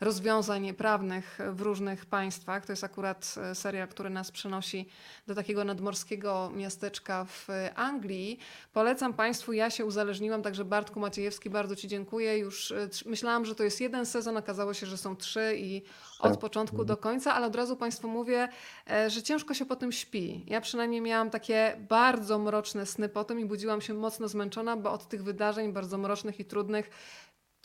rozwiązań 0.00 0.74
prawnych 0.74 1.38
w 1.52 1.60
różnych 1.60 2.06
państwach. 2.06 2.66
To 2.66 2.72
jest 2.72 2.84
akurat 2.84 3.34
e, 3.36 3.54
serial, 3.54 3.88
który 3.88 4.10
nas 4.10 4.30
przenosi 4.30 4.88
do 5.26 5.34
takiego 5.34 5.64
nadmorskiego 5.64 6.50
miasteczka 6.54 7.24
w 7.24 7.48
Anglii. 7.74 8.38
Polecam 8.72 9.14
Państwu, 9.14 9.52
ja 9.52 9.70
się 9.70 9.84
uzależniłam, 9.84 10.42
także 10.42 10.64
Bartku 10.64 11.00
Maciejewski, 11.00 11.50
bardzo 11.50 11.76
Ci 11.76 11.88
dziękuję. 11.88 12.38
Już 12.38 12.72
e, 12.72 12.88
myślałam, 13.06 13.44
że 13.44 13.54
to 13.54 13.64
jest 13.64 13.80
jeden 13.80 14.06
sezon, 14.06 14.36
okazało 14.36 14.74
się, 14.74 14.86
że 14.86 14.96
są 14.96 15.16
trzy 15.16 15.54
i 15.58 15.82
od 16.20 16.36
początku 16.38 16.84
do 16.84 16.96
końca, 16.96 17.34
ale 17.34 17.46
od 17.46 17.56
razu 17.56 17.76
Państwu 17.76 18.08
mówię, 18.08 18.48
e, 18.90 19.10
że 19.10 19.22
ciężko 19.22 19.54
się 19.54 19.66
po 19.66 19.76
tym 19.76 19.92
śpi. 19.92 20.44
Ja 20.46 20.60
przynajmniej 20.60 21.00
miałam 21.00 21.30
takie 21.30 21.76
bardzo 21.88 22.38
mroczne 22.38 22.86
sny 22.86 23.08
po 23.08 23.24
tym 23.24 23.40
i 23.40 23.44
budziłam 23.44 23.80
się 23.80 23.94
mocno 23.94 24.28
zmęczona, 24.28 24.76
bo 24.76 24.92
od 24.92 25.08
tych 25.08 25.22
wydarzeń 25.22 25.72
bardzo 25.72 25.98
mrocznych 25.98 26.40
i 26.40 26.44
trudnych 26.44 26.90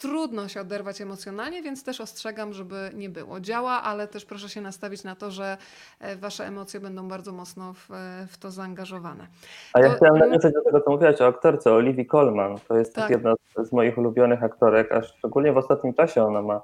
trudno 0.04 0.48
się 0.48 0.62
oderwać 0.62 1.02
emocjonalnie, 1.02 1.62
więc 1.62 1.84
też 1.84 2.02
ostrzegam, 2.02 2.54
żeby 2.54 2.76
nie 2.94 3.10
było. 3.10 3.40
Działa, 3.40 3.72
ale 3.84 4.08
też 4.08 4.26
proszę 4.26 4.50
się 4.50 4.62
nastawić 4.62 5.04
na 5.04 5.16
to, 5.16 5.32
że 5.32 5.58
e, 6.00 6.16
wasze 6.16 6.46
emocje 6.48 6.80
będą 6.80 7.08
bardzo 7.08 7.32
mocno 7.32 7.74
w, 7.74 7.92
e, 7.92 8.28
w 8.30 8.38
to 8.38 8.52
zaangażowane. 8.52 9.28
A 9.74 9.80
ja 9.80 9.90
To- 9.90 9.96
chciałem 9.96 10.16
mm. 10.16 10.30
nawiązać 10.30 10.54
do 10.54 10.62
tego, 10.64 10.82
co 10.82 10.92
mówiłaś 10.92 11.22
o 11.22 11.28
aktorce, 11.28 11.72
o 11.72 11.76
Olivii 11.76 12.06
Colman. 12.06 12.56
To 12.68 12.78
jest 12.78 12.96
Tak. 12.96 13.10
jedna 13.10 13.34
z, 13.64 13.72
moich 13.72 13.98
ulubionych 13.98 14.44
aktorek, 14.44 14.92
a 14.92 15.04
szczególnie 15.04 15.54
w 15.54 15.58
ostatnim 15.58 15.94
czasie 15.94 16.24
ona 16.24 16.42
ma 16.42 16.62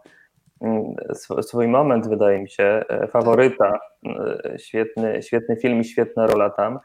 mm, 0.62 0.84
sw- 1.10 1.44
swój 1.44 1.68
moment, 1.68 2.08
wydaje 2.10 2.40
mi 2.42 2.50
się, 2.50 2.84
e, 2.90 3.08
faworyta. 3.08 3.80
E, 4.06 4.60
Świetny, 4.60 5.24
świetny 5.24 5.56
film 5.58 5.82
i 5.82 5.86
świetna 5.86 6.28
rola 6.28 6.50
tam, 6.50 6.80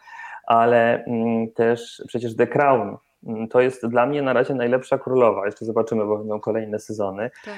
ale 0.47 1.05
mm, 1.05 1.53
też 1.53 2.03
przecież 2.09 2.37
The 2.37 2.47
Crown. 2.47 2.97
Mm, 3.27 3.49
To 3.49 3.61
jest 3.61 3.87
dla 3.87 4.07
mnie 4.07 4.23
na 4.23 4.33
razie 4.33 4.55
najlepsza 4.55 4.99
królowa. 4.99 5.47
Jeszcze 5.47 5.65
zobaczymy, 5.65 6.05
bo 6.05 6.19
będą 6.19 6.41
kolejne 6.41 6.79
sezony. 6.79 7.31
Tak. 7.45 7.55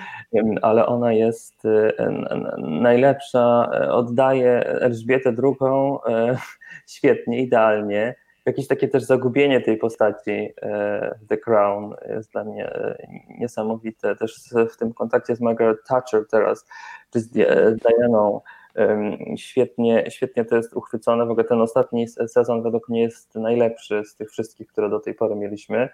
Ale 0.62 0.86
ona 0.86 1.12
jest 1.12 1.64
e, 1.64 1.92
najlepsza, 2.58 3.70
e, 3.72 3.92
oddaje 3.92 4.64
Elżbietę 4.64 5.34
II 5.42 5.54
e, 6.08 6.36
świetnie, 6.96 7.40
idealnie. 7.40 8.14
Jakieś 8.46 8.66
takie 8.66 8.88
też 8.88 9.02
zagubienie 9.02 9.60
tej 9.60 9.76
postaci 9.76 10.54
The 11.28 11.36
Crown 11.36 11.94
jest 12.08 12.32
dla 12.32 12.44
mnie 12.44 12.70
niesamowite. 13.28 14.16
Też 14.16 14.54
w 14.74 14.76
tym 14.76 14.92
kontakcie 14.92 15.36
z 15.36 15.40
Margaret 15.40 15.78
Thatcher 15.88 16.24
teraz, 16.30 16.66
czy 17.12 17.20
z 17.20 17.30
Di- 17.30 17.46
Dianą, 17.76 18.40
świetnie, 19.36 20.04
świetnie 20.10 20.44
to 20.44 20.56
jest 20.56 20.76
uchwycone. 20.76 21.26
W 21.26 21.30
ogóle 21.30 21.44
ten 21.44 21.60
ostatni 21.60 22.08
sezon 22.08 22.62
według 22.62 22.88
mnie 22.88 23.02
jest 23.02 23.34
najlepszy 23.34 24.04
z 24.04 24.16
tych 24.16 24.30
wszystkich, 24.30 24.66
które 24.66 24.90
do 24.90 25.00
tej 25.00 25.14
pory 25.14 25.36
mieliśmy. 25.36 25.88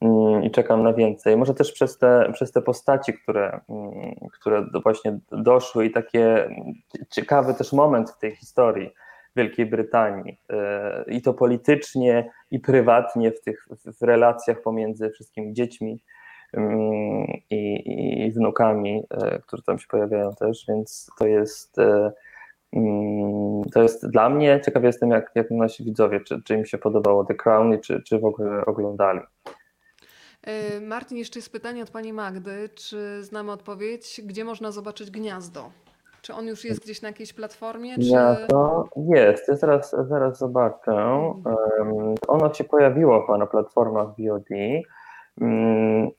Mm, 0.00 0.44
i 0.44 0.50
czekam 0.50 0.82
na 0.82 0.92
więcej. 0.92 1.36
Może 1.36 1.54
też 1.54 1.72
przez 1.72 1.98
te, 1.98 2.30
przez 2.32 2.52
te 2.52 2.62
postaci, 2.62 3.14
które, 3.14 3.60
mm, 3.68 4.14
które 4.32 4.66
właśnie 4.82 5.18
doszły 5.32 5.86
i 5.86 5.90
takie 5.90 6.44
mm, 6.44 6.74
ciekawy 7.10 7.54
też 7.54 7.72
moment 7.72 8.10
w 8.10 8.18
tej 8.18 8.36
historii 8.36 8.90
Wielkiej 9.36 9.66
Brytanii 9.66 10.38
e, 10.50 11.04
i 11.08 11.22
to 11.22 11.34
politycznie 11.34 12.30
i 12.50 12.60
prywatnie 12.60 13.32
w 13.32 13.40
tych 13.40 13.68
w 14.00 14.02
relacjach 14.02 14.62
pomiędzy 14.62 15.10
wszystkimi 15.10 15.52
dziećmi 15.52 16.02
mm, 16.54 17.26
i, 17.50 17.82
i 18.26 18.32
wnukami, 18.32 19.02
e, 19.10 19.38
które 19.38 19.62
tam 19.62 19.78
się 19.78 19.86
pojawiają 19.86 20.34
też, 20.34 20.64
więc 20.68 21.10
to 21.18 21.26
jest 21.26 21.78
e, 21.78 22.12
to 23.72 23.82
jest 23.82 24.10
dla 24.10 24.30
mnie, 24.30 24.60
ciekawy 24.64 24.86
jestem 24.86 25.10
jak, 25.10 25.30
jak 25.34 25.50
nasi 25.50 25.84
widzowie, 25.84 26.20
czy, 26.20 26.42
czy 26.42 26.54
im 26.54 26.64
się 26.64 26.78
podobało 26.78 27.24
The 27.24 27.34
Crown 27.34 27.74
i 27.74 27.80
czy, 27.80 28.02
czy 28.02 28.18
w 28.18 28.24
ogóle 28.24 28.66
oglądali. 28.66 29.20
E, 30.42 30.80
Martin, 30.80 31.18
jeszcze 31.18 31.38
jest 31.38 31.52
pytanie 31.52 31.82
od 31.82 31.90
pani 31.90 32.12
Magdy. 32.12 32.68
Czy 32.74 33.22
znamy 33.22 33.52
odpowiedź, 33.52 34.20
gdzie 34.24 34.44
można 34.44 34.72
zobaczyć 34.72 35.10
gniazdo? 35.10 35.70
Czy 36.22 36.34
on 36.34 36.46
już 36.46 36.64
jest 36.64 36.84
gdzieś 36.84 37.02
na 37.02 37.08
jakiejś 37.08 37.32
platformie? 37.32 37.94
Czy... 37.94 38.00
Gniazdo 38.00 38.88
jest, 38.96 39.48
ja 39.48 39.56
zaraz, 39.56 39.96
zaraz 40.08 40.38
zobaczę. 40.38 40.92
Um, 40.94 42.14
ono 42.28 42.54
się 42.54 42.64
pojawiło 42.64 43.38
na 43.38 43.46
platformach 43.46 44.08
VOD, 44.08 44.48
um, 45.40 46.10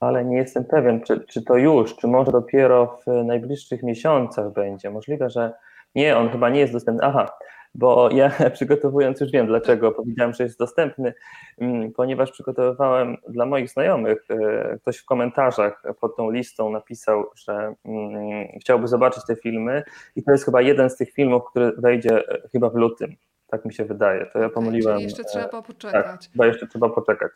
ale 0.00 0.24
nie 0.24 0.36
jestem 0.36 0.64
pewien, 0.64 1.00
czy, 1.00 1.20
czy 1.20 1.42
to 1.42 1.56
już, 1.56 1.96
czy 1.96 2.06
może 2.06 2.32
dopiero 2.32 2.98
w 3.06 3.24
najbliższych 3.24 3.82
miesiącach 3.82 4.52
będzie. 4.52 4.90
Możliwe, 4.90 5.30
że 5.30 5.52
nie, 5.94 6.16
on 6.16 6.28
chyba 6.28 6.48
nie 6.48 6.60
jest 6.60 6.72
dostępny. 6.72 7.06
Aha, 7.06 7.28
bo 7.74 8.10
ja 8.10 8.30
przygotowując 8.54 9.20
już 9.20 9.30
wiem 9.30 9.46
dlaczego 9.46 9.92
powiedziałem, 9.92 10.32
że 10.32 10.44
jest 10.44 10.58
dostępny, 10.58 11.14
mm, 11.58 11.92
ponieważ 11.92 12.30
przygotowywałem 12.30 13.16
dla 13.28 13.46
moich 13.46 13.70
znajomych, 13.70 14.24
e, 14.30 14.78
ktoś 14.78 14.98
w 14.98 15.04
komentarzach 15.04 15.82
pod 16.00 16.16
tą 16.16 16.30
listą 16.30 16.70
napisał, 16.70 17.24
że 17.36 17.74
mm, 17.84 18.48
chciałby 18.60 18.88
zobaczyć 18.88 19.26
te 19.26 19.36
filmy 19.36 19.82
i 20.16 20.22
to 20.22 20.32
jest 20.32 20.44
chyba 20.44 20.62
jeden 20.62 20.90
z 20.90 20.96
tych 20.96 21.12
filmów, 21.12 21.42
który 21.50 21.72
wejdzie 21.78 22.28
e, 22.28 22.48
chyba 22.52 22.70
w 22.70 22.74
lutym. 22.74 23.16
Tak 23.48 23.64
mi 23.64 23.74
się 23.74 23.84
wydaje. 23.84 24.26
To 24.26 24.38
ja 24.38 24.48
pomyliłem. 24.48 24.94
Czyli 24.96 25.04
jeszcze 25.04 25.22
e, 25.22 25.24
trzeba 25.24 25.48
Tak, 25.48 25.66
poczekać. 25.66 26.28
chyba 26.32 26.46
jeszcze 26.46 26.66
trzeba 26.66 26.88
poczekać. 26.88 27.32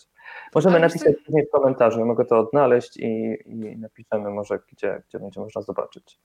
Możemy 0.54 0.76
Ale 0.76 0.86
napisać 0.86 1.16
później 1.26 1.46
w 1.46 1.50
komentarzu, 1.50 1.98
ja 1.98 2.04
mogę 2.04 2.24
to 2.24 2.38
odnaleźć 2.38 2.96
i, 2.96 3.38
i 3.44 3.78
napiszemy 3.78 4.30
może, 4.30 4.58
gdzie, 4.72 5.02
gdzie 5.08 5.18
będzie 5.18 5.40
można 5.40 5.62
zobaczyć. 5.62 6.18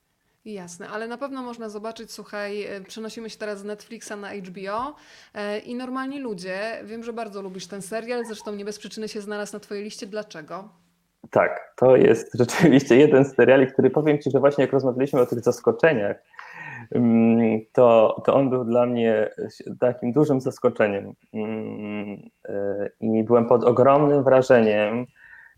Jasne, 0.45 0.89
ale 0.89 1.07
na 1.07 1.17
pewno 1.17 1.41
można 1.43 1.69
zobaczyć, 1.69 2.11
słuchaj, 2.11 2.63
e, 2.63 2.81
przenosimy 2.81 3.29
się 3.29 3.37
teraz 3.37 3.59
z 3.59 3.63
Netflixa 3.63 4.11
na 4.17 4.33
HBO 4.33 4.95
e, 5.33 5.59
i 5.59 5.75
normalni 5.75 6.19
ludzie, 6.19 6.59
wiem, 6.83 7.03
że 7.03 7.13
bardzo 7.13 7.41
lubisz 7.41 7.67
ten 7.67 7.81
serial, 7.81 8.25
zresztą 8.25 8.55
nie 8.55 8.65
bez 8.65 8.79
przyczyny 8.79 9.07
się 9.07 9.21
znalazł 9.21 9.53
na 9.53 9.59
twojej 9.59 9.83
liście. 9.83 10.07
Dlaczego? 10.07 10.69
Tak, 11.31 11.73
to 11.75 11.95
jest 11.95 12.33
rzeczywiście 12.39 12.95
jeden 12.97 13.25
z 13.25 13.35
seriali, 13.35 13.67
który 13.67 13.89
powiem 13.89 14.19
Ci, 14.19 14.31
że 14.31 14.39
właśnie 14.39 14.61
jak 14.63 14.73
rozmawialiśmy 14.73 15.21
o 15.21 15.25
tych 15.25 15.39
zaskoczeniach, 15.39 16.17
to, 17.73 18.21
to 18.25 18.33
on 18.33 18.49
był 18.49 18.63
dla 18.63 18.85
mnie 18.85 19.29
takim 19.79 20.11
dużym 20.11 20.41
zaskoczeniem 20.41 21.13
Mm, 21.33 22.29
y, 22.49 22.91
i 22.99 23.23
byłem 23.23 23.45
pod 23.45 23.63
ogromnym 23.63 24.23
wrażeniem 24.23 25.05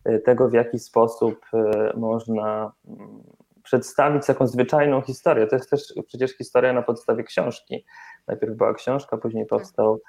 y, 0.09 0.19
tego, 0.19 0.49
w 0.49 0.53
jaki 0.53 0.79
sposób 0.79 1.45
y, 1.53 1.97
można 1.97 2.71
mm, 2.87 3.23
przedstawić 3.63 4.25
taką 4.25 4.47
zwyczajną 4.47 5.01
historię. 5.01 5.47
To 5.47 5.55
jest 5.55 5.69
też 5.69 5.93
przecież 6.07 6.37
historia 6.37 6.73
na 6.73 6.81
podstawie 6.81 7.23
książki. 7.23 7.85
Najpierw 8.27 8.55
była 8.55 8.73
książka, 8.73 9.17
później 9.17 9.45
powstał, 9.45 10.01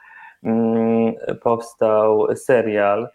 mm, 0.43 1.15
powstał 1.43 2.37
serial. 2.37 3.09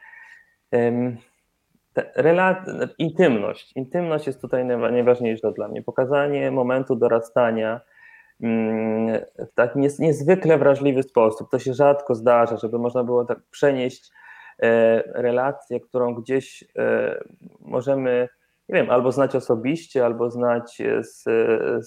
Intymność. 2.97 3.71
Intymność 3.75 4.27
jest 4.27 4.41
tutaj 4.41 4.65
najwa- 4.65 4.91
najważniejsza 4.91 5.51
dla 5.51 5.67
mnie. 5.67 5.81
Pokazanie 5.81 6.51
momentu 6.51 6.95
dorastania 6.95 7.69
mm, 7.69 7.94
w 8.39 9.53
tak 9.55 9.75
niezwykle 9.99 10.57
wrażliwy 10.57 11.03
sposób. 11.03 11.51
To 11.51 11.59
się 11.59 11.73
rzadko 11.73 12.15
zdarza, 12.15 12.57
żeby 12.57 12.79
można 12.79 13.03
było 13.03 13.25
tak 13.25 13.39
przenieść 13.51 14.11
e, 14.59 15.03
relację, 15.21 15.79
którą 15.79 16.13
gdzieś 16.13 16.63
e, 16.77 17.19
możemy, 17.59 18.29
nie 18.69 18.75
wiem, 18.75 18.89
albo 18.89 19.11
znać 19.11 19.35
osobiście, 19.35 20.05
albo 20.05 20.29
znać 20.29 20.81
z, 21.01 21.23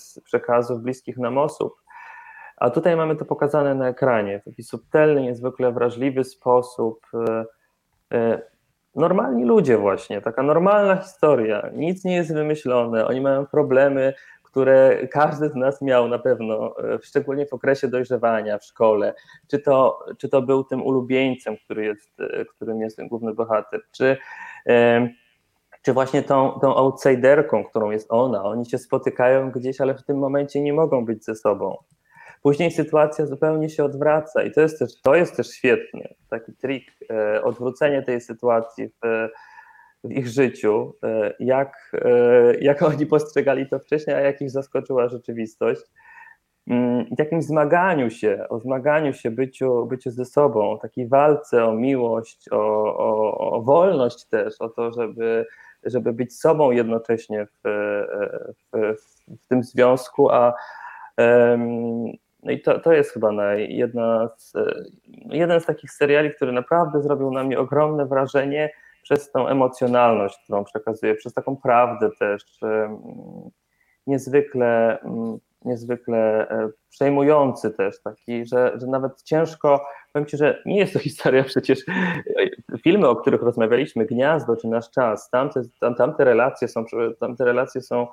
z 0.01 0.20
przekazów 0.20 0.82
bliskich 0.82 1.18
nam 1.18 1.38
osób. 1.38 1.74
A 2.57 2.70
tutaj 2.70 2.96
mamy 2.96 3.16
to 3.16 3.24
pokazane 3.24 3.74
na 3.74 3.88
ekranie 3.88 4.40
w 4.40 4.44
taki 4.44 4.62
subtelny, 4.62 5.22
niezwykle 5.22 5.72
wrażliwy 5.72 6.24
sposób. 6.24 7.07
e, 8.12 8.42
normalni 8.94 9.44
ludzie 9.44 9.78
właśnie, 9.78 10.20
taka 10.20 10.42
normalna 10.42 10.96
historia, 10.96 11.70
nic 11.74 12.05
nie 12.05 12.16
jest 12.16 12.34
wymyślone, 12.34 13.07
oni 13.07 13.20
mają 13.20 13.46
problemy, 13.46 14.14
które 14.51 15.09
każdy 15.09 15.49
z 15.49 15.55
nas 15.55 15.82
miał 15.82 16.09
na 16.09 16.18
pewno, 16.18 16.74
e, 16.78 16.99
szczególnie 17.03 17.46
w 17.46 17.53
okresie 17.53 17.88
dojrzewania 17.88 18.59
w 18.59 18.64
szkole, 18.64 19.14
czy 19.49 19.59
to, 19.59 20.07
czy 20.18 20.28
to 20.28 20.42
był 20.42 20.64
tym 20.64 20.82
ulubieńcem, 20.82 21.57
który 21.57 21.84
jest, 21.84 22.20
e, 22.20 22.44
którym 22.44 22.80
jest 22.80 22.96
ten 22.96 23.09
główny 23.09 23.34
bohater, 23.34 23.80
czy, 23.92 24.16
e, 24.66 25.09
czy 25.82 25.92
właśnie 25.92 26.22
tą, 26.22 26.59
tą 26.61 26.76
outsiderką, 26.76 27.64
którą 27.64 27.90
jest 27.90 28.07
ona, 28.11 28.44
oni 28.44 28.66
się 28.66 28.78
spotykają 28.78 29.51
gdzieś, 29.51 29.80
ale 29.80 29.94
w 29.94 30.05
tym 30.05 30.18
momencie 30.18 30.61
nie 30.61 30.72
mogą 30.72 31.05
być 31.05 31.24
ze 31.24 31.34
sobą. 31.34 31.76
Później 32.42 32.70
sytuacja 32.70 33.26
zupełnie 33.26 33.68
się 33.70 33.84
odwraca 33.84 34.42
i 34.42 34.53
to 34.53 34.61
jest 34.61 34.78
też, 34.78 35.01
to 35.03 35.14
jest 35.14 35.36
też 35.36 35.51
świetne, 35.51 36.09
taki 36.30 36.53
trik, 36.53 36.92
odwrócenie 37.42 38.03
tej 38.03 38.20
sytuacji 38.20 38.88
w 38.88 39.28
ich 40.12 40.28
życiu, 40.28 40.94
jak, 41.40 41.92
jak 42.61 42.82
oni 42.82 43.06
postrzegali 43.06 43.68
to 43.68 43.78
wcześniej, 43.78 44.16
a 44.16 44.20
jak 44.20 44.42
ich 44.42 44.50
zaskoczyła 44.50 45.09
rzeczywistość. 45.09 45.82
Mm, 46.70 47.06
jakimś 47.18 47.44
zmaganiu 47.44 48.11
się, 48.11 48.44
o 48.48 48.59
zmaganiu 48.59 49.12
się, 49.12 49.30
byciu, 49.30 49.86
byciu 49.86 50.11
ze 50.11 50.24
sobą, 50.24 50.70
o 50.70 50.78
takiej 50.78 51.09
walce 51.09 51.64
o 51.64 51.72
miłość, 51.72 52.48
o, 52.50 52.59
o, 52.98 53.38
o 53.52 53.62
wolność 53.62 54.24
też, 54.24 54.54
o 54.61 54.68
to, 54.68 54.92
żeby, 54.92 55.46
żeby 55.84 56.12
być 56.12 56.40
sobą 56.40 56.70
jednocześnie 56.70 57.46
w, 57.46 57.68
w, 58.72 58.96
w 59.28 59.48
tym 59.48 59.62
związku, 59.62 60.30
a 60.30 60.54
no 62.42 62.52
i 62.52 62.61
to, 62.61 62.78
to 62.78 62.92
jest 62.92 63.12
chyba 63.12 63.54
jedna 63.56 64.28
z, 64.36 64.52
jeden 65.30 65.61
z 65.61 65.66
takich 65.66 65.90
seriali, 65.90 66.30
który 66.30 66.52
naprawdę 66.52 67.02
zrobił 67.02 67.30
na 67.30 67.44
mnie 67.44 67.59
ogromne 67.59 68.06
wrażenie 68.06 68.70
przez 69.09 69.32
tą 69.32 69.48
emocjonalność, 69.48 70.38
którą 70.44 70.64
przekazuje, 70.64 71.14
przez 71.14 71.34
taką 71.34 71.56
prawdę 71.56 72.11
też 72.18 72.61
niezwykle 74.06 74.98
niezwykle 75.64 76.48
e, 76.50 76.68
przejmujący 76.90 77.70
też, 77.70 78.02
taki, 78.02 78.46
że, 78.46 78.72
że 78.80 78.86
nawet 78.86 79.22
ciężko, 79.22 79.86
powiem 80.12 80.26
Ci, 80.26 80.36
że 80.36 80.62
nie 80.66 80.78
jest 80.78 80.92
to 80.92 80.98
historia 81.09 81.44
przecież, 81.44 81.78
e, 81.88 82.78
filmy, 82.78 83.09
o 83.09 83.16
których 83.16 83.42
rozmawialiśmy, 83.42 84.06
Gniazdo 84.06 84.56
czy 84.56 84.68
Nasz 84.68 84.90
Czas, 84.90 85.30
tamte, 85.30 85.62
tam, 85.80 85.94
tamte, 85.94 86.24
relacje, 86.24 86.68
są, 86.68 86.84
tamte 87.20 87.44
relacje 87.44 87.80
są 87.80 88.06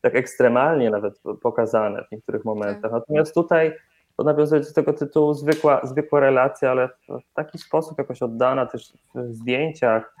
tak 0.00 0.14
ekstremalnie 0.14 0.90
nawet 0.90 1.20
pokazane 1.42 2.04
w 2.04 2.12
niektórych 2.12 2.44
momentach, 2.44 2.82
tak. 2.82 2.92
natomiast 2.92 3.34
tutaj 3.34 3.72
to 4.16 4.24
nawiązuje 4.24 4.60
do 4.60 4.72
tego 4.72 4.92
tytułu 4.92 5.34
zwykła, 5.34 5.80
zwykła 5.84 6.20
relacja, 6.20 6.70
ale 6.70 6.88
w 7.08 7.34
taki 7.34 7.58
sposób 7.58 7.98
jakoś 7.98 8.22
oddana 8.22 8.66
też 8.66 8.92
w 9.14 9.34
zdjęciach, 9.34 10.14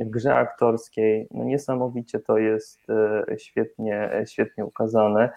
w 0.00 0.10
grze 0.10 0.34
aktorskiej. 0.34 1.28
No 1.30 1.44
niesamowicie 1.44 2.20
to 2.20 2.38
jest 2.38 2.90
e, 2.90 3.38
świetnie, 3.38 4.10
świetnie 4.26 4.64
ukazane. 4.64 5.30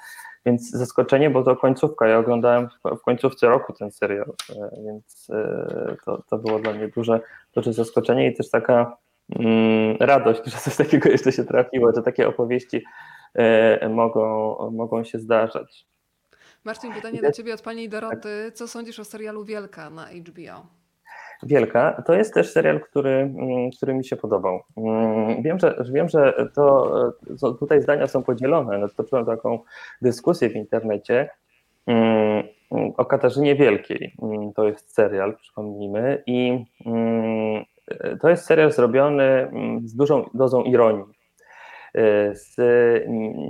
Więc 0.45 0.69
zaskoczenie, 0.69 1.29
bo 1.29 1.43
to 1.43 1.55
końcówka. 1.55 2.07
Ja 2.07 2.17
oglądałem 2.17 2.67
w 2.85 3.01
końcówce 3.01 3.47
roku 3.47 3.73
ten 3.73 3.91
serial, 3.91 4.33
e, 4.49 4.69
więc 4.85 5.27
e, 5.29 5.95
to, 6.05 6.23
to 6.29 6.37
było 6.37 6.59
dla 6.59 6.73
mnie 6.73 6.87
duże, 6.87 7.19
duże 7.55 7.73
zaskoczenie 7.73 8.27
i 8.27 8.35
też 8.35 8.49
taka 8.49 8.97
mm, 9.39 9.97
radość, 9.99 10.41
że 10.51 10.57
coś 10.57 10.75
takiego 10.75 11.09
jeszcze 11.09 11.31
się 11.31 11.43
trafiło, 11.43 11.91
że 11.95 12.03
takie 12.03 12.27
opowieści 12.27 12.83
mogą, 13.89 14.55
mogą 14.71 15.03
się 15.03 15.19
zdarzać. 15.19 15.87
Marcin, 16.63 16.93
pytanie 16.93 17.21
do 17.21 17.31
Ciebie 17.31 17.53
od 17.53 17.61
Pani 17.61 17.89
Doroty. 17.89 18.51
Co 18.53 18.67
sądzisz 18.67 18.99
o 18.99 19.05
serialu 19.05 19.45
Wielka 19.45 19.89
na 19.89 20.05
HBO? 20.05 20.76
Wielka, 21.43 22.03
to 22.05 22.13
jest 22.13 22.33
też 22.33 22.51
serial, 22.51 22.79
który, 22.79 23.09
mm, 23.09 23.71
który 23.77 23.93
mi 23.93 24.05
się 24.05 24.15
podobał. 24.15 24.59
Mm, 24.77 25.43
wiem, 25.43 25.59
że, 25.59 25.83
wiem, 25.91 26.09
że 26.09 26.33
to, 26.55 26.91
tutaj 27.59 27.81
zdania 27.81 28.07
są 28.07 28.23
podzielone. 28.23 28.77
No, 28.77 28.87
toczyłem 28.89 29.25
taką 29.25 29.59
dyskusję 30.01 30.49
w 30.49 30.55
internecie 30.55 31.29
mm, 31.87 32.43
o 32.97 33.05
Katarzynie 33.05 33.55
Wielkiej. 33.55 34.15
To 34.55 34.67
jest 34.67 34.93
serial, 34.93 35.37
przypomnijmy, 35.37 36.23
i 36.25 36.65
to 38.21 38.29
jest 38.29 38.45
serial 38.45 38.71
zrobiony 38.71 39.51
z 39.83 39.95
dużą 39.95 40.29
dozą 40.33 40.63
ironii. 40.63 41.05
Z, 42.33 42.55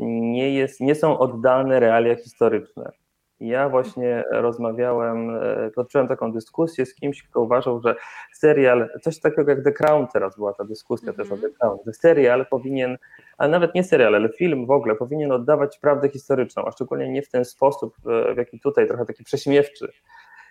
nie, 0.08 0.54
jest, 0.54 0.82
nie 0.82 0.96
są 0.96 1.20
oddane 1.20 1.80
realia 1.80 2.16
historyczne. 2.16 2.92
Ja 3.40 3.70
właśnie 3.70 4.24
rozmawiałem, 4.32 5.36
e, 5.36 5.72
toczyłem 5.76 6.08
taką 6.08 6.32
dyskusję 6.32 6.86
z 6.86 6.96
kimś, 6.96 7.24
kto 7.24 7.42
uważał, 7.42 7.82
że 7.82 7.96
serial, 8.34 8.90
coś 9.02 9.20
takiego 9.20 9.52
jak 9.52 9.64
The 9.64 9.72
Crown 9.72 10.08
teraz 10.14 10.36
była 10.36 10.54
ta 10.54 10.64
dyskusja 10.64 11.10
mm 11.10 11.16
-hmm. 11.16 11.18
też 11.18 11.32
o 11.32 11.36
mhm. 11.36 11.52
The 11.52 11.58
Crown, 11.60 11.78
że 11.86 11.94
serial 11.94 12.46
powinien, 12.46 12.98
a 13.38 13.48
nawet 13.48 13.76
nie 13.76 13.84
serial, 13.84 14.16
ale 14.16 14.30
film 14.30 14.66
w 14.66 14.72
ogóle 14.72 14.96
powinien 14.96 15.32
oddawać 15.32 15.80
prawdę 15.80 16.10
historyczną, 16.10 16.66
a 16.66 16.72
szczególnie 16.72 17.10
nie 17.10 17.22
w 17.22 17.30
ten 17.30 17.46
sposób, 17.46 17.96
e, 18.06 18.34
w 18.34 18.38
jaki 18.38 18.60
tutaj 18.60 18.88
trochę 18.88 19.06
taki 19.06 19.24
prześmiewczy 19.24 19.92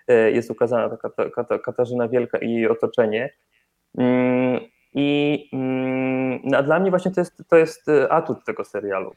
e, 0.09 0.31
jest 0.31 0.51
ukazana 0.51 0.97
ta 1.49 1.59
Katarzyna 1.59 2.09
Wielka 2.09 2.39
i 2.39 2.53
jej 2.53 2.69
otoczenie. 2.69 3.33
Mm, 3.99 4.61
I 4.95 5.49
mm, 5.53 6.41
no, 6.45 6.63
dla 6.63 6.81
mnie 6.81 6.91
właśnie 6.91 7.11
to 7.11 7.21
jest, 7.21 7.43
to 7.49 7.57
jest 7.57 7.87
atut 8.11 8.45
tego 8.45 8.65
serialu 8.65 9.15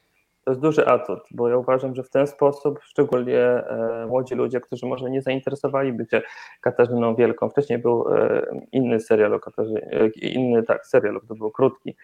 to 0.49 0.51
jest 0.51 0.61
duży 0.61 0.85
atut, 0.85 1.19
bo 1.31 1.49
ja 1.49 1.57
uważam, 1.57 1.95
że 1.95 2.03
w 2.03 2.09
ten 2.09 2.27
sposób 2.27 2.79
szczególnie 2.83 3.39
e, 3.39 4.05
młodzi 4.07 4.35
ludzie, 4.35 4.61
którzy 4.61 4.85
może 4.85 5.09
nie 5.09 5.21
zainteresowaliby 5.21 6.05
się 6.05 6.21
Katarzyną 6.61 7.15
Wielką, 7.15 7.49
wcześniej 7.49 7.79
był 7.79 8.13
e, 8.13 8.41
inny 8.71 8.99
serial 8.99 9.33
o 9.33 9.39
Katarzynie, 9.39 9.81
e, 9.81 10.07
inny 10.07 10.63
tak, 10.63 10.85
serial, 10.85 11.21
to 11.27 11.35
był 11.35 11.51
krótki, 11.51 11.95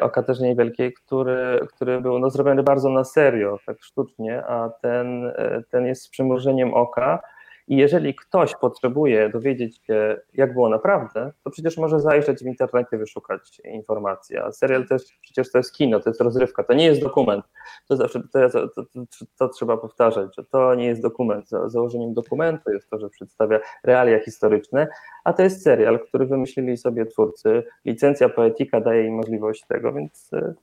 o 0.00 0.10
Katarzynie 0.10 0.54
Wielkiej, 0.56 0.92
który, 0.92 1.60
który 1.68 2.00
był 2.00 2.18
no, 2.18 2.30
zrobiony 2.30 2.62
bardzo 2.62 2.90
na 2.90 3.04
serio, 3.04 3.58
tak 3.66 3.76
sztucznie, 3.82 4.44
a 4.46 4.70
ten, 4.82 5.32
ten 5.70 5.86
jest 5.86 6.02
z 6.02 6.08
przymrużeniem 6.08 6.74
oka, 6.74 7.20
i 7.68 7.76
jeżeli 7.76 8.14
ktoś 8.14 8.54
potrzebuje 8.54 9.28
dowiedzieć 9.28 9.80
się, 9.86 10.20
jak 10.34 10.52
było 10.52 10.68
naprawdę, 10.68 11.32
to 11.44 11.50
przecież 11.50 11.76
może 11.76 12.00
zajrzeć 12.00 12.38
w 12.38 12.46
internecie, 12.46 12.98
wyszukać 12.98 13.60
informacji. 13.64 14.38
A 14.38 14.52
serial 14.52 14.86
też 14.86 15.02
przecież 15.22 15.52
to 15.52 15.58
jest 15.58 15.74
kino, 15.74 16.00
to 16.00 16.10
jest 16.10 16.20
rozrywka, 16.20 16.64
to 16.64 16.74
nie 16.74 16.84
jest 16.84 17.00
dokument. 17.00 17.44
To 17.88 17.96
zawsze 17.96 18.20
to, 18.32 18.50
to, 18.50 18.68
to, 18.68 19.04
to 19.38 19.48
trzeba 19.48 19.76
powtarzać, 19.76 20.36
że 20.36 20.44
to 20.44 20.74
nie 20.74 20.86
jest 20.86 21.02
dokument. 21.02 21.48
Założeniem 21.66 22.14
dokumentu 22.14 22.70
jest 22.70 22.90
to, 22.90 22.98
że 22.98 23.10
przedstawia 23.10 23.60
realia 23.84 24.20
historyczne, 24.20 24.88
a 25.24 25.32
to 25.32 25.42
jest 25.42 25.62
serial, 25.62 26.00
który 26.00 26.26
wymyślili 26.26 26.76
sobie 26.76 27.06
twórcy. 27.06 27.62
Licencja 27.84 28.28
poetyka 28.28 28.80
daje 28.80 29.06
im 29.06 29.14
możliwość 29.14 29.66
tego, 29.66 29.92
więc 29.92 30.30
e, 30.32 30.54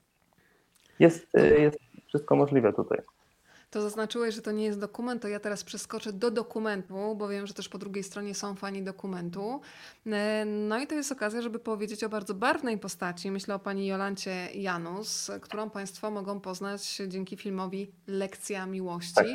jest, 0.98 1.34
e, 1.34 1.60
jest 1.60 1.78
wszystko 2.08 2.36
możliwe 2.36 2.72
tutaj 2.72 3.15
to 3.70 3.82
zaznaczyłeś, 3.82 4.34
że 4.34 4.42
to 4.42 4.52
nie 4.52 4.64
jest 4.64 4.78
dokument, 4.78 5.22
to 5.22 5.28
ja 5.28 5.40
teraz 5.40 5.64
przeskoczę 5.64 6.12
do 6.12 6.30
dokumentu, 6.30 7.14
bo 7.16 7.28
wiem, 7.28 7.46
że 7.46 7.54
też 7.54 7.68
po 7.68 7.78
drugiej 7.78 8.04
stronie 8.04 8.34
są 8.34 8.54
fani 8.54 8.82
dokumentu. 8.82 9.60
E, 10.06 10.44
no 10.44 10.78
i 10.78 10.86
to 10.86 10.94
jest 10.94 11.12
okazja, 11.12 11.42
żeby 11.42 11.58
powiedzieć 11.58 12.04
o 12.04 12.08
bardzo 12.08 12.34
barwnej 12.34 12.78
postaci. 12.78 13.30
Myślę 13.30 13.54
o 13.54 13.58
pani 13.58 13.86
Jolancie 13.86 14.48
Janus, 14.54 15.30
którą 15.40 15.70
Państwo 15.70 16.10
mogą 16.10 16.40
poznać 16.40 17.02
dzięki 17.08 17.36
filmowi 17.36 17.92
Lekcja 18.06 18.66
Miłości. 18.66 19.14
Tak. 19.14 19.26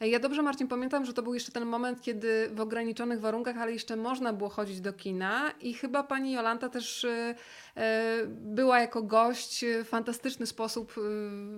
E, 0.00 0.08
ja 0.08 0.18
dobrze, 0.18 0.42
Marcin, 0.42 0.68
pamiętam, 0.68 1.04
że 1.04 1.12
to 1.12 1.22
był 1.22 1.34
jeszcze 1.34 1.52
ten 1.52 1.64
moment, 1.64 2.02
kiedy 2.02 2.50
w 2.54 2.60
ograniczonych 2.60 3.20
warunkach, 3.20 3.58
ale 3.58 3.72
jeszcze 3.72 3.96
można 3.96 4.32
było 4.32 4.50
chodzić 4.50 4.80
do 4.80 4.92
kina 4.92 5.50
i 5.60 5.74
chyba 5.74 6.02
pani 6.02 6.32
Jolanta 6.32 6.68
też 6.68 7.04
e, 7.04 7.34
była 8.28 8.80
jako 8.80 9.02
gość 9.02 9.64
w 9.84 9.88
fantastyczny 9.88 10.46
sposób 10.46 10.94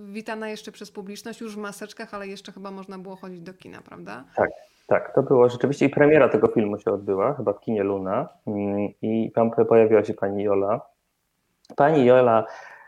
witana 0.06 0.48
jeszcze 0.48 0.72
przez 0.72 0.90
publiczność, 0.90 1.40
już 1.40 1.54
w 1.54 1.58
maseczkach, 1.58 2.14
ale 2.14 2.26
jeszcze 2.26 2.52
chyba 2.52 2.70
można 2.70 2.98
było 2.98 3.16
chodzić 3.16 3.40
do 3.40 3.54
kina, 3.54 3.78
prawda? 3.82 4.24
Tak, 4.36 4.50
tak, 4.86 5.14
to 5.14 5.22
było 5.22 5.48
rzeczywiście 5.48 5.86
i 5.86 5.88
premiera 5.88 6.28
tego 6.28 6.48
filmu 6.48 6.78
się 6.78 6.92
odbyła, 6.92 7.34
chyba 7.34 7.52
w 7.52 7.60
kinie 7.60 7.82
Luna 7.82 8.28
mm, 8.46 8.88
i 9.02 9.32
tam 9.34 9.50
pojawiła 9.50 10.04
się 10.04 10.14
pani 10.14 10.42
Jola. 10.42 10.80
Pani 11.76 12.04
Jola 12.04 12.46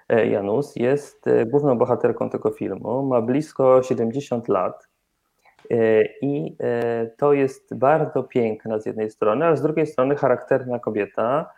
e, 0.08 0.26
Janus 0.26 0.76
jest 0.76 1.26
e, 1.26 1.46
główną 1.46 1.78
bohaterką 1.78 2.30
tego 2.30 2.50
filmu, 2.50 3.02
ma 3.02 3.20
blisko 3.20 3.82
70 3.82 4.48
lat 4.48 4.88
e, 5.70 6.02
i 6.22 6.56
to 7.18 7.32
jest 7.32 7.74
bardzo 7.74 8.22
piękna 8.22 8.78
z 8.78 8.86
jednej 8.86 9.10
strony, 9.10 9.46
a 9.46 9.56
z 9.56 9.62
drugiej 9.62 9.86
strony 9.86 10.16
charakterna 10.16 10.78
kobieta. 10.78 11.52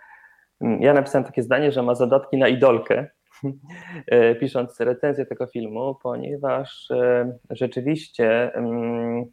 Mm, 0.60 0.82
ja 0.82 0.92
napisałem 0.92 1.24
takie 1.24 1.42
zdanie, 1.42 1.72
że 1.72 1.82
ma 1.82 1.94
zadatki 1.94 2.36
na 2.36 2.48
idolkę, 2.48 3.06
E, 4.06 4.34
pisząc 4.34 4.80
recenzję 4.80 5.26
tego 5.26 5.46
filmu, 5.46 5.94
ponieważ 6.02 6.90
e, 6.90 7.32
rzeczywiście 7.50 8.54
mm, 8.54 9.24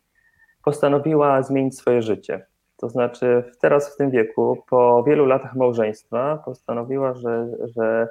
postanowiła 0.64 1.44
zmienić 1.44 1.78
swoje 1.78 2.02
życie. 2.02 2.46
To 2.78 2.90
znaczy, 2.90 3.44
teraz 3.62 3.94
w 3.94 3.98
tym 3.98 4.12
wieku, 4.12 4.64
po 4.70 5.04
wielu 5.04 5.26
latach 5.26 5.56
małżeństwa, 5.56 6.42
postanowiła, 6.46 7.14
że, 7.14 7.48
że 7.76 8.08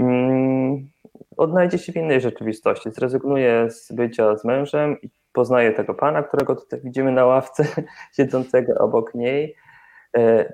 um, 0.00 0.88
odnajdzie 1.36 1.78
się 1.78 1.92
w 1.92 1.96
innej 1.96 2.20
rzeczywistości. 2.20 2.90
Zrezygnuje 2.90 3.70
z 3.70 3.92
bycia 3.92 4.36
z 4.36 4.44
mężem 4.44 4.96
i 5.02 5.10
poznaje 5.32 5.72
tego 5.72 5.94
pana, 5.94 6.22
którego 6.22 6.56
tutaj 6.56 6.80
widzimy 6.84 7.12
na 7.12 7.26
ławce, 7.26 7.64
siedzącego 8.16 8.74
obok 8.78 9.14
niej 9.14 9.56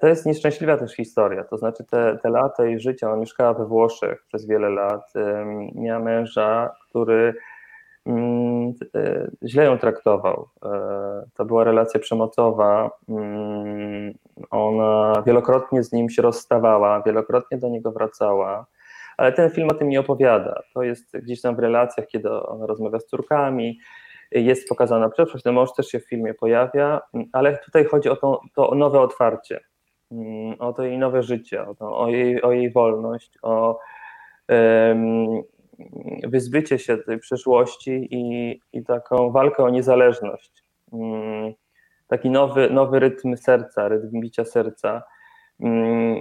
to 0.01 0.07
jest 0.07 0.27
nieszczęśliwa 0.27 0.77
też 0.77 0.93
historia, 0.97 1.45
to 1.45 1.59
znaczy 1.59 1.85
te, 1.85 2.19
te 2.23 2.31
lata 2.31 2.65
jej 2.65 2.81
życia, 2.81 3.11
ona 3.11 3.21
mieszkała 3.21 3.55
we 3.55 3.67
Włoszech 3.67 4.25
przez 4.29 4.47
wiele 4.47 4.71
lat, 4.71 5.13
miała 5.75 6.01
męża, 6.01 6.71
który 6.89 7.35
mm, 8.07 8.73
e, 8.95 9.31
źle 9.45 9.65
ją 9.65 9.79
traktował. 9.79 10.49
E, 10.65 10.69
to 11.35 11.45
była 11.45 11.65
relacja 11.65 12.01
przemocowa, 12.01 12.91
mm, 13.09 14.15
ona 14.51 15.23
wielokrotnie 15.27 15.83
z 15.83 15.93
nim 15.93 16.11
się 16.11 16.23
rozstawała, 16.23 17.03
wielokrotnie 17.03 17.59
do 17.59 17.69
niego 17.69 17.93
wracała, 17.93 18.67
ale 19.17 19.33
ten 19.33 19.51
film 19.51 19.69
o 19.71 19.75
tym 19.75 19.89
nie 19.89 20.01
opowiada. 20.01 20.63
To 20.75 20.83
jest 20.83 21.17
gdzieś 21.19 21.41
tam 21.41 21.57
w 21.57 21.59
relacjach, 21.59 22.07
kiedy 22.07 22.31
ona 22.31 22.67
rozmawia 22.67 23.01
z 23.01 23.07
córkami, 23.07 23.79
jest 24.33 24.69
pokazana 24.69 25.09
przeszłość, 25.09 25.45
ten 25.45 25.55
mąż 25.55 25.73
też 25.73 25.89
się 25.89 26.01
w 26.01 26.09
filmie 26.09 26.35
pojawia, 26.35 27.01
ale 27.33 27.59
tutaj 27.59 27.85
chodzi 27.85 28.09
o 28.09 28.17
to, 28.17 28.41
to 28.55 28.75
nowe 28.75 29.01
otwarcie. 29.01 29.61
mm, 30.13 30.57
o 30.59 30.73
to 30.73 30.83
jej 30.83 30.99
nowe 30.99 31.23
życie, 31.23 31.67
o, 31.67 31.75
to, 31.75 31.99
o, 31.99 32.09
jej, 32.09 32.43
o 32.43 32.53
jej 32.53 32.73
wolność, 32.73 33.39
o 33.43 33.79
wyzbycie 36.27 36.79
się 36.79 36.99
tej 36.99 37.19
przeszłości 37.19 38.09
i, 38.11 38.61
i 38.73 38.85
taką 38.85 39.31
walkę 39.31 39.63
o 39.65 39.71
niezależność. 39.71 40.65
Mm, 40.93 41.53
taki 42.07 42.31
nowy, 42.31 42.71
nowy 42.71 42.99
rytm 43.01 43.37
serca, 43.37 43.89
rytm 43.89 44.21
bicia 44.21 44.45
serca. 44.45 45.03
Mm, 45.61 46.21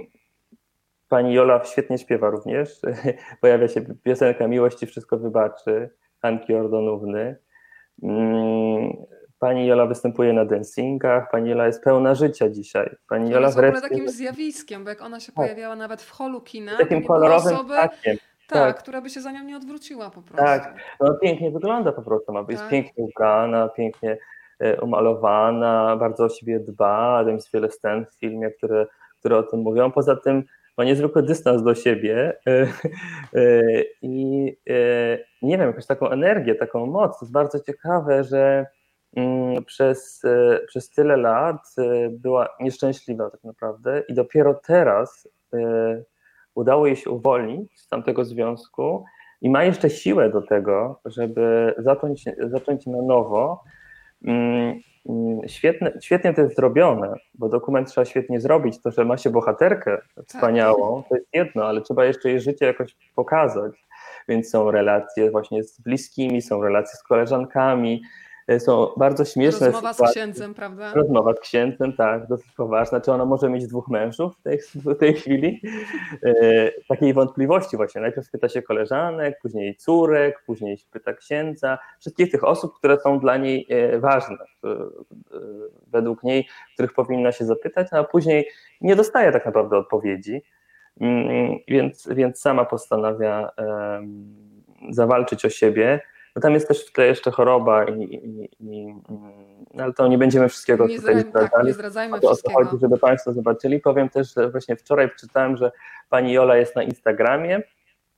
pani 1.08 1.34
Jola 1.34 1.64
świetnie 1.64 1.98
śpiewa 1.98 2.30
również. 2.30 2.80
Pojawia 3.40 3.68
się 3.68 3.80
piosenka 4.02 4.48
Miłości 4.48 4.86
wszystko 4.86 5.18
wybaczy, 5.18 5.90
Anki 6.22 6.54
Ordonówny. 6.54 7.36
Mm, 8.02 8.92
pani 9.38 9.66
Jola 9.66 9.86
występuje 9.86 10.32
na 10.32 10.44
dancingach, 10.44 11.30
pani 11.30 11.50
Jola 11.50 11.66
jest 11.66 11.84
pełna 11.84 12.14
życia 12.14 12.48
dzisiaj. 12.48 12.96
Pani 13.08 13.30
Jola 13.30 13.46
jest 13.46 13.56
w 13.56 13.64
ogóle 13.64 13.80
takim 13.80 14.08
zjawiskiem, 14.08 14.84
bo 14.84 14.90
jak 14.90 15.02
ona 15.02 15.20
się 15.20 15.26
tak. 15.26 15.34
pojawiała 15.34 15.76
nawet 15.76 16.02
w 16.02 16.10
holu 16.10 16.40
kina, 16.40 16.78
takim 16.78 17.04
kolorowym 17.04 17.54
osoby, 17.54 17.74
ptakiem. 17.74 18.16
Tak, 18.48 18.58
tak, 18.58 18.82
która 18.82 19.00
by 19.00 19.10
się 19.10 19.20
za 19.20 19.32
nią 19.32 19.44
nie 19.44 19.56
odwróciła 19.56 20.10
po 20.10 20.22
prostu. 20.22 20.44
Tak, 20.46 20.74
no 21.00 21.14
pięknie 21.14 21.50
wygląda 21.50 21.92
po 21.92 22.02
prostu, 22.02 22.32
ma 22.32 22.42
być 22.42 22.58
tak. 22.58 22.68
pięknie 22.68 23.04
ubrana, 23.04 23.68
pięknie 23.68 24.18
e, 24.58 24.80
umalowana, 24.80 25.96
bardzo 25.96 26.24
o 26.24 26.28
siebie 26.28 26.60
dba, 26.60 27.24
tam 27.24 27.34
jest 27.34 27.52
wiele 27.52 27.70
scen 27.70 28.06
w 28.06 28.14
filmie, 28.14 28.50
które, 28.50 28.86
które 29.18 29.38
o 29.38 29.42
tym 29.42 29.60
mówią. 29.60 29.92
Poza 29.92 30.16
tym 30.16 30.44
ma 30.76 30.84
niezwykły 30.84 31.22
dystans 31.22 31.62
do 31.62 31.74
siebie 31.74 32.38
e, 32.46 32.66
e, 33.34 33.62
i 34.02 34.56
nie 35.42 35.58
wiem, 35.58 35.66
jakąś 35.66 35.86
taką 35.86 36.10
energię, 36.10 36.54
taką 36.54 36.86
moc. 36.86 37.18
To 37.18 37.24
jest 37.24 37.32
bardzo 37.32 37.60
ciekawe, 37.60 38.24
że 38.24 38.66
mm, 39.16 39.64
przez, 39.64 40.22
przez 40.68 40.90
tyle 40.90 41.16
lat 41.16 41.74
była 42.10 42.48
nieszczęśliwa 42.60 43.30
tak 43.30 43.44
naprawdę 43.44 44.02
i 44.08 44.14
dopiero 44.14 44.54
teraz 44.54 45.28
udało 46.54 46.86
jej 46.86 46.96
się 46.96 47.10
uwolnić 47.10 47.80
z 47.80 47.88
tamtego 47.88 48.24
związku 48.24 49.04
i 49.40 49.50
ma 49.50 49.64
jeszcze 49.64 49.90
siłę 49.90 50.30
do 50.30 50.42
tego, 50.42 51.00
żeby 51.04 51.74
zacząć, 51.78 52.24
zacząć 52.38 52.86
na 52.86 53.02
nowo. 53.02 53.64
Mm, 55.08 55.48
świetne, 55.48 55.92
świetnie 56.00 56.34
to 56.34 56.40
jest 56.40 56.56
zrobione, 56.56 57.14
bo 57.34 57.48
dokument 57.48 57.88
trzeba 57.88 58.04
świetnie 58.04 58.40
zrobić. 58.40 58.82
To, 58.82 58.90
że 58.90 59.04
ma 59.04 59.16
się 59.16 59.30
bohaterkę 59.30 59.98
wspaniałą, 60.26 61.02
to 61.08 61.16
jest 61.16 61.28
jedno, 61.32 61.64
ale 61.64 61.80
trzeba 61.80 62.04
jeszcze 62.04 62.28
jej 62.28 62.40
życie 62.40 62.66
jakoś 62.66 62.96
pokazać. 63.14 63.72
Więc 64.28 64.50
są 64.50 64.70
relacje 64.70 65.30
właśnie 65.30 65.64
z 65.64 65.80
bliskimi, 65.80 66.42
są 66.42 66.62
relacje 66.62 66.98
z 66.98 67.02
koleżankami, 67.02 68.02
są 68.58 68.88
bardzo 68.96 69.24
śmieszne 69.24 69.66
Rozmowa 69.66 69.92
sytuacje. 69.92 70.12
z 70.12 70.16
księdzem, 70.16 70.54
prawda? 70.54 70.92
Rozmowa 70.94 71.34
z 71.34 71.40
księdzem, 71.40 71.92
tak, 71.92 72.26
dosyć 72.26 72.52
poważna. 72.52 73.00
Czy 73.00 73.12
ona 73.12 73.24
może 73.24 73.50
mieć 73.50 73.66
dwóch 73.66 73.88
mężów 73.88 74.36
w 74.36 74.42
tej, 74.42 74.58
w 74.74 74.94
tej 74.94 75.14
chwili? 75.14 75.60
E, 76.24 76.70
takiej 76.88 77.14
wątpliwości 77.14 77.76
właśnie. 77.76 78.00
Najpierw 78.00 78.30
pyta 78.30 78.48
się 78.48 78.62
koleżanek, 78.62 79.38
później 79.42 79.76
córek, 79.76 80.42
później 80.46 80.78
się 80.78 80.86
pyta 80.90 81.12
księdza. 81.12 81.78
Wszystkich 82.00 82.30
tych 82.30 82.44
osób, 82.44 82.74
które 82.78 83.00
są 83.00 83.18
dla 83.18 83.36
niej 83.36 83.66
e, 83.68 83.98
ważne, 83.98 84.36
e, 84.64 84.68
według 85.86 86.22
niej, 86.22 86.48
których 86.74 86.92
powinna 86.92 87.32
się 87.32 87.44
zapytać, 87.44 87.86
a 87.90 88.04
później 88.04 88.48
nie 88.80 88.96
dostaje 88.96 89.32
tak 89.32 89.46
naprawdę 89.46 89.78
odpowiedzi. 89.78 90.42
Mm, 91.00 91.58
więc, 91.68 92.08
więc 92.10 92.40
sama 92.40 92.64
postanawia 92.64 93.50
zawalczyć 94.90 95.44
o 95.44 95.50
siebie 95.50 96.00
no 96.36 96.42
tam 96.42 96.54
jest 96.54 96.68
też 96.68 96.86
w 96.86 96.92
tle 96.92 97.06
jeszcze 97.06 97.30
choroba, 97.30 97.84
i, 97.84 98.02
i, 98.02 98.48
i, 98.60 98.94
no 99.74 99.84
ale 99.84 99.92
to 99.92 100.08
nie 100.08 100.18
będziemy 100.18 100.48
wszystkiego 100.48 100.86
nie 100.86 100.96
tutaj 100.96 101.20
zdradzali. 101.20 101.50
Tak, 101.50 101.64
nie 101.64 101.72
zdradzajmy 101.72 102.16
o 102.16 102.20
to 102.20 102.50
chodzi, 102.54 102.76
żeby 102.80 102.98
Państwo 102.98 103.32
zobaczyli. 103.32 103.80
Powiem 103.80 104.08
też, 104.08 104.34
że 104.34 104.50
właśnie 104.50 104.76
wczoraj 104.76 105.10
czytałem, 105.20 105.56
że 105.56 105.72
pani 106.08 106.32
Jola 106.32 106.56
jest 106.56 106.76
na 106.76 106.82
Instagramie, 106.82 107.62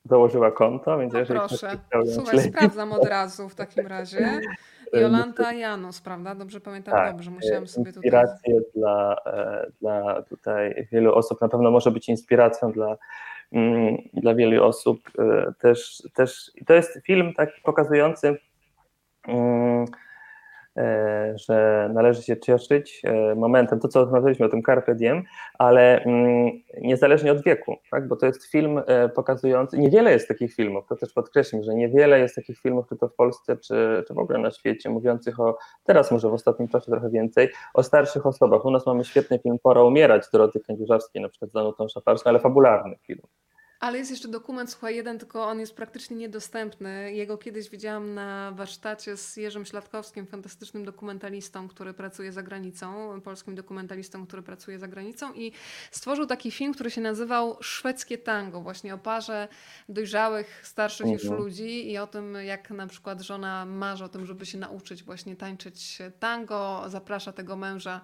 założyła 0.05 0.51
konto, 0.51 0.99
więc 0.99 1.13
no 1.13 1.19
jeżeli 1.19 1.41
proszę. 1.41 1.79
Słuchaj, 2.15 2.41
sprawdzam 2.41 2.93
od 2.93 3.05
razu 3.05 3.49
w 3.49 3.55
takim 3.55 3.87
razie. 3.87 4.41
Jolanta 4.93 5.53
Janus, 5.53 6.01
prawda? 6.01 6.35
Dobrze 6.35 6.61
pamiętam, 6.61 6.95
tak, 6.95 7.13
dobrze, 7.13 7.31
musiałam 7.31 7.67
sobie 7.67 7.93
tutaj... 7.93 8.03
Inspirację 8.05 8.61
dla, 8.75 9.17
e, 9.27 9.67
dla 9.81 10.23
tutaj 10.23 10.89
wielu 10.93 11.15
osób, 11.15 11.41
na 11.41 11.49
pewno 11.49 11.71
może 11.71 11.91
być 11.91 12.09
inspiracją 12.09 12.73
dla 12.73 12.97
dla 14.13 14.35
wielu 14.35 14.65
osób 14.65 15.01
e, 15.19 15.53
też, 15.61 16.03
też 16.15 16.53
to 16.67 16.75
jest 16.75 17.01
film 17.07 17.35
taki 17.35 17.61
pokazujący, 17.63 18.37
mm, 19.29 19.85
e, 20.77 21.35
że 21.37 21.91
należy 21.95 22.23
się 22.23 22.37
cieszyć 22.37 23.03
e, 23.05 23.35
momentem, 23.35 23.81
to 23.81 23.89
co 23.89 24.01
rozmawialiśmy 24.01 24.47
o 24.47 24.49
tym 24.49 24.63
Carpe 24.63 24.95
Diem, 24.95 25.23
ale 25.59 26.03
mm, 26.03 26.51
niezależnie 26.81 27.33
od 27.33 27.43
wieku, 27.43 27.77
tak? 27.91 28.09
bo 28.09 28.17
to 28.17 28.27
jest 28.27 28.51
film 28.51 28.81
pokazujący, 29.15 29.79
niewiele 29.79 30.13
jest 30.13 30.29
takich 30.29 30.55
filmów, 30.55 30.87
to 30.89 30.97
też 30.97 31.13
podkreślam, 31.13 31.63
że 31.63 31.75
niewiele 31.75 32.21
jest 32.21 32.35
takich 32.35 32.59
filmów, 32.59 32.87
czy 32.89 32.97
to 32.97 33.09
w 33.09 33.15
Polsce, 33.15 33.57
czy, 33.57 34.05
czy 34.09 34.15
w 34.15 34.19
ogóle 34.19 34.39
na 34.39 34.51
świecie, 34.51 34.91
mówiących 34.91 35.41
o, 35.41 35.59
teraz 35.85 36.11
może 36.11 36.31
w 36.31 36.35
ostatnim 36.35 36.69
czasie 36.69 36.87
trochę 36.87 37.11
więcej, 37.11 37.49
o 37.75 37.83
starszych 37.83 38.27
osobach. 38.27 38.65
U 38.65 38.71
nas 38.71 38.87
mamy 38.87 39.05
świetny 39.05 39.39
film 39.39 39.59
Pora 39.63 39.83
umierać, 39.83 40.23
Doroty 40.33 40.61
Kędzierzawskiej, 40.61 41.23
na 41.23 41.29
przykład 41.29 41.51
z 41.51 41.55
Danutą 41.55 41.89
Szafarską, 41.89 42.31
ale 42.31 42.39
fabularny 42.39 42.97
film. 43.07 43.21
Ale 43.81 43.99
jest 43.99 44.11
jeszcze 44.11 44.29
dokument, 44.29 44.71
słuchaj, 44.71 44.97
jeden, 44.97 45.19
tylko 45.19 45.47
on 45.47 45.61
jest 45.61 45.75
praktycznie 45.75 46.17
niedostępny. 46.17 47.15
Jego 47.15 47.39
kiedyś 47.39 47.71
widziałam 47.71 48.15
na 48.15 48.53
warsztacie 48.53 49.17
z 49.17 49.37
Jerzym 49.37 49.65
Śladkowskim, 49.67 50.27
fantastycznym 50.27 50.85
dokumentalistą, 50.85 51.69
który 51.69 51.95
pracuje 51.95 52.33
za 52.33 52.43
granicą, 52.43 53.21
polskim 53.21 53.55
dokumentalistą, 53.55 54.27
który 54.27 54.43
pracuje 54.43 54.79
za 54.79 54.89
granicą 54.89 55.33
i 55.35 55.53
stworzył 55.91 56.27
taki 56.27 56.51
film, 56.51 56.75
który 56.75 56.91
się 56.91 57.01
nazywał 57.01 57.57
Szwedzkie 57.61 58.19
Tango, 58.19 58.61
właśnie 58.61 58.95
o 58.95 58.99
parze 58.99 59.49
dojrzałych, 59.89 60.61
starszych 60.67 61.07
już 61.07 61.23
mhm. 61.23 61.43
ludzi 61.43 61.91
i 61.91 61.99
o 61.99 62.07
tym, 62.07 62.35
jak 62.35 62.71
na 62.71 62.87
przykład 62.87 63.21
żona 63.21 63.65
marzy 63.65 64.05
o 64.05 64.09
tym, 64.09 64.27
żeby 64.27 64.47
się 64.47 64.59
nauczyć 64.59 65.03
właśnie 65.03 65.37
tańczyć 65.37 65.99
tango, 66.21 66.85
zaprasza 66.87 67.33
tego 67.33 67.57
męża 67.57 68.01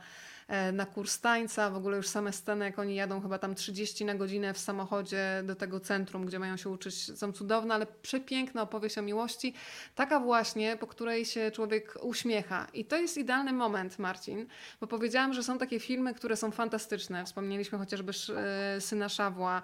na 0.72 0.86
kurs 0.86 1.20
tańca, 1.20 1.70
w 1.70 1.76
ogóle 1.76 1.97
już 1.97 2.09
same 2.09 2.32
sceny, 2.32 2.64
jak 2.64 2.78
oni 2.78 2.95
jadą 2.95 3.20
chyba 3.20 3.38
tam 3.38 3.55
30 3.55 4.05
na 4.05 4.14
godzinę 4.14 4.55
w 4.55 4.59
samochodzie 4.59 5.42
do 5.45 5.55
tego 5.55 5.80
centrum, 5.80 6.26
gdzie 6.26 6.38
mają 6.38 6.57
się 6.57 6.70
uczyć, 6.70 7.18
są 7.18 7.32
cudowne, 7.32 7.74
ale 7.74 7.86
przepiękna 7.86 8.62
opowieść 8.62 8.99
o 8.99 9.03
miłości, 9.03 9.55
taka 9.95 10.20
właśnie, 10.20 10.76
po 10.76 10.86
której 10.86 11.24
się 11.24 11.51
człowiek 11.51 11.95
uśmiecha. 12.03 12.66
I 12.74 12.84
to 12.84 12.97
jest 12.97 13.18
idealny 13.18 13.53
moment, 13.53 13.99
Marcin, 13.99 14.47
bo 14.80 14.86
powiedziałam, 14.86 15.32
że 15.32 15.42
są 15.42 15.59
takie 15.59 15.80
filmy, 15.80 16.14
które 16.14 16.36
są 16.36 16.51
fantastyczne. 16.51 17.24
Wspomnieliśmy 17.24 17.78
chociażby 17.78 18.12
e, 18.36 18.80
Syna 18.80 19.09
Szawła, 19.09 19.62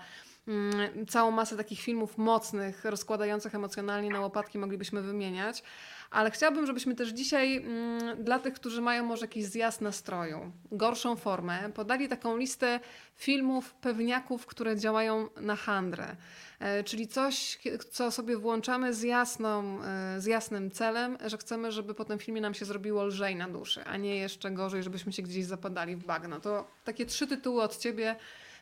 mm, 0.49 1.07
całą 1.07 1.31
masę 1.31 1.57
takich 1.57 1.81
filmów 1.81 2.19
mocnych, 2.19 2.85
rozkładających 2.85 3.55
emocjonalnie 3.55 4.11
na 4.11 4.21
łopatki 4.21 4.59
moglibyśmy 4.59 5.03
wymieniać 5.03 5.63
ale 6.11 6.31
chciałabym, 6.31 6.67
żebyśmy 6.67 6.95
też 6.95 7.09
dzisiaj 7.09 7.57
mm, 7.57 8.25
dla 8.25 8.39
tych, 8.39 8.55
którzy 8.55 8.83
mają 8.83 9.05
może 9.05 9.25
jakiś 9.25 9.45
zjazd 9.45 9.81
nastroju, 9.81 10.53
gorszą 10.73 11.17
formę, 11.17 11.73
podali 11.75 12.09
taką 12.09 12.37
listę 12.37 12.81
filmów, 13.17 13.75
pewniaków, 13.75 14.47
które 14.47 14.77
działają 14.77 15.29
na 15.41 15.57
handrę. 15.57 16.17
E, 16.59 16.85
czyli 16.85 17.09
coś, 17.09 17.59
co 17.91 18.11
sobie 18.11 18.37
włączamy 18.37 18.95
z, 18.95 19.03
jasną, 19.03 19.83
e, 19.83 20.21
z 20.21 20.27
jasnym 20.27 20.71
celem, 20.71 21.19
że 21.27 21.39
chcemy, 21.39 21.73
żeby 21.73 21.95
po 21.95 22.05
tym 22.05 22.19
filmie 22.19 22.41
nam 22.41 22.55
się 22.55 22.65
zrobiło 22.65 23.05
lżej 23.05 23.37
na 23.37 23.49
duszy, 23.49 23.85
a 23.85 23.97
nie 23.97 24.17
jeszcze 24.17 24.51
gorzej, 24.51 24.83
żebyśmy 24.83 25.13
się 25.13 25.23
gdzieś 25.23 25.45
zapadali 25.45 25.97
w 25.97 26.05
bagno. 26.05 26.41
To 26.41 26.71
takie 26.85 27.07
trzy 27.07 27.27
tytuły 27.27 27.63
od 27.63 27.77
Ciebie 27.77 28.17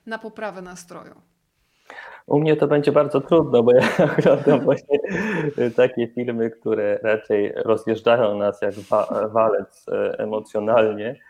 na 0.06 0.18
poprawę 0.18 0.62
nastroju. 0.62 1.22
U 2.28 2.38
mnie 2.38 2.56
to 2.56 2.66
będzie 2.66 2.92
bardzo 2.92 3.20
trudno, 3.20 3.62
bo 3.62 3.72
ja 3.72 3.88
oglądam 4.18 4.60
właśnie 4.60 4.98
takie 5.76 6.08
filmy, 6.08 6.50
które 6.50 6.98
raczej 7.02 7.52
rozjeżdżają 7.56 8.38
nas 8.38 8.62
jak 8.62 8.74
wa 8.74 9.28
walec 9.32 9.86
e, 9.88 10.18
emocjonalnie. 10.18 11.20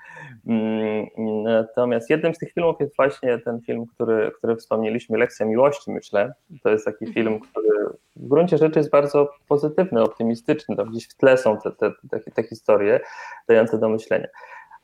Mm, 0.47 1.07
natomiast 1.43 2.11
jednym 2.11 2.35
z 2.35 2.39
tych 2.39 2.53
filmów 2.53 2.77
jest 2.81 2.97
właśnie 2.97 3.39
ten 3.39 3.61
film, 3.61 3.87
który, 3.87 4.31
który 4.39 4.57
wspomnieliśmy, 4.57 5.19
Lekcja 5.19 5.47
Miłości, 5.47 5.91
myślę. 5.91 6.33
To 6.63 6.71
jest 6.71 6.85
taki 6.85 7.07
film, 7.07 7.33
mhm. 7.33 7.51
który 7.51 7.69
w 8.17 8.29
gruncie 8.29 8.59
rzeczy 8.59 8.79
jest 8.79 8.91
bardzo 8.91 9.31
pozytywny, 9.49 10.03
optymistyczny. 10.03 10.77
Tam 10.77 10.91
gdzieś 10.91 11.09
w 11.09 11.17
tle 11.17 11.37
są 11.37 11.59
te, 11.59 11.71
te, 11.73 11.93
te, 12.11 12.31
te 12.31 12.43
historie 12.43 13.01
dające 13.49 13.79
do 13.79 13.89
myślenia. 13.89 14.29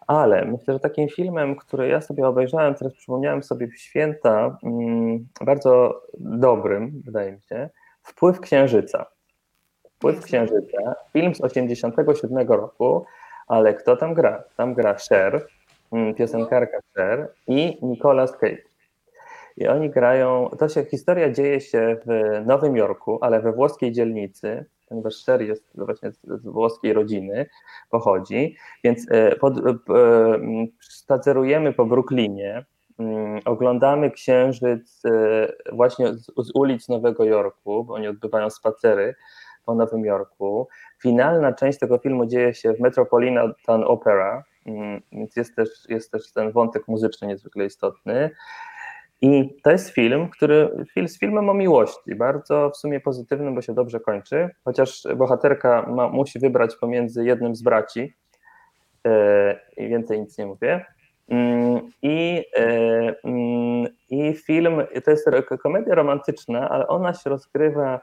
Ale 0.07 0.45
myślę, 0.45 0.75
że 0.75 0.81
takim 0.81 1.09
filmem, 1.09 1.57
który 1.57 1.89
ja 1.89 2.01
sobie 2.01 2.27
obejrzałem, 2.29 2.75
teraz 2.75 2.95
przypomniałem 2.95 3.43
sobie 3.43 3.69
w 3.69 3.79
święta, 3.79 4.59
mm, 4.63 5.27
bardzo 5.41 6.03
dobrym, 6.19 7.03
wydaje 7.05 7.33
mi 7.33 7.43
się, 7.43 7.71
Wpływ 8.03 8.41
Księżyca. 8.41 9.07
Wpływ 9.91 10.25
Księżyca, 10.25 10.95
film 11.13 11.35
z 11.35 11.41
87 11.41 12.49
roku, 12.49 13.05
ale 13.47 13.75
kto 13.75 13.97
tam 13.97 14.15
gra? 14.15 14.45
Tam 14.57 14.75
gra 14.75 14.95
Cher, 15.09 15.47
mm, 15.93 16.15
piosenkarka 16.15 16.79
Cher 16.95 17.29
i 17.47 17.79
Nicolas 17.83 18.33
Cage. 18.33 18.63
I 19.57 19.69
oni 19.69 19.91
grają, 19.91 20.51
to 20.59 20.69
się, 20.69 20.85
historia 20.85 21.31
dzieje 21.31 21.61
się 21.61 21.97
w 22.07 22.41
Nowym 22.47 22.77
Jorku, 22.77 23.19
ale 23.21 23.41
we 23.41 23.53
włoskiej 23.53 23.93
dzielnicy, 23.93 24.65
ponieważ 24.89 25.15
Sher 25.15 25.43
jest 25.43 25.65
właśnie 25.75 26.13
z 26.13 26.43
włoskiej 26.45 26.93
rodziny, 26.93 27.47
pochodzi, 27.91 28.57
więc 28.85 29.07
e, 29.11 29.37
pod, 29.37 29.59
e, 29.59 29.63
spacerujemy 30.81 31.73
po 31.73 31.87
Brooklynie 31.87 32.65
mm, 32.99 33.41
oglądamy 33.45 34.11
księżyc 34.11 35.03
właśnie 35.73 36.15
z, 36.15 36.27
z 36.37 36.51
ulic 36.55 36.89
Nowego 36.89 37.25
Jorku, 37.25 37.85
bo 37.85 37.95
oni 37.95 38.09
odbywają 38.09 38.51
spacery 38.51 39.15
po 39.65 39.75
Nowym 39.75 40.05
Jorku. 40.05 40.69
Finalna 41.03 41.53
część 41.53 41.79
tego 41.79 41.99
filmu 41.99 42.27
dzieje 42.27 42.55
się 42.55 42.73
w 42.73 42.81
Metropolitan 42.81 43.85
Opera, 43.85 44.45
mm, 44.67 45.03
więc 45.13 45.37
jest 45.37 45.57
też, 45.57 45.69
jest 45.89 46.13
też 46.13 46.33
ten 46.33 46.53
wątek 46.53 46.89
muzyczny 46.89 47.29
niezwykle 47.29 47.67
istotny. 47.67 48.31
I 49.25 49.57
to 49.63 49.71
jest 49.71 49.91
film, 49.91 50.29
który 50.29 50.71
film 50.95 51.09
z 51.09 51.19
filmem 51.19 51.49
o 51.49 51.55
miłości, 51.55 52.15
bardzo 52.15 52.71
w 52.71 52.77
sumie 52.77 53.01
pozytywnym, 53.01 53.55
bo 53.55 53.63
się 53.63 53.75
dobrze 53.75 54.01
kończy, 54.01 54.51
chociaż 54.65 55.03
bohaterka 55.17 55.87
ma, 55.89 56.09
musi 56.09 56.39
wybrać 56.39 56.77
pomiędzy 56.77 57.25
jednym 57.25 57.55
z 57.55 57.63
braci 57.63 58.15
yy, 59.05 59.13
i 59.77 59.89
więcej 59.89 60.21
nic 60.21 60.39
nie 60.39 60.47
mówię. 60.47 60.85
Yy, 61.29 61.37
I, 62.03 62.45
yy, 63.25 63.91
I 64.11 64.35
film 64.35 64.83
to 65.05 65.11
jest 65.11 65.31
komedia 65.63 65.95
romantyczna, 65.95 66.69
ale 66.69 66.89
ona 66.89 67.15
się 67.15 67.31
rozgrywa 67.31 68.01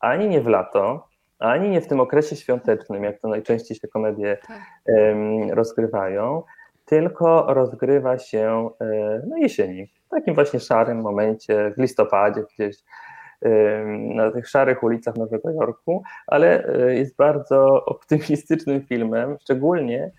ani 0.00 0.28
nie 0.28 0.40
w 0.40 0.46
lato, 0.46 1.08
ani 1.38 1.70
nie 1.70 1.80
w 1.80 1.86
tym 1.86 2.00
okresie 2.00 2.36
świątecznym, 2.36 3.04
jak 3.04 3.20
to 3.20 3.28
najczęściej 3.28 3.76
się 3.76 3.88
komedie 3.88 4.38
tak. 4.46 4.58
rozgrywają, 5.50 6.42
tylko 6.84 7.54
rozgrywa 7.54 8.18
się 8.18 8.70
na 9.26 9.38
jesieni, 9.38 9.88
w 10.10 10.14
takim 10.14 10.34
właśnie 10.34 10.60
szarym 10.60 11.00
momencie, 11.00 11.72
w 11.76 11.80
listopadzie 11.80 12.44
gdzieś 12.54 12.76
na 14.14 14.30
tych 14.30 14.48
szarych 14.48 14.82
ulicach 14.82 15.16
Nowego 15.16 15.50
Jorku, 15.50 16.02
ale 16.26 16.64
e, 16.64 16.94
jest 16.94 17.16
bardzo 17.16 17.74
optymistycznym 17.94 18.86
filmem, 18.86 19.36
szczególnie 19.40 20.04
e, 20.04 20.12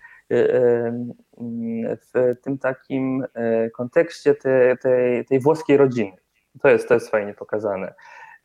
w 2.12 2.34
tym 2.42 2.58
takim 2.58 3.24
e, 3.34 3.70
kontekście 3.70 4.34
tej, 4.34 4.78
tej, 4.78 5.24
tej 5.24 5.40
włoskiej 5.40 5.76
rodziny. 5.76 6.16
To 6.62 6.68
jest, 6.68 6.88
to 6.88 6.94
jest 6.94 7.10
fajnie 7.10 7.34
pokazane 7.34 7.94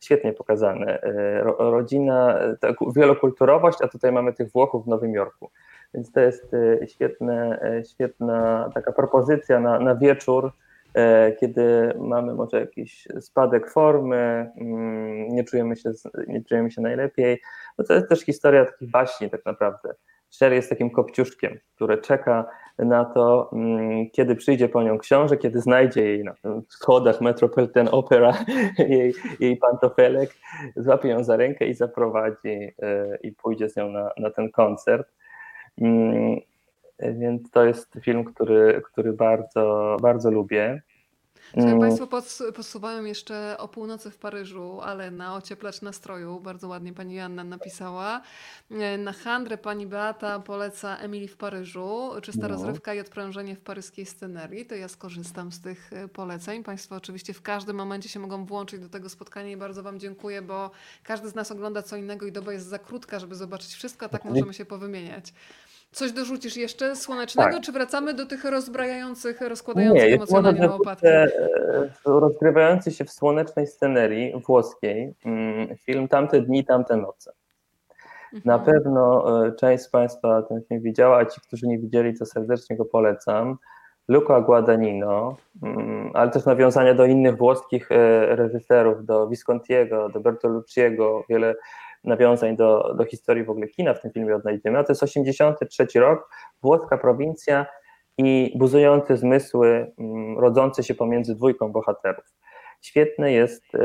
świetnie 0.00 0.32
pokazane. 0.32 0.98
Rodzina, 1.58 2.38
wielokulturowość, 2.96 3.78
a 3.82 3.88
tutaj 3.88 4.12
mamy 4.12 4.32
tych 4.32 4.52
Włochów 4.52 4.84
w 4.84 4.88
Nowym 4.88 5.14
Jorku. 5.14 5.50
Więc 5.94 6.12
to 6.12 6.20
jest 6.20 6.56
świetne, 6.86 7.60
świetna 7.90 8.70
taka 8.74 8.92
propozycja 8.92 9.60
na, 9.60 9.78
na 9.80 9.94
wieczór, 9.94 10.52
kiedy 11.40 11.94
mamy 11.98 12.34
może 12.34 12.60
jakiś 12.60 13.08
spadek 13.20 13.70
formy, 13.70 14.50
mm, 14.56 15.28
nie 15.28 15.44
czujemy 15.44 15.76
się, 15.76 15.90
nie 16.28 16.44
czujemy 16.44 16.70
się 16.70 16.82
najlepiej. 16.82 17.40
No 17.78 17.84
to 17.84 17.94
jest 17.94 18.08
też 18.08 18.20
historia 18.20 18.64
takich 18.64 18.90
baśni 18.90 19.30
tak 19.30 19.44
naprawdę. 19.44 19.94
Sher 20.30 20.52
jest 20.52 20.70
takim 20.70 20.90
kopciuszkiem, 20.90 21.58
który 21.74 21.98
czeka 21.98 22.46
na 22.78 23.04
to, 23.04 23.50
mm, 23.52 24.10
kiedy 24.10 24.36
przyjdzie 24.36 24.68
po 24.68 24.82
nią 24.82 24.98
książę, 24.98 25.36
kiedy 25.36 25.60
znajdzie 25.60 26.04
jej 26.04 26.24
na 26.24 26.34
schodach 26.68 27.20
Metropolitan 27.20 27.88
Opera, 27.92 28.32
jej, 28.78 29.14
jej 29.40 29.56
pantofelek, 29.56 30.30
złapie 30.76 31.08
ją 31.08 31.24
za 31.24 31.36
rękę 31.36 31.66
i 31.66 31.74
zaprowadzi 31.74 32.72
e, 32.82 33.16
i 33.22 33.32
pójdzie 33.32 33.68
z 33.68 33.76
nią 33.76 33.88
na, 33.88 34.10
na 34.16 34.30
ten 34.30 34.50
koncert. 34.50 35.08
Mm, 35.80 36.40
więc 37.00 37.50
to 37.50 37.64
jest 37.64 37.94
film, 38.02 38.24
który, 38.24 38.82
który 38.84 39.12
bardzo, 39.12 39.96
bardzo 40.02 40.30
lubię. 40.30 40.82
Chciałem 41.52 41.68
mm. 41.68 41.80
Państwo 41.80 42.08
posuwają 42.52 43.04
jeszcze 43.04 43.58
o 43.58 43.68
północy 43.68 44.10
w 44.10 44.18
Paryżu, 44.18 44.80
ale 44.80 45.10
na 45.10 45.34
ocieplacz 45.34 45.82
nastroju. 45.82 46.40
Bardzo 46.40 46.68
ładnie 46.68 46.92
pani 46.92 47.14
Joanna 47.14 47.44
napisała. 47.44 48.20
E, 48.70 48.98
na 48.98 49.12
handrę 49.12 49.58
pani 49.58 49.86
Beata 49.86 50.40
poleca 50.40 50.96
Emily 50.96 51.28
w 51.28 51.36
Paryżu. 51.36 52.10
Czysta 52.22 52.42
no. 52.42 52.48
rozrywka 52.48 52.94
i 52.94 53.00
odprężenie 53.00 53.56
w 53.56 53.60
paryskiej 53.60 54.06
scenerii. 54.06 54.66
To 54.66 54.74
ja 54.74 54.88
skorzystam 54.88 55.52
z 55.52 55.60
tych 55.60 55.92
e, 55.92 56.08
poleceń. 56.08 56.64
Państwo 56.64 56.96
oczywiście 56.96 57.34
w 57.34 57.42
każdym 57.42 57.76
momencie 57.76 58.08
się 58.08 58.20
mogą 58.20 58.44
włączyć 58.44 58.80
do 58.80 58.88
tego 58.88 59.08
spotkania 59.08 59.50
i 59.50 59.56
bardzo 59.56 59.82
Wam 59.82 60.00
dziękuję, 60.00 60.42
bo 60.42 60.70
każdy 61.02 61.28
z 61.28 61.34
nas 61.34 61.50
ogląda 61.50 61.82
co 61.82 61.96
innego 61.96 62.26
i 62.26 62.32
doba 62.32 62.52
jest 62.52 62.66
za 62.66 62.78
krótka, 62.78 63.18
żeby 63.18 63.34
zobaczyć 63.34 63.74
wszystko, 63.74 64.06
a 64.06 64.08
tak 64.08 64.24
możemy 64.24 64.54
się 64.54 64.64
powymieniać. 64.64 65.32
Coś 65.92 66.12
dorzucisz 66.12 66.56
jeszcze 66.56 66.96
słonecznego, 66.96 67.52
tak. 67.52 67.62
czy 67.62 67.72
wracamy 67.72 68.14
do 68.14 68.26
tych 68.26 68.44
rozbrajających, 68.44 69.40
rozkładających 69.40 70.08
Nie, 70.08 70.14
emocjonalnie 70.14 70.60
na 70.60 70.74
opadki? 70.74 71.06
E, 71.06 71.28
rozgrywający 72.04 72.90
się 72.90 73.04
w 73.04 73.10
słonecznej 73.10 73.66
scenerii 73.66 74.32
włoskiej 74.46 75.14
mm, 75.24 75.76
film 75.76 76.08
Tamte 76.08 76.40
dni, 76.40 76.64
tamte 76.64 76.96
noce. 76.96 77.32
Na 78.44 78.54
mhm. 78.58 78.64
pewno 78.64 79.46
e, 79.46 79.52
część 79.52 79.84
z 79.84 79.88
Państwa 79.88 80.42
ten 80.42 80.62
film 80.68 80.80
widziała, 80.80 81.18
a 81.18 81.26
ci, 81.26 81.40
którzy 81.40 81.66
nie 81.66 81.78
widzieli, 81.78 82.18
to 82.18 82.26
serdecznie 82.26 82.76
go 82.76 82.84
polecam. 82.84 83.58
Luca 84.08 84.40
Guadagnino, 84.40 85.36
mm, 85.62 86.10
ale 86.14 86.30
też 86.30 86.44
nawiązania 86.44 86.94
do 86.94 87.04
innych 87.04 87.36
włoskich 87.36 87.92
e, 87.92 88.36
reżyserów, 88.36 89.04
do 89.06 89.28
Viscontiego, 89.28 90.08
do 90.08 90.20
Bertolucciego, 90.20 91.24
wiele 91.28 91.54
nawiązań 92.08 92.56
do, 92.56 92.94
do 92.98 93.04
historii 93.04 93.44
w 93.44 93.50
ogóle 93.50 93.68
kina 93.68 93.94
w 93.94 94.00
tym 94.00 94.10
filmie 94.10 94.36
odnajdziemy. 94.36 94.78
A 94.78 94.84
to 94.84 94.92
jest 94.92 95.02
83 95.02 95.86
rok, 95.94 96.30
włoska 96.62 96.98
prowincja 96.98 97.66
i 98.18 98.52
buzujące 98.56 99.16
zmysły 99.16 99.92
mm, 99.98 100.38
rodzące 100.38 100.82
się 100.82 100.94
pomiędzy 100.94 101.34
dwójką 101.34 101.72
bohaterów. 101.72 102.24
Świetny 102.82 103.32
jest 103.32 103.74
e, 103.74 103.78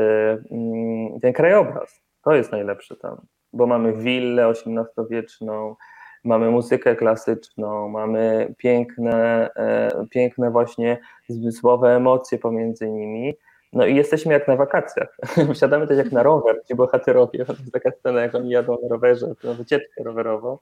mm, 0.50 1.20
ten 1.20 1.32
krajobraz. 1.32 2.02
To 2.24 2.34
jest 2.34 2.52
najlepsze 2.52 2.96
tam, 2.96 3.26
bo 3.52 3.66
mamy 3.66 3.92
willę 3.92 4.48
XVIII-wieczną, 4.48 5.76
mamy 6.24 6.50
muzykę 6.50 6.96
klasyczną, 6.96 7.88
mamy 7.88 8.54
piękne, 8.58 9.50
e, 9.56 9.90
piękne 10.10 10.50
właśnie 10.50 10.98
zmysłowe 11.28 11.96
emocje 11.96 12.38
pomiędzy 12.38 12.90
nimi 12.90 13.34
no 13.74 13.86
i 13.86 13.94
jesteśmy 13.94 14.32
jak 14.32 14.48
na 14.48 14.56
wakacjach. 14.56 15.16
Wsiadamy 15.54 15.86
też 15.86 15.98
jak 15.98 16.12
na 16.12 16.22
rower, 16.22 16.56
ci 16.68 16.74
bohaterowie. 16.74 17.44
To 17.44 17.52
jest 17.52 17.72
taka 17.72 17.90
scena, 17.90 18.20
jak 18.20 18.34
oni 18.34 18.50
jadą 18.50 18.78
na 18.82 18.88
rowerze, 18.88 19.26
na 19.44 19.54
wycieczkę 19.54 20.04
rowerową 20.04 20.58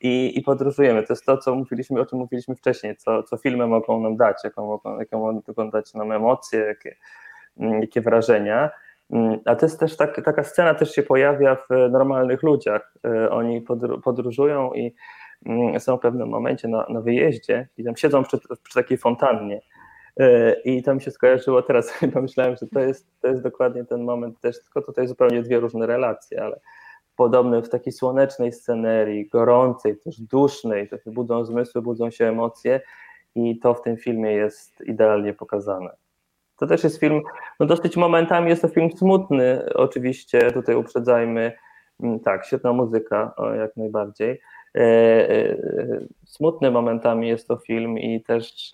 i, 0.00 0.38
i 0.38 0.42
podróżujemy. 0.42 1.02
To 1.02 1.12
jest 1.12 1.26
to, 1.26 1.38
co 1.38 1.54
mówiliśmy, 1.54 2.00
o 2.00 2.06
czym 2.06 2.18
mówiliśmy 2.18 2.56
wcześniej, 2.56 2.96
co, 2.96 3.22
co 3.22 3.36
filmy 3.36 3.66
mogą 3.66 4.00
nam 4.00 4.16
dać, 4.16 4.36
jaką 4.44 4.66
mogą, 4.66 4.98
jaką 4.98 5.42
mogą 5.46 5.70
dać 5.70 5.94
nam 5.94 6.12
emocje, 6.12 6.60
jakie, 6.60 6.96
mm, 7.58 7.80
jakie 7.80 8.00
wrażenia. 8.00 8.70
Mm, 9.10 9.38
a 9.44 9.56
to 9.56 9.66
jest 9.66 9.80
też 9.80 9.96
tak, 9.96 10.24
taka 10.24 10.44
scena 10.44 10.74
też 10.74 10.92
się 10.92 11.02
pojawia 11.02 11.56
w 11.56 11.90
normalnych 11.90 12.42
ludziach. 12.42 12.94
E, 13.04 13.30
oni 13.30 13.64
podróżują 14.04 14.72
i 14.72 14.94
mm, 15.46 15.80
są 15.80 15.96
w 15.96 16.00
pewnym 16.00 16.28
momencie 16.28 16.68
na, 16.68 16.86
na 16.88 17.00
wyjeździe 17.00 17.68
i 17.76 17.84
tam 17.84 17.96
siedzą 17.96 18.24
przy, 18.24 18.38
przy 18.62 18.74
takiej 18.74 18.98
fontannie 18.98 19.60
I 20.64 20.82
to 20.82 20.94
mi 20.94 21.02
się 21.02 21.10
skojarzyło 21.10 21.62
teraz, 21.62 21.92
pomyślałem, 22.14 22.56
że 22.56 22.66
to 22.66 22.80
jest, 22.80 23.06
to 23.20 23.28
jest 23.28 23.42
dokładnie 23.42 23.84
ten 23.84 24.04
moment 24.04 24.40
też, 24.40 24.62
tylko 24.64 24.82
tutaj 24.82 25.08
zupełnie 25.08 25.42
dwie 25.42 25.60
różne 25.60 25.86
relacje, 25.86 26.42
ale 26.42 26.60
podobne 27.16 27.62
w 27.62 27.68
takiej 27.68 27.92
słonecznej 27.92 28.52
scenerii, 28.52 29.28
gorącej, 29.28 29.96
też 29.96 30.20
dusznej, 30.20 30.88
to 30.88 30.98
się 30.98 31.10
budzą 31.10 31.44
zmysły, 31.44 31.82
budzą 31.82 32.10
się 32.10 32.28
emocje 32.28 32.80
i 33.34 33.58
to 33.58 33.74
w 33.74 33.82
tym 33.82 33.96
filmie 33.96 34.32
jest 34.32 34.80
idealnie 34.80 35.34
pokazane. 35.34 35.90
To 36.56 36.66
też 36.66 36.84
jest 36.84 37.00
film, 37.00 37.22
no 37.60 37.66
dosyć 37.66 37.96
momentami 37.96 38.50
jest 38.50 38.62
to 38.62 38.68
film 38.68 38.90
smutny, 38.96 39.74
oczywiście, 39.74 40.52
tutaj 40.52 40.74
uprzedzajmy, 40.74 41.52
mm, 42.00 42.20
tak, 42.20 42.46
świetna 42.46 42.72
muzyka, 42.72 43.34
jak 43.58 43.76
najbardziej. 43.76 44.40
E, 44.76 44.80
e, 45.30 45.56
smutny 46.24 46.70
momentami 46.70 47.28
jest 47.28 47.48
to 47.48 47.56
film 47.56 47.98
i 47.98 48.22
też 48.22 48.70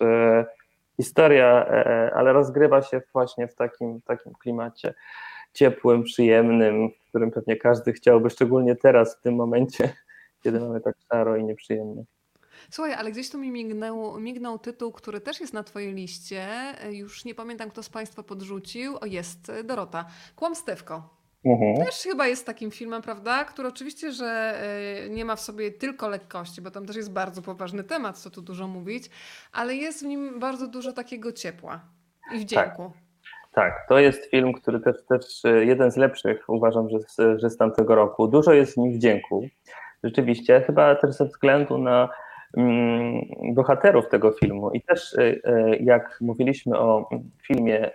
historia, 0.97 1.65
e, 1.67 1.85
e, 1.85 2.13
ale 2.13 2.33
rozgrywa 2.33 2.81
się 2.81 3.01
właśnie 3.13 3.47
w 3.47 3.55
takim, 3.55 4.01
takim 4.01 4.33
klimacie 4.33 4.93
ciepłym, 5.53 6.03
przyjemnym, 6.03 6.89
w 6.89 7.09
którym 7.09 7.31
pewnie 7.31 7.55
każdy 7.55 7.93
chciałby, 7.93 8.29
szczególnie 8.29 8.75
teraz, 8.75 9.17
w 9.17 9.21
tym 9.21 9.35
momencie, 9.35 9.93
kiedy 10.43 10.59
mamy 10.59 10.81
tak 10.81 10.95
szaro 11.11 11.35
i 11.35 11.43
nieprzyjemnie. 11.43 12.03
Słuchaj, 12.69 12.93
ale 12.93 13.11
gdzieś 13.11 13.29
tu 13.29 13.37
mi 13.37 13.51
mignął, 13.51 14.19
mignął 14.19 14.59
tytuł, 14.59 14.91
który 14.91 15.21
też 15.21 15.41
jest 15.41 15.53
na 15.53 15.63
Twojej 15.63 15.93
liście. 15.93 16.47
Już 16.89 17.25
nie 17.25 17.35
pamiętam, 17.35 17.69
kto 17.69 17.83
z 17.83 17.89
Państwa 17.89 18.23
podrzucił. 18.23 18.97
O, 19.01 19.05
jest 19.05 19.51
Dorota. 19.63 20.05
Kłamstewko. 20.35 21.20
Mhm. 21.45 21.85
Też 21.85 21.95
chyba 22.03 22.27
jest 22.27 22.45
takim 22.45 22.71
filmem, 22.71 23.01
prawda? 23.01 23.45
Który 23.45 23.67
oczywiście, 23.67 24.11
że 24.11 24.53
e, 25.05 25.09
nie 25.09 25.25
ma 25.25 25.35
w 25.35 25.39
sobie 25.39 25.71
tylko 25.71 26.09
lekkości, 26.09 26.61
bo 26.61 26.71
tam 26.71 26.85
też 26.85 26.95
jest 26.95 27.13
bardzo 27.13 27.41
poważny 27.41 27.83
temat, 27.83 28.17
co 28.17 28.29
tu 28.29 28.41
dużo 28.41 28.67
mówić, 28.67 29.09
ale 29.51 29.75
jest 29.75 30.03
w 30.03 30.07
nim 30.07 30.39
bardzo 30.39 30.67
dużo 30.67 30.93
takiego 30.93 31.31
ciepła 31.31 31.81
i 32.35 32.39
wdzięku. 32.39 32.91
Tak, 33.51 33.73
tak. 33.73 33.85
to 33.89 33.99
jest 33.99 34.25
film, 34.25 34.53
który 34.53 34.79
też, 34.79 34.95
też 35.09 35.45
e, 35.45 35.65
jeden 35.65 35.91
z 35.91 35.97
lepszych 35.97 36.43
uważam, 36.47 36.87
że, 36.89 37.37
że 37.37 37.49
z 37.49 37.57
tamtego 37.57 37.95
roku. 37.95 38.27
Dużo 38.27 38.53
jest 38.53 38.73
w 38.73 38.77
nim 38.77 38.93
wdzięku. 38.93 39.47
Rzeczywiście, 40.03 40.61
chyba 40.61 40.95
też 40.95 41.15
ze 41.15 41.25
względu 41.25 41.77
na 41.77 42.09
mm, 42.57 43.21
bohaterów 43.53 44.09
tego 44.09 44.31
filmu 44.31 44.71
i 44.71 44.81
też 44.81 45.15
e, 45.17 45.75
jak 45.75 46.17
mówiliśmy 46.21 46.79
o 46.79 47.09
filmie 47.47 47.91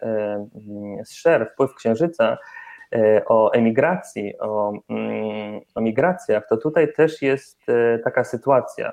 z 1.04 1.10
Sher, 1.10 1.50
Wpływ 1.52 1.74
Księżyca, 1.74 2.38
o 3.26 3.52
emigracji, 3.52 4.38
o, 4.38 4.72
mm, 4.88 5.60
o 5.74 5.80
migracjach, 5.80 6.48
to 6.48 6.56
tutaj 6.56 6.92
też 6.92 7.22
jest 7.22 7.68
e, 7.68 7.98
taka 7.98 8.24
sytuacja. 8.24 8.92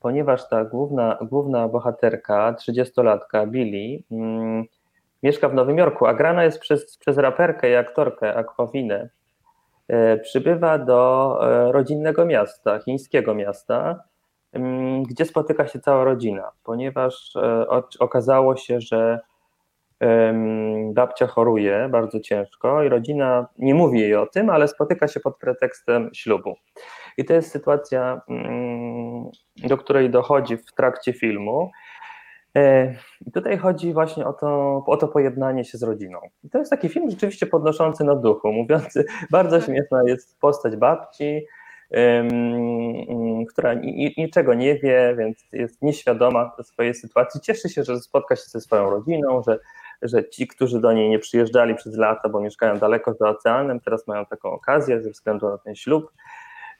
ponieważ 0.00 0.48
ta 0.48 0.64
główna, 0.64 1.18
główna 1.20 1.68
bohaterka, 1.68 2.54
30-latka 2.58 3.46
Billy, 3.46 4.02
mm, 4.10 4.64
mieszka 5.22 5.48
w 5.48 5.54
Nowym 5.54 5.78
Jorku, 5.78 6.06
a 6.06 6.14
grana 6.14 6.44
jest 6.44 6.58
przez, 6.58 6.96
przez 6.98 7.18
raperkę 7.18 7.70
i 7.70 7.74
aktorkę 7.74 8.34
Aquavinę. 8.34 9.08
E, 9.88 10.18
przybywa 10.18 10.78
do 10.78 11.38
e, 11.42 11.72
rodzinnego 11.72 12.26
miasta, 12.26 12.78
chińskiego 12.78 13.34
miasta, 13.34 14.04
mm, 14.52 15.02
gdzie 15.02 15.24
spotyka 15.24 15.66
się 15.66 15.80
cała 15.80 16.04
rodzina, 16.04 16.50
ponieważ 16.64 17.36
e, 17.36 17.66
okazało 17.98 18.56
się, 18.56 18.80
że 18.80 19.20
babcia 20.92 21.26
choruje 21.26 21.88
bardzo 21.90 22.20
ciężko 22.20 22.82
i 22.82 22.88
rodzina 22.88 23.46
nie 23.58 23.74
mówi 23.74 24.00
jej 24.00 24.14
o 24.14 24.26
tym, 24.26 24.50
ale 24.50 24.68
spotyka 24.68 25.08
się 25.08 25.20
pod 25.20 25.38
pretekstem 25.38 26.10
ślubu. 26.14 26.54
I 27.18 27.24
to 27.24 27.34
jest 27.34 27.50
sytuacja, 27.50 28.20
mm, 28.28 29.30
do 29.56 29.76
której 29.76 30.10
dochodzi 30.10 30.56
w 30.56 30.72
trakcie 30.72 31.12
filmu. 31.12 31.70
E, 32.56 32.94
I 33.26 33.32
tutaj 33.32 33.58
chodzi 33.58 33.92
właśnie 33.92 34.26
o 34.26 34.32
to, 34.32 34.82
o 34.86 34.96
to 34.96 35.08
pojednanie 35.08 35.64
się 35.64 35.78
z 35.78 35.82
rodziną. 35.82 36.18
I 36.44 36.50
to 36.50 36.58
jest 36.58 36.70
taki 36.70 36.88
film 36.88 37.10
rzeczywiście 37.10 37.46
podnoszący 37.46 38.04
na 38.04 38.14
duchu, 38.14 38.52
mówiący, 38.52 39.04
bardzo 39.30 39.56
tak. 39.56 39.66
śmieszna 39.66 40.02
jest 40.06 40.40
postać 40.40 40.76
babci, 40.76 41.46
um, 41.90 43.46
która 43.46 43.74
niczego 44.16 44.54
nie 44.54 44.78
wie, 44.78 45.14
więc 45.18 45.44
jest 45.52 45.82
nieświadoma 45.82 46.52
swojej 46.62 46.94
sytuacji. 46.94 47.40
Cieszy 47.40 47.68
się, 47.68 47.84
że 47.84 48.00
spotka 48.00 48.36
się 48.36 48.44
ze 48.46 48.60
swoją 48.60 48.90
rodziną, 48.90 49.42
że, 49.42 49.58
że 50.02 50.28
ci, 50.28 50.46
którzy 50.46 50.80
do 50.80 50.92
niej 50.92 51.10
nie 51.10 51.18
przyjeżdżali 51.18 51.74
przez 51.74 51.96
lata, 51.96 52.28
bo 52.28 52.40
mieszkają 52.40 52.78
daleko 52.78 53.14
za 53.14 53.28
oceanem, 53.28 53.80
teraz 53.80 54.06
mają 54.06 54.26
taką 54.26 54.50
okazję 54.50 55.02
ze 55.02 55.10
względu 55.10 55.48
na 55.48 55.58
ten 55.58 55.74
ślub. 55.74 56.12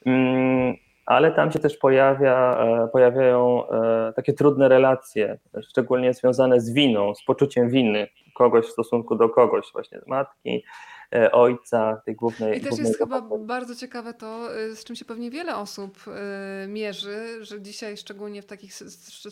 Um, 0.05 0.73
ale 1.05 1.31
tam 1.31 1.51
się 1.51 1.59
też 1.59 1.77
pojawia, 1.77 2.57
e, 2.59 2.87
pojawiają 2.87 3.69
e, 3.69 4.13
takie 4.15 4.33
trudne 4.33 4.69
relacje, 4.69 5.39
szczególnie 5.61 6.13
związane 6.13 6.61
z 6.61 6.73
winą, 6.73 7.15
z 7.15 7.23
poczuciem 7.23 7.69
winy 7.69 8.07
kogoś 8.35 8.65
w 8.65 8.71
stosunku 8.71 9.15
do 9.15 9.29
kogoś, 9.29 9.65
właśnie 9.73 9.99
matki, 10.07 10.63
E, 11.02 11.02
ojca, 11.31 12.01
tej 12.05 12.15
głównej. 12.15 12.57
I 12.57 12.61
też 12.61 12.69
głównej 12.69 12.87
jest 12.87 12.99
chyba 12.99 13.21
bardzo 13.21 13.75
ciekawe 13.75 14.13
to, 14.13 14.57
y, 14.59 14.75
z 14.75 14.83
czym 14.83 14.95
się 14.95 15.05
pewnie 15.05 15.31
wiele 15.31 15.55
osób 15.55 16.05
y, 16.63 16.67
mierzy, 16.67 17.45
że 17.45 17.61
dzisiaj, 17.61 17.97
szczególnie 17.97 18.41
w 18.41 18.45
takich 18.45 18.73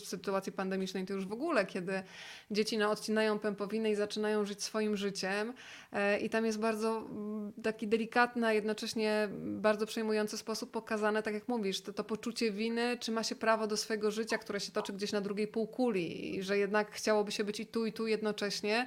sytuacji 0.04 0.52
pandemicznej, 0.52 1.06
to 1.06 1.14
już 1.14 1.26
w 1.26 1.32
ogóle, 1.32 1.66
kiedy 1.66 2.02
dzieci 2.50 2.78
no, 2.78 2.90
odcinają 2.90 3.38
pępowinę 3.38 3.90
i 3.90 3.94
zaczynają 3.94 4.44
żyć 4.44 4.62
swoim 4.62 4.96
życiem, 4.96 5.52
e, 5.92 6.18
i 6.18 6.30
tam 6.30 6.46
jest 6.46 6.60
bardzo 6.60 6.98
mm, 6.98 7.52
taki 7.62 7.88
delikatny, 7.88 8.46
a 8.46 8.52
jednocześnie 8.52 9.28
bardzo 9.42 9.86
przejmujący 9.86 10.38
sposób 10.38 10.70
pokazane, 10.70 11.22
tak 11.22 11.34
jak 11.34 11.48
mówisz, 11.48 11.80
to, 11.80 11.92
to 11.92 12.04
poczucie 12.04 12.52
winy, 12.52 12.96
czy 13.00 13.12
ma 13.12 13.22
się 13.22 13.34
prawo 13.34 13.66
do 13.66 13.76
swojego 13.76 14.10
życia, 14.10 14.38
które 14.38 14.60
się 14.60 14.72
toczy 14.72 14.92
gdzieś 14.92 15.12
na 15.12 15.20
drugiej 15.20 15.48
półkuli, 15.48 16.36
i 16.36 16.42
że 16.42 16.58
jednak 16.58 16.90
chciałoby 16.90 17.32
się 17.32 17.44
być 17.44 17.60
i 17.60 17.66
tu, 17.66 17.86
i 17.86 17.92
tu 17.92 18.06
jednocześnie. 18.06 18.86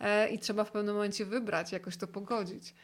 E, 0.00 0.28
i 0.28 0.38
trzeba 0.38 0.64
w 0.64 0.70
pewnym 0.70 0.94
momencie 0.94 1.24
wybrać, 1.24 1.72
jakoś 1.72 1.96
to 1.96 2.06
pogodzić. 2.06 2.74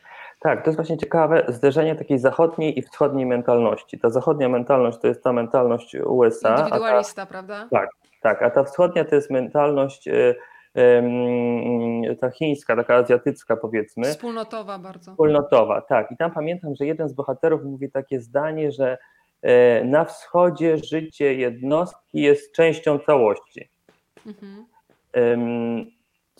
Tak, 0.40 0.64
to 0.64 0.70
jest 0.70 0.76
właśnie 0.76 0.98
ciekawe 0.98 1.44
zderzenie 1.48 1.96
takiej 1.96 2.18
zachodniej 2.18 2.78
i 2.78 2.82
wschodniej 2.82 3.26
mentalności. 3.26 3.98
Ta 3.98 4.10
zachodnia 4.10 4.48
mentalność 4.48 4.98
to 4.98 5.08
jest 5.08 5.22
ta 5.22 5.32
mentalność 5.32 5.94
USA. 5.94 6.56
Indywidualista, 6.56 7.22
ta, 7.22 7.30
prawda? 7.30 7.68
Tak, 7.70 7.90
tak, 8.22 8.42
a 8.42 8.50
ta 8.50 8.64
wschodnia 8.64 9.04
to 9.04 9.14
jest 9.14 9.30
mentalność 9.30 10.08
y, 10.08 10.34
ta 12.20 12.30
chińska, 12.30 12.76
taka 12.76 12.94
azjatycka 12.94 13.56
powiedzmy. 13.56 14.04
Wspólnotowa 14.04 14.78
bardzo. 14.78 15.10
Wspólnotowa, 15.10 15.80
tak. 15.80 16.12
I 16.12 16.16
tam 16.16 16.30
pamiętam, 16.30 16.74
że 16.74 16.86
jeden 16.86 17.08
z 17.08 17.12
bohaterów 17.12 17.64
mówi 17.64 17.90
takie 17.90 18.20
zdanie, 18.20 18.72
że 18.72 18.98
e, 19.42 19.84
na 19.84 20.04
wschodzie 20.04 20.78
życie 20.78 21.34
jednostki 21.34 22.20
jest 22.22 22.52
częścią 22.52 22.98
całości. 22.98 23.68
Mhm 24.26 24.66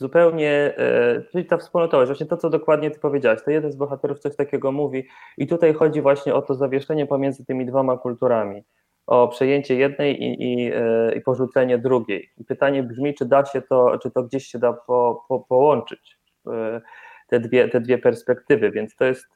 zupełnie, 0.01 0.75
e, 0.79 1.23
czyli 1.33 1.45
ta 1.45 1.57
wspólnotowość, 1.57 2.09
właśnie 2.09 2.27
to, 2.27 2.37
co 2.37 2.51
dokładnie 2.51 2.91
ty 2.91 3.01
powiedziałeś, 3.01 3.43
to 3.45 3.51
jeden 3.51 3.73
z 3.73 3.77
bohaterów 3.77 4.19
coś 4.19 4.37
takiego 4.37 4.73
mówi 4.73 5.09
i 5.39 5.47
tutaj 5.47 5.75
chodzi 5.75 6.03
właśnie 6.03 6.35
o 6.35 6.43
to 6.43 6.55
zawieszenie 6.55 7.07
pomiędzy 7.07 7.45
tymi 7.45 7.67
dwoma 7.67 7.99
kulturami, 7.99 8.63
o 9.07 9.29
przejęcie 9.29 9.75
jednej 9.75 10.23
i, 10.23 10.43
i, 10.43 10.73
e, 10.75 11.13
i 11.17 11.21
porzucenie 11.21 11.79
drugiej. 11.79 12.31
I 12.39 12.45
pytanie 12.45 12.83
brzmi, 12.83 13.15
czy 13.15 13.25
da 13.25 13.45
się 13.45 13.63
to, 13.63 13.99
czy 13.99 14.11
to 14.11 14.23
gdzieś 14.23 14.47
się 14.47 14.59
da 14.59 14.73
po, 14.73 15.25
po, 15.29 15.41
połączyć, 15.41 16.19
e, 16.47 16.81
te 17.29 17.41
dwie, 17.41 17.69
te 17.69 17.81
dwie 17.81 17.99
perspektywy, 17.99 18.71
więc 18.71 18.97
to 18.97 19.05
jest 19.05 19.35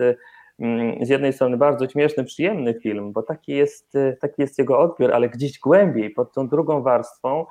mm, 0.58 1.04
z 1.04 1.08
jednej 1.08 1.32
strony 1.32 1.56
bardzo 1.56 1.88
śmieszny, 1.88 2.24
przyjemny 2.24 2.74
film, 2.74 3.12
bo 3.12 3.22
taki 3.22 3.52
jest, 3.52 3.92
taki 4.20 4.42
jest 4.42 4.58
jego 4.58 4.78
odbiór, 4.78 5.12
ale 5.12 5.28
gdzieś 5.28 5.58
głębiej, 5.58 6.10
pod 6.10 6.32
tą 6.32 6.48
drugą 6.48 6.82
warstwą, 6.82 7.46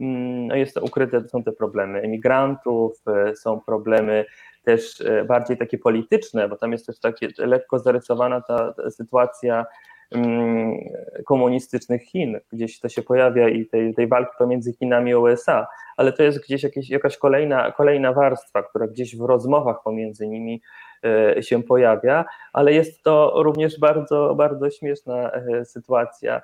no 0.00 0.56
jest 0.56 0.74
to 0.74 0.80
ukryte, 0.80 1.28
są 1.28 1.42
te 1.42 1.52
problemy 1.52 2.00
emigrantów, 2.00 3.02
e, 3.06 3.36
są 3.36 3.60
problemy 3.60 4.24
też 4.64 5.00
e, 5.00 5.24
bardziej 5.24 5.56
takie 5.56 5.78
polityczne, 5.78 6.48
bo 6.48 6.56
tam 6.56 6.72
jest 6.72 6.86
też 6.86 7.00
takie 7.00 7.28
lekko 7.38 7.78
zarysowana 7.78 8.40
ta, 8.40 8.72
ta 8.72 8.90
sytuacja 8.90 9.66
mm, 10.10 10.78
komunistycznych 11.26 12.02
Chin, 12.02 12.40
gdzieś 12.52 12.80
to 12.80 12.88
się 12.88 13.02
pojawia 13.02 13.48
i 13.48 13.66
tej, 13.66 13.94
tej 13.94 14.08
walki 14.08 14.32
pomiędzy 14.38 14.72
Chinami 14.72 15.12
a 15.12 15.18
USA, 15.18 15.66
ale 15.96 16.12
to 16.12 16.22
jest 16.22 16.44
gdzieś 16.44 16.62
jakieś, 16.62 16.90
jakaś 16.90 17.16
kolejna, 17.16 17.72
kolejna 17.72 18.12
warstwa, 18.12 18.62
która 18.62 18.86
gdzieś 18.86 19.16
w 19.16 19.20
rozmowach 19.20 19.82
pomiędzy 19.84 20.28
nimi 20.28 20.62
e, 21.04 21.42
się 21.42 21.62
pojawia, 21.62 22.24
ale 22.52 22.72
jest 22.72 23.02
to 23.02 23.42
również 23.42 23.80
bardzo, 23.80 24.34
bardzo 24.34 24.70
śmieszna 24.70 25.30
sytuacja. 25.64 26.34
mm, 26.34 26.40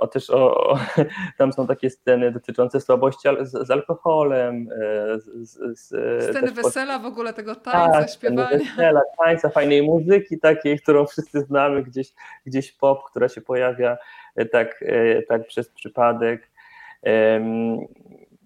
o, 0.00 0.06
też 0.06 0.30
o, 0.30 0.70
o, 0.70 0.78
tam 1.38 1.52
są 1.52 1.66
takie 1.66 1.90
sceny 1.90 2.32
dotyczące 2.32 2.80
słabości 2.80 3.28
z, 3.40 3.66
z 3.66 3.70
alkoholem. 3.70 4.68
E, 4.72 5.18
z, 5.20 5.58
z, 5.78 5.86
sceny 6.30 6.52
wesela 6.52 6.98
w 6.98 7.06
ogóle, 7.06 7.32
tego 7.32 7.54
tańca, 7.54 7.92
tak, 7.92 8.10
śpiewania. 8.10 8.58
Wesela, 8.58 9.00
tańca, 9.24 9.48
fajnej 9.48 9.82
muzyki 9.82 10.38
takiej, 10.38 10.80
którą 10.80 11.06
wszyscy 11.06 11.40
znamy, 11.40 11.82
gdzieś, 11.82 12.12
gdzieś 12.46 12.72
pop, 12.72 13.04
która 13.10 13.28
się 13.28 13.40
pojawia 13.40 13.96
e, 14.36 14.46
tak, 14.46 14.84
e, 14.86 15.22
tak 15.22 15.46
przez 15.46 15.68
przypadek 15.68 16.54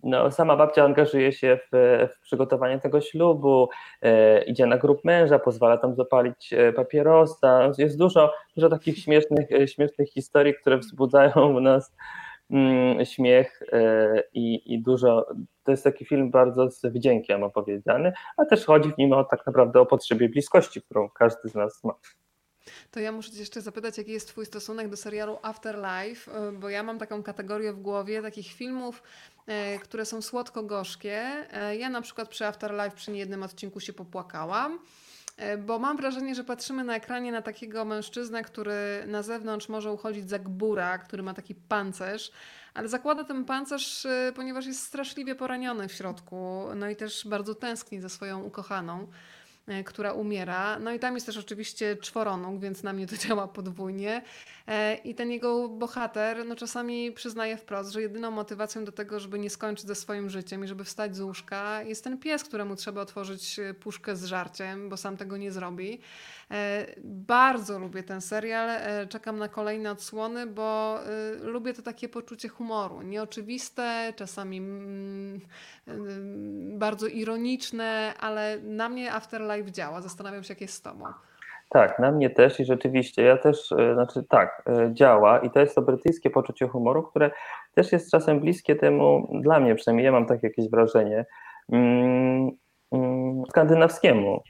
no, 0.02 0.30
sama 0.30 0.56
babcia 0.56 0.84
angażuje 0.84 1.32
się 1.32 1.58
w, 1.72 2.08
w 2.12 2.20
przygotowanie 2.20 2.80
tego 2.80 3.00
ślubu, 3.00 3.68
e, 4.02 4.42
idzie 4.44 4.66
na 4.66 4.78
grób 4.78 5.04
męża, 5.04 5.38
pozwala 5.38 5.76
tam 5.76 5.94
zapalić 5.94 6.52
e, 6.52 6.72
papierosa. 6.72 7.70
Jest 7.78 7.98
dużo, 7.98 8.32
dużo 8.56 8.68
takich 8.68 8.98
śmiesznych, 8.98 9.52
e, 9.52 9.68
śmiesznych 9.68 10.08
historii, 10.08 10.54
które 10.54 10.78
wzbudzają 10.78 11.54
w 11.56 11.60
nas 11.60 11.94
mm, 12.50 13.04
śmiech 13.04 13.62
e, 13.72 14.22
i, 14.34 14.74
i 14.74 14.82
dużo. 14.82 15.26
To 15.64 15.70
jest 15.70 15.84
taki 15.84 16.04
film 16.04 16.30
bardzo 16.30 16.70
z 16.70 16.86
wdziękiem 16.86 17.42
opowiedziany, 17.42 18.12
a 18.36 18.44
też 18.44 18.66
chodzi 18.66 18.92
w 18.92 18.98
nim 18.98 19.12
o 19.12 19.24
tak 19.24 19.46
naprawdę 19.46 19.80
o 19.80 19.86
potrzebie 19.86 20.28
bliskości, 20.28 20.82
którą 20.82 21.08
każdy 21.10 21.48
z 21.48 21.54
nas 21.54 21.84
ma. 21.84 21.94
To 22.90 23.00
ja 23.00 23.12
muszę 23.12 23.30
Cię 23.30 23.40
jeszcze 23.40 23.60
zapytać, 23.60 23.98
jaki 23.98 24.12
jest 24.12 24.28
Twój 24.28 24.46
stosunek 24.46 24.88
do 24.88 24.96
serialu 24.96 25.38
Afterlife, 25.42 26.32
e, 26.32 26.52
bo 26.52 26.68
ja 26.68 26.82
mam 26.82 26.98
taką 26.98 27.22
kategorię 27.22 27.72
w 27.72 27.80
głowie 27.80 28.22
takich 28.22 28.52
filmów, 28.52 29.02
które 29.82 30.04
są 30.04 30.22
słodko-gorzkie. 30.22 31.46
E, 31.52 31.76
ja 31.76 31.90
na 31.90 32.00
przykład 32.00 32.28
przy 32.28 32.46
Afterlife 32.46 32.96
przy 32.96 33.10
niejednym 33.10 33.42
odcinku 33.42 33.80
się 33.80 33.92
popłakałam 33.92 34.78
bo 35.66 35.78
mam 35.78 35.96
wrażenie, 35.96 36.34
że 36.34 36.44
patrzymy 36.44 36.84
na 36.84 36.96
ekranie 36.96 37.32
na 37.32 37.42
takiego 37.42 37.84
mężczyznę, 37.84 38.42
który 38.42 39.04
na 39.06 39.22
zewnątrz 39.22 39.68
może 39.68 39.92
uchodzić 39.92 40.28
za 40.28 40.38
gbura, 40.38 40.98
który 40.98 41.22
ma 41.22 41.34
taki 41.34 41.54
pancerz, 41.54 42.30
ale 42.74 42.88
zakłada 42.88 43.24
ten 43.24 43.44
pancerz, 43.44 44.06
ponieważ 44.34 44.66
jest 44.66 44.82
straszliwie 44.82 45.34
poraniony 45.34 45.88
w 45.88 45.92
środku, 45.92 46.66
no 46.76 46.90
i 46.90 46.96
też 46.96 47.28
bardzo 47.28 47.54
tęskni 47.54 48.00
za 48.00 48.08
swoją 48.08 48.42
ukochaną. 48.42 49.06
E, 49.68 49.84
która 49.84 50.12
umiera. 50.12 50.78
No 50.78 50.92
i 50.92 50.98
tam 50.98 51.14
jest 51.14 51.26
też 51.26 51.36
oczywiście 51.36 51.96
czworonóg, 51.96 52.60
więc 52.60 52.82
na 52.82 52.92
mnie 52.92 53.06
to 53.06 53.16
działa 53.26 53.48
podwójnie. 53.48 54.22
E, 54.68 54.94
I 54.94 55.14
ten 55.14 55.30
jego 55.30 55.68
bohater 55.68 56.46
no 56.46 56.56
czasami 56.56 57.12
przyznaje 57.12 57.56
wprost, 57.56 57.92
że 57.92 58.02
jedyną 58.02 58.30
motywacją 58.30 58.84
do 58.84 58.92
tego, 58.92 59.20
żeby 59.20 59.38
nie 59.38 59.50
skończyć 59.50 59.86
ze 59.86 59.94
swoim 59.94 60.30
życiem 60.30 60.64
i 60.64 60.68
żeby 60.68 60.84
wstać 60.84 61.16
z 61.16 61.20
łóżka, 61.20 61.82
jest 61.82 62.04
ten 62.04 62.18
pies, 62.18 62.44
któremu 62.44 62.76
trzeba 62.76 63.00
otworzyć 63.00 63.58
e, 63.58 63.74
puszkę 63.74 64.16
z 64.16 64.24
żarciem, 64.24 64.88
bo 64.88 64.96
sam 64.96 65.16
tego 65.16 65.36
nie 65.36 65.52
zrobi. 65.52 66.00
Bardzo 67.04 67.78
lubię 67.78 68.02
ten 68.02 68.20
serial, 68.20 68.70
czekam 69.08 69.38
na 69.38 69.48
kolejne 69.48 69.90
odsłony, 69.90 70.46
bo 70.46 70.98
lubię 71.42 71.74
to 71.74 71.82
takie 71.82 72.08
poczucie 72.08 72.48
humoru. 72.48 73.02
Nieoczywiste, 73.02 74.12
czasami 74.16 74.58
mm, 74.58 75.40
bardzo 76.78 77.06
ironiczne, 77.06 78.14
ale 78.20 78.58
na 78.62 78.88
mnie 78.88 79.12
Afterlife 79.12 79.72
działa. 79.72 80.00
Zastanawiam 80.00 80.42
się, 80.42 80.52
jak 80.52 80.60
jest 80.60 80.74
z 80.74 80.82
Tobą. 80.82 81.04
Tak, 81.68 81.98
na 81.98 82.12
mnie 82.12 82.30
też 82.30 82.60
i 82.60 82.64
rzeczywiście, 82.64 83.22
ja 83.22 83.36
też, 83.36 83.72
e, 83.72 83.94
znaczy 83.94 84.24
tak, 84.28 84.62
e, 84.66 84.94
działa 84.94 85.38
i 85.38 85.50
to 85.50 85.60
jest 85.60 85.74
to 85.74 85.82
brytyjskie 85.82 86.30
poczucie 86.30 86.68
humoru, 86.68 87.02
które 87.02 87.30
też 87.74 87.92
jest 87.92 88.10
czasem 88.10 88.40
bliskie 88.40 88.76
temu, 88.76 89.28
dla 89.42 89.60
mnie 89.60 89.74
przynajmniej, 89.74 90.04
ja 90.04 90.12
mam 90.12 90.26
takie 90.26 90.46
jakieś 90.46 90.70
wrażenie, 90.70 91.26
mm, 91.72 92.50
mm, 92.92 93.42
skandynawskiemu 93.48 94.28
mm, 94.28 94.40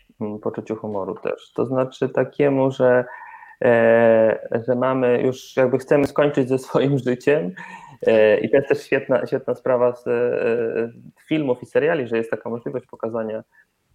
poczuciu 0.43 0.77
humoru 0.77 1.15
też. 1.15 1.53
To 1.53 1.67
znaczy 1.67 2.09
takiemu, 2.09 2.71
że 2.71 3.05
e, 3.65 4.63
że 4.67 4.75
mamy 4.75 5.23
już 5.23 5.57
jakby 5.57 5.79
chcemy 5.79 6.07
skończyć 6.07 6.49
ze 6.49 6.59
swoim 6.59 6.99
życiem. 7.09 7.53
E, 8.07 8.39
I 8.39 8.51
to 8.51 8.57
jest 8.57 8.69
też 8.69 8.83
świetna, 8.83 9.27
świetna 9.27 9.55
sprawa 9.55 9.93
z 9.93 10.05
filmów 11.29 11.63
i 11.63 11.67
seriali, 11.67 12.09
że 12.09 12.17
jest 12.17 12.31
taka 12.31 12.51
możliwość 12.51 12.87
pokazania 12.87 13.45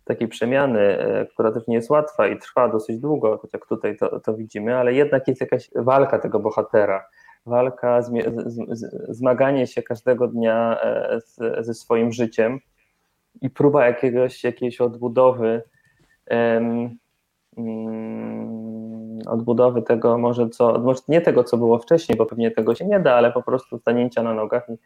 takiej 0.05 0.27
przemiany, 0.27 0.97
która 1.33 1.51
też 1.51 1.67
nie 1.67 1.75
jest 1.75 1.89
łatwa 1.89 2.27
i 2.27 2.39
trwa 2.39 2.69
dosyć 2.69 2.99
długo, 2.99 3.37
tak 3.37 3.53
jak 3.53 3.65
tutaj 3.65 3.97
to, 3.97 4.19
to 4.19 4.33
widzimy, 4.33 4.75
ale 4.75 4.93
jednak 4.93 5.27
jest 5.27 5.41
jakaś 5.41 5.69
walka 5.75 6.19
tego 6.19 6.39
bohatera 6.39 7.05
walka, 7.45 8.01
zmaganie 9.09 9.67
się 9.67 9.83
każdego 9.83 10.27
dnia 10.27 10.77
z, 11.25 11.65
ze 11.65 11.73
swoim 11.73 12.11
życiem 12.11 12.59
i 13.41 13.49
próba 13.49 13.85
jakiegoś, 13.85 14.43
jakiejś 14.43 14.81
odbudowy 14.81 15.63
odbudowy 19.27 19.81
tego 19.81 20.17
może 20.17 20.49
co, 20.49 20.79
może 20.79 21.01
nie 21.07 21.21
tego, 21.21 21.43
co 21.43 21.57
było 21.57 21.79
wcześniej, 21.79 22.17
bo 22.17 22.25
pewnie 22.25 22.51
tego 22.51 22.75
się 22.75 22.85
nie 22.85 22.99
da, 22.99 23.15
ale 23.15 23.31
po 23.31 23.43
prostu 23.43 23.77
stanięcia 23.77 24.23
na 24.23 24.33
nogach 24.33 24.69
i, 24.69 24.77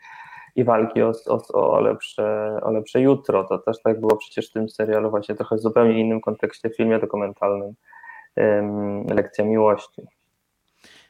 i 0.62 0.64
walki 0.64 1.02
o, 1.02 1.12
o, 1.28 1.72
o, 1.72 1.80
lepsze, 1.82 2.58
o 2.64 2.72
lepsze 2.72 3.02
jutro. 3.02 3.44
To 3.44 3.58
też 3.58 3.82
tak 3.82 4.00
było 4.00 4.16
przecież 4.16 4.50
w 4.50 4.54
tym 4.54 4.70
serialu 4.70 5.10
właśnie 5.10 5.36
trochę 5.36 5.56
w 5.56 5.60
zupełnie 5.60 6.00
innym 6.00 6.22
kontekście, 6.22 6.70
w 6.70 6.76
filmie 6.76 7.00
dokumentalnym 7.00 7.74
um, 8.38 9.06
Lekcja 9.06 9.46
Miłości. 9.46 10.16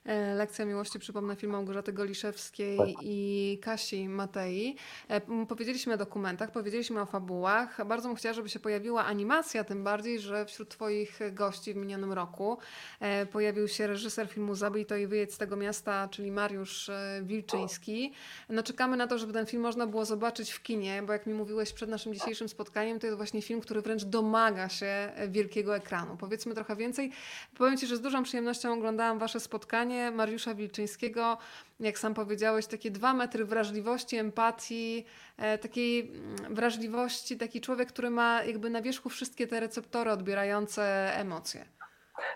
E, 0.08 0.36
Lekcja 0.36 0.66
Miłości, 0.66 1.00
przypomnę, 1.00 1.36
film 1.36 1.52
Małgorzaty 1.52 1.94
Goliszewskiej 1.94 2.78
tak. 2.78 2.88
i 3.02 3.60
Kasi 3.62 4.10
Matei. 4.10 4.76
E, 5.08 5.22
powiedzieliśmy 5.48 5.94
o 5.94 5.98
dokumentach, 5.98 6.52
powiedzieliśmy 6.52 7.02
o 7.02 7.06
fabułach. 7.06 7.86
Bardzo 7.88 8.10
bym 8.10 8.16
chciała, 8.16 8.34
żeby 8.34 8.50
się 8.50 8.60
pojawiła 8.60 9.06
animacja, 9.06 9.64
tym 9.64 9.84
bardziej, 9.84 10.20
że 10.20 10.46
wśród 10.46 10.70
Twoich 10.70 11.20
gości 11.32 11.74
w 11.74 11.76
minionym 11.76 12.14
roku 12.14 12.58
e, 13.00 13.26
pojawił 13.26 13.68
się 13.68 13.88
reżyser 13.88 14.30
filmu 14.30 14.56
Zabij 14.56 14.86
to 14.86 14.96
i 14.96 15.08
wyjedź 15.08 15.34
z 15.34 15.38
tego 15.38 15.56
miasta, 15.56 16.08
czyli 16.12 16.32
Mariusz 16.32 16.92
Wilczyński. 17.22 18.14
No 18.50 18.64
czekamy 18.64 18.98
na 18.98 19.08
to, 19.08 19.18
żeby 19.18 19.34
ten 19.34 19.46
film 19.46 19.62
można 19.62 19.88
było 19.88 20.06
zobaczyć 20.06 20.52
w 20.52 20.64
kinie, 20.64 21.04
bo 21.08 21.14
jak 21.14 21.26
mi 21.26 21.34
mówiłeś 21.34 21.74
przed 21.74 21.90
naszym 21.90 22.14
dzisiejszym 22.14 22.50
spotkaniem, 22.50 23.00
to 23.00 23.08
jest 23.08 23.18
właśnie 23.18 23.42
film, 23.42 23.62
który 23.62 23.82
wręcz 23.82 24.04
domaga 24.04 24.70
się 24.70 25.12
wielkiego 25.28 25.76
ekranu. 25.76 26.18
Powiedzmy 26.18 26.56
trochę 26.56 26.76
więcej. 26.76 27.12
Powiem 27.58 27.78
Ci, 27.78 27.88
że 27.88 27.98
z 27.98 28.02
dużą 28.02 28.24
przyjemnością 28.24 28.74
oglądałam 28.74 29.20
Wasze 29.20 29.40
spotkanie 29.40 29.97
Mariusza 30.12 30.54
Wilczyńskiego, 30.56 31.38
jak 31.80 32.00
sam 32.00 32.14
powiedziałeś, 32.14 32.68
takie 32.68 32.92
dwa 32.92 33.14
metry 33.14 33.46
wrażliwości, 33.46 34.18
empatii, 34.18 35.06
e, 35.38 35.58
takiej 35.58 36.00
mm, 36.00 36.56
wrażliwości, 36.56 37.38
taki 37.38 37.62
człowiek, 37.62 37.90
który 37.90 38.10
ma 38.10 38.44
jakby 38.44 38.70
na 38.70 38.82
wierzchu 38.82 39.10
wszystkie 39.10 39.48
te 39.48 39.60
receptory 39.60 40.12
odbierające 40.12 41.12
emocje. 41.16 41.66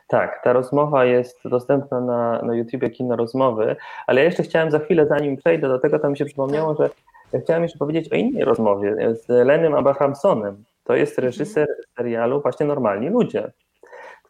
Tak, 0.08 0.44
ta 0.44 0.54
rozmowa 0.54 1.06
jest 1.06 1.40
dostępna 1.46 2.02
na, 2.02 2.42
na 2.42 2.56
YouTubie 2.56 2.90
Kino 2.90 3.16
Rozmowy, 3.16 3.76
ale 4.08 4.22
ja 4.22 4.26
jeszcze 4.26 4.44
chciałem 4.44 4.72
za 4.72 4.80
chwilę, 4.80 5.08
zanim 5.08 5.38
przejdę 5.38 5.68
do 5.68 5.80
tego, 5.80 6.00
to 6.00 6.10
mi 6.10 6.18
się 6.18 6.26
przypomniało, 6.26 6.76
tak. 6.76 6.88
że 6.88 6.94
ja 7.34 7.40
chciałem 7.40 7.64
jeszcze 7.64 7.80
powiedzieć 7.80 8.14
o 8.14 8.16
innej 8.16 8.46
rozmowie 8.46 9.16
z 9.16 9.30
Lenym 9.30 9.76
Abrahamsonem. 9.76 10.64
To 10.84 10.96
jest 10.96 11.18
reżyser 11.18 11.68
serialu 11.98 12.42
właśnie 12.42 12.66
Normalni 12.66 13.10
Ludzie 13.10 13.52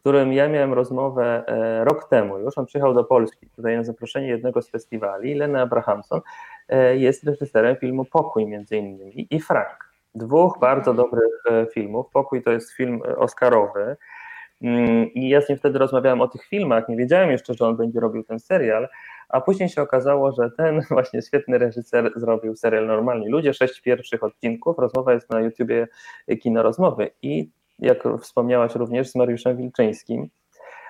którym 0.02 0.32
ja 0.32 0.48
miałem 0.48 0.72
rozmowę 0.72 1.44
e, 1.46 1.84
rok 1.84 2.08
temu 2.08 2.38
już. 2.38 2.58
On 2.58 2.66
przyjechał 2.66 2.94
do 2.94 3.04
Polski 3.04 3.46
tutaj 3.56 3.76
na 3.76 3.84
zaproszenie 3.84 4.28
jednego 4.28 4.62
z 4.62 4.70
festiwali. 4.70 5.34
Lena 5.34 5.62
Abrahamson 5.62 6.20
e, 6.68 6.96
jest 6.96 7.24
reżyserem 7.24 7.76
filmu 7.76 8.04
Pokój 8.04 8.46
między 8.46 8.76
innymi 8.76 9.26
i 9.30 9.40
Frank. 9.40 9.92
Dwóch 10.14 10.58
bardzo 10.60 10.94
dobrych 10.94 11.42
e, 11.50 11.66
filmów. 11.66 12.06
Pokój 12.12 12.42
to 12.42 12.50
jest 12.50 12.72
film 12.72 13.02
oscarowy. 13.16 13.96
Mm, 14.62 15.14
I 15.14 15.28
ja 15.28 15.40
z 15.40 15.48
nim 15.48 15.58
wtedy 15.58 15.78
rozmawiałem 15.78 16.20
o 16.20 16.28
tych 16.28 16.44
filmach. 16.44 16.88
Nie 16.88 16.96
wiedziałem 16.96 17.30
jeszcze, 17.30 17.54
że 17.54 17.66
on 17.66 17.76
będzie 17.76 18.00
robił 18.00 18.24
ten 18.24 18.40
serial, 18.40 18.88
a 19.28 19.40
później 19.40 19.68
się 19.68 19.82
okazało, 19.82 20.32
że 20.32 20.50
ten 20.50 20.80
właśnie 20.90 21.22
świetny 21.22 21.58
reżyser 21.58 22.12
zrobił 22.16 22.56
serial 22.56 22.86
Normalni 22.86 23.28
Ludzie, 23.28 23.54
sześć 23.54 23.80
pierwszych 23.80 24.22
odcinków. 24.22 24.78
Rozmowa 24.78 25.12
jest 25.12 25.30
na 25.30 25.40
YouTubie 25.40 25.88
Kino 26.40 26.62
Rozmowy 26.62 27.10
i 27.22 27.50
jak 27.82 28.02
wspomniałaś 28.20 28.74
również 28.74 29.08
z 29.08 29.14
Mariuszem 29.14 29.56
Wilczyńskim. 29.56 30.28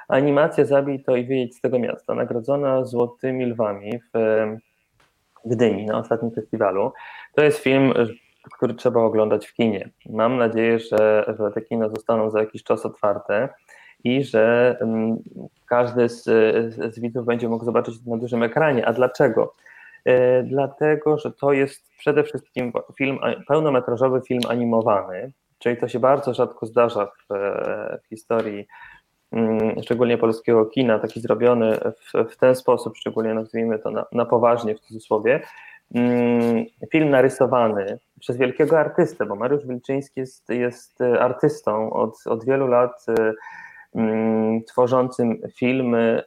Animacja 0.09 0.65
Zabij 0.65 1.03
to 1.05 1.17
i 1.17 1.25
wyjedź 1.25 1.57
z 1.57 1.61
tego 1.61 1.79
miasta, 1.79 2.15
nagrodzona 2.15 2.85
Złotymi 2.85 3.47
Lwami 3.47 4.01
w 4.15 4.19
Gdyni 5.45 5.87
na 5.87 5.99
ostatnim 5.99 6.31
festiwalu. 6.31 6.93
To 7.35 7.45
jest 7.45 7.59
film, 7.59 7.93
który 8.57 8.75
trzeba 8.75 9.01
oglądać 9.01 9.47
w 9.47 9.55
kinie. 9.55 9.89
Mam 10.11 10.37
nadzieję, 10.37 10.79
że, 10.79 11.35
te 11.55 11.63
kina 11.63 11.89
zostaną 11.89 12.31
za 12.31 12.41
jakiś 12.41 12.63
czas 12.63 12.87
otwarte 12.87 13.49
i 14.05 14.25
że 14.25 14.77
um, 14.81 15.17
każdy 15.67 16.09
z, 16.09 16.25
z 16.95 17.01
widzów 17.01 17.27
będzie 17.27 17.49
mógł 17.49 17.65
zobaczyć 17.65 18.07
na 18.07 18.17
dużym 18.17 18.43
ekranie. 18.43 18.87
A 18.87 18.93
dlaczego? 18.93 19.55
E, 20.05 20.43
dlatego, 20.43 21.19
że 21.19 21.33
to 21.33 21.53
jest 21.53 21.89
przede 21.99 22.25
wszystkim 22.25 22.73
film, 22.99 23.19
pełnometrażowy 23.49 24.21
film 24.21 24.41
animowany, 24.49 25.33
Czyli 25.63 25.77
to 25.77 25.89
się 25.89 25.99
bardzo 25.99 26.35
rzadko 26.35 26.67
zdarza 26.67 27.07
w, 27.07 27.35
w 28.05 28.09
historii 28.09 28.67
mm, 29.33 29.83
szczególnie 29.83 30.19
polskiego 30.19 30.67
kina, 30.67 30.99
taki 30.99 31.21
zrobiony 31.21 31.79
w, 31.79 32.33
w 32.33 32.37
ten 32.37 32.55
sposób, 32.55 32.97
szczególnie 32.97 33.35
nazwijmy 33.35 33.79
to 33.79 33.91
na, 33.91 34.05
na 34.13 34.25
poważnie 34.25 34.75
w 34.75 34.81
cudzysłowie, 34.81 35.41
mm, 35.95 36.65
film 36.93 37.11
narysowany 37.11 37.99
przez 38.21 38.37
wielkiego 38.37 38.79
artystę, 38.79 39.27
bo 39.27 39.37
Mariusz 39.37 39.67
Wilczyński 39.67 40.21
jest, 40.21 40.49
jest 40.49 41.01
artystą 41.01 41.93
od, 41.93 42.27
od 42.27 42.45
wielu 42.45 42.67
lat 42.67 43.07
mm, 43.95 44.65
tworzącym 44.65 45.39
filmy, 45.57 46.23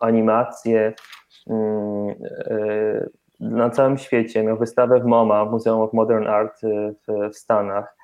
animacje 0.00 0.92
e, 1.50 3.08
na 3.40 3.70
całym 3.70 3.98
świecie. 3.98 4.42
Miał 4.42 4.58
wystawę 4.58 5.00
w 5.00 5.04
MoMA, 5.04 5.44
Museum 5.44 5.80
of 5.80 5.92
Modern 5.92 6.26
Art 6.26 6.60
w, 6.62 7.30
w 7.32 7.36
Stanach. 7.36 7.99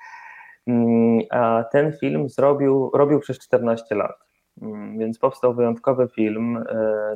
Mm, 0.67 1.19
a 1.29 1.63
ten 1.71 1.93
film 1.93 2.29
zrobił, 2.29 2.91
robił 2.93 3.19
przez 3.19 3.39
14 3.39 3.95
lat. 3.95 4.27
Mm, 4.61 4.99
więc 4.99 5.19
powstał 5.19 5.53
wyjątkowy 5.53 6.07
film, 6.15 6.57
e, 6.57 6.63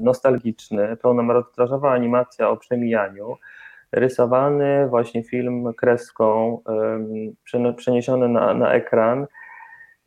nostalgiczny, 0.01 0.97
pełnometrażowa 0.97 1.91
animacja 1.91 2.49
o 2.49 2.57
przemijaniu, 2.57 3.35
rysowany 3.91 4.87
właśnie 4.89 5.23
film 5.23 5.73
kreską, 5.77 6.59
przeniesiony 7.75 8.29
na, 8.29 8.53
na 8.53 8.73
ekran, 8.73 9.27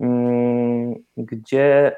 mm, 0.01 0.95
gdzie 1.17 1.97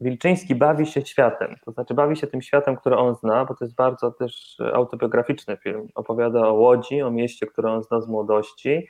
Wilczyński 0.00 0.54
bawi 0.54 0.86
się 0.86 1.02
światem, 1.02 1.56
to 1.64 1.72
znaczy 1.72 1.94
bawi 1.94 2.16
się 2.16 2.26
tym 2.26 2.42
światem, 2.42 2.76
który 2.76 2.96
on 2.96 3.14
zna, 3.14 3.44
bo 3.44 3.54
to 3.54 3.64
jest 3.64 3.74
bardzo 3.74 4.10
też 4.10 4.56
autobiograficzny 4.72 5.56
film. 5.56 5.88
Opowiada 5.94 6.48
o 6.48 6.52
Łodzi, 6.52 7.02
o 7.02 7.10
mieście, 7.10 7.46
które 7.46 7.72
on 7.72 7.82
zna 7.82 8.00
z 8.00 8.08
młodości, 8.08 8.88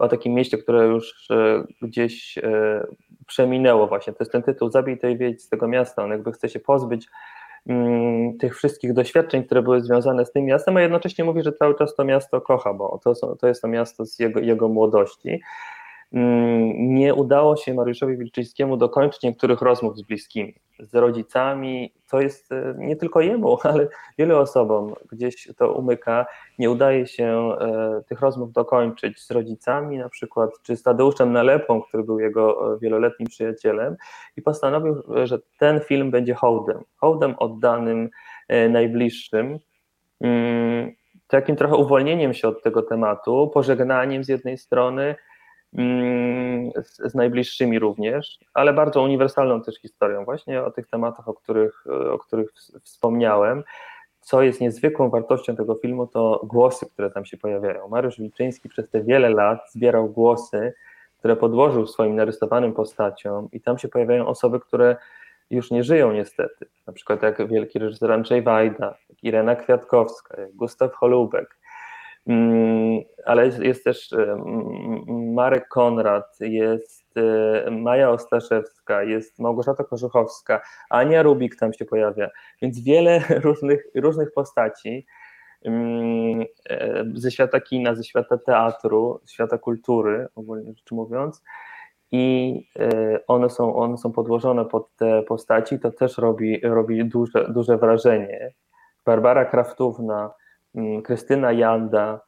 o 0.00 0.08
takim 0.08 0.34
mieście, 0.34 0.58
które 0.58 0.86
już 0.86 1.30
e, 1.30 1.64
gdzieś 1.82 2.38
e, 2.38 2.86
przeminęło 3.26 3.86
właśnie. 3.86 4.12
To 4.12 4.16
jest 4.20 4.32
ten 4.32 4.42
tytuł 4.42 4.70
Zabij 4.70 4.98
to 4.98 5.08
i 5.08 5.38
z 5.38 5.48
tego 5.48 5.68
miasta. 5.68 6.04
On 6.04 6.10
jakby 6.10 6.32
chce 6.32 6.48
się 6.48 6.60
pozbyć 6.60 7.06
mm, 7.66 8.38
tych 8.38 8.56
wszystkich 8.56 8.92
doświadczeń, 8.92 9.44
które 9.44 9.62
były 9.62 9.80
związane 9.80 10.26
z 10.26 10.32
tym 10.32 10.44
miastem, 10.44 10.76
a 10.76 10.82
jednocześnie 10.82 11.24
mówi, 11.24 11.42
że 11.42 11.52
cały 11.52 11.74
czas 11.74 11.94
to 11.94 12.04
miasto 12.04 12.40
kocha, 12.40 12.74
bo 12.74 13.00
to, 13.04 13.36
to 13.36 13.48
jest 13.48 13.62
to 13.62 13.68
miasto 13.68 14.06
z 14.06 14.18
jego, 14.18 14.40
jego 14.40 14.68
młodości. 14.68 15.40
Mm, 16.12 16.94
nie 16.94 17.14
udało 17.14 17.56
się 17.56 17.74
Mariuszowi 17.74 18.16
Wilczyńskiemu 18.16 18.76
dokończyć 18.76 19.22
niektórych 19.22 19.62
rozmów 19.62 19.96
z 19.96 20.02
bliskimi, 20.02 20.54
z 20.78 20.94
rodzicami. 20.94 21.92
To 22.10 22.20
jest 22.20 22.52
e, 22.52 22.74
nie 22.78 22.96
tylko 22.96 23.20
jemu, 23.20 23.58
ale 23.62 23.88
wielu 24.18 24.38
osobom 24.38 24.94
gdzieś 25.12 25.48
to 25.56 25.72
umyka. 25.72 26.26
Nie 26.58 26.70
udaje 26.70 27.06
się 27.06 27.24
e, 27.60 28.02
tych 28.08 28.20
rozmów 28.20 28.52
dokończyć 28.52 29.20
z 29.20 29.30
rodzicami, 29.30 29.98
na 29.98 30.08
przykład, 30.08 30.50
czy 30.62 30.76
z 30.76 30.82
Tadeuszem 30.82 31.32
Nalepą, 31.32 31.82
który 31.82 32.02
był 32.02 32.20
jego 32.20 32.74
e, 32.74 32.78
wieloletnim 32.78 33.28
przyjacielem, 33.28 33.96
i 34.36 34.42
postanowił, 34.42 35.02
że 35.24 35.38
ten 35.58 35.80
film 35.80 36.10
będzie 36.10 36.34
hołdem, 36.34 36.84
hołdem 36.96 37.34
oddanym 37.38 38.10
najbliższym 38.70 39.58
mm, 40.20 40.92
takim 41.26 41.56
trochę 41.56 41.76
uwolnieniem 41.76 42.34
się 42.34 42.48
od 42.48 42.62
tego 42.62 42.82
tematu, 42.82 43.50
pożegnaniem 43.54 44.24
z 44.24 44.28
jednej 44.28 44.58
strony, 44.58 45.14
z, 45.72 46.96
z, 47.10 47.14
najbliższymi 47.14 47.78
również, 47.78 48.38
ale 48.54 48.72
bardzo 48.72 49.02
uniwersalną 49.02 49.62
też 49.62 49.78
historią, 49.78 50.24
właśnie 50.24 50.62
o 50.62 50.70
tych 50.70 50.86
tematach, 50.86 51.28
o 51.28 51.34
których, 51.34 51.84
o 52.12 52.18
których 52.18 52.52
wspomniałem. 52.82 53.64
Co 54.20 54.42
jest 54.42 54.60
niezwykłą 54.60 55.10
wartością 55.10 55.56
tego 55.56 55.74
filmu, 55.74 56.06
to 56.06 56.40
głosy, 56.44 56.86
które 56.86 57.10
tam 57.10 57.24
się 57.24 57.36
pojawiają. 57.36 57.88
Mariusz 57.88 58.18
Wilczyński 58.18 58.68
przez 58.68 58.90
te 58.90 59.02
wiele 59.02 59.30
lat 59.30 59.72
zbierał 59.72 60.08
głosy, 60.08 60.74
które 61.18 61.36
podłożył 61.36 61.86
swoim 61.86 62.16
narysowanym 62.16 62.72
postaciom, 62.72 63.48
i 63.52 63.60
tam 63.60 63.78
się 63.78 63.88
pojawiają 63.88 64.26
osoby, 64.26 64.60
które 64.60 64.96
już 65.50 65.70
nie 65.70 65.84
żyją 65.84 66.12
niestety. 66.12 66.66
Na 66.86 66.92
przykład 66.92 67.22
jak 67.22 67.48
wielki 67.48 67.78
reżyser 67.78 68.12
Andrzej 68.12 68.42
Wajda, 68.42 68.94
jak 69.08 69.24
Irena 69.24 69.56
Kwiatkowska, 69.56 70.40
jak 70.40 70.52
Gustaw 70.52 70.94
Holubek, 70.94 71.59
Mm, 71.59 71.59
ale 73.24 73.50
jest, 73.60 73.84
też 73.84 74.14
Marek 75.34 75.68
Konrad, 75.68 76.36
jest 76.40 77.14
Maja 77.70 78.10
Ostaszewska, 78.10 79.02
jest 79.02 79.38
Małgorzata 79.38 79.84
Korzuchowska, 79.84 80.60
Ania 80.90 81.22
Rubik 81.22 81.56
tam 81.56 81.72
się 81.72 81.84
pojawia, 81.84 82.28
więc 82.62 82.80
wiele 82.80 83.22
różnych, 83.44 83.84
różnych 83.94 84.32
postaci 84.32 85.06
mm, 85.64 86.44
ze 87.14 87.30
świata 87.30 87.60
kina, 87.60 87.94
ze 87.94 88.04
świata 88.04 88.38
teatru, 88.38 89.20
ze 89.24 89.32
świata 89.32 89.58
kultury, 89.58 90.28
ogólnie 90.34 90.74
rzecz 90.74 90.90
mówiąc, 90.92 91.42
i 92.12 92.54
one 93.26 93.50
są, 93.50 93.76
one 93.76 93.98
są 93.98 94.12
podłożone 94.12 94.64
pod 94.64 94.96
te 94.96 95.22
postaci, 95.22 95.78
to 95.78 95.90
też 95.90 96.18
robi, 96.18 96.60
robi 96.62 97.04
duże, 97.04 97.46
duże 97.48 97.78
wrażenie. 97.78 98.52
Barbara 99.06 99.44
Kraftówna, 99.44 100.20
mm, 100.20 100.30
Krystyna 101.04 101.52
Janda, 101.52 102.20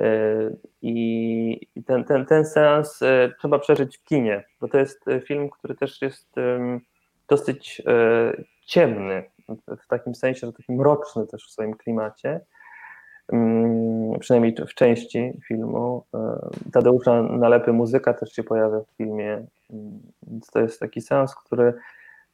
E, 0.00 0.50
I 0.82 1.66
ten, 1.86 2.04
ten, 2.04 2.26
ten 2.26 2.44
seans 2.44 3.02
e, 3.02 3.32
trzeba 3.38 3.58
przeżyć 3.58 3.98
w 3.98 4.04
kinie, 4.04 4.44
bo 4.60 4.68
to 4.68 4.78
jest 4.78 5.08
e, 5.08 5.20
film, 5.20 5.50
który 5.50 5.74
też 5.74 6.02
jest 6.02 6.34
dosyć 7.28 7.82
ciemny, 8.66 9.22
w 9.68 9.86
takim 9.88 10.14
sensie, 10.14 10.46
że 10.46 10.52
taki 10.52 10.72
mroczny 10.72 11.26
też 11.26 11.46
w 11.46 11.50
swoim 11.50 11.74
klimacie, 11.74 12.40
mm, 13.32 14.18
przynajmniej 14.18 14.54
w 14.68 14.74
części 14.74 15.32
filmu. 15.48 16.04
Tadeusza 16.72 17.22
Nalepy 17.22 17.72
muzyka 17.72 18.14
też 18.14 18.32
się 18.32 18.42
pojawia 18.42 18.80
w 18.80 18.96
filmie, 18.96 19.46
mm, 19.70 20.00
więc 20.22 20.46
to 20.46 20.60
jest 20.60 20.80
taki 20.80 21.00
seans, 21.00 21.34
który 21.34 21.74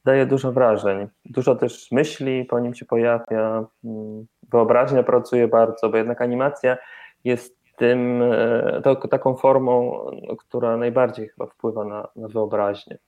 daje 0.04 0.26
dużo 0.26 0.52
wrażeń. 0.52 1.08
Dużo 1.24 1.56
też 1.56 1.92
myśli 1.92 2.44
po 2.44 2.60
nim 2.60 2.74
się 2.74 2.84
pojawia, 2.84 3.64
mm, 3.84 4.26
wyobraźnia 4.50 5.02
pracuje 5.02 5.48
bardzo, 5.48 5.88
bo 5.88 5.96
jednak 5.96 6.22
animacja 6.22 6.76
jest 7.24 7.56
tym, 7.76 8.22
e, 8.22 8.80
to, 8.84 8.96
taką 8.96 9.36
formą, 9.36 10.06
która 10.38 10.76
najbardziej 10.76 11.28
chyba 11.28 11.46
wpływa 11.46 11.84
na, 11.84 12.08
na 12.16 12.28
wyobraźnię. 12.28 12.98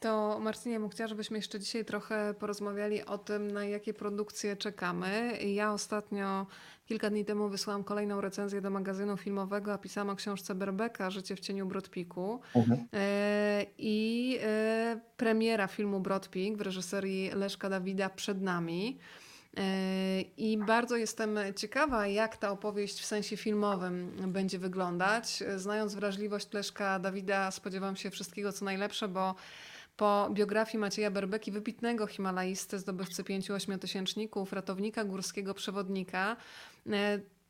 To 0.00 0.38
Marcinie, 0.40 0.80
bym 0.80 0.88
chciała, 0.88 1.08
żebyśmy 1.08 1.38
jeszcze 1.38 1.60
dzisiaj 1.60 1.84
trochę 1.84 2.34
porozmawiali 2.34 3.04
o 3.04 3.18
tym, 3.18 3.50
na 3.50 3.64
jakie 3.64 3.94
produkcje 3.94 4.56
czekamy. 4.56 5.38
Ja 5.46 5.72
ostatnio, 5.72 6.46
kilka 6.86 7.10
dni 7.10 7.24
temu 7.24 7.48
wysłałam 7.48 7.84
kolejną 7.84 8.20
recenzję 8.20 8.60
do 8.60 8.70
magazynu 8.70 9.16
filmowego, 9.16 9.72
a 9.72 9.78
pisałam 9.78 10.10
o 10.10 10.16
książce 10.16 10.54
Berbeka, 10.54 11.10
Życie 11.10 11.36
w 11.36 11.40
cieniu 11.40 11.66
Brodpiku. 11.66 12.40
Mhm. 12.54 12.86
E, 12.92 13.66
I 13.78 14.38
e, 14.42 15.00
premiera 15.16 15.66
filmu 15.66 16.00
Brodpik 16.00 16.56
w 16.56 16.60
reżyserii 16.60 17.30
Leszka 17.34 17.68
Dawida 17.68 18.10
przed 18.10 18.42
nami. 18.42 18.98
I 20.36 20.58
bardzo 20.66 20.96
jestem 20.96 21.38
ciekawa, 21.56 22.06
jak 22.06 22.36
ta 22.36 22.50
opowieść 22.50 23.00
w 23.00 23.04
sensie 23.06 23.36
filmowym 23.36 24.12
będzie 24.32 24.58
wyglądać. 24.58 25.42
Znając 25.56 25.94
wrażliwość 25.94 26.52
Leszka 26.52 26.98
Dawida, 26.98 27.50
spodziewam 27.50 27.96
się 27.96 28.10
wszystkiego 28.10 28.52
co 28.52 28.64
najlepsze, 28.64 29.08
bo 29.08 29.34
po 29.96 30.28
biografii 30.32 30.78
Macieja 30.78 31.10
Berbeki, 31.10 31.52
wybitnego 31.52 32.06
himalaisty, 32.06 32.78
zdobywcy 32.78 33.24
pięciu 33.24 33.54
ośmiotysięczników, 33.54 34.52
ratownika 34.52 35.04
górskiego, 35.04 35.54
przewodnika, 35.54 36.36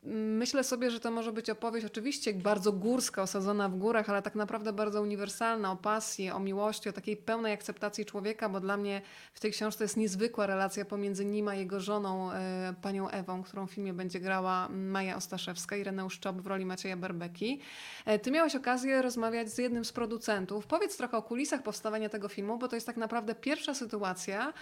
Myślę 0.02 0.64
sobie, 0.64 0.90
że 0.90 1.00
to 1.00 1.10
może 1.10 1.32
być 1.32 1.50
opowieść 1.50 1.86
oczywiście 1.86 2.34
bardzo 2.34 2.72
górska, 2.72 3.22
osadzona 3.22 3.68
w 3.68 3.76
górach, 3.76 4.10
ale 4.10 4.22
tak 4.22 4.34
naprawdę 4.34 4.72
bardzo 4.72 5.02
uniwersalna, 5.02 5.72
o 5.72 5.76
pasji, 5.76 6.30
o 6.30 6.38
miłości, 6.38 6.88
o 6.88 6.92
takiej 6.92 7.16
pełnej 7.16 7.52
akceptacji 7.52 8.04
człowieka, 8.04 8.48
bo 8.48 8.60
dla 8.60 8.76
mnie 8.76 9.02
w 9.34 9.40
tej 9.40 9.52
książce 9.52 9.84
jest 9.84 9.96
niezwykła 9.96 10.46
relacja 10.46 10.84
pomiędzy 10.84 11.24
nim 11.24 11.48
a 11.48 11.54
jego 11.54 11.80
żoną, 11.80 12.32
e, 12.32 12.74
panią 12.82 13.08
Ewą, 13.08 13.42
którą 13.42 13.66
w 13.66 13.70
filmie 13.70 13.92
będzie 13.92 14.20
grała 14.20 14.68
Maja 14.68 15.16
Ostaszewska 15.16 15.76
i 15.76 15.84
Reneusz 15.84 16.20
Czop 16.20 16.40
w 16.40 16.46
roli 16.46 16.66
Macieja 16.66 16.96
Berbeki. 16.96 17.60
E, 18.04 18.18
ty 18.18 18.30
miałeś 18.30 18.56
okazję 18.56 19.02
rozmawiać 19.02 19.50
z 19.50 19.58
jednym 19.58 19.84
z 19.84 19.92
producentów. 19.92 20.66
Powiedz 20.66 20.96
trochę 20.96 21.16
o 21.16 21.22
kulisach 21.22 21.62
powstawania 21.62 22.08
tego 22.08 22.28
filmu, 22.28 22.58
bo 22.58 22.68
to 22.68 22.76
jest 22.76 22.86
tak 22.86 22.96
naprawdę 22.96 23.34
pierwsza 23.34 23.74
sytuacja, 23.74 24.52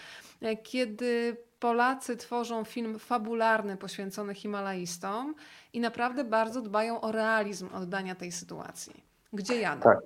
e, 0.41 0.57
kiedy 0.57 1.37
Polacy 1.61 2.17
tworzą 2.17 2.65
film 2.65 2.99
fabularny 2.99 3.77
poświęcony 3.77 4.35
Himalajistom 4.35 5.35
i 5.73 5.81
naprawdę 5.81 6.25
bardzo 6.25 6.63
dbają 6.63 7.01
o 7.01 7.13
realizm 7.13 7.69
oddania 7.75 8.15
tej 8.15 8.33
sytuacji. 8.33 9.05
Gdzie 9.33 9.61
jadą? 9.61 9.83
Tak. 9.83 9.99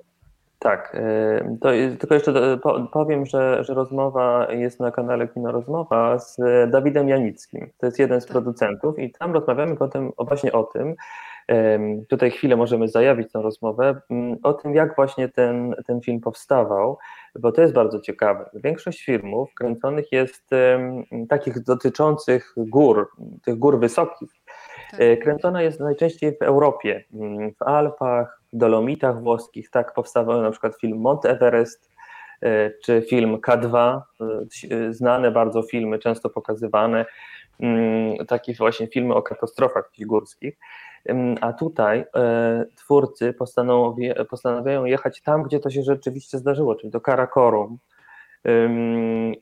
Tak, 0.58 0.94
y, 0.94 1.58
to, 1.60 1.68
tylko 1.98 2.14
jeszcze 2.14 2.58
powiem, 2.92 3.26
że, 3.26 3.64
że 3.64 3.74
rozmowa 3.74 4.52
jest 4.52 4.80
na 4.80 4.90
kanale 4.90 5.28
Kino 5.28 5.52
Rozmowa 5.52 6.18
z 6.18 6.36
Dawidem 6.70 7.08
Janickim. 7.08 7.70
To 7.78 7.86
jest 7.86 7.98
jeden 7.98 8.20
z 8.20 8.24
tak. 8.24 8.32
producentów 8.32 8.98
i 8.98 9.10
tam 9.10 9.32
rozmawiamy 9.32 9.76
potem 9.76 10.12
właśnie 10.18 10.52
o 10.52 10.64
tym, 10.64 10.94
tutaj 12.09 12.31
chwilę 12.31 12.56
możemy 12.56 12.89
zajawić 12.89 13.32
tę 13.32 13.43
rozmowę, 13.43 14.01
mm, 14.10 14.39
o 14.43 14.52
tym 14.52 14.74
jak 14.74 14.97
właśnie 14.97 15.28
ten, 15.28 15.74
ten 15.86 16.01
film 16.01 16.20
powstawał, 16.20 16.98
bo 17.39 17.52
to 17.52 17.62
jest 17.62 17.74
bardzo 17.74 18.01
ciekawe. 18.01 18.51
Większość 18.55 19.05
filmów 19.05 19.55
kręconych 19.55 20.12
jest 20.12 20.51
takich 21.28 21.62
dotyczących 21.62 22.55
gór, 22.56 23.10
tych 23.43 23.59
gór 23.59 23.81
wysokich. 23.81 24.31
Tak. 24.90 25.01
E, 25.01 25.16
kręcona 25.16 25.62
jest 25.62 25.81
najczęściej 25.81 26.36
w 26.36 26.43
Europie, 26.43 27.05
mm, 27.14 27.55
w 27.55 27.62
Alpach, 27.62 28.43
Dolomitach 28.52 29.23
włoskich. 29.23 29.70
Tak 29.70 29.94
powstawał 29.94 30.43
na 30.43 30.51
przykład 30.51 30.81
film 30.81 31.01
Mont 31.01 31.24
Everest, 31.24 31.90
e, 32.43 32.70
czy 32.70 33.02
film 33.10 33.36
K2, 33.36 34.01
e, 34.70 34.93
znane 34.93 35.31
bardzo 35.31 35.62
filmy, 35.62 35.98
często 35.98 36.31
pokazywane, 36.31 37.06
mm, 37.60 38.27
takie 38.27 38.55
właśnie 38.55 38.86
filmy 38.86 39.14
o 39.14 39.23
katastrofach 39.23 39.90
górskich. 39.98 40.59
A 41.40 41.52
tutaj 41.52 42.04
e, 42.16 42.64
twórcy 42.76 43.34
postanawiają 44.28 44.84
jechać 44.84 45.22
tam, 45.22 45.42
gdzie 45.42 45.60
to 45.60 45.70
się 45.70 45.82
rzeczywiście 45.82 46.38
zdarzyło, 46.38 46.74
czyli 46.74 46.90
do 46.90 47.00
Karakorum, 47.00 47.78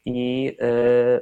i 0.05 0.57
e, 0.61 1.21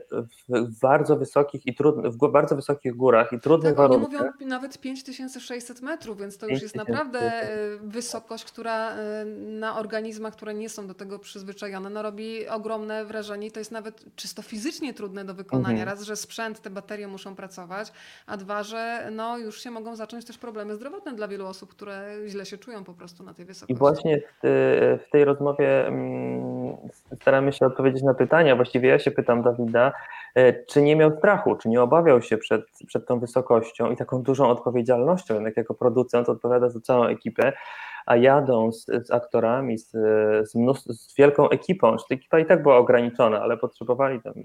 w 0.49 0.81
bardzo 0.83 1.17
wysokich 1.17 1.67
i 1.67 1.75
trudnych, 1.75 2.13
w 2.13 2.31
bardzo 2.31 2.57
wysokich 2.57 2.95
górach 2.97 3.33
i 3.33 3.41
trudnych 3.41 3.71
tak, 3.71 3.77
warunkach. 3.77 4.21
Oni 4.21 4.31
mówią 4.33 4.49
nawet 4.49 4.79
5600 4.79 5.83
metrów, 5.83 6.19
więc 6.19 6.39
to 6.39 6.49
już 6.49 6.63
jest 6.63 6.77
naprawdę 6.77 7.21
e, 7.21 7.49
wysokość, 7.83 8.45
która 8.45 8.91
e, 8.91 9.25
na 9.25 9.79
organizmach, 9.79 10.33
które 10.33 10.55
nie 10.55 10.69
są 10.69 10.87
do 10.87 10.95
tego 10.95 11.19
przyzwyczajone, 11.19 11.91
no 11.91 12.03
robi 12.03 12.49
ogromne 12.49 13.05
wrażenie 13.05 13.47
i 13.47 13.51
to 13.51 13.61
jest 13.61 13.73
nawet 13.73 14.05
czysto 14.17 14.43
fizycznie 14.43 14.95
trudne 14.95 15.25
do 15.25 15.35
wykonania. 15.35 15.81
Mhm. 15.81 15.89
Raz, 15.89 16.03
że 16.03 16.17
sprzęt, 16.17 16.61
te 16.61 16.71
baterie 16.71 17.09
muszą 17.09 17.37
pracować, 17.37 17.93
a 18.27 18.37
dwa, 18.37 18.63
że 18.63 19.09
no 19.13 19.39
już 19.39 19.61
się 19.61 19.71
mogą 19.71 19.97
zacząć 19.97 20.25
też 20.25 20.39
problemy 20.39 20.75
zdrowotne 20.75 21.15
dla 21.15 21.29
wielu 21.29 21.47
osób, 21.47 21.71
które 21.71 22.17
źle 22.27 22.47
się 22.47 22.59
czują 22.59 22.85
po 22.85 22.95
prostu 22.95 23.25
na 23.25 23.35
tej 23.35 23.45
wysokości. 23.45 23.73
I 23.73 23.77
właśnie 23.77 24.21
w, 24.43 25.01
w 25.07 25.11
tej 25.11 25.25
rozmowie 25.25 25.87
mm, 25.87 26.77
staramy 27.21 27.53
się 27.53 27.68
odpowiedzieć 27.69 28.03
na 28.03 28.15
pytania. 28.15 28.57
Właściwie 28.57 28.89
ja 28.89 28.99
się 28.99 29.11
pytam 29.11 29.43
Dawida, 29.43 29.93
e, 30.35 30.65
czy 30.65 30.83
nie 30.83 30.97
miał 30.97 31.17
strachu, 31.19 31.57
czy 31.57 31.69
nie 31.69 31.83
obawiał 31.83 32.23
się 32.23 32.39
przed, 32.39 32.63
przed 32.87 33.07
tą 33.07 33.21
wysokością 33.21 33.91
i 33.91 33.97
taką 33.97 34.23
dużą 34.23 34.49
odpowiedzialnością, 34.49 35.35
jednak 35.35 35.57
jako 35.57 35.75
producent 35.75 36.29
odpowiada 36.29 36.69
za 36.69 36.81
całą 36.81 37.05
ekipę, 37.05 37.53
a 38.07 38.17
jadą 38.17 38.73
z, 38.73 38.87
z 38.87 39.11
aktorami, 39.11 39.79
z, 39.79 39.91
z, 40.51 40.53
z 40.89 41.17
wielką 41.17 41.49
ekipą, 41.49 41.97
ta 41.97 42.15
ekipa 42.15 42.39
i 42.39 42.47
tak 42.47 42.63
była 42.63 42.77
ograniczona, 42.77 43.41
ale 43.43 43.57
potrzebowali 43.57 44.23
tam 44.23 44.35
e, 44.35 44.43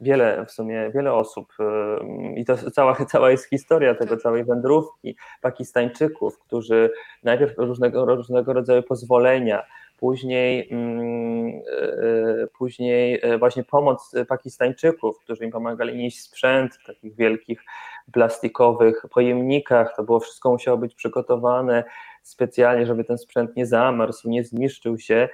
wiele 0.00 0.46
w 0.46 0.50
sumie, 0.50 0.90
wiele 0.94 1.12
osób 1.12 1.52
e, 1.60 1.98
i 2.36 2.44
to 2.44 2.56
cała, 2.76 2.94
cała 2.94 3.30
jest 3.30 3.50
historia 3.50 3.94
tego, 3.94 4.16
całej 4.16 4.44
wędrówki 4.44 5.16
Pakistańczyków, 5.40 6.38
którzy 6.38 6.90
najpierw 7.22 7.58
różnego, 7.58 8.04
różnego 8.04 8.52
rodzaju 8.52 8.82
pozwolenia, 8.82 9.62
później, 9.98 10.68
mm, 10.70 11.48
e, 11.48 12.46
później 12.58 13.20
e, 13.22 13.38
właśnie 13.38 13.64
pomoc 13.64 14.14
Pakistańczyków, 14.28 15.18
którzy 15.18 15.44
im 15.44 15.50
pomagali 15.50 15.96
nieść 15.96 16.20
sprzęt 16.20 16.74
w 16.74 16.86
takich 16.86 17.16
wielkich 17.16 17.64
plastikowych 18.12 19.02
pojemnikach. 19.10 19.96
To 19.96 20.02
było 20.02 20.20
wszystko 20.20 20.50
musiało 20.50 20.78
być 20.78 20.94
przygotowane 20.94 21.84
specjalnie, 22.22 22.86
żeby 22.86 23.04
ten 23.04 23.18
sprzęt 23.18 23.56
nie 23.56 23.66
zamarzł, 23.66 24.28
nie 24.28 24.44
zniszczył 24.44 24.98
się. 24.98 25.28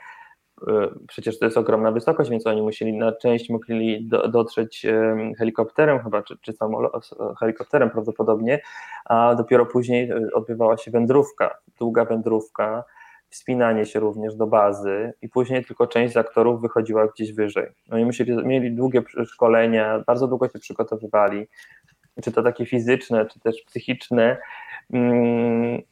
E, 0.69 0.89
przecież 1.09 1.39
to 1.39 1.45
jest 1.45 1.57
ogromna 1.57 1.93
wysokość, 1.93 2.31
więc 2.31 2.47
oni 2.47 2.63
musieli 2.63 2.93
na 2.93 3.13
część 3.13 3.51
mogli 3.51 4.09
do, 4.09 4.29
dotrzeć 4.29 4.87
helikopterem 5.39 5.99
chyba, 6.03 6.23
czy, 6.23 6.39
czy 6.41 6.53
helikopterem 7.41 7.91
prawdopodobnie, 7.91 8.61
a 9.05 9.35
dopiero 9.35 9.67
później 9.67 10.13
odbywała 10.33 10.77
się 10.77 10.91
wędrówka, 10.91 11.59
długa 11.79 12.05
wędrówka 12.05 12.85
wspinanie 13.35 13.87
się 13.87 14.01
również 14.01 14.35
do 14.35 14.47
bazy 14.47 15.13
i 15.23 15.29
później 15.29 15.65
tylko 15.65 15.87
część 15.87 16.15
z 16.15 16.17
aktorów 16.17 16.61
wychodziła 16.61 17.07
gdzieś 17.07 17.33
wyżej. 17.33 17.67
Oni 17.91 18.01
no 18.03 18.07
musieli, 18.07 18.47
mieli 18.47 18.73
długie 18.73 19.03
szkolenia, 19.27 20.05
bardzo 20.07 20.29
długo 20.29 20.49
się 20.49 20.59
przygotowywali, 20.59 21.47
czy 22.23 22.33
to 22.33 22.43
takie 22.43 22.67
fizyczne, 22.67 23.27
czy 23.27 23.41
też 23.41 23.63
psychiczne. 23.67 24.37
Mm, 24.93 25.83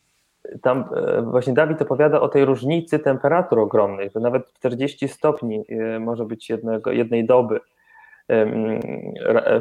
tam 0.62 0.84
e, 0.96 1.22
właśnie 1.22 1.52
Dawid 1.52 1.82
opowiada 1.82 2.20
o 2.20 2.28
tej 2.28 2.44
różnicy 2.44 2.98
temperatur 2.98 3.58
ogromnej, 3.58 4.10
że 4.10 4.20
nawet 4.20 4.52
40 4.52 5.08
stopni 5.08 5.64
e, 5.68 5.98
może 5.98 6.24
być 6.24 6.50
jednego, 6.50 6.92
jednej 6.92 7.26
doby 7.26 7.60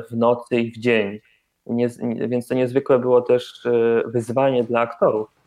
w 0.10 0.18
nocy 0.18 0.56
i 0.56 0.72
w 0.72 0.78
dzień. 0.78 1.20
Więc 2.28 2.48
to 2.48 2.56
niezwykłe 2.56 3.00
było 3.00 3.22
też 3.22 3.66
e, 3.66 4.02
wyzwanie 4.06 4.64
dla 4.64 4.80
aktorów 4.80 5.41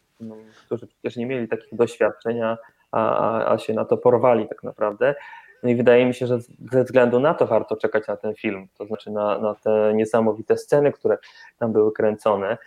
którzy 0.67 0.87
przecież 0.87 1.17
nie 1.17 1.27
mieli 1.27 1.49
takich 1.49 1.75
doświadczeń, 1.75 2.43
a, 2.43 2.59
a, 2.93 3.53
a 3.53 3.59
się 3.59 3.73
na 3.73 3.85
to 3.85 3.97
porwali 3.97 4.49
tak 4.49 4.63
naprawdę. 4.63 5.15
No 5.63 5.71
i 5.71 5.75
wydaje 5.75 6.07
mi 6.07 6.15
się, 6.15 6.27
że 6.27 6.39
ze 6.73 6.85
względu 6.85 7.21
na 7.21 7.35
to 7.35 7.47
warto 7.47 7.77
czekać 7.77 8.09
na 8.09 8.17
ten 8.17 8.35
film, 8.35 8.69
to 8.79 8.87
znaczy 8.87 9.11
na, 9.11 9.39
na 9.39 9.55
te 9.55 9.93
niesamowite 9.95 10.57
sceny, 10.57 10.93
które 10.93 11.19
tam 11.59 11.73
były 11.73 11.93
kręcone. 11.93 12.59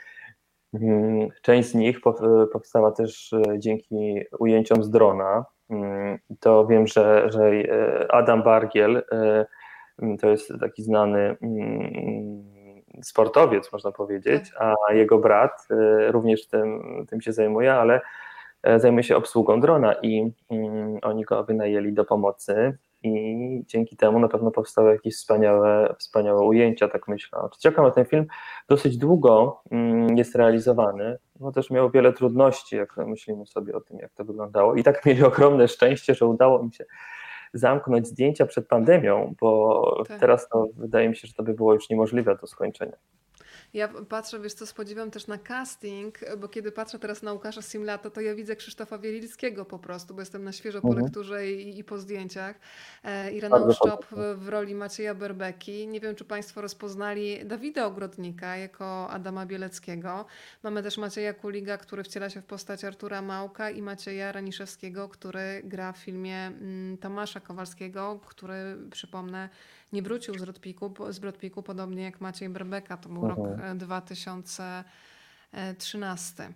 Mm, 0.73 1.29
część 1.41 1.69
z 1.69 1.75
nich 1.75 2.01
powstała 2.53 2.91
też 2.91 3.33
e, 3.33 3.59
dzięki 3.59 4.21
ujęciom 4.39 4.83
z 4.83 4.89
drona. 4.89 5.45
Mm, 5.69 6.19
to 6.39 6.65
wiem, 6.65 6.87
że, 6.87 7.31
że 7.31 7.49
e, 7.49 8.11
Adam 8.11 8.43
Bargiel 8.43 9.03
e, 9.11 9.45
to 10.21 10.29
jest 10.29 10.53
taki 10.59 10.83
znany 10.83 11.37
sportowiec, 13.01 13.71
można 13.71 13.91
powiedzieć, 13.91 14.51
tak. 14.51 14.75
a 14.87 14.93
jego 14.93 15.17
brat 15.17 15.67
również 16.07 16.47
tym, 16.47 16.81
tym 17.09 17.21
się 17.21 17.33
zajmuje, 17.33 17.73
ale 17.73 18.01
zajmuje 18.77 19.03
się 19.03 19.15
obsługą 19.15 19.59
drona 19.59 19.93
i 19.93 20.33
oni 21.01 21.23
go 21.23 21.43
wynajęli 21.43 21.93
do 21.93 22.05
pomocy 22.05 22.77
i 23.03 23.63
dzięki 23.65 23.97
temu 23.97 24.19
na 24.19 24.27
pewno 24.27 24.51
powstały 24.51 24.91
jakieś 24.91 25.15
wspaniałe, 25.15 25.95
wspaniałe 25.99 26.41
ujęcia, 26.41 26.87
tak 26.87 27.07
myślę. 27.07 27.39
Czekam 27.59 27.85
na 27.85 27.91
ten 27.91 28.05
film, 28.05 28.25
dosyć 28.69 28.97
długo 28.97 29.61
mm, 29.71 30.17
jest 30.17 30.35
realizowany, 30.35 31.17
no 31.39 31.51
też 31.51 31.69
miał 31.69 31.89
wiele 31.89 32.13
trudności, 32.13 32.75
jak 32.75 32.97
myślimy 32.97 33.45
sobie 33.45 33.75
o 33.75 33.81
tym, 33.81 33.97
jak 33.99 34.13
to 34.13 34.25
wyglądało 34.25 34.75
i 34.75 34.83
tak 34.83 35.05
mieli 35.05 35.23
ogromne 35.23 35.67
szczęście, 35.67 36.15
że 36.15 36.25
udało 36.25 36.63
mi 36.63 36.73
się 36.73 36.85
zamknąć 37.53 38.07
zdjęcia 38.07 38.45
przed 38.45 38.67
pandemią, 38.67 39.35
bo 39.41 40.03
tak. 40.07 40.19
teraz 40.19 40.49
to 40.49 40.67
wydaje 40.75 41.09
mi 41.09 41.15
się, 41.15 41.27
że 41.27 41.33
to 41.33 41.43
by 41.43 41.53
było 41.53 41.73
już 41.73 41.89
niemożliwe 41.89 42.37
do 42.41 42.47
skończenia. 42.47 42.97
Ja 43.73 43.87
patrzę, 43.87 44.39
wiesz 44.39 44.53
co, 44.53 44.65
spodziewam 44.65 45.11
też 45.11 45.27
na 45.27 45.37
casting, 45.37 46.19
bo 46.37 46.47
kiedy 46.47 46.71
patrzę 46.71 46.99
teraz 46.99 47.23
na 47.23 47.33
Łukasza 47.33 47.61
Simlata, 47.61 48.09
to 48.09 48.21
ja 48.21 48.35
widzę 48.35 48.55
Krzysztofa 48.55 48.97
Wielickiego 48.97 49.65
po 49.65 49.79
prostu, 49.79 50.13
bo 50.13 50.19
jestem 50.19 50.43
na 50.43 50.51
świeżo 50.51 50.81
po 50.81 50.87
mhm. 50.87 51.05
lekturze 51.05 51.51
i, 51.51 51.79
i, 51.79 51.83
po 51.83 51.97
zdjęciach. 51.97 52.59
E, 53.03 53.31
Irena 53.31 53.73
Szczop 53.73 54.05
w, 54.11 54.43
w 54.43 54.49
roli 54.49 54.75
Macieja 54.75 55.15
Berbeki. 55.15 55.87
Nie 55.87 55.99
wiem, 55.99 56.15
czy 56.15 56.25
Państwo 56.25 56.61
rozpoznali 56.61 57.45
Dawida 57.45 57.85
Ogrodnika 57.85 58.57
jako 58.57 59.09
Adama 59.09 59.45
Bieleckiego. 59.45 60.25
Mamy 60.63 60.83
też 60.83 60.97
Macieja 60.97 61.33
Kuliga, 61.33 61.77
który 61.77 62.03
wciela 62.03 62.29
się 62.29 62.41
w 62.41 62.45
postać 62.45 62.83
Artura 62.83 63.21
Małka 63.21 63.69
i 63.69 63.81
Macieja 63.81 64.31
Raniszewskiego, 64.31 65.09
który 65.09 65.61
gra 65.63 65.93
w 65.93 65.97
filmie 65.97 66.37
mm, 66.37 66.97
Tomasza 66.97 67.39
Kowalskiego, 67.39 68.19
który, 68.25 68.77
przypomnę, 68.91 69.49
nie 69.93 70.01
wrócił 70.01 70.39
z 70.39 70.41
Brodpiku, 70.41 70.93
z 71.09 71.19
Brodpiku 71.19 71.63
podobnie 71.63 72.03
jak 72.03 72.21
Maciej 72.21 72.49
Berbeka. 72.49 72.97
To 72.97 73.09
był 73.09 73.27
rok 73.27 73.39
2013. 73.75 76.43
E, 76.43 76.53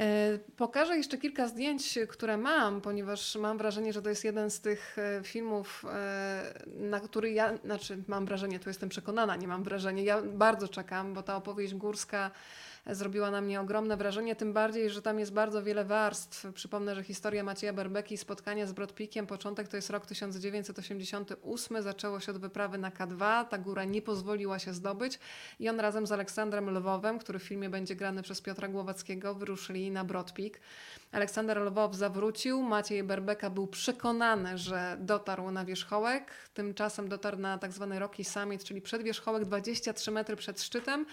e, 0.00 0.38
pokażę 0.56 0.96
jeszcze 0.96 1.18
kilka 1.18 1.48
zdjęć, 1.48 1.98
które 2.08 2.36
mam, 2.36 2.80
ponieważ 2.80 3.36
mam 3.36 3.58
wrażenie, 3.58 3.92
że 3.92 4.02
to 4.02 4.08
jest 4.08 4.24
jeden 4.24 4.50
z 4.50 4.60
tych 4.60 4.96
e, 4.98 5.20
filmów, 5.24 5.84
na 6.66 7.00
który 7.00 7.32
ja, 7.32 7.56
znaczy 7.56 8.02
mam 8.08 8.26
wrażenie, 8.26 8.60
tu 8.60 8.70
jestem 8.70 8.88
przekonana, 8.88 9.36
nie 9.36 9.48
mam 9.48 9.62
wrażenia, 9.62 10.02
ja 10.02 10.22
bardzo 10.22 10.68
czekam, 10.68 11.14
bo 11.14 11.22
ta 11.22 11.36
opowieść 11.36 11.74
górska 11.74 12.30
zrobiła 12.86 13.30
na 13.30 13.40
mnie 13.40 13.60
ogromne 13.60 13.96
wrażenie, 13.96 14.36
tym 14.36 14.52
bardziej, 14.52 14.90
że 14.90 15.02
tam 15.02 15.18
jest 15.18 15.32
bardzo 15.32 15.62
wiele 15.62 15.84
warstw. 15.84 16.46
Przypomnę, 16.54 16.94
że 16.94 17.04
historia 17.04 17.44
Macieja 17.44 17.72
Berbeki, 17.72 18.16
spotkanie 18.16 18.66
z 18.66 18.72
Brodpikiem, 18.72 19.26
początek 19.26 19.68
to 19.68 19.76
jest 19.76 19.90
rok 19.90 20.06
1988, 20.06 21.82
zaczęło 21.82 22.20
się 22.20 22.32
od 22.32 22.38
wyprawy 22.38 22.78
na 22.78 22.90
K2, 22.90 23.44
ta 23.44 23.58
góra 23.58 23.84
nie 23.84 24.02
pozwoliła 24.02 24.58
się 24.58 24.74
zdobyć 24.74 25.18
i 25.60 25.68
on 25.68 25.80
razem 25.80 26.06
z 26.06 26.12
Aleksandrem 26.12 26.70
Lwowem, 26.70 27.18
który 27.18 27.38
w 27.38 27.42
filmie 27.42 27.70
będzie 27.70 27.96
grany 27.96 28.22
przez 28.22 28.40
Piotra 28.40 28.68
Głowackiego, 28.68 29.34
wyruszyli 29.34 29.90
na 29.90 30.04
Brodpik. 30.04 30.60
Aleksander 31.12 31.58
Lwow 31.58 31.94
zawrócił, 31.94 32.62
Maciej 32.62 33.04
Berbeka 33.04 33.50
był 33.50 33.66
przekonany, 33.66 34.58
że 34.58 34.96
dotarł 35.00 35.50
na 35.50 35.64
wierzchołek, 35.64 36.32
tymczasem 36.54 37.08
dotarł 37.08 37.38
na 37.38 37.58
tak 37.58 37.72
zwany 37.72 37.98
Rocky 37.98 38.24
Summit, 38.24 38.64
czyli 38.64 38.80
przedwierzchołek 38.80 39.44
23 39.44 40.10
metry 40.10 40.36
przed 40.36 40.62
szczytem. 40.62 41.06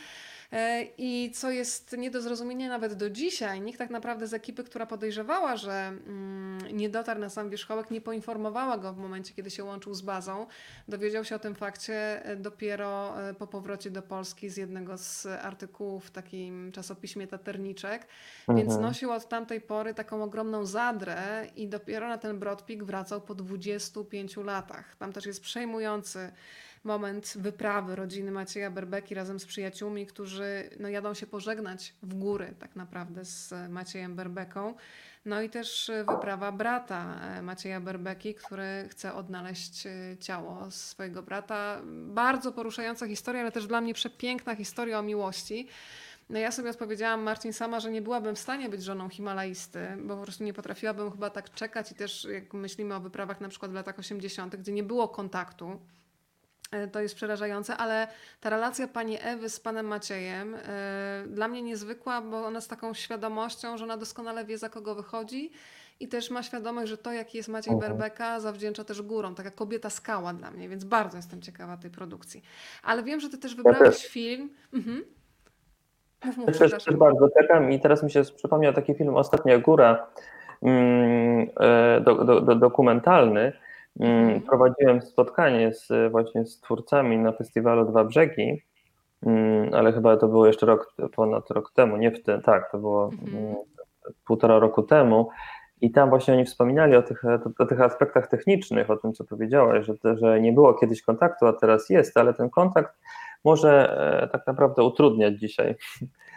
E, 0.51 0.83
I 0.97 1.31
co 1.31 1.51
jest 1.51 1.97
nie 1.97 2.11
do 2.11 2.21
zrozumienia 2.21 2.69
nawet 2.69 2.93
do 2.93 3.09
dzisiaj, 3.09 3.61
nikt 3.61 3.79
tak 3.79 3.89
naprawdę 3.89 4.27
z 4.27 4.33
ekipy, 4.33 4.63
która 4.63 4.85
podejrzewała, 4.85 5.57
że 5.57 5.71
mm, 5.71 6.77
nie 6.77 6.89
dotarł 6.89 7.19
na 7.19 7.29
sam 7.29 7.49
wierzchołek, 7.49 7.91
nie 7.91 8.01
poinformowała 8.01 8.77
go 8.77 8.93
w 8.93 8.97
momencie, 8.97 9.33
kiedy 9.33 9.49
się 9.51 9.63
łączył 9.63 9.93
z 9.93 10.01
bazą. 10.01 10.47
Dowiedział 10.87 11.25
się 11.25 11.35
o 11.35 11.39
tym 11.39 11.55
fakcie 11.55 12.25
e, 12.25 12.35
dopiero 12.35 13.21
e, 13.29 13.33
po 13.33 13.47
powrocie 13.47 13.91
do 13.91 14.01
Polski 14.01 14.49
z 14.49 14.57
jednego 14.57 14.97
z 14.97 15.25
artykułów 15.25 16.05
w 16.05 16.11
takim 16.11 16.71
czasopiśmie 16.71 17.27
Taterniczek, 17.27 18.07
mhm. 18.47 18.67
więc 18.67 18.81
nosił 18.81 19.11
od 19.11 19.29
tamtej 19.29 19.61
pory 19.61 19.93
taką 19.93 20.23
ogromną 20.23 20.65
zadrę 20.65 21.47
i 21.55 21.67
dopiero 21.67 22.07
na 22.07 22.17
ten 22.17 22.39
Brodpik 22.39 22.83
wracał 22.83 23.21
po 23.21 23.35
25 23.35 24.37
latach. 24.37 24.95
Tam 24.95 25.13
też 25.13 25.25
jest 25.25 25.41
przejmujący 25.41 26.31
moment 26.83 27.33
wyprawy 27.37 27.95
rodziny 27.95 28.31
Macieja 28.31 28.71
Berbeki 28.71 29.15
razem 29.15 29.39
z 29.39 29.45
przyjaciółmi, 29.45 30.05
którzy 30.05 30.69
no, 30.79 30.89
jadą 30.89 31.13
się 31.13 31.27
pożegnać 31.27 31.93
w 32.03 32.13
góry 32.13 32.53
tak 32.59 32.75
naprawdę 32.75 33.25
z 33.25 33.53
Maciejem 33.69 34.15
Berbeką. 34.15 34.73
No 35.25 35.41
i 35.41 35.49
też 35.49 35.91
wyprawa 36.07 36.51
brata 36.51 37.19
e, 37.21 37.41
Macieja 37.41 37.81
Berbeki, 37.81 38.35
który 38.35 38.87
chce 38.89 39.13
odnaleźć 39.13 39.87
e, 39.87 40.17
ciało 40.19 40.71
swojego 40.71 41.23
brata. 41.23 41.81
Bardzo 42.07 42.51
poruszająca 42.51 43.07
historia, 43.07 43.41
ale 43.41 43.51
też 43.51 43.67
dla 43.67 43.81
mnie 43.81 43.93
przepiękna 43.93 44.55
historia 44.55 44.99
o 44.99 45.01
miłości. 45.01 45.67
No 46.29 46.39
ja 46.39 46.51
sobie 46.51 46.69
odpowiedziałam, 46.69 47.23
Marcin, 47.23 47.53
sama, 47.53 47.79
że 47.79 47.91
nie 47.91 48.01
byłabym 48.01 48.35
w 48.35 48.39
stanie 48.39 48.69
być 48.69 48.83
żoną 48.83 49.09
Himalajsty, 49.09 49.79
bo 50.03 50.17
po 50.17 50.23
prostu 50.23 50.43
nie 50.43 50.53
potrafiłabym 50.53 51.11
chyba 51.11 51.29
tak 51.29 51.53
czekać 51.53 51.91
i 51.91 51.95
też 51.95 52.27
jak 52.31 52.53
myślimy 52.53 52.95
o 52.95 52.99
wyprawach 52.99 53.41
na 53.41 53.49
przykład 53.49 53.71
w 53.71 53.73
latach 53.73 53.99
80., 53.99 54.55
gdzie 54.55 54.71
nie 54.71 54.83
było 54.83 55.07
kontaktu, 55.07 55.79
E, 55.79 56.00
to 56.91 56.99
jest 56.99 57.15
przerażające, 57.15 57.77
ale 57.77 58.07
ta 58.41 58.49
relacja 58.49 58.87
pani 58.87 59.17
Ewy 59.21 59.49
z 59.49 59.59
panem 59.59 59.85
Maciejem 59.85 60.51
yy, 60.51 61.27
dla 61.27 61.47
mnie 61.47 61.61
niezwykła, 61.61 62.21
bo 62.21 62.45
ona 62.45 62.61
z 62.61 62.67
taką 62.67 62.93
świadomością, 62.93 63.77
że 63.77 63.83
ona 63.83 63.97
doskonale 63.97 64.45
wie, 64.45 64.57
za 64.57 64.69
kogo 64.69 64.95
wychodzi 64.95 65.51
i 66.01 66.07
też 66.07 66.31
ma 66.31 66.43
świadomość, 66.43 66.89
że 66.89 66.97
to, 66.97 67.13
jaki 67.13 67.37
jest 67.37 67.49
Maciej 67.49 67.73
uh 67.73 67.81
Berbeka, 67.81 68.39
zawdzięcza 68.39 68.83
też 68.83 69.01
górą. 69.01 69.35
Taka 69.35 69.51
kobieta 69.51 69.89
skała 69.89 70.33
dla 70.33 70.51
mnie, 70.51 70.69
więc 70.69 70.83
bardzo 70.83 71.17
jestem 71.17 71.41
ciekawa 71.41 71.77
tej 71.77 71.91
produkcji. 71.91 72.43
Ale 72.83 73.03
wiem, 73.03 73.19
że 73.19 73.29
ty 73.29 73.37
też 73.37 73.55
wybrałeś 73.55 73.81
ja 73.81 73.91
też. 73.91 74.07
film. 74.07 74.49
Mhm. 74.73 75.03
Mów, 76.25 76.37
mów, 76.37 76.57
też, 76.57 76.85
też 76.85 76.95
bardzo 76.95 77.29
czekam 77.39 77.71
i 77.71 77.79
teraz 77.79 78.03
mi 78.03 78.11
się 78.11 78.21
przypomniał 78.35 78.73
taki 78.73 78.93
film 78.93 79.15
Ostatnia 79.15 79.57
Góra, 79.57 80.07
mm, 80.61 81.49
e, 81.59 82.01
do, 82.01 82.25
do, 82.25 82.41
do, 82.41 82.55
dokumentalny, 82.55 83.41
mhm. 83.41 83.70
Prowadziłem 84.47 85.01
spotkanie 85.01 85.73
z, 85.73 86.11
właśnie 86.11 86.45
z 86.45 86.59
twórcami 86.59 87.17
na 87.17 87.31
festiwalu 87.31 87.85
Dwa 87.85 88.03
Brzegi, 88.03 88.61
mm, 89.25 89.73
ale 89.73 89.93
chyba 89.93 90.17
to 90.17 90.27
było 90.27 90.47
jeszcze 90.47 90.65
rok, 90.65 90.93
ponad 91.15 91.51
rok 91.51 91.71
temu, 91.73 91.97
nie 91.97 92.11
w 92.11 92.23
tym, 92.23 92.41
tak, 92.41 92.71
to 92.71 92.77
było 92.77 93.05
mhm. 93.05 93.45
Mm, 93.45 93.55
półtora 94.25 94.59
roku 94.59 94.83
temu. 94.83 95.29
I 95.81 95.91
tam 95.91 96.09
właśnie 96.09 96.33
oni 96.33 96.45
wspominali 96.45 96.95
o 96.95 97.01
tych, 97.01 97.23
o 97.59 97.65
tych 97.65 97.81
aspektach 97.81 98.27
technicznych, 98.27 98.89
o 98.89 98.97
tym, 98.97 99.13
co 99.13 99.23
powiedziałeś, 99.23 99.85
że, 99.85 100.17
że 100.17 100.41
nie 100.41 100.53
było 100.53 100.73
kiedyś 100.73 101.01
kontaktu, 101.01 101.45
a 101.47 101.53
teraz 101.53 101.89
jest, 101.89 102.17
ale 102.17 102.33
ten 102.33 102.49
kontakt 102.49 102.93
może 103.43 103.97
e, 104.23 104.27
tak 104.27 104.47
naprawdę 104.47 104.83
utrudniać 104.83 105.39
dzisiaj, 105.39 105.75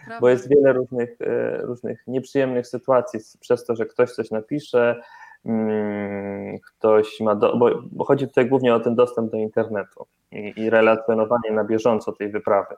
Prawda. 0.05 0.20
bo 0.20 0.28
jest 0.28 0.48
wiele 0.48 0.72
różnych, 0.72 1.20
e, 1.20 1.59
różnych 1.62 2.06
nieprzyjemnych 2.06 2.66
sytuacji 2.66 3.20
przez 3.40 3.64
to, 3.64 3.76
że 3.76 3.86
ktoś 3.86 4.12
coś 4.12 4.31
napisze, 4.31 4.81
Mm, 4.90 5.05
ktoś 6.66 7.20
ma, 7.20 7.34
do, 7.34 7.56
bo, 7.56 7.70
bo, 7.92 8.04
chodzi 8.04 8.28
tutaj 8.28 8.48
głównie 8.48 8.74
o 8.74 8.80
ten 8.80 8.94
dostęp 8.94 9.30
do 9.30 9.36
internetu 9.36 10.06
i, 10.32 10.52
i 10.56 10.70
relacjonowanie 10.70 11.52
na 11.52 11.64
bieżąco 11.64 12.12
tej 12.12 12.30
wyprawy. 12.30 12.74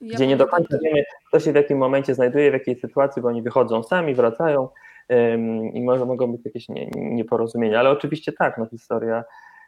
Ja 0.00 0.14
gdzie 0.14 0.26
nie 0.26 0.36
do 0.36 0.46
końca 0.46 0.78
wiemy, 0.84 1.04
kto 1.28 1.40
się 1.40 1.52
w 1.52 1.54
jakim 1.54 1.78
momencie 1.78 2.14
znajduje, 2.14 2.50
w 2.50 2.54
jakiej 2.54 2.76
sytuacji, 2.76 3.22
bo 3.22 3.28
oni 3.28 3.42
wychodzą 3.42 3.82
sami, 3.82 4.14
wracają 4.14 4.68
ym, 5.12 5.72
i 5.72 5.82
może, 5.82 6.06
mogą 6.06 6.32
być 6.32 6.44
jakieś 6.44 6.68
nie, 6.68 6.90
nieporozumienia, 6.96 7.80
ale 7.80 7.90
oczywiście 7.90 8.32
tak, 8.32 8.58
no 8.58 8.66
historia 8.66 9.24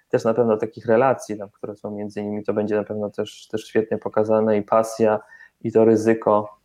też 0.09 0.25
na 0.25 0.35
pewno 0.35 0.57
takich 0.57 0.87
relacji, 0.87 1.39
tam, 1.39 1.49
które 1.51 1.77
są 1.77 1.91
między 1.91 2.23
nimi, 2.23 2.45
to 2.45 2.55
będzie 2.55 2.77
na 2.77 2.85
pewno 2.85 3.11
też, 3.11 3.49
też 3.49 3.67
świetnie 3.67 3.99
pokazane 3.99 4.59
i 4.59 4.63
pasja 4.63 5.21
i 5.61 5.73
to 5.73 5.85
ryzyko 5.85 6.39
mm, 6.39 6.62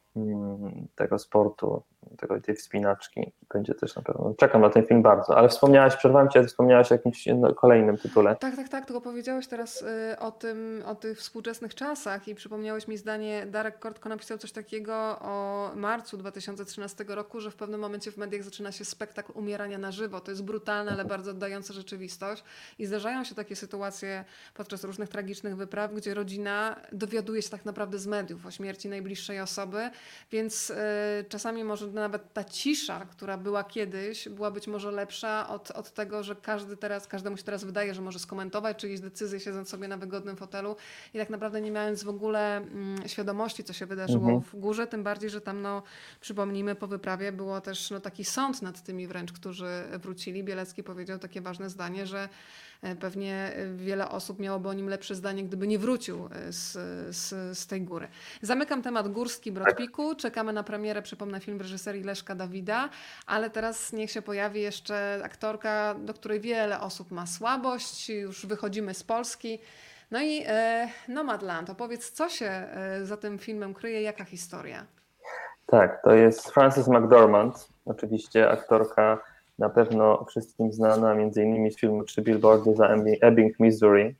tego 0.95 1.19
sportu 1.19 1.83
tego, 2.17 2.41
tej 2.41 2.55
wspinaczki. 2.55 3.31
Będzie 3.53 3.73
też 3.73 3.95
na 3.95 4.01
pewno. 4.01 4.33
Czekam 4.37 4.61
na 4.61 4.69
ten 4.69 4.85
film 4.85 5.01
bardzo, 5.01 5.37
ale 5.37 5.49
wspomniałaś, 5.49 5.95
przerwałem 5.95 6.29
cię, 6.29 6.43
wspomniałaś 6.43 6.91
o 6.91 6.95
jakimś 6.95 7.27
kolejnym 7.55 7.97
tytule. 7.97 8.35
Tak, 8.35 8.55
tak, 8.55 8.69
tak, 8.69 8.85
tylko 8.85 9.01
powiedziałeś 9.01 9.47
teraz 9.47 9.81
y, 9.81 10.19
o 10.19 10.31
tym, 10.31 10.83
o 10.85 10.95
tych 10.95 11.19
współczesnych 11.19 11.75
czasach 11.75 12.27
i 12.27 12.35
przypomniałeś 12.35 12.87
mi 12.87 12.97
zdanie, 12.97 13.45
Darek 13.45 13.79
Kortko 13.79 14.09
napisał 14.09 14.37
coś 14.37 14.51
takiego 14.51 14.93
o 15.19 15.71
marcu 15.75 16.17
2013 16.17 17.05
roku, 17.07 17.39
że 17.39 17.51
w 17.51 17.55
pewnym 17.55 17.79
momencie 17.79 18.11
w 18.11 18.17
mediach 18.17 18.43
zaczyna 18.43 18.71
się 18.71 18.85
spektakl 18.85 19.31
umierania 19.35 19.77
na 19.77 19.91
żywo. 19.91 20.19
To 20.19 20.31
jest 20.31 20.43
brutalne, 20.43 20.91
ale 20.91 21.05
bardzo 21.05 21.31
oddające 21.31 21.73
rzeczywistość 21.73 22.43
i 22.79 22.85
zdarzają 22.85 23.23
się 23.23 23.35
takie 23.35 23.55
sytuacje 23.55 24.25
podczas 24.53 24.83
różnych 24.83 25.09
tragicznych 25.09 25.55
wypraw, 25.55 25.93
gdzie 25.93 26.13
rodzina 26.13 26.75
dowiaduje 26.91 27.41
się 27.41 27.49
tak 27.49 27.65
naprawdę 27.65 27.99
z 27.99 28.07
mediów 28.07 28.45
o 28.45 28.51
śmierci 28.51 28.89
najbliższej 28.89 29.41
osoby, 29.41 29.89
więc 30.31 30.69
y, 30.69 30.75
czasami 31.29 31.63
może 31.63 31.87
nawet 31.87 32.33
ta 32.33 32.43
cisza, 32.43 33.05
która 33.05 33.37
była 33.37 33.63
kiedyś, 33.63 34.29
była 34.29 34.51
być 34.51 34.67
może 34.67 34.91
lepsza 34.91 35.49
od, 35.49 35.71
od 35.71 35.93
tego, 35.93 36.23
że 36.23 36.35
każdy 36.35 36.77
teraz, 36.77 37.07
każdemu 37.07 37.37
się 37.37 37.43
teraz 37.43 37.63
wydaje, 37.63 37.93
że 37.93 38.01
może 38.01 38.19
skomentować 38.19 38.77
czyjeś 38.77 38.99
decyzje, 38.99 39.39
siedząc 39.39 39.69
sobie 39.69 39.87
na 39.87 39.97
wygodnym 39.97 40.35
fotelu 40.35 40.75
i 41.13 41.17
tak 41.17 41.29
naprawdę 41.29 41.61
nie 41.61 41.71
mając 41.71 42.03
w 42.03 42.09
ogóle 42.09 42.57
mm, 42.57 43.07
świadomości, 43.07 43.63
co 43.63 43.73
się 43.73 43.85
wydarzyło 43.85 44.27
Mhm. 44.27 44.41
w 44.41 44.55
górze, 44.55 44.87
tym 44.87 45.03
bardziej, 45.03 45.29
że 45.29 45.41
tam, 45.41 45.61
no, 45.61 45.83
przypomnijmy, 46.21 46.75
po 46.75 46.87
wyprawie 46.87 47.31
było 47.31 47.61
też 47.61 47.91
no, 47.91 47.99
taki 47.99 48.25
sąd 48.25 48.61
nad 48.61 48.83
tymi 48.83 49.07
wręcz, 49.07 49.31
którzy 49.31 49.83
wrócili. 49.97 50.43
Bielecki 50.43 50.83
powiedział 50.83 51.19
takie 51.19 51.41
ważne 51.41 51.69
zdanie, 51.69 52.05
że 52.05 52.19
e, 52.19 52.29
pewnie 52.99 53.33
e, 53.33 53.73
wiele 53.75 54.09
osób 54.09 54.39
miałoby 54.39 54.69
o 54.69 54.73
nim 54.73 54.89
lepsze 54.89 55.15
zdanie, 55.15 55.43
gdyby 55.43 55.67
nie 55.67 55.79
wrócił 55.79 56.29
e, 56.31 56.51
z, 56.51 56.71
z, 57.15 57.57
z 57.57 57.67
tej 57.67 57.81
góry. 57.81 58.07
Zamykam 58.41 58.81
temat 58.81 59.07
Górski 59.07 59.51
Brodpiku. 59.51 60.15
Czekamy 60.15 60.53
na 60.53 60.63
premierę, 60.63 61.01
przypomnę, 61.01 61.39
film 61.39 61.59
reżyserii 61.59 62.03
Leszka 62.03 62.35
Dawida, 62.35 62.89
ale 63.25 63.49
teraz 63.49 63.93
niech 63.93 64.11
się 64.11 64.21
pojawi 64.21 64.61
jeszcze 64.61 65.21
aktorka, 65.23 65.95
do 65.99 66.13
której 66.13 66.39
wiele 66.39 66.79
osób 66.79 67.11
ma 67.11 67.25
słabość. 67.25 68.09
Już 68.09 68.45
wychodzimy 68.45 68.93
z 68.93 69.03
Polski. 69.03 69.59
No 70.11 70.21
i 70.21 70.43
e, 70.47 70.87
Nomadland. 71.07 71.69
Opowiedz, 71.69 72.11
co 72.11 72.29
się 72.29 72.45
e, 72.45 73.05
za 73.05 73.17
tym 73.17 73.39
filmem 73.39 73.73
kryje, 73.73 74.01
jaka 74.01 74.25
historia? 74.25 74.85
Tak, 75.65 76.03
to 76.03 76.13
jest 76.13 76.49
Frances 76.49 76.87
McDormand, 76.87 77.69
oczywiście 77.85 78.49
aktorka 78.49 79.19
na 79.59 79.69
pewno 79.69 80.25
wszystkim 80.25 80.71
znana, 80.73 81.15
między 81.15 81.43
innymi 81.43 81.71
z 81.71 81.79
filmu 81.79 82.03
Trzy 82.03 82.21
Billboardy 82.21 82.75
za 82.75 82.87
Ebbing- 83.21 83.53
Missouri. 83.59 84.15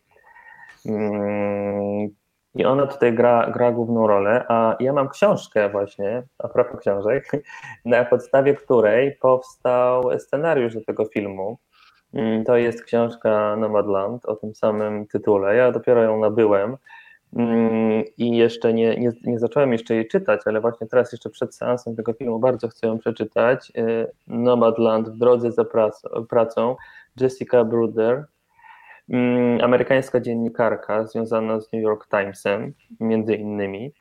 Mm, 0.85 2.09
I 2.55 2.65
ona 2.65 2.87
tutaj 2.87 3.13
gra, 3.13 3.49
gra 3.53 3.71
główną 3.71 4.07
rolę, 4.07 4.45
a 4.47 4.75
ja 4.79 4.93
mam 4.93 5.09
książkę 5.09 5.69
właśnie, 5.69 6.23
a 6.39 6.47
propos 6.47 6.79
książek, 6.79 7.31
na 7.85 8.05
podstawie 8.05 8.53
której 8.53 9.17
powstał 9.21 10.19
scenariusz 10.19 10.73
do 10.73 10.81
tego 10.81 11.05
filmu. 11.05 11.57
Mm, 12.13 12.43
To 12.45 12.57
jest 12.57 12.83
książka 12.83 13.55
Nomadland 13.55 14.25
o 14.25 14.35
tym 14.35 14.55
samym 14.55 15.07
tytule. 15.07 15.55
Ja 15.55 15.71
dopiero 15.71 16.03
ją 16.03 16.19
nabyłem 16.19 16.77
i 18.17 18.37
jeszcze 18.37 18.73
nie, 18.73 18.97
nie, 18.97 19.11
nie 19.23 19.39
zacząłem 19.39 19.71
jeszcze 19.71 19.95
jej 19.95 20.07
czytać, 20.07 20.41
ale 20.45 20.61
właśnie 20.61 20.87
teraz 20.87 21.11
jeszcze 21.11 21.29
przed 21.29 21.55
seansem 21.55 21.95
tego 21.95 22.13
filmu 22.13 22.39
bardzo 22.39 22.67
chcę 22.67 22.87
ją 22.87 22.99
przeczytać. 22.99 23.71
Y, 23.77 24.11
Nomadland 24.27 25.09
w 25.09 25.17
drodze 25.17 25.51
za 25.51 25.63
prac- 25.63 26.25
pracą 26.29 26.75
Jessica 27.21 27.63
Bruder, 27.63 28.25
mm, 29.09 29.61
amerykańska 29.63 30.19
dziennikarka 30.19 31.07
związana 31.07 31.59
z 31.59 31.73
New 31.73 31.81
York 31.81 32.07
Timesem, 32.07 32.73
między 32.99 33.35
innymi, 33.35 33.91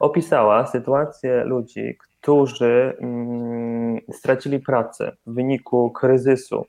opisała 0.00 0.66
sytuację 0.66 1.44
ludzi, 1.44 1.98
którzy 1.98 2.96
mm, 3.00 4.00
stracili 4.12 4.60
pracę 4.60 5.16
w 5.26 5.34
wyniku 5.34 5.90
kryzysu, 5.90 6.66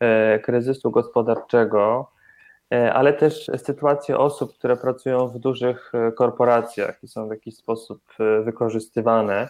e, 0.00 0.38
kryzysu 0.38 0.90
gospodarczego, 0.90 2.11
ale 2.72 3.12
też 3.12 3.50
sytuację 3.56 4.18
osób, 4.18 4.54
które 4.54 4.76
pracują 4.76 5.28
w 5.28 5.38
dużych 5.38 5.92
e, 5.94 6.12
korporacjach 6.12 6.98
i 7.02 7.08
są 7.08 7.28
w 7.28 7.30
jakiś 7.30 7.56
sposób 7.56 8.02
e, 8.20 8.42
wykorzystywane. 8.42 9.48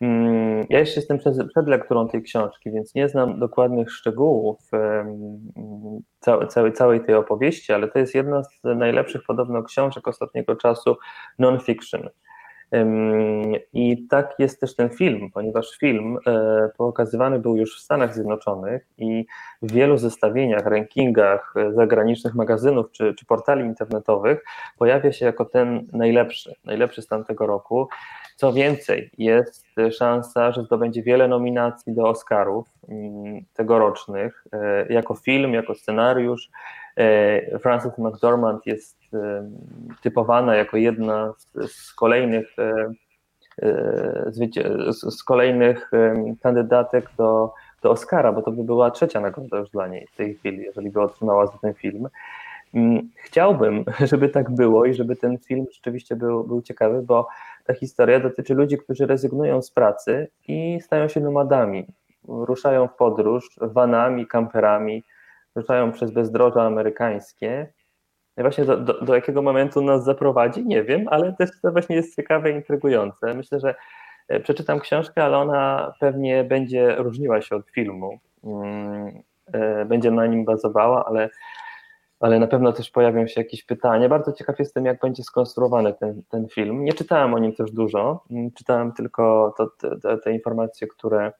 Mm, 0.00 0.66
Ja 0.70 0.78
jeszcze 0.78 1.00
jestem 1.00 1.18
przed, 1.18 1.68
lekturą 1.68 2.08
tej 2.08 2.22
książki, 2.22 2.70
więc 2.70 2.94
nie 2.94 3.08
znam 3.08 3.38
dokładnych 3.38 3.90
szczegółów 3.90 4.58
całej, 6.48 6.72
całej 6.72 7.00
tej 7.04 7.14
opowieści, 7.14 7.72
ale 7.72 7.88
to 7.88 7.98
jest 7.98 8.14
jedna 8.14 8.42
z 8.44 8.50
najlepszych 8.64 9.22
podobno 9.26 9.62
książek 9.62 10.08
ostatniego 10.08 10.56
czasu 10.56 10.96
non-fiction. 11.38 12.08
I 13.72 14.06
tak 14.10 14.34
jest 14.38 14.60
też 14.60 14.76
ten 14.76 14.90
film, 14.90 15.30
ponieważ 15.34 15.70
film 15.80 16.18
e, 16.26 16.68
pokazywany 16.76 17.38
był 17.38 17.56
już 17.56 17.76
w 17.76 17.80
Stanach 17.80 18.14
Zjednoczonych 18.14 18.86
i 18.98 19.26
w 19.62 19.72
wielu 19.72 19.98
zestawieniach, 19.98 20.66
rankingach 20.66 21.54
e, 21.56 21.72
zagranicznych 21.72 22.34
magazynów 22.34 22.90
czy, 22.92 23.14
czy 23.14 23.26
portali 23.26 23.64
internetowych 23.64 24.44
pojawia 24.78 25.12
się 25.12 25.26
jako 25.26 25.44
ten 25.44 25.86
najlepszy, 25.92 26.54
najlepszy 26.64 27.02
z 27.02 27.06
tamtego 27.06 27.46
roku. 27.46 27.88
Co 28.36 28.52
więcej, 28.52 29.10
jest 29.18 29.66
szansa, 29.98 30.52
że 30.52 30.62
zdobędzie 30.62 31.02
wiele 31.02 31.28
nominacji 31.28 31.94
do 31.94 32.08
Oscarów 32.08 32.68
mm, 32.88 33.40
tegorocznych 33.54 34.44
e, 34.52 34.92
jako 34.92 35.14
film, 35.14 35.54
jako 35.54 35.74
scenariusz. 35.74 36.50
E, 36.98 37.58
Frances 37.58 37.98
McDormand 37.98 38.66
jest 38.66 38.98
e, 39.14 39.50
typowana 40.02 40.56
jako 40.56 40.76
jedna 40.76 41.34
z, 41.36 41.72
z 41.72 41.94
kolejnych 41.94 42.56
e, 42.58 42.92
z, 44.92 45.24
kolejnych 45.24 45.90
kandydatek 46.42 47.10
do, 47.16 47.52
do 47.82 47.90
Oscara, 47.90 48.32
bo 48.32 48.42
to 48.42 48.52
by 48.52 48.64
była 48.64 48.90
trzecia 48.90 49.20
nagroda 49.20 49.58
już 49.58 49.70
dla 49.70 49.88
niej 49.88 50.06
w 50.12 50.16
tej 50.16 50.34
chwili, 50.34 50.62
jeżeli 50.62 50.90
by 50.90 51.00
otrzymała 51.00 51.46
za 51.46 51.58
ten 51.62 51.74
film. 51.74 52.08
Mm, 52.74 53.08
Chciałbym, 53.16 53.84
żeby 54.10 54.28
tak 54.28 54.50
było 54.50 54.84
i 54.84 54.94
żeby 54.94 55.16
ten 55.16 55.38
film 55.38 55.66
rzeczywiście 55.72 56.16
był, 56.16 56.44
był 56.44 56.62
ciekawy, 56.62 57.02
bo 57.02 57.28
ta 57.64 57.74
historia 57.74 58.20
dotyczy 58.20 58.54
ludzi, 58.54 58.78
którzy 58.78 59.06
rezygnują 59.06 59.62
z 59.62 59.70
pracy 59.70 60.28
i 60.48 60.78
stają 60.82 61.08
się 61.08 61.20
nomadami. 61.20 61.86
Ruszają 62.28 62.88
w 62.88 62.94
podróż 62.94 63.56
vanami, 63.60 64.26
kamperami, 64.26 65.04
ruszają 65.54 65.92
przez 65.92 66.10
bezdroża 66.10 66.62
amerykańskie. 66.62 67.72
I 68.38 68.42
właśnie 68.42 68.64
do, 68.64 68.76
do, 68.76 69.04
do 69.04 69.14
jakiego 69.14 69.42
momentu 69.42 69.82
nas 69.82 70.04
zaprowadzi, 70.04 70.66
nie 70.66 70.82
wiem, 70.82 71.04
ale 71.10 71.32
też 71.32 71.50
to 71.62 71.72
właśnie 71.72 71.96
jest 71.96 72.16
ciekawe 72.16 72.50
i 72.50 72.54
intrygujące. 72.54 73.34
Myślę, 73.34 73.60
że 73.60 73.74
e, 74.28 74.40
przeczytam 74.40 74.80
książkę, 74.80 75.24
ale 75.24 75.38
ona 75.38 75.92
pewnie 76.00 76.44
będzie 76.44 76.96
różniła 76.96 77.40
się 77.40 77.56
od 77.56 77.70
filmu. 77.70 78.18
Mm, 78.44 79.22
e, 79.52 79.84
Będzie 79.84 80.10
na 80.10 80.26
nim 80.26 80.44
bazowała, 80.44 81.04
ale 81.04 81.28
ale 82.20 82.38
na 82.38 82.46
pewno 82.46 82.72
też 82.72 82.90
pojawią 82.90 83.26
się 83.26 83.40
jakieś 83.40 83.64
pytania. 83.64 84.08
Bardzo 84.08 84.32
ciekaw 84.32 84.58
jestem, 84.58 84.84
jak 84.84 85.00
będzie 85.00 85.22
skonstruowany 85.22 85.94
ten, 85.94 86.22
ten 86.28 86.48
film. 86.48 86.84
Nie 86.84 86.92
czytałem 86.92 87.34
o 87.34 87.38
nim 87.38 87.54
też 87.54 87.70
dużo, 87.72 88.24
mm, 88.30 88.50
czytałem 88.52 88.92
tylko 88.92 89.54
to, 89.56 89.66
te, 90.00 90.18
te, 90.18 90.32
informacje, 90.32 90.86
które, 90.86 91.32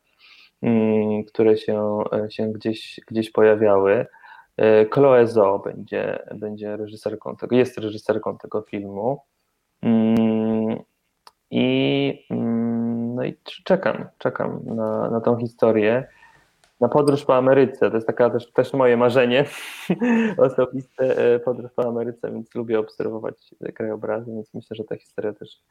które 1.28 1.56
się, 1.56 2.02
się 2.28 2.52
gdzieś, 2.52 3.00
gdzieś 3.06 3.30
pojawiały. 3.30 4.06
E, 4.56 4.84
Chloe 4.84 5.26
Zo 5.26 5.58
będzie, 5.58 6.18
będzie 6.34 6.76
reżyserką 6.76 7.36
tego, 7.36 7.56
jest 7.56 7.78
reżyserką 7.78 8.38
tego 8.38 8.62
filmu. 8.62 9.20
Mm, 9.82 10.78
I, 11.50 12.26
mm, 12.30 13.14
no 13.14 13.24
i 13.24 13.36
czekam, 13.64 14.04
czekam 14.18 14.60
na, 14.64 15.10
na 15.10 15.20
tą 15.20 15.36
historię 15.36 16.08
na 16.80 16.88
podróż 16.88 17.24
po 17.24 17.36
Ameryce. 17.36 17.90
To 17.90 17.96
jest 17.96 18.06
taka 18.06 18.30
też, 18.30 18.52
też 18.52 18.72
moje 18.72 18.96
marzenie 18.96 19.44
osobiste, 20.36 21.34
e, 21.34 21.38
podróż 21.38 21.70
po 21.76 21.88
Ameryce, 21.88 22.32
więc 22.32 22.54
lubię 22.54 22.78
obserwować 22.78 23.54
krajobrazy, 23.74 24.32
więc 24.32 24.54
myślę, 24.54 24.76
że 24.76 24.84
ta 24.84 24.96
historia 24.96 25.32
też. 25.32 25.62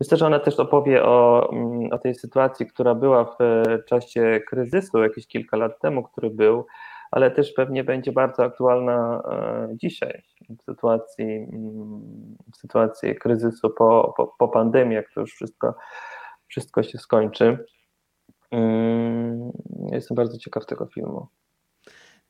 Myślę, 0.00 0.16
że 0.16 0.26
ona 0.26 0.38
też 0.38 0.60
opowie 0.60 1.04
o, 1.04 1.48
mm, 1.52 1.92
o 1.92 1.98
tej 1.98 2.14
sytuacji, 2.14 2.66
która 2.66 2.94
była 2.94 3.24
w 3.24 3.40
e, 3.40 3.82
czasie 3.82 4.40
kryzysu 4.48 5.02
jakieś 5.02 5.26
kilka 5.26 5.56
lat 5.56 5.80
temu, 5.80 6.02
który 6.02 6.30
był, 6.30 6.66
ale 7.10 7.30
też 7.30 7.52
pewnie 7.52 7.84
będzie 7.84 8.12
bardzo 8.12 8.44
aktualna 8.44 9.22
e, 9.30 9.68
dzisiaj, 9.76 10.22
w 10.58 10.62
sytuacji, 10.62 11.24
mm, 11.24 12.36
w 12.52 12.56
sytuacji 12.56 13.16
kryzysu 13.16 13.70
po, 13.70 14.14
po, 14.16 14.34
po 14.38 14.48
pandemii, 14.48 14.94
jak 14.94 15.12
to 15.14 15.20
już 15.20 15.34
wszystko, 15.34 15.74
wszystko 16.46 16.82
się 16.82 16.98
skończy. 16.98 17.64
Mm, 18.50 19.50
Jestem 19.92 20.14
bardzo 20.14 20.38
ciekaw 20.38 20.66
tego 20.66 20.86
filmu. 20.86 21.26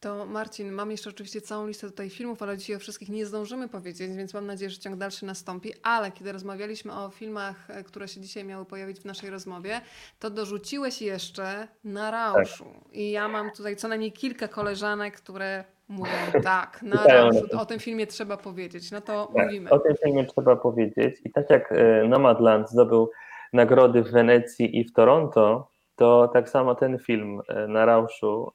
To 0.01 0.27
Marcin, 0.27 0.73
mam 0.73 0.91
jeszcze 0.91 1.11
oczywiście 1.11 1.41
całą 1.41 1.67
listę 1.67 1.87
tutaj 1.87 2.11
filmów, 2.11 2.43
ale 2.43 2.59
dzisiaj 2.59 2.77
o 2.77 2.79
wszystkich 2.79 3.09
nie 3.09 3.27
zdążymy 3.27 3.69
powiedzieć, 3.69 4.17
więc 4.17 4.35
mam 4.35 4.47
nadzieję, 4.47 4.71
że 4.71 4.79
ciąg 4.79 4.97
dalszy 4.97 5.27
nastąpi. 5.27 5.73
Ale 5.83 6.13
kiedy 6.13 6.33
rozmawialiśmy 6.33 6.93
o 6.93 7.11
filmach, 7.11 7.71
e, 7.71 7.85
które 7.85 8.09
się 8.09 8.21
dzisiaj 8.21 8.45
miały 8.45 8.65
pojawić 8.65 9.01
w 9.01 9.05
naszej 9.05 9.31
rozmowie, 9.31 9.81
to 10.19 10.31
dorzuciłeś 10.31 11.03
jeszcze 11.03 11.69
na 11.85 12.11
Rauszu. 12.11 12.65
I 12.93 13.11
ja 13.11 13.29
mam 13.29 13.51
tutaj 13.51 13.77
co 13.77 13.89
najmniej 13.89 14.13
kilka 14.13 14.49
koleżanek, 14.49 15.17
które 15.17 15.65
mówią 15.89 16.13
tak, 16.45 16.83
na 16.83 17.05
Rauszu, 17.07 17.47
o 17.59 17.67
tym 17.67 17.79
filmie 17.79 18.07
trzeba 18.07 18.37
powiedzieć. 18.37 18.91
No 18.91 19.01
to 19.01 19.31
Tak, 19.37 19.47
mówimy. 19.47 19.71
o 19.71 19.79
tym 19.79 19.95
filmie 20.05 20.25
trzeba 20.27 20.57
powiedzieć. 20.57 21.17
I 21.25 21.31
tak 21.31 21.51
jak 21.51 21.73
e, 21.73 22.05
Nomadland 22.09 22.71
zdobył 22.71 23.11
nagrody 23.53 24.03
w 24.03 24.11
Wenecji 24.11 24.79
i 24.79 24.85
w 24.85 24.93
Toronto, 24.93 25.69
to 25.97 26.29
tak 26.33 26.49
samo 26.49 26.75
ten 26.75 26.99
film 26.99 27.41
e, 27.49 27.67
na 27.69 27.85
Rauszu 27.87 28.53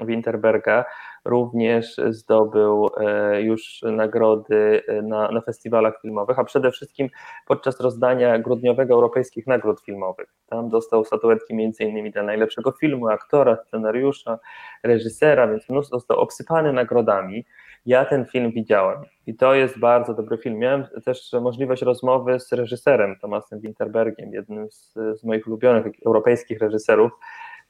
Winterberga 0.00 0.84
również 1.24 1.96
zdobył 2.10 2.88
e, 3.00 3.42
już 3.42 3.82
nagrody 3.82 4.82
e, 4.88 5.02
na, 5.02 5.30
na 5.30 5.40
festiwalach 5.40 6.00
filmowych, 6.02 6.38
a 6.38 6.44
przede 6.44 6.70
wszystkim 6.70 7.08
podczas 7.46 7.80
rozdania 7.80 8.38
grudniowego 8.38 8.94
europejskich 8.94 9.46
nagród 9.46 9.80
filmowych. 9.80 10.34
Tam 10.46 10.68
dostał 10.68 11.04
statuetki 11.04 11.54
innymi 11.80 12.10
dla 12.10 12.22
najlepszego 12.22 12.72
filmu, 12.72 13.08
aktora, 13.08 13.56
scenariusza, 13.56 14.38
reżysera, 14.82 15.48
więc 15.48 15.68
mnóstwo 15.68 15.98
został 15.98 16.18
obsypany 16.18 16.72
nagrodami. 16.72 17.44
Ja 17.86 18.04
ten 18.04 18.26
film 18.26 18.52
widziałem 18.52 18.98
i 19.26 19.34
to 19.34 19.54
jest 19.54 19.78
bardzo 19.78 20.14
dobry 20.14 20.38
film. 20.38 20.58
Miałem 20.58 20.86
też 21.04 21.32
możliwość 21.40 21.82
rozmowy 21.82 22.40
z 22.40 22.52
reżyserem 22.52 23.16
Tomasem 23.20 23.60
Winterbergiem, 23.60 24.32
jednym 24.32 24.70
z, 24.70 24.94
z 25.20 25.24
moich 25.24 25.46
ulubionych 25.46 25.86
europejskich 26.06 26.60
reżyserów. 26.60 27.12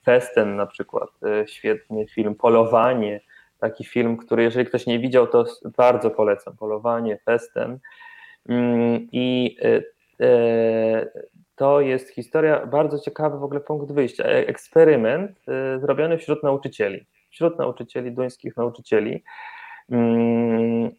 Festen 0.04 0.56
na 0.56 0.66
przykład, 0.66 1.08
e, 1.22 1.48
świetny 1.48 2.06
film. 2.06 2.34
Polowanie, 2.34 3.20
taki 3.60 3.84
film, 3.84 4.16
który 4.16 4.42
jeżeli 4.42 4.66
ktoś 4.66 4.86
nie 4.86 4.98
widział, 4.98 5.26
to 5.26 5.44
bardzo 5.76 6.10
polecam. 6.10 6.56
Polowanie, 6.56 7.18
Festen. 7.24 7.78
Mm, 8.48 9.08
I 9.12 9.56
e, 9.62 9.82
e, 10.26 11.06
to 11.56 11.80
jest 11.80 12.10
historia, 12.10 12.66
bardzo 12.66 12.98
ciekawy 12.98 13.38
w 13.38 13.44
ogóle 13.44 13.60
punkt 13.60 13.92
wyjścia. 13.92 14.24
Eksperyment 14.24 15.38
zrobiony 15.78 16.18
wśród 16.18 16.42
nauczycieli, 16.42 17.06
wśród 17.30 17.58
nauczycieli, 17.58 18.12
duńskich 18.12 18.56
nauczycieli. 18.56 19.24
Mm, 19.90 20.90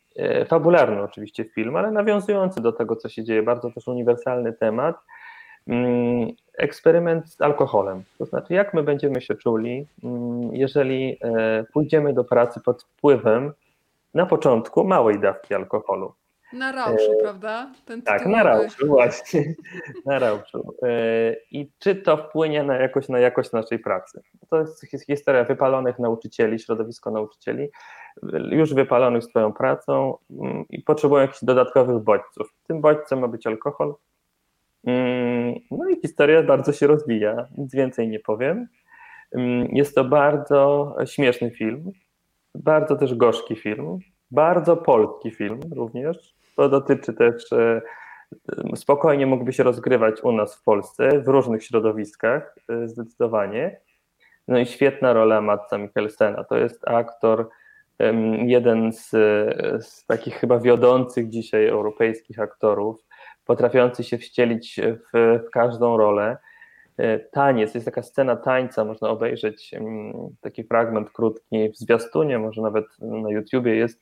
fabularny 0.47 1.01
oczywiście 1.01 1.43
film, 1.43 1.75
ale 1.75 1.91
nawiązujący 1.91 2.61
do 2.61 2.71
tego, 2.71 2.95
co 2.95 3.09
się 3.09 3.23
dzieje, 3.23 3.43
bardzo 3.43 3.71
też 3.71 3.87
uniwersalny 3.87 4.53
temat. 4.53 4.95
Eksperyment 6.57 7.29
z 7.29 7.41
alkoholem. 7.41 8.03
To 8.17 8.25
znaczy, 8.25 8.53
jak 8.53 8.73
my 8.73 8.83
będziemy 8.83 9.21
się 9.21 9.35
czuli, 9.35 9.87
mm, 10.03 10.55
jeżeli 10.55 11.17
e, 11.21 11.63
pójdziemy 11.73 12.13
do 12.13 12.23
pracy 12.23 12.59
pod 12.65 12.83
wpływem 12.83 13.53
na 14.13 14.25
początku 14.25 14.83
małej 14.83 15.19
dawki 15.19 15.53
alkoholu. 15.53 16.13
Na 16.53 16.71
rauszu, 16.71 17.11
e, 17.19 17.23
prawda? 17.23 17.71
Ten 17.85 18.01
tak, 18.01 18.25
na 18.25 18.43
rauszu, 18.43 18.87
właśnie. 18.87 19.55
na 20.05 20.19
rauszu. 20.19 20.75
E, 20.83 21.35
I 21.51 21.71
czy 21.79 21.95
to 21.95 22.17
wpłynie 22.17 22.63
na 22.63 22.75
jakość, 22.75 23.09
na 23.09 23.19
jakość 23.19 23.51
naszej 23.51 23.79
pracy? 23.79 24.21
To 24.49 24.59
jest 24.59 25.05
historia 25.07 25.43
wypalonych 25.43 25.99
nauczycieli, 25.99 26.59
środowisko 26.59 27.11
nauczycieli, 27.11 27.69
już 28.51 28.73
wypalonych 28.73 29.23
swoją 29.23 29.53
pracą 29.53 30.17
mm, 30.31 30.65
i 30.69 30.81
potrzebują 30.81 31.21
jakichś 31.21 31.43
dodatkowych 31.43 32.03
bodźców. 32.03 32.53
Tym 32.67 32.81
bodźcem 32.81 33.19
ma 33.19 33.27
być 33.27 33.47
alkohol, 33.47 33.95
no 35.71 35.89
i 35.89 36.01
historia 36.01 36.43
bardzo 36.43 36.73
się 36.73 36.87
rozwija, 36.87 37.47
nic 37.57 37.75
więcej 37.75 38.09
nie 38.09 38.19
powiem. 38.19 38.67
Mm, 39.35 39.67
jest 39.71 39.95
to 39.95 40.03
bardzo 40.03 40.95
śmieszny 41.05 41.51
film, 41.51 41.91
bardzo 42.55 42.95
też 42.95 43.15
gorzki 43.15 43.55
film, 43.55 43.99
bardzo 44.31 44.77
polski 44.77 45.31
film 45.31 45.59
również, 45.75 46.35
bo 46.57 46.69
dotyczy 46.69 47.13
też, 47.13 47.53
e, 47.53 47.81
spokojnie 48.75 49.25
mógłby 49.25 49.53
się 49.53 49.63
rozgrywać 49.63 50.23
u 50.23 50.31
nas 50.31 50.55
w 50.55 50.63
Polsce, 50.63 51.19
w 51.19 51.27
różnych 51.27 51.63
środowiskach, 51.63 52.55
e, 52.69 52.87
zdecydowanie. 52.87 53.79
No 54.47 54.59
i 54.59 54.65
świetna 54.65 55.13
rola 55.13 55.41
Matsa 55.41 55.77
Mikkelsena. 55.77 56.43
To 56.43 56.57
jest 56.57 56.87
aktor, 56.87 57.49
jeden 58.45 58.93
z, 58.93 59.09
z 59.85 60.05
takich 60.05 60.35
chyba 60.35 60.59
wiodących 60.59 61.29
dzisiaj 61.29 61.67
europejskich 61.67 62.39
aktorów, 62.39 63.05
potrafiący 63.45 64.03
się 64.03 64.17
wcielić 64.17 64.79
w, 64.83 65.39
w 65.47 65.49
każdą 65.49 65.97
rolę. 65.97 66.37
E, 66.97 67.19
taniec, 67.19 67.73
jest 67.73 67.85
taka 67.85 68.03
scena 68.03 68.35
tańca, 68.35 68.85
można 68.85 69.09
obejrzeć 69.09 69.73
mm, 69.73 70.13
taki 70.41 70.63
fragment 70.63 71.09
krótki 71.09 71.69
w 71.69 71.77
zwiastunie, 71.77 72.39
może 72.39 72.61
nawet 72.61 72.85
na 72.99 73.31
YouTubie 73.31 73.75
jest 73.75 74.01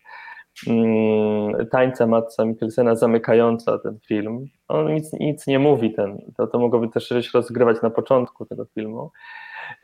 mm, 0.67 1.67
tańca 1.67 2.07
Matsa 2.07 2.45
Mikkelsena 2.45 2.95
zamykająca 2.95 3.79
ten 3.79 3.99
film. 4.07 4.45
On 4.67 4.93
nic, 4.93 5.13
nic 5.13 5.47
nie 5.47 5.59
mówi, 5.59 5.93
ten, 5.93 6.17
to, 6.37 6.47
to 6.47 6.59
mogłoby 6.59 6.89
też 6.89 7.07
się 7.07 7.21
rozgrywać 7.33 7.81
na 7.81 7.89
początku 7.89 8.45
tego 8.45 8.65
filmu. 8.65 9.11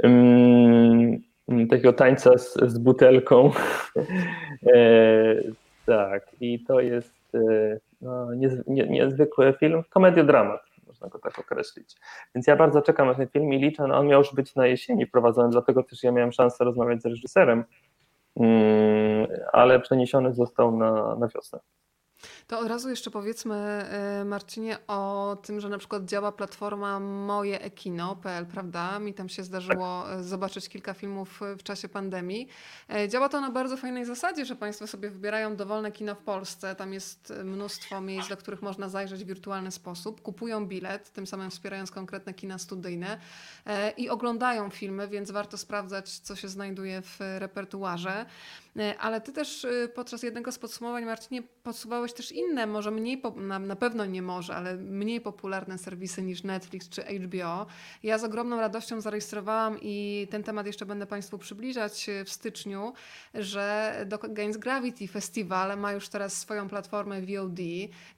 Um, 0.03 1.21
takiego 1.69 1.93
tańca 1.93 2.37
z, 2.37 2.53
z 2.53 2.77
butelką. 2.77 3.51
e, 4.73 5.35
tak, 5.85 6.35
i 6.41 6.63
to 6.63 6.79
jest 6.79 7.18
e, 7.35 7.39
no, 8.01 8.33
niez, 8.33 8.53
nie, 8.67 8.87
niezwykły 8.87 9.53
film, 9.59 9.83
komediodramat, 9.89 10.61
można 10.87 11.07
go 11.07 11.19
tak 11.19 11.39
określić. 11.39 11.95
Więc 12.35 12.47
ja 12.47 12.55
bardzo 12.55 12.81
czekam 12.81 13.07
na 13.07 13.15
ten 13.15 13.27
film 13.27 13.53
i 13.53 13.59
liczę, 13.59 13.87
no 13.87 13.97
on 13.97 14.07
miał 14.07 14.19
już 14.19 14.33
być 14.33 14.55
na 14.55 14.67
jesieni 14.67 15.05
wprowadzony, 15.05 15.49
dlatego 15.49 15.83
też 15.83 16.03
ja 16.03 16.11
miałem 16.11 16.31
szansę 16.31 16.63
rozmawiać 16.63 17.01
z 17.01 17.05
reżyserem, 17.05 17.63
mm, 18.35 19.27
ale 19.53 19.79
przeniesiony 19.79 20.33
został 20.33 20.77
na, 20.77 21.15
na 21.15 21.27
wiosnę. 21.27 21.59
To 22.49 22.59
od 22.59 22.67
razu 22.67 22.89
jeszcze 22.89 23.11
powiedzmy, 23.11 23.55
e, 23.55 24.25
Marcinie, 24.25 24.77
o 24.87 25.37
tym, 25.43 25.59
że 25.59 25.69
na 25.69 25.77
przykład 25.77 26.05
działa 26.05 26.31
platforma 26.31 26.99
mojeekino.pl, 26.99 28.45
prawda? 28.45 28.99
Mi 28.99 29.13
tam 29.13 29.29
się 29.29 29.43
zdarzyło 29.43 30.03
tak. 30.03 30.23
zobaczyć 30.23 30.69
kilka 30.69 30.93
filmów 30.93 31.39
w 31.57 31.63
czasie 31.63 31.89
pandemii. 31.89 32.47
E, 32.89 33.09
działa 33.09 33.29
to 33.29 33.41
na 33.41 33.51
bardzo 33.51 33.77
fajnej 33.77 34.05
zasadzie, 34.05 34.45
że 34.45 34.55
Państwo 34.55 34.87
sobie 34.87 35.09
wybierają 35.09 35.55
dowolne 35.55 35.91
kino 35.91 36.15
w 36.15 36.17
Polsce. 36.17 36.75
Tam 36.75 36.93
jest 36.93 37.33
mnóstwo 37.43 38.01
miejsc, 38.01 38.29
do 38.29 38.37
których 38.37 38.61
można 38.61 38.89
zajrzeć 38.89 39.23
w 39.23 39.27
wirtualny 39.27 39.71
sposób. 39.71 40.21
Kupują 40.21 40.67
bilet, 40.67 41.09
tym 41.09 41.27
samym 41.27 41.51
wspierając 41.51 41.91
konkretne 41.91 42.33
kina 42.33 42.57
studyjne 42.57 43.17
i 43.97 44.09
oglądają 44.09 44.69
filmy, 44.69 45.07
więc 45.07 45.31
warto 45.31 45.57
sprawdzać, 45.57 46.09
co 46.09 46.35
się 46.35 46.47
znajduje 46.47 47.01
w 47.01 47.17
repertuarze. 47.19 48.25
Ale 48.99 49.21
ty 49.21 49.31
też 49.31 49.67
podczas 49.95 50.23
jednego 50.23 50.51
z 50.51 50.59
podsumowań, 50.59 51.05
Marcinie, 51.05 51.43
podsuwałeś 51.63 52.13
też 52.13 52.31
inne, 52.31 52.67
może 52.67 52.91
mniej, 52.91 53.21
na, 53.35 53.59
na 53.59 53.75
pewno 53.75 54.05
nie 54.05 54.21
może, 54.21 54.55
ale 54.55 54.75
mniej 54.77 55.21
popularne 55.21 55.77
serwisy 55.77 56.21
niż 56.21 56.43
Netflix 56.43 56.89
czy 56.89 57.01
HBO. 57.01 57.65
Ja 58.03 58.17
z 58.17 58.23
ogromną 58.23 58.59
radością 58.59 59.01
zarejestrowałam 59.01 59.77
i 59.81 60.27
ten 60.31 60.43
temat 60.43 60.67
jeszcze 60.67 60.85
będę 60.85 61.05
Państwu 61.05 61.37
przybliżać 61.37 62.07
w 62.25 62.29
styczniu, 62.29 62.93
że 63.33 63.95
Gains 64.29 64.57
Gravity 64.57 65.07
Festival 65.07 65.77
ma 65.77 65.93
już 65.93 66.09
teraz 66.09 66.37
swoją 66.37 66.69
platformę 66.69 67.21
VOD, 67.21 67.59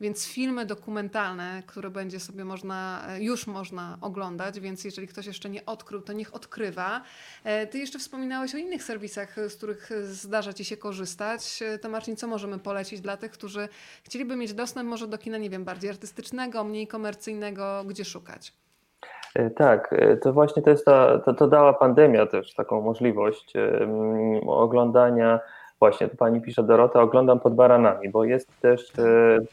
więc 0.01 0.27
filmy 0.27 0.65
dokumentalne, 0.65 1.63
które 1.67 1.89
będzie 1.89 2.19
sobie 2.19 2.45
można, 2.45 3.07
już 3.19 3.47
można 3.47 3.97
oglądać, 4.01 4.59
więc 4.59 4.83
jeżeli 4.83 5.07
ktoś 5.07 5.25
jeszcze 5.25 5.49
nie 5.49 5.65
odkrył, 5.65 6.01
to 6.01 6.13
niech 6.13 6.35
odkrywa. 6.35 7.01
E, 7.43 7.67
ty 7.67 7.79
jeszcze 7.79 7.99
wspominałeś 7.99 8.55
o 8.55 8.57
innych 8.57 8.83
serwisach, 8.83 9.35
z 9.49 9.55
których 9.55 9.89
zdarza 10.03 10.50
Ci 10.53 10.65
się 10.65 10.77
korzystać. 10.77 11.59
To 11.81 12.15
co 12.15 12.27
możemy 12.27 12.59
polecić 12.59 13.01
dla 13.01 13.17
tych, 13.17 13.31
którzy 13.31 13.69
chcieliby 14.03 14.35
mieć 14.35 14.53
dostęp 14.53 14.89
może 14.89 15.07
do 15.07 15.17
kina, 15.17 15.37
nie 15.37 15.49
wiem, 15.49 15.65
bardziej 15.65 15.89
artystycznego, 15.89 16.63
mniej 16.63 16.87
komercyjnego, 16.87 17.83
gdzie 17.87 18.05
szukać? 18.05 18.53
E, 19.35 19.49
tak, 19.49 19.93
e, 19.93 20.17
to 20.17 20.33
właśnie 20.33 20.61
to 20.61 20.69
jest 20.69 20.85
ta, 20.85 21.19
to, 21.19 21.33
to 21.33 21.47
dała 21.47 21.73
pandemia 21.73 22.25
też 22.25 22.53
taką 22.53 22.81
możliwość 22.81 23.53
um, 23.55 24.49
oglądania, 24.49 25.39
właśnie 25.79 26.07
tu 26.07 26.17
pani 26.17 26.41
pisze 26.41 26.63
Dorota, 26.63 27.01
oglądam 27.01 27.39
pod 27.39 27.55
baranami, 27.55 28.09
bo 28.09 28.23
jest 28.23 28.59
też 28.61 28.91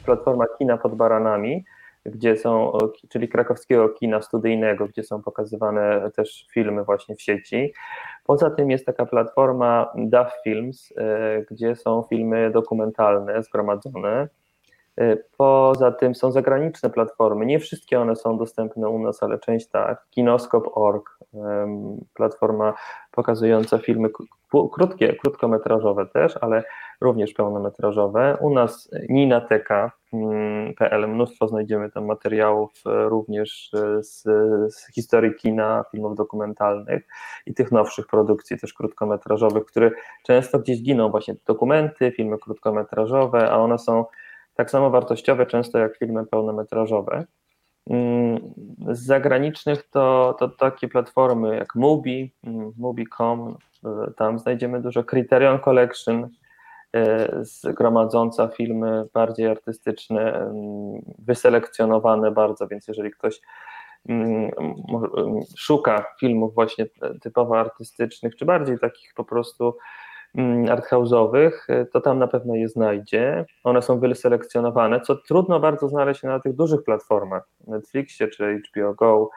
platforma 0.04 0.44
kina 0.58 0.76
pod 0.76 0.94
baranami, 0.94 1.64
gdzie 2.06 2.36
są, 2.36 2.78
czyli 3.08 3.28
krakowskiego 3.28 3.88
kina 3.88 4.22
studyjnego, 4.22 4.86
gdzie 4.86 5.02
są 5.02 5.22
pokazywane 5.22 6.10
też 6.16 6.46
filmy 6.52 6.84
właśnie 6.84 7.16
w 7.16 7.22
sieci. 7.22 7.72
Poza 8.28 8.50
tym 8.50 8.70
jest 8.70 8.86
taka 8.86 9.06
platforma 9.06 9.92
DAF 9.96 10.32
Films, 10.44 10.92
gdzie 11.50 11.76
są 11.76 12.04
filmy 12.10 12.50
dokumentalne 12.50 13.42
zgromadzone 13.42 14.28
E, 14.98 15.16
poza 15.36 15.92
tym 15.92 16.14
są 16.14 16.32
zagraniczne 16.32 16.90
platformy. 16.90 17.46
Nie 17.46 17.58
wszystkie 17.58 18.00
one 18.00 18.16
są 18.16 18.38
dostępne 18.38 18.88
u 18.88 18.98
nas, 18.98 19.22
ale 19.22 19.38
część 19.38 19.68
tak. 19.68 20.06
Kinoskop.org, 20.10 21.18
platforma 22.14 22.74
pokazująca 23.12 23.78
filmy 23.78 24.08
krótkie, 24.72 25.16
krótkometrażowe 25.16 26.06
też, 26.06 26.36
ale 26.40 26.64
również 27.00 27.32
pełnometrażowe. 27.32 28.36
U 28.40 28.50
nas 28.50 28.90
ninateka.pl, 30.12 31.08
mnóstwo 31.08 31.48
znajdziemy 31.48 31.90
tam 31.90 32.06
materiałów 32.06 32.72
e, 32.86 33.08
również 33.08 33.70
e, 33.74 34.02
z, 34.02 34.22
z 34.74 34.92
historii 34.94 35.34
kina, 35.34 35.84
filmów 35.90 36.16
dokumentalnych 36.16 37.06
i 37.46 37.54
tych 37.54 37.72
nowszych 37.72 38.06
produkcji 38.06 38.58
też 38.58 38.74
krótkometrażowych, 38.74 39.64
które 39.64 39.90
często 40.26 40.58
gdzieś 40.58 40.82
giną, 40.82 41.10
właśnie 41.10 41.34
dokumenty, 41.46 42.12
filmy 42.16 42.38
krótkometrażowe, 42.38 43.50
a 43.50 43.56
one 43.56 43.78
są 43.78 44.04
tak 44.54 44.70
samo 44.70 44.90
wartościowe 44.90 45.46
często 45.46 45.78
jak 45.78 45.98
filmy 45.98 46.26
pełnometrażowe. 46.26 47.24
Mm, 47.90 48.54
z 48.90 49.06
zagranicznych 49.06 49.82
to, 49.90 50.36
to 50.38 50.48
takie 50.48 50.88
platformy 50.88 51.56
jak 51.56 51.74
Mubi, 51.74 52.34
mm, 52.44 52.72
Mubi.com, 52.78 53.56
e, 53.84 54.12
tam 54.16 54.38
znajdziemy 54.38 54.82
dużo 54.82 55.04
Criterion 55.04 55.58
Collection, 55.58 56.28
zgromadząca 57.40 58.48
filmy 58.48 59.04
bardziej 59.14 59.46
artystyczne, 59.46 60.34
mm, 60.34 61.02
wyselekcjonowane 61.18 62.30
bardzo, 62.30 62.68
więc 62.68 62.88
jeżeli 62.88 63.10
ktoś 63.10 63.40
szuka 65.56 66.04
filmów 66.20 66.54
właśnie 66.54 66.86
typowo 67.22 67.60
artystycznych, 67.60 68.36
czy 68.36 68.44
bardziej 68.44 68.78
takich 68.78 69.14
po 69.14 69.24
prostu 69.24 69.74
Mm, 70.34 70.68
arthouse'owych, 70.68 71.50
y, 71.70 71.86
to 71.92 72.00
tam 72.00 72.18
na 72.18 72.26
pewno 72.26 72.54
je 72.54 72.68
znajdzie. 72.68 73.44
One 73.64 73.82
są 73.82 74.00
wyselekcjonowane, 74.00 75.00
co 75.00 75.16
trudno 75.16 75.60
bardzo 75.60 75.88
znaleźć 75.88 76.22
na 76.22 76.40
tych 76.40 76.54
dużych 76.56 76.82
platformach, 76.84 77.48
Netflixie 77.66 78.28
czy 78.28 78.62
HBO 78.68 78.94
Go. 78.94 79.30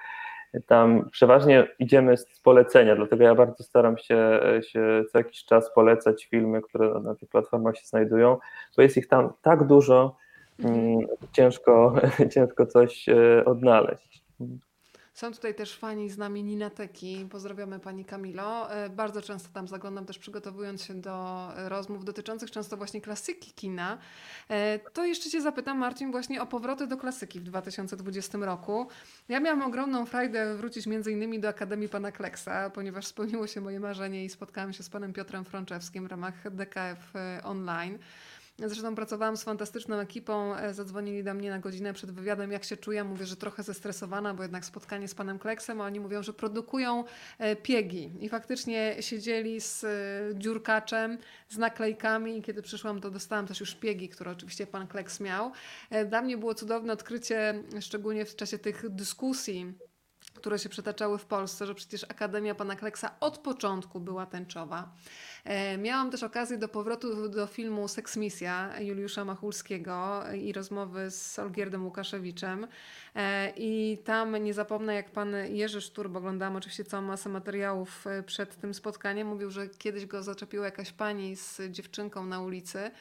Tam 0.68 1.10
przeważnie 1.12 1.68
idziemy 1.80 2.18
z 2.18 2.40
polecenia, 2.44 2.96
dlatego 2.96 3.24
ja 3.24 3.36
bardzo 3.36 3.64
staram 3.64 3.98
się, 3.98 4.40
się 4.68 5.04
co 5.12 5.18
jakiś 5.18 5.46
czas 5.46 5.74
polecać 5.74 6.26
filmy, 6.26 6.62
które 6.62 7.00
na 7.00 7.16
tych 7.16 7.30
platformach 7.30 7.78
się 7.78 7.86
znajdują, 7.86 8.38
bo 8.78 8.84
jest 8.84 8.98
ich 8.98 9.08
tam 9.08 9.34
tak 9.42 9.68
dużo, 9.68 10.16
mm, 10.64 11.08
ciężko, 11.32 11.94
ciężko 12.34 12.66
coś 12.66 13.10
e, 13.10 13.46
odnaleźć. 13.46 14.24
Są 15.22 15.32
tutaj 15.32 15.56
też 15.56 15.78
fani 15.78 16.10
z 16.10 16.18
nami 16.18 16.44
Ninateki. 16.44 17.28
Pozdrawiamy 17.30 17.80
Pani 17.80 18.06
Kamilo. 18.06 18.74
E, 18.74 18.90
bardzo 18.90 19.22
często 19.22 19.50
tam 19.54 19.68
zaglądam 19.68 20.06
też 20.06 20.20
przygotowując 20.20 20.84
się 20.84 20.94
do 20.94 21.48
rozmów 21.56 22.06
dotyczących 22.06 22.52
często 22.52 22.78
właśnie 22.78 23.02
klasyki 23.02 23.52
kina. 23.52 23.98
E, 24.50 24.80
to 24.80 25.06
jeszcze 25.06 25.30
Cię 25.30 25.42
zapytam 25.42 25.78
Marcin 25.78 26.12
właśnie 26.12 26.42
o 26.42 26.46
powroty 26.46 26.88
do 26.88 26.98
klasyki 26.98 27.40
w 27.40 27.44
2020 27.44 28.38
roku. 28.38 28.88
Ja 29.30 29.40
miałam 29.40 29.62
ogromną 29.62 30.06
frajdę 30.06 30.56
wrócić 30.56 30.88
między 30.88 31.12
innymi 31.12 31.40
do 31.40 31.48
Akademii 31.48 31.90
Pana 31.90 32.12
Kleksa, 32.12 32.70
ponieważ 32.70 33.08
spełniło 33.08 33.48
się 33.48 33.62
moje 33.62 33.80
marzenie 33.80 34.26
i 34.26 34.30
spotkałam 34.30 34.74
się 34.74 34.84
z 34.84 34.90
Panem 34.90 35.14
Piotrem 35.14 35.46
Frączewskim 35.46 36.08
w 36.08 36.12
ramach 36.12 36.52
DKF 36.52 37.16
e, 37.16 37.42
Online. 37.44 38.00
Zresztą 38.66 38.96
pracowałam 38.96 39.38
z 39.38 39.44
fantastyczną 39.44 40.00
ekipą. 40.00 40.56
E, 40.56 40.74
zadzwonili 40.74 41.24
do 41.24 41.34
mnie 41.34 41.50
na 41.50 41.60
godzinę 41.60 41.94
przed 41.94 42.12
wywiadem, 42.12 42.52
jak 42.52 42.64
się 42.64 42.78
czuję. 42.78 43.04
Mówię, 43.04 43.26
że 43.26 43.36
trochę 43.36 43.64
zestresowana, 43.64 44.34
bo 44.34 44.44
jednak 44.44 44.66
spotkanie 44.66 45.08
z 45.08 45.16
panem 45.16 45.40
Kleksem, 45.40 45.82
a 45.82 45.86
oni 45.86 46.00
mówią, 46.00 46.24
że 46.24 46.34
produkują 46.34 47.04
e, 47.40 47.56
piegi. 47.56 48.12
I 48.20 48.30
faktycznie 48.30 48.96
siedzieli 49.00 49.62
z 49.62 49.84
e, 49.84 49.90
dziurkaczem, 50.36 51.18
z 51.50 51.58
naklejkami 51.58 52.38
i 52.38 52.42
kiedy 52.42 52.62
przyszłam, 52.62 53.02
to 53.02 53.12
dostałam 53.12 53.48
też 53.48 53.60
już 53.60 53.76
piegi, 53.76 54.10
które 54.10 54.32
oczywiście 54.32 54.68
pan 54.68 54.88
Kleks 54.88 55.20
miał. 55.20 55.52
Dla 56.10 56.22
mnie 56.22 56.38
było 56.38 56.56
cudowne 56.56 56.94
odkrycie, 56.94 57.64
szczególnie 57.80 58.26
w 58.26 58.36
czasie 58.36 58.58
tych 58.58 58.90
dyskusji 58.90 59.74
które 60.42 60.60
się 60.60 60.70
przetaczały 60.70 61.18
w 61.18 61.26
Polsce, 61.26 61.66
że 61.66 61.76
przecież 61.76 62.04
Akademia 62.04 62.56
Pana 62.56 62.76
Kleksa 62.76 63.16
od 63.20 63.38
początku 63.38 64.00
była 64.00 64.26
tęczowa. 64.26 64.90
E, 65.44 65.78
miałam 65.78 66.12
też 66.12 66.24
okazję 66.24 66.58
do 66.58 66.68
powrotu 66.68 67.30
do 67.30 67.48
filmu 67.48 67.88
Seksmisja 67.88 68.80
Juliusza 68.80 69.26
Machulskiego 69.26 70.24
i 70.34 70.54
rozmowy 70.54 71.12
z 71.12 71.40
Olgierdem 71.40 71.86
Łukaszewiczem. 71.86 72.68
E, 73.16 73.54
I 73.58 73.98
tam 74.06 74.44
nie 74.44 74.54
zapomnę, 74.54 74.96
jak 74.96 75.12
pan 75.12 75.36
Jerzy 75.50 75.82
Sztur, 75.82 76.10
bo 76.10 76.20
oglądałam 76.20 76.56
oczywiście 76.56 76.84
całą 76.84 77.04
masę 77.04 77.30
materiałów 77.30 78.08
e, 78.08 78.24
przed 78.24 78.56
tym 78.56 78.74
spotkaniem, 78.74 79.28
mówił, 79.28 79.52
że 79.52 79.68
kiedyś 79.68 80.06
go 80.06 80.24
zaczepiła 80.24 80.66
jakaś 80.66 80.92
pani 80.92 81.36
z 81.36 81.62
dziewczynką 81.70 82.26
na 82.26 82.42
ulicy. 82.42 82.92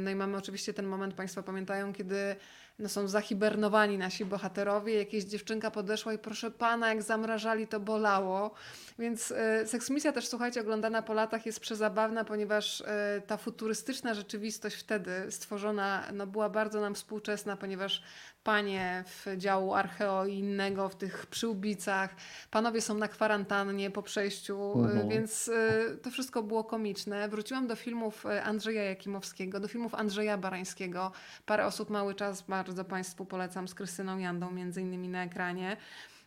No 0.00 0.10
i 0.10 0.14
mamy 0.14 0.36
oczywiście 0.36 0.74
ten 0.74 0.86
moment, 0.86 1.14
Państwo 1.14 1.42
pamiętają, 1.42 1.92
kiedy 1.92 2.36
no 2.78 2.88
są 2.88 3.08
zahibernowani 3.08 3.98
nasi 3.98 4.24
bohaterowie. 4.24 4.94
Jakieś 4.94 5.24
dziewczynka 5.24 5.70
podeszła 5.70 6.12
i 6.12 6.18
proszę 6.18 6.50
pana, 6.50 6.88
jak 6.88 7.02
zamrażali, 7.02 7.66
to 7.66 7.80
bolało. 7.80 8.54
Więc 8.98 9.30
y, 9.30 9.66
seksmisja 9.66 10.12
też, 10.12 10.28
słuchajcie, 10.28 10.60
oglądana 10.60 11.02
po 11.02 11.14
latach 11.14 11.46
jest 11.46 11.60
przezabawna, 11.60 12.24
ponieważ 12.24 12.80
y, 12.80 12.84
ta 13.26 13.36
futurystyczna 13.36 14.14
rzeczywistość 14.14 14.76
wtedy 14.76 15.30
stworzona 15.30 16.04
no, 16.12 16.26
była 16.26 16.48
bardzo 16.48 16.80
nam 16.80 16.94
współczesna, 16.94 17.56
ponieważ 17.56 18.02
panie 18.44 19.04
w 19.06 19.36
działu 19.36 19.74
archeo 19.74 20.26
i 20.26 20.38
innego, 20.38 20.88
w 20.88 20.96
tych 20.96 21.26
przyłbicach, 21.26 22.16
panowie 22.50 22.80
są 22.80 22.94
na 22.94 23.08
kwarantannie 23.08 23.90
po 23.90 24.02
przejściu, 24.02 24.72
y, 24.76 24.84
mhm. 24.84 25.08
więc 25.08 25.48
y, 25.48 25.98
to 26.02 26.10
wszystko 26.10 26.42
było 26.42 26.64
komiczne. 26.64 27.28
Wróciłam 27.28 27.66
do 27.66 27.76
filmów 27.76 28.26
y, 28.26 28.42
Andrzeja 28.42 28.82
Jakimowskiego, 28.82 29.60
do 29.60 29.68
filmów 29.68 29.94
Andrzeja 29.94 30.38
Barańskiego. 30.38 31.12
Parę 31.46 31.66
osób 31.66 31.90
mały 31.90 32.14
czas 32.14 32.42
bardzo 32.42 32.84
Państwu 32.84 33.24
polecam 33.24 33.68
z 33.68 33.74
Krystyną 33.74 34.18
Jandą 34.18 34.50
między 34.50 34.80
innymi 34.80 35.08
na 35.08 35.24
ekranie. 35.24 35.76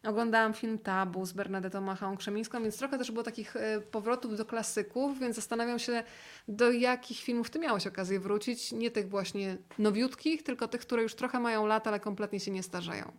Oglądałam 0.08 0.54
film 0.54 0.80
Tabu 0.80 1.26
z 1.26 1.34
Bernadetą 1.34 1.82
Machą 1.82 2.18
Krzemińską, 2.18 2.64
więc 2.64 2.78
trochę 2.80 2.98
też 2.98 3.12
było 3.12 3.24
takich 3.24 3.56
e, 3.56 3.82
powrotów 3.92 4.38
do 4.38 4.46
klasyków, 4.46 5.20
więc 5.20 5.36
zastanawiam 5.36 5.80
się, 5.80 6.04
do 6.48 6.72
jakich 6.72 7.20
filmów 7.20 7.50
ty 7.50 7.60
miałeś 7.60 7.88
okazję 7.88 8.20
wrócić. 8.20 8.72
Nie 8.72 8.92
tych 8.92 9.10
właśnie 9.10 9.58
nowiutkich, 9.80 10.44
tylko 10.44 10.68
tych, 10.68 10.82
które 10.82 11.04
już 11.04 11.16
trochę 11.16 11.40
mają 11.40 11.66
lat, 11.66 11.88
ale 11.88 12.00
kompletnie 12.00 12.40
się 12.40 12.52
nie 12.52 12.64
starzeją. 12.64 13.12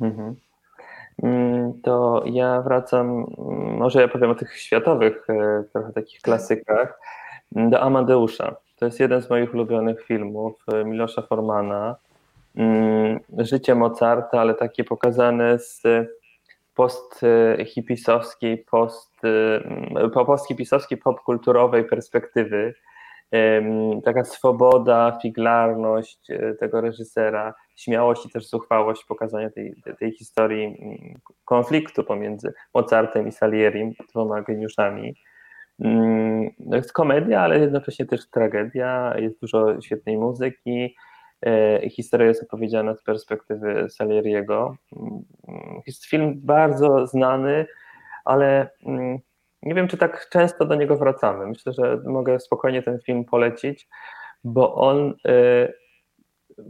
Mhm. 0.00 0.34
Mm, 1.22 1.80
to 1.82 2.22
ja 2.26 2.62
wracam, 2.62 3.06
mm, 3.08 3.76
może 3.76 4.00
ja 4.00 4.08
powiem 4.08 4.30
o 4.30 4.34
tych 4.34 4.58
światowych, 4.58 5.30
e, 5.30 5.64
trochę 5.72 5.92
takich 5.92 6.20
klasykach, 6.20 7.00
do 7.52 7.80
Amadeusza. 7.80 8.56
To 8.78 8.84
jest 8.84 9.00
jeden 9.00 9.22
z 9.22 9.30
moich 9.30 9.54
ulubionych 9.54 10.04
filmów 10.04 10.64
e, 10.72 10.84
Milosza 10.84 11.22
Formana. 11.22 11.96
Mm, 12.56 13.20
życie 13.38 13.74
Mozarta, 13.74 14.40
ale 14.40 14.54
takie 14.54 14.84
pokazane 14.84 15.58
z 15.58 15.82
post-hipisowskiej, 16.78 18.58
post, 18.58 19.12
post-hipisowskiej 20.26 20.98
popkulturowej 20.98 21.84
perspektywy. 21.84 22.74
Taka 24.04 24.24
swoboda, 24.24 25.18
figlarność 25.22 26.30
e, 26.30 26.54
tego 26.54 26.80
reżysera, 26.80 27.54
śmiałość 27.76 28.26
i 28.26 28.30
też 28.30 28.48
zuchwałość 28.48 29.04
pokazania 29.04 29.50
tej, 29.50 29.74
tej 29.98 30.12
historii 30.12 30.64
mm, 30.64 31.20
konfliktu 31.44 32.04
pomiędzy 32.04 32.52
Mozartem 32.74 33.28
i 33.28 33.32
Salierim, 33.32 33.92
dwoma 34.10 34.42
geniuszami. 34.42 35.14
Mm, 35.80 36.50
to 36.70 36.76
jest 36.76 36.92
komedia, 36.92 37.40
ale 37.40 37.58
jednocześnie 37.58 38.06
też 38.06 38.30
tragedia, 38.30 39.14
jest 39.18 39.40
dużo 39.40 39.80
świetnej 39.80 40.18
muzyki, 40.18 40.94
historia 41.90 42.26
jest 42.26 42.42
opowiedziana 42.42 42.94
z 42.94 43.02
perspektywy 43.02 43.86
Salieriego. 43.90 44.76
Mm, 44.96 45.24
jest 45.86 46.04
film 46.04 46.34
bardzo 46.36 47.06
znany, 47.06 47.66
ale 48.24 48.70
mm, 48.86 49.18
nie 49.62 49.74
wiem, 49.74 49.88
czy 49.88 49.96
tak 49.96 50.28
często 50.28 50.64
do 50.64 50.74
niego 50.74 50.96
wracamy. 50.96 51.46
Myślę, 51.46 51.72
że 51.72 52.00
mogę 52.04 52.40
spokojnie 52.40 52.82
ten 52.82 53.00
film 53.00 53.24
polecić, 53.24 53.88
bo 54.44 54.74
on 54.74 55.14
e, 55.28 55.72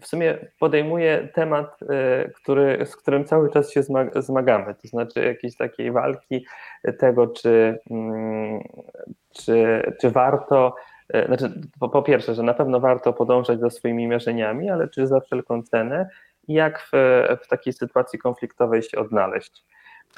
w 0.01 0.07
sumie 0.07 0.39
podejmuje 0.59 1.29
temat, 1.35 1.79
e, 1.83 2.29
który, 2.29 2.87
z 2.87 2.97
którym 2.97 3.25
cały 3.25 3.51
czas 3.51 3.71
się 3.71 3.83
zmagamy, 4.17 4.75
to 4.75 4.89
znaczy 4.89 5.25
jakiejś 5.25 5.57
takiej 5.57 5.93
walki 5.93 6.47
tego, 6.99 7.27
czy, 7.27 7.79
mm, 7.91 8.61
czy, 9.31 9.83
czy 10.01 10.11
warto 10.11 10.75
E, 10.75 10.98
znaczy, 11.27 11.61
po, 11.81 11.89
po, 11.89 12.03
pierwsze, 12.03 12.35
że 12.35 12.43
na 12.43 12.55
pewno 12.55 12.81
warto 12.81 13.13
podążać 13.13 13.61
za 13.61 13.71
swoimi 13.71 14.09
marzeniami, 14.09 14.71
ale 14.71 14.89
czy 14.89 15.07
za 15.07 15.21
wszelką 15.21 15.63
cenę 15.63 16.09
i 16.49 16.53
jak 16.55 16.81
w, 16.81 16.91
w 17.45 17.49
takiej 17.49 17.73
sytuacji 17.73 18.19
konfliktowej 18.19 18.83
się 18.83 18.99
odnaleźć. 18.99 19.65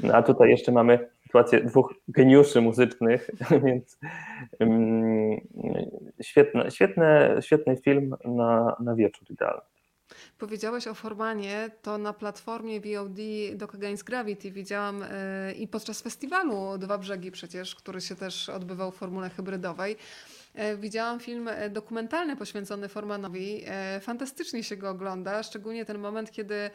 No, 0.03 0.15
a 0.15 0.23
tutaj 0.23 0.51
jeszcze 0.51 0.73
mamy 0.73 1.11
sytuację 1.23 1.61
dwóch 1.61 1.95
geniuszy 2.09 2.61
muzycznych, 2.61 3.31
więc 3.65 3.99
um, 4.61 5.37
świetny, 6.23 6.71
świetny, 6.71 7.37
świetny 7.41 7.77
film 7.77 8.17
na, 8.25 8.77
na 8.81 8.95
wieczór 8.95 9.31
idealny. 9.31 9.63
Powiedziałeś 10.39 10.87
o 10.87 10.95
Formanie, 10.95 11.71
to 11.83 11.99
na 11.99 12.13
platformie 12.13 12.81
VOD 12.81 13.19
Doc 13.55 13.75
Against 13.75 14.05
Gravity 14.05 14.51
widziałam 14.51 15.01
yy, 15.01 15.53
i 15.53 15.69
podczas 15.69 16.03
festiwalu 16.03 16.79
Dwa 16.79 16.99
Brzegi 16.99 17.31
przecież, 17.31 17.75
który 17.75 18.01
się 18.01 18.17
też 18.17 18.49
odbywał 18.49 18.91
w 18.91 18.97
formule 18.97 19.31
hybrydowej. 19.31 19.97
E, 20.61 20.77
widziałam 20.77 21.21
film 21.21 21.49
e, 21.49 21.71
dokumentalny 21.71 22.37
poświęcony 22.37 22.89
Formanowi. 22.89 23.65
E, 23.67 24.01
fantastycznie 24.01 24.63
się 24.63 24.77
go 24.77 24.91
ogląda, 24.91 25.43
szczególnie 25.43 25.85
ten 25.85 25.99
moment, 25.99 26.31
kiedy 26.31 26.71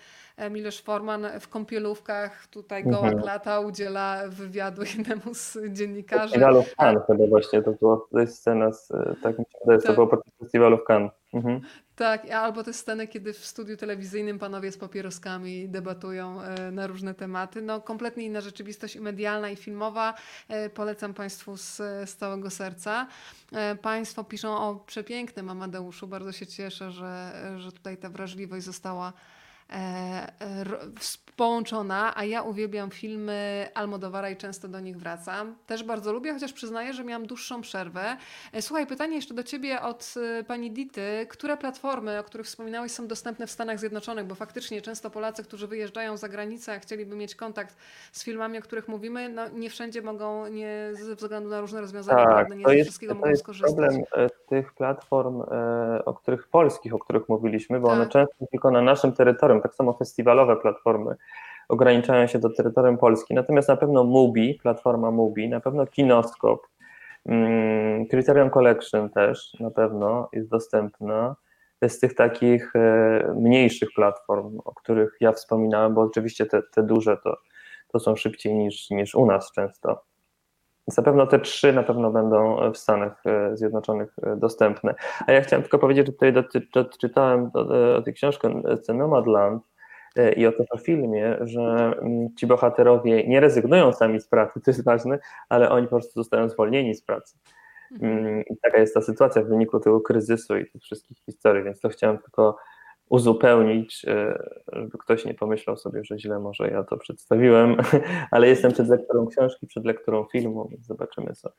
Milosz 0.51 0.81
Forman 0.81 1.27
w 1.39 1.47
kąpielówkach, 1.47 2.47
tutaj 2.47 2.83
goła 2.83 3.07
mhm. 3.07 3.21
klata, 3.21 3.59
udziela 3.59 4.21
wywiadu 4.27 4.81
jednemu 4.97 5.33
z 5.33 5.57
dziennikarzy. 5.69 6.23
Festiwalu 6.23 6.63
w 6.63 6.75
Cannes 6.75 7.03
chyba 7.07 7.27
właśnie, 7.27 7.61
to, 7.61 7.71
było, 7.71 8.07
to 8.11 8.19
jest 8.19 8.37
scena, 8.37 8.71
z, 8.71 8.89
tak 9.23 9.39
mi 9.39 9.45
się 9.45 9.57
wydaje, 9.65 9.81
to 9.81 9.93
było 9.93 10.07
podczas 10.07 10.33
festiwalu 10.39 10.77
w 10.77 10.83
Cannes. 10.83 11.11
Mhm. 11.33 11.61
Tak, 11.95 12.31
albo 12.31 12.63
te 12.63 12.73
sceny, 12.73 13.07
kiedy 13.07 13.33
w 13.33 13.45
studiu 13.45 13.77
telewizyjnym 13.77 14.39
panowie 14.39 14.71
z 14.71 14.77
papieroskami 14.77 15.69
debatują 15.69 16.41
e, 16.41 16.71
na 16.71 16.87
różne 16.87 17.13
tematy. 17.13 17.61
No, 17.61 17.81
kompletnie 17.81 18.25
inna 18.25 18.41
rzeczywistość 18.41 18.95
i 18.95 19.01
medialna, 19.01 19.49
i 19.49 19.55
filmowa. 19.55 20.13
E, 20.47 20.69
polecam 20.69 21.13
Państwu 21.13 21.57
z, 21.57 21.75
z 22.05 22.15
całego 22.15 22.49
serca. 22.49 23.07
E, 23.51 23.75
państwo 23.75 24.23
piszą 24.23 24.57
o 24.57 24.75
przepięknym 24.75 25.49
Amadeuszu. 25.49 26.07
Bardzo 26.07 26.31
się 26.31 26.47
cieszę, 26.47 26.91
że, 26.91 27.33
że 27.57 27.71
tutaj 27.71 27.97
ta 27.97 28.09
wrażliwość 28.09 28.65
została 28.65 29.13
połączona, 31.35 32.13
a 32.15 32.23
ja 32.23 32.41
uwielbiam 32.41 32.91
filmy 32.91 33.67
Almodowara 33.73 34.29
i 34.29 34.37
często 34.37 34.67
do 34.67 34.79
nich 34.79 34.97
wracam. 34.97 35.55
Też 35.67 35.83
bardzo 35.83 36.13
lubię, 36.13 36.33
chociaż 36.33 36.53
przyznaję, 36.53 36.93
że 36.93 37.03
miałam 37.03 37.25
dłuższą 37.25 37.61
przerwę. 37.61 38.17
E, 38.53 38.61
słuchaj, 38.61 38.87
pytanie 38.87 39.15
jeszcze 39.15 39.33
do 39.33 39.43
Ciebie 39.43 39.81
od 39.81 40.13
e, 40.39 40.43
Pani 40.43 40.71
Dity. 40.71 41.27
Które 41.29 41.57
platformy, 41.57 42.19
o 42.19 42.23
których 42.23 42.47
wspominałeś, 42.47 42.91
są 42.91 43.07
dostępne 43.07 43.47
w 43.47 43.51
Stanach 43.51 43.79
Zjednoczonych? 43.79 44.25
Bo 44.25 44.35
faktycznie 44.35 44.81
często 44.81 45.09
Polacy, 45.09 45.43
którzy 45.43 45.67
wyjeżdżają 45.67 46.17
za 46.17 46.29
granicę, 46.29 46.73
a 46.73 46.79
chcieliby 46.79 47.15
mieć 47.15 47.35
kontakt 47.35 47.77
z 48.11 48.23
filmami, 48.23 48.57
o 48.57 48.61
których 48.61 48.87
mówimy, 48.87 49.29
no 49.29 49.49
nie 49.49 49.69
wszędzie 49.69 50.01
mogą, 50.01 50.47
nie 50.47 50.89
ze 50.93 51.15
względu 51.15 51.49
na 51.49 51.61
różne 51.61 51.81
rozwiązania 51.81 52.25
tak, 52.25 52.35
prawne, 52.35 52.55
nie 52.55 52.77
ze 52.77 52.83
wszystkiego 52.83 53.13
to 53.13 53.19
mogą 53.19 53.29
jest 53.29 53.41
skorzystać. 53.41 53.75
problem 53.75 54.03
e, 54.15 54.29
tych 54.29 54.73
platform, 54.73 55.41
o 56.05 56.13
których 56.13 56.47
polskich, 56.47 56.93
o 56.93 56.99
których 56.99 57.29
mówiliśmy, 57.29 57.79
bo 57.79 57.87
tak. 57.87 57.95
one 57.97 58.07
często 58.09 58.45
tylko 58.51 58.71
na 58.71 58.81
naszym 58.81 59.13
terytorium, 59.13 59.54
tak 59.61 59.75
samo 59.75 59.93
festiwalowe 59.93 60.55
platformy, 60.55 61.15
ograniczają 61.69 62.27
się 62.27 62.39
do 62.39 62.49
terytorium 62.49 62.97
Polski. 62.97 63.33
Natomiast 63.33 63.69
na 63.69 63.77
pewno 63.77 64.03
Mubi, 64.03 64.59
platforma 64.63 65.11
Mubi, 65.11 65.49
na 65.49 65.59
pewno 65.59 65.87
Kinoskop, 65.87 66.67
mm, 67.25 68.07
Criterion 68.07 68.49
Collection 68.49 69.09
też 69.09 69.53
na 69.59 69.71
pewno 69.71 70.29
jest 70.33 70.49
dostępna. 70.49 71.35
Z 71.87 71.99
tych 71.99 72.15
takich 72.15 72.75
e, 72.75 73.33
mniejszych 73.35 73.89
platform, 73.95 74.59
o 74.65 74.73
których 74.73 75.17
ja 75.19 75.31
wspominałem, 75.31 75.93
bo 75.93 76.01
oczywiście 76.01 76.45
te, 76.45 76.61
te 76.71 76.83
duże 76.83 77.17
to, 77.17 77.37
to 77.93 77.99
są 77.99 78.15
szybciej 78.15 78.55
niż, 78.55 78.89
niż 78.89 79.15
u 79.15 79.25
nas 79.25 79.51
często. 79.51 80.03
Więc 80.87 80.97
na 80.97 81.03
pewno 81.03 81.27
te 81.27 81.39
trzy 81.39 81.73
na 81.73 81.83
pewno 81.83 82.11
będą 82.11 82.71
w 82.71 82.77
Stanach 82.77 83.23
e, 83.25 83.57
Zjednoczonych 83.57 84.15
e, 84.23 84.35
dostępne. 84.35 84.95
A 85.27 85.31
ja 85.31 85.41
chciałem 85.41 85.63
tylko 85.63 85.79
powiedzieć, 85.79 86.07
że 86.07 86.13
tutaj 86.13 86.33
doczytałem 86.73 87.51
o 87.97 88.01
tej 88.01 88.13
książce 88.13 88.93
Nomadland 88.93 89.63
i 90.35 90.47
o 90.47 90.51
tym 90.51 90.65
filmie, 90.83 91.37
że 91.41 91.61
mm, 92.01 92.35
ci 92.35 92.47
bohaterowie 92.47 93.27
nie 93.27 93.39
rezygnują 93.39 93.93
sami 93.93 94.19
z 94.19 94.27
pracy, 94.27 94.61
to 94.61 94.71
jest 94.71 94.83
ważne, 94.83 95.19
ale 95.49 95.69
oni 95.69 95.87
po 95.87 95.95
prostu 95.95 96.13
zostają 96.13 96.49
zwolnieni 96.49 96.95
z 96.95 97.01
pracy. 97.01 97.37
Mhm. 97.91 98.17
Mm, 98.17 98.43
I 98.45 98.57
taka 98.57 98.77
jest 98.77 98.93
ta 98.93 99.01
sytuacja 99.01 99.41
w 99.41 99.47
wyniku 99.47 99.79
tego 99.79 100.01
kryzysu 100.01 100.57
i 100.57 100.65
tych 100.71 100.81
wszystkich 100.81 101.17
historii, 101.17 101.63
więc 101.63 101.79
to 101.79 101.89
chciałem 101.89 102.17
tylko 102.17 102.57
uzupełnić, 103.09 104.05
e, 104.07 104.43
żeby 104.73 104.97
ktoś 104.97 105.25
nie 105.25 105.33
pomyślał 105.33 105.77
sobie, 105.77 106.03
że 106.03 106.19
źle 106.19 106.39
może 106.39 106.69
ja 106.71 106.83
to 106.83 106.97
przedstawiłem, 106.97 107.77
ale 108.31 108.47
jestem 108.47 108.71
przed 108.71 108.89
lekturą 108.89 109.27
książki, 109.27 109.67
przed 109.67 109.85
lekturą 109.85 110.25
filmu, 110.31 110.67
więc 110.71 110.85
zobaczymy, 110.85 111.33
co, 111.33 111.49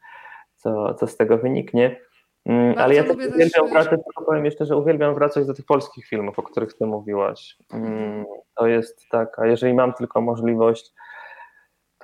co, 0.54 0.94
co 0.94 1.06
z 1.06 1.16
tego 1.16 1.38
wyniknie. 1.38 2.00
Mm, 2.46 2.74
ale 2.78 2.94
ja 2.94 3.04
też 3.04 3.16
uwielbiam 3.16 3.68
wracać, 3.68 4.00
powiem 4.26 4.44
jeszcze, 4.44 4.66
że 4.66 4.76
uwielbiam 4.76 5.14
wracać 5.14 5.46
do 5.46 5.54
tych 5.54 5.64
polskich 5.64 6.06
filmów, 6.06 6.38
o 6.38 6.42
których 6.42 6.74
ty 6.74 6.86
mówiłaś. 6.86 7.56
Mm, 7.72 8.24
to 8.56 8.66
jest 8.66 9.06
tak, 9.10 9.38
a 9.38 9.46
jeżeli 9.46 9.74
mam 9.74 9.92
tylko 9.92 10.20
możliwość, 10.20 10.92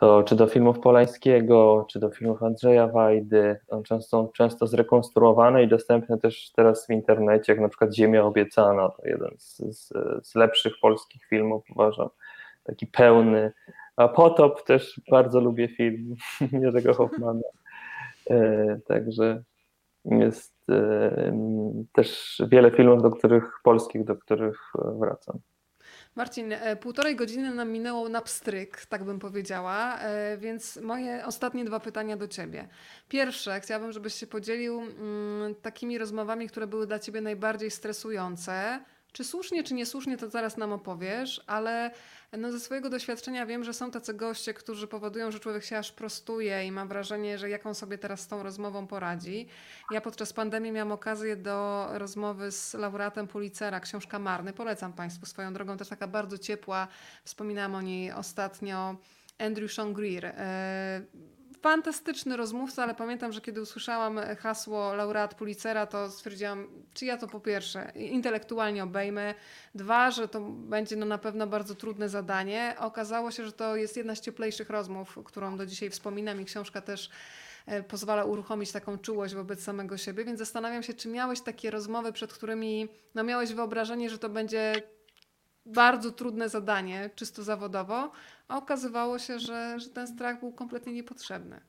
to 0.02 0.22
czy 0.22 0.36
do 0.36 0.46
filmów 0.46 0.80
Polańskiego, 0.80 1.86
czy 1.90 2.00
do 2.00 2.10
filmów 2.10 2.42
Andrzeja 2.42 2.86
Wajdy, 2.88 3.58
one 3.68 3.82
często, 3.82 4.30
często 4.34 4.66
zrekonstruowane 4.66 5.62
i 5.62 5.68
dostępne 5.68 6.18
też 6.18 6.52
teraz 6.56 6.86
w 6.86 6.90
internecie, 6.90 7.52
jak 7.52 7.60
na 7.60 7.68
przykład 7.68 7.94
Ziemia 7.94 8.24
Obiecana, 8.24 8.88
to 8.88 9.08
jeden 9.08 9.30
z, 9.38 9.58
z, 9.58 9.92
z 10.26 10.34
lepszych 10.34 10.72
polskich 10.80 11.24
filmów, 11.24 11.64
uważam, 11.70 12.08
taki 12.64 12.86
pełny. 12.86 13.52
A 13.96 14.08
Potop 14.08 14.64
też 14.64 15.00
bardzo 15.10 15.40
lubię 15.40 15.68
film 15.68 16.14
Jerzego 16.62 16.94
Hoffmana. 16.94 17.40
E, 18.30 18.78
także 18.86 19.42
jest 20.04 20.54
e, 20.70 21.32
też 21.92 22.42
wiele 22.48 22.70
filmów, 22.70 23.02
do 23.02 23.10
których 23.10 23.44
polskich, 23.64 24.04
do 24.04 24.16
których 24.16 24.72
wracam. 24.74 25.38
Marcin, 26.14 26.52
e, 26.52 26.76
półtorej 26.76 27.16
godziny 27.16 27.54
nam 27.54 27.70
minęło 27.70 28.08
na 28.08 28.20
pstryk, 28.20 28.86
tak 28.86 29.04
bym 29.04 29.18
powiedziała, 29.18 29.98
e, 29.98 30.36
więc 30.38 30.76
moje 30.76 31.26
ostatnie 31.26 31.64
dwa 31.64 31.80
pytania 31.80 32.16
do 32.16 32.28
Ciebie. 32.28 32.68
Pierwsze, 33.08 33.60
chciałabym, 33.60 33.92
żebyś 33.92 34.14
się 34.14 34.26
podzielił 34.26 34.80
mm, 34.80 35.54
takimi 35.54 35.98
rozmowami, 35.98 36.48
które 36.48 36.66
były 36.66 36.86
dla 36.86 36.98
Ciebie 36.98 37.20
najbardziej 37.20 37.70
stresujące. 37.70 38.80
Czy 39.12 39.24
słusznie, 39.24 39.64
czy 39.64 39.74
niesłusznie, 39.74 40.16
to 40.16 40.30
zaraz 40.30 40.56
nam 40.56 40.72
opowiesz, 40.72 41.44
ale 41.46 41.90
no 42.38 42.52
ze 42.52 42.60
swojego 42.60 42.90
doświadczenia 42.90 43.46
wiem, 43.46 43.64
że 43.64 43.74
są 43.74 43.90
tacy 43.90 44.14
goście, 44.14 44.54
którzy 44.54 44.86
powodują, 44.86 45.30
że 45.30 45.40
człowiek 45.40 45.64
się 45.64 45.78
aż 45.78 45.92
prostuje 45.92 46.66
i 46.66 46.72
mam 46.72 46.88
wrażenie, 46.88 47.38
że 47.38 47.50
jak 47.50 47.66
on 47.66 47.74
sobie 47.74 47.98
teraz 47.98 48.20
z 48.20 48.28
tą 48.28 48.42
rozmową 48.42 48.86
poradzi. 48.86 49.46
Ja 49.90 50.00
podczas 50.00 50.32
pandemii 50.32 50.72
miałam 50.72 50.92
okazję 50.92 51.36
do 51.36 51.86
rozmowy 51.92 52.50
z 52.50 52.74
laureatem 52.74 53.28
Pulitzera, 53.28 53.80
książka 53.80 54.18
Marny. 54.18 54.52
Polecam 54.52 54.92
Państwu 54.92 55.26
swoją 55.26 55.52
drogą, 55.52 55.76
też 55.76 55.88
taka 55.88 56.06
bardzo 56.06 56.38
ciepła. 56.38 56.88
Wspominałam 57.24 57.74
o 57.74 57.82
niej 57.82 58.12
ostatnio. 58.12 58.96
Andrew 59.38 59.72
Sean 59.72 59.92
Greer. 59.92 60.24
E, 60.26 61.02
fantastyczny 61.62 62.36
rozmówca, 62.36 62.82
ale 62.82 62.94
pamiętam, 62.94 63.32
że 63.32 63.40
kiedy 63.40 63.62
usłyszałam 63.62 64.20
hasło 64.38 64.94
laureat 64.94 65.34
Pulitzera, 65.34 65.86
to 65.86 66.10
stwierdziłam, 66.10 66.68
czy 66.94 67.04
ja 67.04 67.16
to 67.16 67.26
po 67.26 67.40
pierwsze 67.40 67.92
intelektualnie 67.94 68.84
obejmę, 68.84 69.34
dwa, 69.74 70.10
że 70.10 70.28
to 70.28 70.40
będzie 70.40 70.96
no 70.96 71.06
na 71.06 71.18
pewno 71.18 71.46
bardzo 71.46 71.74
trudne 71.74 72.08
zadanie. 72.08 72.74
Okazało 72.78 73.30
się, 73.30 73.44
że 73.44 73.52
to 73.52 73.76
jest 73.76 73.96
jedna 73.96 74.14
z 74.14 74.20
cieplejszych 74.20 74.70
rozmów, 74.70 75.18
którą 75.24 75.56
do 75.56 75.66
dzisiaj 75.66 75.90
wspominam 75.90 76.40
i 76.40 76.44
książka 76.44 76.80
też 76.80 77.10
e, 77.66 77.82
pozwala 77.82 78.24
uruchomić 78.24 78.72
taką 78.72 78.98
czułość 78.98 79.34
wobec 79.34 79.62
samego 79.62 79.96
siebie, 79.96 80.24
więc 80.24 80.38
zastanawiam 80.38 80.82
się, 80.82 80.94
czy 80.94 81.08
miałeś 81.08 81.40
takie 81.40 81.70
rozmowy, 81.70 82.12
przed 82.12 82.32
którymi 82.32 82.88
no 83.14 83.24
miałeś 83.24 83.52
wyobrażenie, 83.52 84.10
że 84.10 84.18
to 84.18 84.28
będzie 84.28 84.82
bardzo 85.66 86.12
trudne 86.12 86.48
zadanie, 86.48 87.10
czysto 87.14 87.42
zawodowo, 87.42 88.12
a 88.52 88.56
okazywało 88.56 89.18
się, 89.18 89.38
że, 89.38 89.80
że 89.80 89.90
ten 89.90 90.06
strach 90.06 90.40
był 90.40 90.52
kompletnie 90.52 90.92
niepotrzebny. 90.92 91.60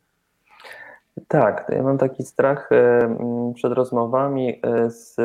Tak, 1.27 1.65
ja 1.69 1.83
mam 1.83 1.97
taki 1.97 2.23
strach 2.23 2.69
e, 2.71 3.53
przed 3.55 3.73
rozmowami 3.73 4.59
e, 4.63 4.89
z 4.89 5.15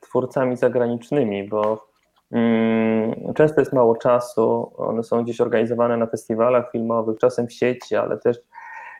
twórcami 0.00 0.56
zagranicznymi, 0.56 1.48
bo 1.48 1.88
mm, 2.32 3.34
często 3.34 3.60
jest 3.60 3.72
mało 3.72 3.96
czasu, 3.96 4.72
one 4.76 5.02
są 5.02 5.24
gdzieś 5.24 5.40
organizowane 5.40 5.96
na 5.96 6.06
festiwalach 6.06 6.70
filmowych, 6.72 7.18
czasem 7.18 7.46
w 7.46 7.52
sieci, 7.52 7.96
ale 7.96 8.18
też 8.18 8.40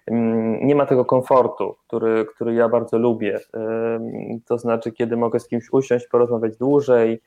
mm, 0.07 0.67
nie 0.67 0.75
ma 0.75 0.87
tego 0.87 1.05
komfortu, 1.05 1.77
który, 1.87 2.27
który 2.35 2.55
ja 2.55 2.69
bardzo 2.69 2.99
lubię. 2.99 3.39
E, 3.55 4.01
to 4.47 4.59
znaczy, 4.59 4.93
kiedy 4.93 5.17
mogę 5.17 5.41
z 5.41 5.49
kimś 5.49 5.73
usiąść, 5.73 6.07
porozmawiać 6.07 6.57
dłużej, 6.57 7.21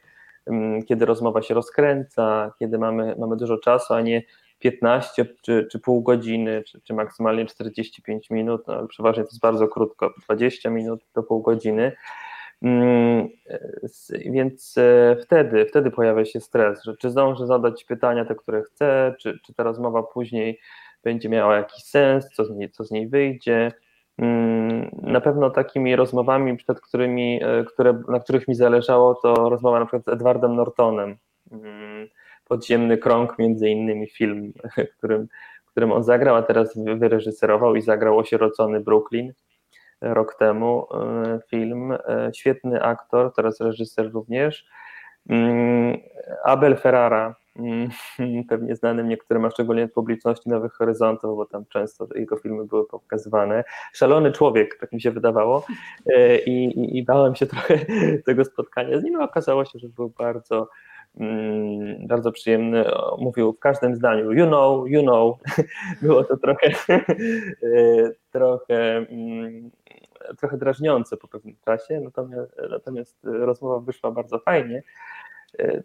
kiedy 0.88 1.06
rozmowa 1.06 1.42
się 1.42 1.54
rozkręca, 1.54 2.52
kiedy 2.60 2.80
mamy, 2.80 3.16
mamy 3.20 3.38
dużo 3.38 3.58
czasu, 3.58 3.94
a 3.94 4.02
nie 4.02 4.22
15 4.64 5.26
czy, 5.42 5.68
czy 5.72 5.80
pół 5.80 6.02
godziny, 6.02 6.64
czy, 6.68 6.82
czy 6.82 6.94
maksymalnie 6.94 7.46
45 7.46 8.30
minut, 8.30 8.68
no, 8.68 8.88
przeważnie 8.88 9.24
to 9.24 9.30
jest 9.30 9.42
bardzo 9.42 9.68
krótko, 9.68 10.14
20 10.26 10.70
minut 10.70 11.02
do 11.16 11.24
pół 11.24 11.42
godziny. 11.42 11.92
Więc 14.26 14.78
e, 14.78 15.16
wtedy, 15.22 15.66
wtedy 15.66 15.92
pojawia 15.92 16.26
się 16.26 16.40
stres, 16.40 16.84
że 16.84 16.98
czy 16.98 17.10
zdążę 17.10 17.48
zadać 17.48 17.84
pytania 17.84 18.26
te, 18.26 18.36
które 18.36 18.64
chcę, 18.64 19.16
czy, 19.20 19.40
czy 19.46 19.54
ta 19.54 19.64
rozmowa 19.64 20.04
później 20.04 20.60
będzie 21.04 21.30
miała 21.30 21.56
jakiś 21.56 21.84
sens, 21.84 22.30
co 22.34 22.46
z 22.46 22.52
niej, 22.52 22.72
co 22.72 22.84
z 22.84 22.92
niej 22.92 23.08
wyjdzie. 23.08 23.72
Mm, 24.18 24.90
na 25.02 25.22
pewno 25.22 25.50
takimi 25.50 25.96
rozmowami, 25.96 26.58
przed 26.58 26.82
którymi, 26.82 27.40
e, 27.44 27.64
które, 27.64 28.02
na 28.08 28.20
których 28.20 28.48
mi 28.48 28.56
zależało, 28.56 29.16
to 29.16 29.50
rozmowa 29.50 29.80
na 29.80 29.86
przykład 29.86 30.06
z 30.06 30.08
Edwardem 30.08 30.56
Nortonem. 30.56 31.18
Podziemny 32.54 32.98
krąg, 32.98 33.40
między 33.40 33.70
innymi 33.70 34.08
film, 34.08 34.54
którym, 34.98 35.28
którym 35.66 35.92
on 35.92 36.04
zagrał, 36.04 36.36
a 36.36 36.42
teraz 36.42 36.78
wyreżyserował 36.78 37.76
i 37.76 37.82
zagrał 37.82 38.18
Osierocony 38.18 38.80
Brooklyn 38.80 39.34
rok 40.02 40.36
temu 40.36 40.88
e, 40.94 41.40
film. 41.50 41.92
E, 41.92 42.32
świetny 42.36 42.82
aktor, 42.84 43.34
teraz 43.36 43.62
reżyser 43.62 44.12
również. 44.12 44.66
Mm, 45.30 45.98
Abel 46.44 46.78
Ferrara, 46.78 47.36
Mm, 47.56 47.90
pewnie 48.50 48.76
znanym 48.76 49.08
niektórym, 49.08 49.46
a 49.46 49.50
szczególnie 49.50 49.88
publiczności 49.88 50.50
Nowych 50.50 50.74
Horyzontów, 50.74 51.36
bo 51.38 51.46
tam 51.46 51.66
często 51.66 52.08
jego 52.16 52.38
filmy 52.38 52.66
były 52.66 52.88
pokazywane. 52.88 53.64
Szalony 53.94 54.32
człowiek, 54.32 54.78
tak 54.80 54.92
mi 54.92 55.02
się 55.02 55.12
wydawało 55.12 55.66
e, 56.06 56.38
i, 56.38 56.66
i, 56.66 56.98
i 56.98 57.04
bałem 57.04 57.36
się 57.36 57.46
trochę 57.46 57.80
tego 58.26 58.46
spotkania 58.46 59.00
z 59.00 59.04
nim, 59.04 59.16
a 59.16 59.24
okazało 59.24 59.66
się, 59.66 59.80
że 59.80 59.90
był 59.90 60.10
bardzo 60.10 60.70
bardzo 62.00 62.32
przyjemny, 62.32 62.86
mówił 63.18 63.54
w 63.54 63.60
każdym 63.60 63.96
zdaniu 63.96 64.32
you 64.32 64.48
know, 64.48 64.90
you 64.90 65.02
know, 65.02 65.38
było 66.02 66.24
to 66.24 66.38
trochę 66.38 66.68
e, 66.90 67.02
trochę 68.32 68.98
mm, 68.98 69.72
trochę 70.38 70.58
drażniące 70.58 71.18
po 71.18 71.28
pewnym 71.28 71.56
czasie, 71.66 72.00
natomiast, 72.00 72.52
natomiast 72.70 73.18
rozmowa 73.24 73.80
wyszła 73.80 74.12
bardzo 74.12 74.40
fajnie, 74.40 74.84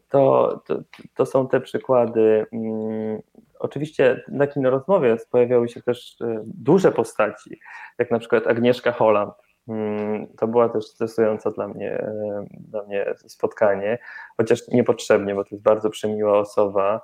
to, 0.09 0.62
to, 0.66 0.78
to 1.14 1.26
są 1.26 1.48
te 1.48 1.60
przykłady. 1.60 2.46
Mm, 2.52 3.22
oczywiście 3.59 4.24
na 4.28 4.46
kinorozmowie 4.46 5.16
pojawiały 5.30 5.68
się 5.68 5.82
też 5.82 6.16
e, 6.20 6.42
duże 6.44 6.92
postaci, 6.92 7.60
jak 7.98 8.10
na 8.10 8.18
przykład 8.18 8.46
Agnieszka 8.46 8.92
Holland. 8.92 9.34
Mm, 9.69 10.27
to 10.36 10.47
była 10.47 10.69
też 10.69 10.86
stresująca 10.86 11.51
dla 11.51 11.69
mnie, 11.69 11.90
e, 11.90 12.47
dla 12.51 12.82
mnie 12.82 13.07
spotkanie, 13.27 13.99
chociaż 14.36 14.69
niepotrzebnie, 14.69 15.35
bo 15.35 15.45
to 15.45 15.49
jest 15.53 15.62
bardzo 15.62 15.90
przemiła 15.90 16.39
osoba 16.39 17.01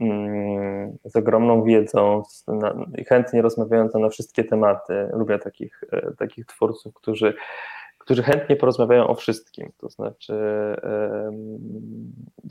mm, 0.00 0.98
z 1.04 1.16
ogromną 1.16 1.62
wiedzą 1.62 2.22
i 2.98 3.04
chętnie 3.04 3.42
rozmawiająca 3.42 3.98
na 3.98 4.08
wszystkie 4.08 4.44
tematy. 4.44 5.08
Lubię 5.12 5.38
takich, 5.38 5.84
e, 5.92 6.12
takich 6.18 6.46
twórców, 6.46 6.94
którzy 6.94 7.34
którzy 7.98 8.22
chętnie 8.22 8.56
porozmawiają 8.56 9.06
o 9.06 9.14
wszystkim, 9.14 9.72
to 9.78 9.88
znaczy 9.88 10.34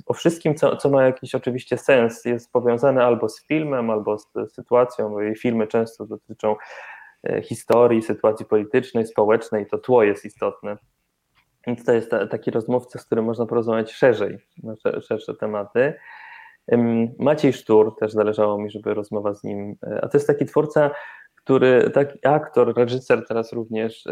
o 0.05 0.13
wszystkim, 0.13 0.55
co, 0.55 0.77
co 0.77 0.89
ma 0.89 1.03
jakiś 1.03 1.35
oczywiście 1.35 1.77
sens, 1.77 2.25
jest 2.25 2.51
powiązane 2.51 3.03
albo 3.03 3.29
z 3.29 3.45
filmem, 3.45 3.89
albo 3.89 4.19
z 4.19 4.27
sytuacją, 4.47 5.09
bo 5.09 5.21
jej 5.21 5.35
filmy 5.35 5.67
często 5.67 6.05
dotyczą 6.05 6.55
historii, 7.43 8.01
sytuacji 8.01 8.45
politycznej, 8.45 9.07
społecznej, 9.07 9.67
to 9.67 9.77
tło 9.77 10.03
jest 10.03 10.25
istotne. 10.25 10.77
Więc 11.67 11.85
to 11.85 11.93
jest 11.93 12.11
ta, 12.11 12.27
taki 12.27 12.51
rozmówca, 12.51 12.99
z 12.99 13.05
którym 13.05 13.25
można 13.25 13.45
porozmawiać 13.45 13.91
szerzej, 13.91 14.37
na 14.63 14.73
szersze 15.01 15.33
tematy. 15.33 15.93
Maciej 17.19 17.53
Sztur, 17.53 17.95
też 17.99 18.11
zależało 18.11 18.57
mi, 18.57 18.69
żeby 18.69 18.93
rozmowa 18.93 19.33
z 19.33 19.43
nim, 19.43 19.75
e, 19.87 19.99
a 20.03 20.07
to 20.07 20.17
jest 20.17 20.27
taki 20.27 20.45
twórca, 20.45 20.91
który, 21.35 21.89
taki 21.89 22.27
aktor, 22.27 22.77
reżyser 22.77 23.27
teraz 23.27 23.53
również, 23.53 24.03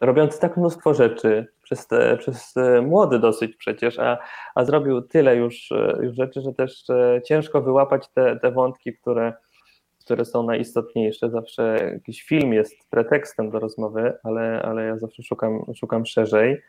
robiący 0.00 0.40
tak 0.40 0.56
mnóstwo 0.56 0.94
rzeczy, 0.94 1.46
przez, 1.62 1.86
te, 1.86 2.16
przez 2.16 2.54
młody 2.82 3.18
dosyć 3.18 3.56
przecież, 3.56 3.98
a, 3.98 4.18
a 4.54 4.64
zrobił 4.64 5.02
tyle 5.02 5.36
już, 5.36 5.72
e, 5.72 5.98
już 6.02 6.16
rzeczy, 6.16 6.40
że 6.40 6.52
też 6.52 6.90
e, 6.90 7.20
ciężko 7.24 7.62
wyłapać 7.62 8.08
te, 8.14 8.36
te 8.36 8.50
wątki, 8.50 8.92
które, 8.94 9.32
które 10.04 10.24
są 10.24 10.42
najistotniejsze. 10.42 11.30
Zawsze 11.30 11.90
jakiś 11.92 12.22
film 12.22 12.52
jest 12.52 12.90
pretekstem 12.90 13.50
do 13.50 13.58
rozmowy, 13.58 14.12
ale, 14.22 14.62
ale 14.62 14.84
ja 14.84 14.98
zawsze 14.98 15.22
szukam, 15.22 15.64
szukam 15.74 16.06
szerzej. 16.06 16.62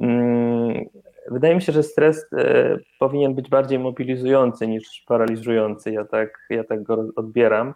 Mm, 0.00 0.84
wydaje 1.30 1.54
mi 1.54 1.62
się, 1.62 1.72
że 1.72 1.82
stres 1.82 2.26
e, 2.32 2.78
powinien 2.98 3.34
być 3.34 3.48
bardziej 3.48 3.78
mobilizujący 3.78 4.68
niż 4.68 5.04
paraliżujący. 5.06 5.92
Ja 5.92 6.04
tak, 6.04 6.46
ja 6.50 6.64
tak 6.64 6.82
go 6.82 7.04
odbieram. 7.16 7.74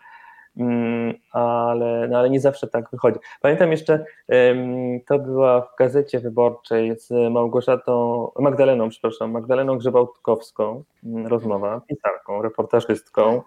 Mm, 0.56 1.14
ale, 1.32 2.08
no 2.08 2.18
ale 2.18 2.30
nie 2.30 2.40
zawsze 2.40 2.68
tak 2.68 2.90
wychodzi. 2.90 3.18
Pamiętam 3.40 3.70
jeszcze, 3.70 4.04
to 5.06 5.18
była 5.18 5.60
w 5.60 5.76
gazecie 5.78 6.20
wyborczej 6.20 6.98
z 6.98 7.10
Małgorzatą, 7.30 8.26
Magdaleną, 8.38 8.88
przepraszam, 8.88 9.30
Magdaleną 9.30 9.78
Grzebałtkowską 9.78 10.82
mm, 11.04 11.26
rozmowa, 11.26 11.80
pisarką, 11.88 12.42
reportażystką. 12.42 13.42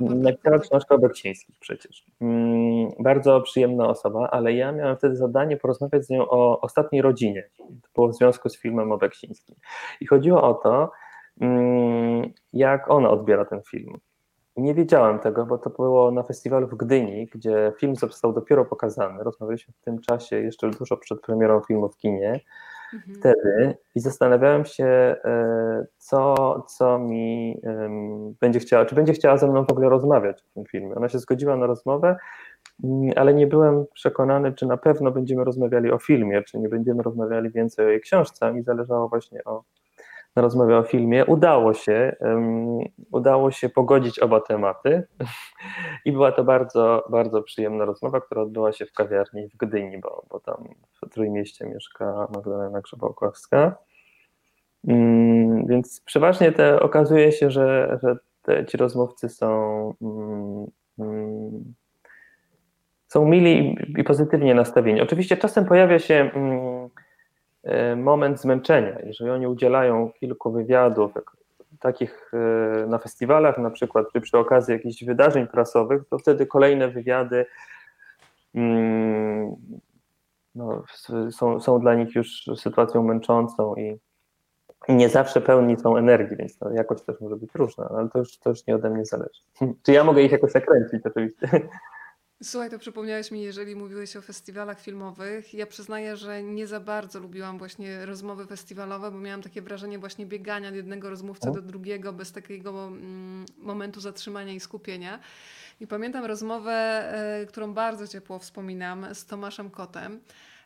Napisała 0.00 0.58
książkę 0.58 0.94
o 0.94 0.98
Beksińskich 0.98 1.58
przecież. 1.60 2.06
Mm, 2.20 2.88
bardzo 3.00 3.40
przyjemna 3.40 3.88
osoba, 3.88 4.28
ale 4.30 4.52
ja 4.52 4.72
miałem 4.72 4.96
wtedy 4.96 5.16
zadanie 5.16 5.56
porozmawiać 5.56 6.04
z 6.04 6.10
nią 6.10 6.28
o 6.28 6.60
ostatniej 6.60 7.02
rodzinie. 7.02 7.48
To 7.58 7.88
było 7.94 8.08
w 8.08 8.14
związku 8.14 8.48
z 8.48 8.58
filmem 8.58 8.92
o 8.92 8.98
Beksińskim. 8.98 9.56
I 10.00 10.06
chodziło 10.06 10.42
o 10.42 10.54
to, 10.54 10.90
jak 12.52 12.90
ona 12.90 13.10
odbiera 13.10 13.44
ten 13.44 13.62
film 13.62 13.98
nie 14.56 14.74
wiedziałem 14.74 15.18
tego, 15.18 15.46
bo 15.46 15.58
to 15.58 15.70
było 15.70 16.10
na 16.10 16.22
festiwalu 16.22 16.66
w 16.68 16.74
Gdyni, 16.74 17.26
gdzie 17.26 17.72
film 17.78 17.96
został 17.96 18.32
dopiero 18.32 18.64
pokazany. 18.64 19.24
Rozmawialiśmy 19.24 19.74
w 19.74 19.84
tym 19.84 20.00
czasie 20.00 20.36
jeszcze 20.36 20.70
dużo 20.70 20.96
przed 20.96 21.20
premierą 21.20 21.60
filmu 21.60 21.88
w 21.88 21.96
kinie. 21.96 22.40
Mhm. 22.94 23.14
Wtedy 23.16 23.76
i 23.94 24.00
zastanawiałem 24.00 24.64
się, 24.64 24.84
e, 24.84 25.86
co, 25.98 26.34
co 26.68 26.98
mi 26.98 27.60
będzie 28.40 28.60
chciała, 28.60 28.84
czy 28.84 28.94
będzie 28.94 29.12
chciała 29.12 29.36
ze 29.36 29.48
mną 29.48 29.64
w 29.64 29.70
ogóle 29.70 29.88
rozmawiać 29.88 30.42
o 30.42 30.54
tym 30.54 30.64
filmie. 30.64 30.94
Ona 30.94 31.08
się 31.08 31.18
zgodziła 31.18 31.56
na 31.56 31.66
rozmowę, 31.66 32.16
mm, 32.84 33.10
ale 33.16 33.34
nie 33.34 33.46
byłem 33.46 33.86
przekonany, 33.94 34.52
czy 34.52 34.66
na 34.66 34.76
pewno 34.76 35.10
będziemy 35.10 35.44
rozmawiali 35.44 35.90
o 35.90 35.98
filmie, 35.98 36.42
czy 36.42 36.58
nie 36.58 36.68
będziemy 36.68 37.02
rozmawiali 37.02 37.50
więcej 37.50 37.86
o 37.86 37.88
jej 37.88 38.00
książce. 38.00 38.52
Mi 38.52 38.62
zależało 38.62 39.08
właśnie 39.08 39.44
o, 39.44 39.62
rozmowę 40.36 40.78
o 40.78 40.82
filmie. 40.82 41.24
Udało 41.24 41.74
się, 41.74 42.16
um, 42.20 42.78
udało 43.12 43.50
się 43.50 43.68
pogodzić 43.68 44.18
oba 44.18 44.40
tematy 44.40 45.02
i 46.04 46.12
była 46.12 46.32
to 46.32 46.44
bardzo, 46.44 47.04
bardzo 47.10 47.42
przyjemna 47.42 47.84
rozmowa, 47.84 48.20
która 48.20 48.42
odbyła 48.42 48.72
się 48.72 48.86
w 48.86 48.92
kawiarni 48.92 49.48
w 49.48 49.56
Gdyni, 49.56 49.98
bo, 49.98 50.26
bo 50.30 50.40
tam 50.40 50.68
w 50.92 51.08
Trójmieście 51.08 51.66
mieszka 51.66 52.28
Magdalena 52.34 52.80
Grzebałkowska. 52.80 53.76
Um, 54.84 55.66
więc 55.66 56.00
przeważnie 56.00 56.52
te, 56.52 56.80
okazuje 56.80 57.32
się, 57.32 57.50
że, 57.50 57.98
że 58.02 58.16
te, 58.42 58.66
ci 58.66 58.76
rozmówcy 58.76 59.28
są 59.28 59.94
um, 60.98 61.74
są 63.08 63.24
mili 63.24 63.76
i 63.98 64.04
pozytywnie 64.04 64.54
nastawieni. 64.54 65.00
Oczywiście 65.00 65.36
czasem 65.36 65.64
pojawia 65.64 65.98
się 65.98 66.30
moment 67.96 68.40
zmęczenia. 68.40 68.98
Jeżeli 69.04 69.30
oni 69.30 69.46
udzielają 69.46 70.10
kilku 70.20 70.52
wywiadów, 70.52 71.12
takich 71.80 72.30
e, 72.34 72.86
na 72.86 72.98
festiwalach 72.98 73.58
na 73.58 73.70
przykład, 73.70 74.06
czy 74.12 74.20
przy 74.20 74.38
okazji 74.38 74.72
jakichś 74.72 75.04
wydarzeń 75.04 75.46
prasowych, 75.46 76.02
to 76.10 76.18
wtedy 76.18 76.46
kolejne 76.46 76.88
wywiady 76.88 77.46
mm, 78.54 79.56
no, 80.54 80.84
są, 81.30 81.60
są 81.60 81.80
dla 81.80 81.94
nich 81.94 82.14
już 82.14 82.44
sytuacją 82.56 83.02
męczącą 83.02 83.74
i 83.74 83.98
nie 84.88 85.08
zawsze 85.08 85.40
pełni 85.40 85.76
są 85.76 85.96
energii, 85.96 86.36
więc 86.36 86.58
to 86.58 86.70
jakoś 86.70 87.02
też 87.02 87.20
może 87.20 87.36
być 87.36 87.54
różna, 87.54 87.88
ale 87.88 88.08
to 88.08 88.18
już, 88.18 88.38
to 88.38 88.50
już 88.50 88.66
nie 88.66 88.74
ode 88.74 88.90
mnie 88.90 89.04
zależy. 89.04 89.40
Czy 89.82 89.92
ja 89.92 90.04
mogę 90.04 90.22
ich 90.22 90.32
jakoś 90.32 90.54
nakręcić 90.54 91.06
oczywiście? 91.06 91.48
Słuchaj, 92.42 92.70
to 92.70 92.78
przypomniałeś 92.78 93.30
mi, 93.30 93.42
jeżeli 93.42 93.76
mówiłeś 93.76 94.16
o 94.16 94.22
festiwalach 94.22 94.80
filmowych. 94.80 95.54
Ja 95.54 95.66
przyznaję, 95.66 96.16
że 96.16 96.42
nie 96.42 96.66
za 96.66 96.80
bardzo 96.80 97.20
lubiłam 97.20 97.58
właśnie 97.58 98.06
rozmowy 98.06 98.46
festiwalowe, 98.46 99.10
bo 99.10 99.18
miałam 99.18 99.42
takie 99.42 99.62
wrażenie 99.62 99.98
właśnie 99.98 100.26
biegania 100.26 100.68
od 100.68 100.74
jednego 100.74 101.10
rozmówcy 101.10 101.52
do 101.52 101.62
drugiego 101.62 102.12
bez 102.12 102.32
takiego 102.32 102.86
mm, 102.86 103.46
momentu 103.58 104.00
zatrzymania 104.00 104.52
i 104.52 104.60
skupienia. 104.60 105.20
I 105.80 105.86
pamiętam 105.86 106.24
rozmowę, 106.24 107.04
y, 107.42 107.46
którą 107.46 107.74
bardzo 107.74 108.08
ciepło 108.08 108.38
wspominam 108.38 109.06
z 109.14 109.26
Tomaszem 109.26 109.70
Kotem. 109.70 110.20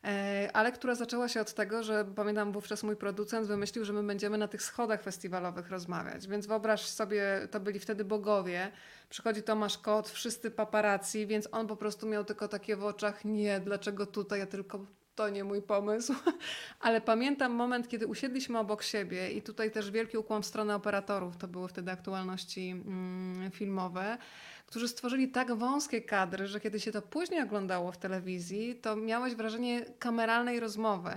E, 0.04 0.50
ale 0.52 0.72
która 0.72 0.94
zaczęła 0.94 1.28
się 1.28 1.40
od 1.40 1.54
tego, 1.54 1.82
że 1.82 2.04
pamiętam 2.16 2.52
wówczas 2.52 2.82
mój 2.82 2.96
producent 2.96 3.46
wymyślił, 3.46 3.84
że 3.84 3.92
my 3.92 4.02
będziemy 4.02 4.38
na 4.38 4.48
tych 4.48 4.62
schodach 4.62 5.02
festiwalowych 5.02 5.70
rozmawiać. 5.70 6.28
Więc 6.28 6.46
wyobraź 6.46 6.80
sobie, 6.80 7.48
to 7.50 7.60
byli 7.60 7.78
wtedy 7.78 8.04
bogowie. 8.04 8.72
Przychodzi 9.08 9.42
Tomasz 9.42 9.78
Kot, 9.78 10.08
wszyscy 10.08 10.50
paparazzi, 10.50 11.26
więc 11.26 11.48
on 11.52 11.66
po 11.66 11.76
prostu 11.76 12.06
miał 12.06 12.24
tylko 12.24 12.48
takie 12.48 12.76
w 12.76 12.84
oczach, 12.84 13.24
nie, 13.24 13.60
dlaczego 13.60 14.06
tutaj, 14.06 14.38
ja 14.38 14.46
tylko 14.46 14.86
to 15.14 15.28
nie 15.28 15.44
mój 15.44 15.62
pomysł. 15.62 16.14
Ale 16.80 17.00
pamiętam 17.00 17.52
moment, 17.52 17.88
kiedy 17.88 18.06
usiedliśmy 18.06 18.58
obok 18.58 18.82
siebie 18.82 19.30
i 19.30 19.42
tutaj 19.42 19.70
też 19.70 19.90
wielki 19.90 20.18
ukłon 20.18 20.42
w 20.42 20.46
stronę 20.46 20.74
operatorów, 20.74 21.36
to 21.36 21.48
były 21.48 21.68
wtedy 21.68 21.90
aktualności 21.90 22.70
mm, 22.70 23.50
filmowe 23.50 24.18
którzy 24.68 24.88
stworzyli 24.88 25.28
tak 25.28 25.54
wąskie 25.54 26.00
kadry, 26.00 26.46
że 26.46 26.60
kiedy 26.60 26.80
się 26.80 26.92
to 26.92 27.02
później 27.02 27.42
oglądało 27.42 27.92
w 27.92 27.96
telewizji, 27.96 28.74
to 28.74 28.96
miałeś 28.96 29.34
wrażenie 29.34 29.80
kameralnej 29.98 30.60
rozmowy. 30.60 31.10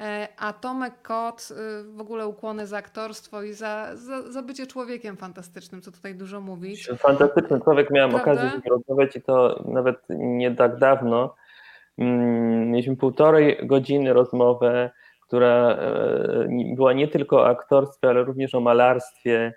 E, 0.00 0.28
a 0.38 0.52
Tomek 0.52 1.02
Kot, 1.02 1.48
y, 1.50 1.84
w 1.84 2.00
ogóle 2.00 2.26
ukłony 2.26 2.66
za 2.66 2.76
aktorstwo 2.76 3.42
i 3.42 3.52
za, 3.52 3.90
za, 3.94 4.32
za 4.32 4.42
bycie 4.42 4.66
człowiekiem 4.66 5.16
fantastycznym, 5.16 5.80
co 5.80 5.92
tutaj 5.92 6.14
dużo 6.14 6.40
mówić. 6.40 6.88
Fantastyczny 6.98 7.60
człowiek, 7.60 7.90
miałem 7.90 8.10
Prawda? 8.10 8.32
okazję 8.32 8.50
z 8.50 8.52
nim 8.52 8.72
rozmawiać 8.72 9.16
i 9.16 9.22
to 9.22 9.64
nawet 9.68 9.96
nie 10.08 10.50
tak 10.50 10.78
dawno. 10.78 11.34
Mm, 11.98 12.70
mieliśmy 12.70 12.96
półtorej 12.96 13.58
godziny 13.62 14.12
rozmowę, 14.12 14.90
która 15.20 15.70
e, 15.70 16.74
była 16.76 16.92
nie 16.92 17.08
tylko 17.08 17.36
o 17.36 17.46
aktorstwie, 17.48 18.08
ale 18.08 18.24
również 18.24 18.54
o 18.54 18.60
malarstwie, 18.60 19.54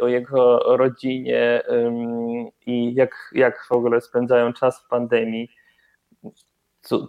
o 0.00 0.08
jego 0.08 0.58
rodzinie 0.76 1.62
i 2.66 2.94
jak, 2.94 3.30
jak 3.32 3.66
w 3.68 3.72
ogóle 3.72 4.00
spędzają 4.00 4.52
czas 4.52 4.84
w 4.84 4.88
pandemii. 4.88 5.48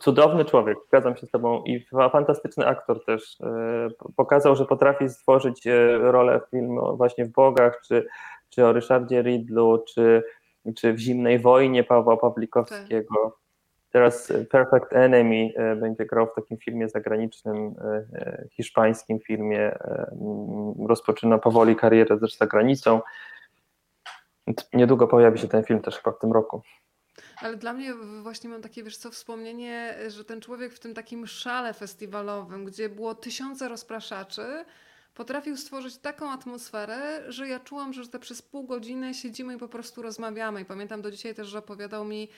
Cudowny 0.01 0.45
człowiek, 0.45 0.77
zgadzam 0.87 1.17
się 1.17 1.27
z 1.27 1.31
Tobą 1.31 1.63
i 1.63 1.85
fantastyczny 2.11 2.67
aktor 2.67 3.05
też. 3.05 3.41
E, 3.41 3.87
pokazał, 4.15 4.55
że 4.55 4.65
potrafi 4.65 5.09
stworzyć 5.09 5.67
e, 5.67 5.97
rolę 5.97 6.41
w 6.47 6.49
filmu 6.49 6.97
właśnie 6.97 7.25
w 7.25 7.31
Bogach, 7.31 7.81
czy, 7.87 8.07
czy 8.49 8.65
o 8.65 8.73
Ryszardzie 8.73 9.21
Ridlu, 9.21 9.83
czy, 9.93 10.23
czy 10.75 10.93
w 10.93 10.99
Zimnej 10.99 11.39
Wojnie 11.39 11.83
Pawła 11.83 12.17
Pawlikowskiego. 12.17 13.37
Teraz 13.95 14.33
Perfect 14.49 14.93
Enemy 14.93 15.49
e, 15.55 15.75
będzie 15.75 16.05
grał 16.05 16.27
w 16.27 16.35
takim 16.35 16.57
filmie 16.57 16.89
zagranicznym, 16.89 17.55
e, 17.57 18.05
e, 18.13 18.47
hiszpańskim 18.51 19.19
filmie. 19.19 19.77
Rozpoczyna 20.87 21.37
powoli 21.37 21.75
karierę 21.75 22.19
też 22.19 22.37
za 22.37 22.47
granicą. 22.47 23.01
Niedługo 24.73 25.07
pojawi 25.07 25.39
się 25.39 25.47
ten 25.47 25.63
film 25.63 25.81
też 25.81 25.95
chyba 25.95 26.11
w 26.11 26.19
tym 26.19 26.31
roku. 26.31 26.61
Ale 27.41 27.57
dla 27.57 27.73
mnie 27.73 27.93
właśnie 28.23 28.49
mam 28.49 28.61
takie, 28.61 28.83
wiesz 28.83 28.97
co, 28.97 29.11
wspomnienie, 29.11 29.95
że 30.07 30.25
ten 30.25 30.41
człowiek 30.41 30.73
w 30.73 30.79
tym 30.79 30.93
takim 30.93 31.27
szale 31.27 31.73
festiwalowym, 31.73 32.65
gdzie 32.65 32.89
było 32.89 33.15
tysiące 33.15 33.67
rozpraszaczy, 33.67 34.65
potrafił 35.15 35.57
stworzyć 35.57 35.97
taką 35.97 36.31
atmosferę, 36.31 37.23
że 37.31 37.47
ja 37.47 37.59
czułam, 37.59 37.93
że 37.93 38.07
te 38.07 38.19
przez 38.19 38.41
pół 38.41 38.63
godziny 38.63 39.13
siedzimy 39.13 39.55
i 39.55 39.57
po 39.57 39.67
prostu 39.67 40.01
rozmawiamy. 40.01 40.61
I 40.61 40.65
pamiętam 40.65 41.01
do 41.01 41.11
dzisiaj 41.11 41.35
też, 41.35 41.47
że 41.47 41.59
opowiadał 41.59 42.05
mi 42.05 42.29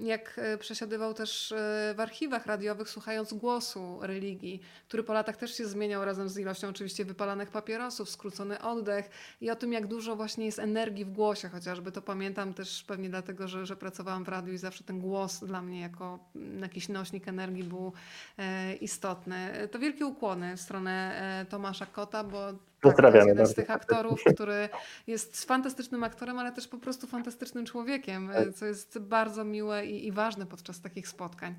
jak 0.00 0.38
e, 0.38 0.58
przesiadywał 0.58 1.14
też 1.14 1.52
e, 1.52 1.94
w 1.96 2.00
archiwach 2.00 2.46
radiowych, 2.46 2.90
słuchając 2.90 3.34
głosu 3.34 3.98
religii, 4.02 4.62
który 4.88 5.02
po 5.02 5.12
latach 5.12 5.36
też 5.36 5.56
się 5.56 5.66
zmieniał 5.66 6.04
razem 6.04 6.28
z 6.28 6.38
ilością 6.38 6.68
oczywiście 6.68 7.04
wypalanych 7.04 7.50
papierosów, 7.50 8.10
skrócony 8.10 8.62
oddech 8.62 9.10
i 9.40 9.50
o 9.50 9.56
tym, 9.56 9.72
jak 9.72 9.86
dużo 9.86 10.16
właśnie 10.16 10.46
jest 10.46 10.58
energii 10.58 11.04
w 11.04 11.12
głosie, 11.12 11.48
chociażby 11.48 11.92
to 11.92 12.02
pamiętam 12.02 12.54
też 12.54 12.82
pewnie 12.82 13.08
dlatego, 13.08 13.48
że, 13.48 13.66
że 13.66 13.76
pracowałam 13.76 14.24
w 14.24 14.28
radiu 14.28 14.52
i 14.52 14.58
zawsze 14.58 14.84
ten 14.84 15.00
głos 15.00 15.44
dla 15.44 15.62
mnie 15.62 15.80
jako 15.80 16.18
jakiś 16.60 16.88
nośnik 16.88 17.28
energii 17.28 17.64
był 17.64 17.92
e, 18.38 18.74
istotny. 18.74 19.68
To 19.70 19.78
wielkie 19.78 20.06
ukłony 20.06 20.56
w 20.56 20.60
stronę 20.60 21.46
Tomasza 21.48 21.86
Kota, 21.86 22.24
bo. 22.26 22.52
Tak, 22.80 22.96
to 22.96 23.16
jest 23.16 23.26
jeden 23.26 23.46
z 23.46 23.54
tych 23.54 23.70
aktorów, 23.70 24.20
który 24.34 24.68
jest 25.06 25.44
fantastycznym 25.44 26.04
aktorem, 26.04 26.38
ale 26.38 26.52
też 26.52 26.68
po 26.68 26.78
prostu 26.78 27.06
fantastycznym 27.06 27.66
człowiekiem, 27.66 28.30
tak. 28.32 28.54
co 28.54 28.66
jest 28.66 28.98
bardzo 28.98 29.44
miłe 29.44 29.86
i, 29.86 30.06
i 30.06 30.12
ważne 30.12 30.46
podczas 30.46 30.80
takich 30.80 31.08
spotkań. 31.08 31.54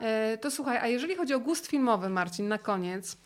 E, 0.00 0.38
to 0.38 0.50
słuchaj, 0.50 0.78
a 0.78 0.86
jeżeli 0.86 1.16
chodzi 1.16 1.34
o 1.34 1.40
gust 1.40 1.66
filmowy, 1.66 2.08
Marcin, 2.08 2.48
na 2.48 2.58
koniec, 2.58 3.16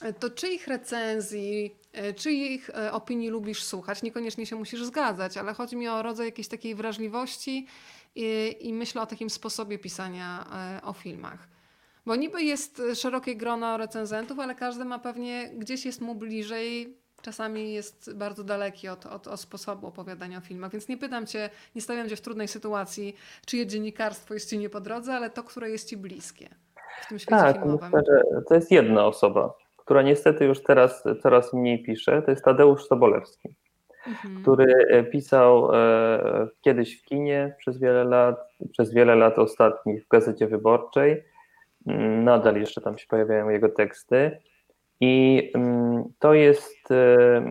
E, 0.00 0.12
To 0.12 0.30
czyich 0.30 0.66
recenzji, 0.66 1.74
e, 1.92 2.14
czyich 2.14 2.70
opinii 2.92 3.28
lubisz 3.28 3.64
słuchać? 3.64 4.02
Niekoniecznie 4.02 4.46
się 4.46 4.56
musisz 4.56 4.84
zgadzać, 4.84 5.36
ale 5.36 5.54
chodzi 5.54 5.76
mi 5.76 5.88
o 5.88 6.02
rodzaj 6.02 6.26
jakiejś 6.26 6.48
takiej 6.48 6.74
wrażliwości 6.74 7.66
i, 8.14 8.56
i 8.60 8.72
myślę 8.72 9.02
o 9.02 9.06
takim 9.06 9.30
sposobie 9.30 9.78
pisania 9.78 10.46
o 10.82 10.92
filmach. 10.92 11.49
Bo 12.06 12.16
niby 12.16 12.42
jest 12.42 12.80
e, 12.80 12.94
szerokie 12.94 13.36
grono 13.36 13.76
recenzentów, 13.76 14.38
ale 14.38 14.54
każdy 14.54 14.84
ma 14.84 14.98
pewnie, 14.98 15.50
gdzieś 15.56 15.86
jest 15.86 16.00
mu 16.00 16.14
bliżej, 16.14 16.96
czasami 17.22 17.72
jest 17.72 18.14
bardzo 18.16 18.44
daleki 18.44 18.88
od, 18.88 19.06
od, 19.06 19.26
od 19.26 19.40
sposobu 19.40 19.86
opowiadania 19.86 20.38
o 20.38 20.40
filmach. 20.40 20.72
Więc 20.72 20.88
nie 20.88 20.96
pytam 20.96 21.26
cię, 21.26 21.50
nie 21.74 21.80
stawiam 21.82 22.08
cię 22.08 22.16
w 22.16 22.20
trudnej 22.20 22.48
sytuacji, 22.48 23.16
czyje 23.46 23.66
dziennikarstwo 23.66 24.34
jest 24.34 24.50
ci 24.50 24.58
nie 24.58 24.70
po 24.70 24.80
drodze, 24.80 25.14
ale 25.14 25.30
to, 25.30 25.42
które 25.42 25.70
jest 25.70 25.88
ci 25.88 25.96
bliskie 25.96 26.48
w 27.02 27.08
tym 27.08 27.18
świecie 27.18 27.36
Tak, 27.40 27.56
filmowym. 27.56 27.90
myślę, 27.92 28.02
że 28.06 28.42
to 28.48 28.54
jest 28.54 28.70
jedna 28.70 29.06
osoba, 29.06 29.54
która 29.76 30.02
niestety 30.02 30.44
już 30.44 30.62
teraz 30.62 31.04
coraz 31.22 31.52
mniej 31.52 31.82
pisze. 31.82 32.22
To 32.22 32.30
jest 32.30 32.44
Tadeusz 32.44 32.84
Sobolewski, 32.84 33.48
Mhm. 34.06 34.42
który 34.42 34.74
e, 34.88 35.04
pisał 35.04 35.74
e, 35.74 36.48
kiedyś 36.60 37.00
w 37.00 37.04
kinie 37.04 37.54
przez 37.58 37.78
wiele 37.78 38.04
lat, 38.04 38.36
przez 38.72 38.92
wiele 38.92 39.14
lat 39.16 39.38
ostatnich 39.38 40.04
w 40.04 40.08
Gazecie 40.08 40.46
Wyborczej. 40.46 41.22
Nadal 42.24 42.56
jeszcze 42.56 42.80
tam 42.80 42.98
się 42.98 43.06
pojawiają 43.06 43.48
jego 43.48 43.68
teksty. 43.68 44.38
I 45.00 45.50
mm, 45.54 46.04
to 46.18 46.34
jest, 46.34 46.90
e, 46.90 47.42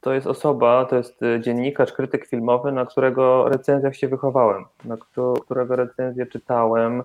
to 0.00 0.12
jest 0.12 0.26
osoba, 0.26 0.84
to 0.84 0.96
jest 0.96 1.22
e, 1.22 1.40
dziennikarz, 1.40 1.92
krytyk 1.92 2.26
filmowy, 2.26 2.72
na 2.72 2.86
którego 2.86 3.48
recenzjach 3.48 3.96
się 3.96 4.08
wychowałem, 4.08 4.64
na 4.84 4.96
któ- 4.96 5.34
którego 5.44 5.76
recenzje 5.76 6.26
czytałem, 6.26 7.02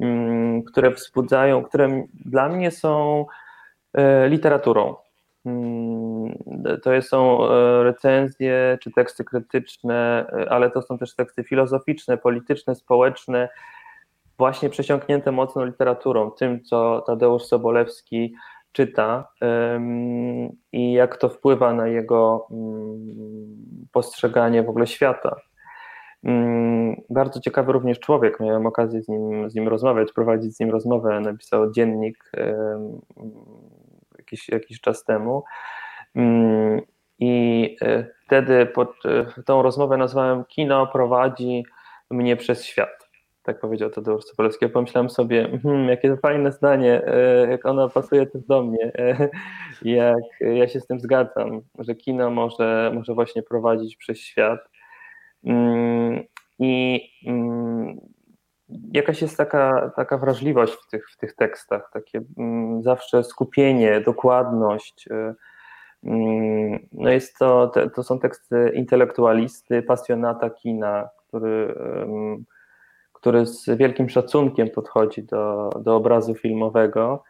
mm, 0.00 0.62
które 0.62 0.90
wzbudzają, 0.90 1.64
które 1.64 2.04
dla 2.24 2.48
mnie 2.48 2.70
są 2.70 3.26
e, 3.94 4.28
literaturą. 4.28 4.94
Mm, 5.46 6.34
To 6.82 7.02
są 7.02 7.38
recenzje 7.82 8.78
czy 8.80 8.90
teksty 8.90 9.24
krytyczne, 9.24 10.26
ale 10.50 10.70
to 10.70 10.82
są 10.82 10.98
też 10.98 11.14
teksty 11.14 11.44
filozoficzne, 11.44 12.16
polityczne, 12.18 12.74
społeczne, 12.74 13.48
właśnie 14.38 14.70
przesiąknięte 14.70 15.32
mocno 15.32 15.64
literaturą, 15.64 16.30
tym, 16.30 16.64
co 16.64 17.04
Tadeusz 17.06 17.42
Sobolewski 17.42 18.34
czyta 18.72 19.28
i 20.72 20.92
jak 20.92 21.16
to 21.16 21.28
wpływa 21.28 21.72
na 21.72 21.88
jego 21.88 22.46
mm, 22.50 23.16
postrzeganie 23.92 24.62
w 24.62 24.68
ogóle 24.68 24.86
świata. 24.86 25.36
Mm, 26.24 26.96
Bardzo 27.10 27.40
ciekawy 27.40 27.72
również 27.72 28.00
człowiek. 28.00 28.40
Miałem 28.40 28.66
okazję 28.66 29.02
z 29.02 29.08
nim, 29.08 29.50
z 29.50 29.54
nim 29.54 29.68
rozmawiać, 29.68 30.12
prowadzić 30.12 30.56
z 30.56 30.60
nim 30.60 30.70
rozmowę. 30.70 31.20
Napisał 31.20 31.72
dziennik 31.72 32.32
jakiś, 34.18 34.48
jakiś 34.48 34.80
czas 34.80 35.04
temu. 35.04 35.44
Mm, 36.14 36.80
I 37.18 37.76
e, 37.82 38.06
wtedy 38.26 38.66
pod 38.66 38.92
e, 39.04 39.42
tą 39.42 39.62
rozmowę 39.62 39.96
nazwałem 39.96 40.44
Kino 40.44 40.86
prowadzi 40.86 41.64
mnie 42.10 42.36
przez 42.36 42.64
świat. 42.64 43.05
Tak 43.46 43.60
powiedział 43.60 43.90
Tadeusz 43.90 44.24
Sobolewski. 44.24 44.64
Ja 44.64 44.68
pomyślałem 44.68 45.10
sobie, 45.10 45.58
hmm, 45.62 45.88
jakie 45.88 46.08
to 46.08 46.16
fajne 46.16 46.52
zdanie, 46.52 47.02
e, 47.06 47.46
jak 47.50 47.66
ono 47.66 47.88
pasuje 47.88 48.26
też 48.26 48.42
do 48.42 48.62
mnie, 48.62 48.92
e, 48.94 49.28
jak 49.82 50.22
ja 50.40 50.68
się 50.68 50.80
z 50.80 50.86
tym 50.86 51.00
zgadzam, 51.00 51.60
że 51.78 51.94
kino 51.94 52.30
może, 52.30 52.92
może 52.94 53.14
właśnie 53.14 53.42
prowadzić 53.42 53.96
przez 53.96 54.18
świat. 54.18 54.60
Mm, 55.44 56.22
I 56.58 57.00
mm, 57.26 58.00
jakaś 58.92 59.22
jest 59.22 59.36
taka, 59.36 59.92
taka 59.96 60.18
wrażliwość 60.18 60.72
w 60.72 60.90
tych, 60.90 61.10
w 61.10 61.16
tych 61.16 61.34
tekstach, 61.34 61.90
takie 61.92 62.20
mm, 62.38 62.82
zawsze 62.82 63.24
skupienie, 63.24 64.00
dokładność. 64.00 65.08
No 66.92 67.10
jest 67.10 67.38
to, 67.38 67.72
to 67.94 68.02
są 68.02 68.18
teksty 68.18 68.72
intelektualisty, 68.74 69.82
pasjonata 69.82 70.50
kina, 70.50 71.08
który, 71.28 71.74
który 73.26 73.46
z 73.46 73.66
wielkim 73.78 74.08
szacunkiem 74.08 74.70
podchodzi 74.70 75.22
do, 75.22 75.70
do 75.80 75.96
obrazu 75.96 76.34
filmowego. 76.34 77.22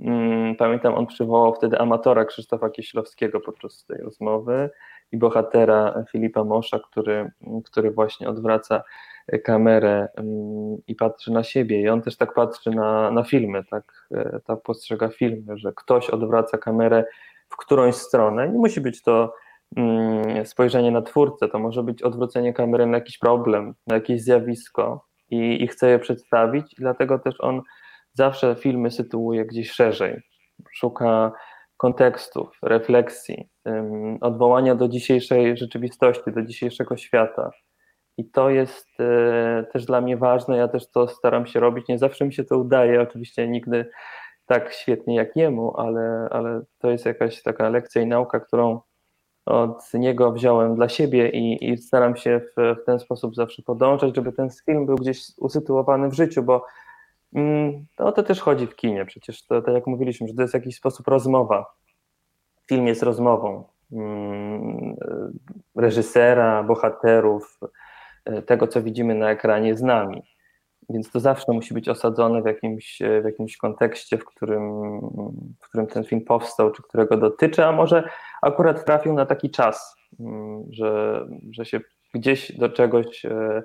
Mm, 0.00 0.56
Pamiętam, 0.56 0.94
on 0.94 1.06
przywołał 1.06 1.54
wtedy 1.54 1.78
amatora 1.78 2.24
Krzysztofa 2.24 2.70
Kieślowskiego 2.70 3.40
podczas 3.40 3.84
tej 3.84 3.98
rozmowy 3.98 4.70
i 5.12 5.18
bohatera 5.18 6.04
Filipa 6.12 6.44
Mosza, 6.44 6.78
który, 6.78 7.30
który 7.64 7.90
właśnie 7.90 8.28
odwraca 8.28 8.82
kamerę 9.44 10.08
mm, 10.16 10.76
i 10.86 10.94
patrzy 10.94 11.32
na 11.32 11.42
siebie. 11.42 11.80
I 11.80 11.88
on 11.88 12.02
też 12.02 12.16
tak 12.16 12.34
patrzy 12.34 12.70
na, 12.70 13.10
na 13.10 13.22
filmy, 13.22 13.64
tak, 13.70 14.08
e, 14.14 14.40
tak 14.44 14.62
postrzega 14.62 15.08
filmy, 15.08 15.58
że 15.58 15.72
ktoś 15.76 16.10
odwraca 16.10 16.58
kamerę 16.58 17.04
w 17.48 17.56
którąś 17.56 17.94
stronę. 17.94 18.48
Nie 18.48 18.58
musi 18.58 18.80
być 18.80 19.02
to 19.02 19.34
mm, 19.76 20.46
spojrzenie 20.46 20.90
na 20.90 21.02
twórcę, 21.02 21.48
to 21.48 21.58
może 21.58 21.82
być 21.82 22.02
odwrócenie 22.02 22.52
kamery 22.52 22.86
na 22.86 22.98
jakiś 22.98 23.18
problem, 23.18 23.74
na 23.86 23.94
jakieś 23.94 24.22
zjawisko 24.22 25.09
i, 25.30 25.62
i 25.64 25.68
chce 25.68 25.90
je 25.90 25.98
przedstawić, 25.98 26.74
dlatego 26.78 27.18
też 27.18 27.34
on 27.38 27.62
zawsze 28.12 28.56
filmy 28.56 28.90
sytuuje 28.90 29.44
gdzieś 29.44 29.70
szerzej. 29.70 30.20
Szuka 30.74 31.32
kontekstów, 31.76 32.58
refleksji, 32.62 33.48
odwołania 34.20 34.74
do 34.74 34.88
dzisiejszej 34.88 35.56
rzeczywistości, 35.56 36.32
do 36.32 36.42
dzisiejszego 36.42 36.96
świata. 36.96 37.50
I 38.16 38.30
to 38.30 38.50
jest 38.50 38.86
e, 39.00 39.66
też 39.72 39.84
dla 39.84 40.00
mnie 40.00 40.16
ważne. 40.16 40.56
Ja 40.56 40.68
też 40.68 40.90
to 40.90 41.08
staram 41.08 41.46
się 41.46 41.60
robić. 41.60 41.88
Nie 41.88 41.98
zawsze 41.98 42.24
mi 42.24 42.32
się 42.34 42.44
to 42.44 42.58
udaje, 42.58 43.00
oczywiście 43.00 43.48
nigdy 43.48 43.90
tak 44.46 44.72
świetnie 44.72 45.16
jak 45.16 45.36
jemu, 45.36 45.76
ale, 45.76 46.28
ale 46.30 46.60
to 46.78 46.90
jest 46.90 47.06
jakaś 47.06 47.42
taka 47.42 47.68
lekcja 47.68 48.02
i 48.02 48.06
nauka, 48.06 48.40
którą 48.40 48.80
od 49.50 49.94
niego 49.94 50.32
wziąłem 50.32 50.74
dla 50.74 50.88
siebie 50.88 51.28
i, 51.28 51.70
i 51.70 51.78
staram 51.78 52.16
się 52.16 52.40
w, 52.40 52.76
w 52.82 52.84
ten 52.84 52.98
sposób 52.98 53.34
zawsze 53.34 53.62
podążać, 53.62 54.16
żeby 54.16 54.32
ten 54.32 54.48
film 54.66 54.86
był 54.86 54.96
gdzieś 54.96 55.22
usytuowany 55.38 56.08
w 56.08 56.14
życiu, 56.14 56.42
bo 56.42 56.64
mm, 57.34 57.86
no, 57.98 58.06
o 58.06 58.12
to 58.12 58.22
też 58.22 58.40
chodzi 58.40 58.66
w 58.66 58.76
kinie. 58.76 59.04
Przecież 59.04 59.46
to, 59.46 59.62
tak 59.62 59.74
jak 59.74 59.86
mówiliśmy, 59.86 60.28
że 60.28 60.34
to 60.34 60.42
jest 60.42 60.52
w 60.52 60.54
jakiś 60.54 60.76
sposób 60.76 61.08
rozmowa. 61.08 61.74
Film 62.68 62.86
jest 62.86 63.02
rozmową 63.02 63.64
mm, 63.92 64.96
reżysera, 65.76 66.62
bohaterów, 66.62 67.60
e, 68.24 68.42
tego, 68.42 68.66
co 68.66 68.82
widzimy 68.82 69.14
na 69.14 69.30
ekranie 69.30 69.76
z 69.76 69.82
nami. 69.82 70.22
Więc 70.90 71.10
to 71.10 71.20
zawsze 71.20 71.52
musi 71.52 71.74
być 71.74 71.88
osadzone 71.88 72.42
w 72.42 72.46
jakimś, 72.46 72.98
w 73.22 73.24
jakimś 73.24 73.56
kontekście, 73.56 74.18
w 74.18 74.24
którym, 74.24 74.70
w 75.60 75.68
którym 75.68 75.86
ten 75.86 76.04
film 76.04 76.24
powstał, 76.24 76.70
czy 76.70 76.82
którego 76.82 77.16
dotyczy, 77.16 77.64
a 77.64 77.72
może 77.72 78.08
akurat 78.42 78.84
trafił 78.84 79.12
na 79.12 79.26
taki 79.26 79.50
czas, 79.50 79.96
mm, 80.20 80.64
że, 80.70 81.20
że 81.50 81.64
się 81.64 81.80
gdzieś 82.14 82.52
do 82.52 82.68
czegoś 82.68 83.24
e, 83.24 83.62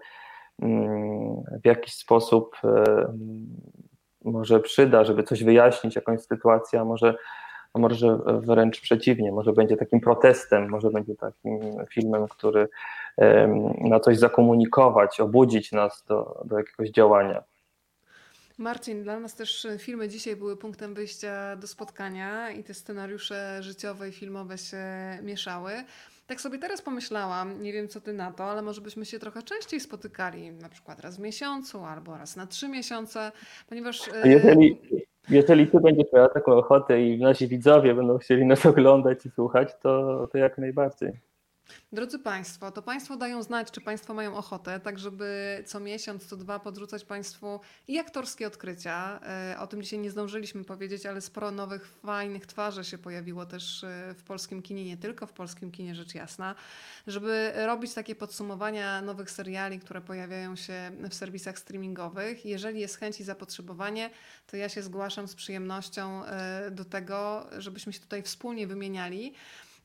mm, 0.62 1.36
w 1.64 1.66
jakiś 1.66 1.94
sposób 1.94 2.56
e, 2.64 2.84
może 4.24 4.60
przyda, 4.60 5.04
żeby 5.04 5.24
coś 5.24 5.44
wyjaśnić, 5.44 5.96
jakąś 5.96 6.22
sytuację, 6.22 6.80
a 6.80 6.86
może, 6.86 7.16
a 7.76 7.80
może 7.80 8.20
wręcz 8.26 8.82
przeciwnie, 8.82 9.32
może 9.32 9.54
będzie 9.54 9.78
takim 9.78 10.00
protestem, 10.00 10.70
może 10.70 10.90
będzie 10.90 11.16
takim 11.16 11.60
filmem, 11.90 12.28
który 12.28 12.68
ma 13.82 14.00
coś 14.00 14.18
zakomunikować, 14.18 15.20
obudzić 15.20 15.72
nas 15.72 16.04
do, 16.08 16.42
do 16.46 16.58
jakiegoś 16.58 16.90
działania. 16.90 17.44
Marcin, 18.58 19.04
dla 19.04 19.20
nas 19.20 19.36
też 19.36 19.68
filmy 19.80 20.10
dzisiaj 20.10 20.36
były 20.36 20.58
punktem 20.58 20.94
wyjścia 20.94 21.56
do 21.56 21.68
spotkania 21.68 22.52
i 22.52 22.64
te 22.64 22.74
scenariusze 22.74 23.64
życiowe 23.64 24.10
i 24.10 24.12
filmowe 24.12 24.58
się 24.58 24.78
mieszały. 25.24 25.72
Tak 26.28 26.42
sobie 26.42 26.58
teraz 26.58 26.82
pomyślałam, 26.82 27.64
nie 27.64 27.74
wiem 27.74 27.88
co 27.88 28.02
ty 28.02 28.14
na 28.14 28.32
to, 28.32 28.44
ale 28.44 28.62
może 28.62 28.82
byśmy 28.82 29.06
się 29.06 29.20
trochę 29.20 29.44
częściej 29.44 29.80
spotykali, 29.80 30.52
na 30.52 30.70
przykład 30.70 31.00
raz 31.00 31.18
w 31.18 31.20
miesiącu 31.20 31.86
albo 31.86 32.18
raz 32.18 32.36
na 32.36 32.48
trzy 32.48 32.68
miesiące, 32.68 33.32
ponieważ... 33.70 34.10
Jeżeli, 34.26 34.78
jeżeli 35.30 35.68
ty 35.68 35.80
będziesz 35.80 36.14
miała 36.14 36.30
taką 36.30 36.52
ochotę 36.52 37.02
i 37.02 37.20
nasi 37.20 37.48
widzowie 37.48 37.96
będą 37.96 38.18
chcieli 38.18 38.46
nas 38.46 38.66
oglądać 38.66 39.26
i 39.26 39.30
słuchać, 39.30 39.70
to, 39.82 40.28
to 40.32 40.38
jak 40.38 40.58
najbardziej. 40.58 41.35
Drodzy 41.92 42.20
Państwo, 42.20 42.72
to 42.72 42.82
Państwo 42.82 43.18
dają 43.18 43.44
znać, 43.44 43.72
czy 43.72 43.82
Państwo 43.82 44.14
mają 44.14 44.38
ochotę, 44.38 44.80
tak 44.80 45.00
żeby 45.00 45.64
co 45.68 45.80
miesiąc, 45.80 46.26
co 46.26 46.38
dwa 46.38 46.60
podrzucać 46.60 47.06
Państwu 47.06 47.60
i 47.88 48.00
aktorskie 48.00 48.48
odkrycia. 48.48 49.20
E, 49.24 49.56
O 49.60 49.68
tym 49.68 49.84
dzisiaj 49.84 50.00
nie 50.00 50.12
zdążyliśmy 50.12 50.64
powiedzieć, 50.64 51.06
ale 51.06 51.22
sporo 51.22 51.52
nowych, 51.52 51.88
fajnych 51.88 52.46
twarzy 52.46 52.84
się 52.84 52.98
pojawiło 52.98 53.46
też 53.46 53.84
e, 53.84 54.14
w 54.18 54.24
polskim 54.24 54.62
kinie, 54.62 54.86
nie 54.86 54.98
tylko 54.98 55.28
w 55.28 55.34
polskim 55.34 55.72
kinie, 55.72 55.96
rzecz 55.96 56.16
jasna, 56.16 56.56
żeby 57.08 57.52
robić 57.56 57.94
takie 57.94 58.16
podsumowania 58.16 59.02
nowych 59.02 59.32
seriali, 59.32 59.80
które 59.80 60.02
pojawiają 60.02 60.56
się 60.56 60.92
w 61.10 61.14
serwisach 61.14 61.60
streamingowych. 61.60 62.46
Jeżeli 62.46 62.80
jest 62.80 62.98
chęć 62.98 63.20
i 63.20 63.24
zapotrzebowanie, 63.24 64.10
to 64.48 64.58
ja 64.58 64.70
się 64.70 64.84
zgłaszam 64.84 65.28
z 65.28 65.36
przyjemnością 65.36 66.26
e, 66.26 66.72
do 66.72 66.86
tego, 66.86 67.48
żebyśmy 67.58 67.94
się 67.94 68.00
tutaj 68.00 68.24
wspólnie 68.24 68.68
wymieniali. 68.68 69.34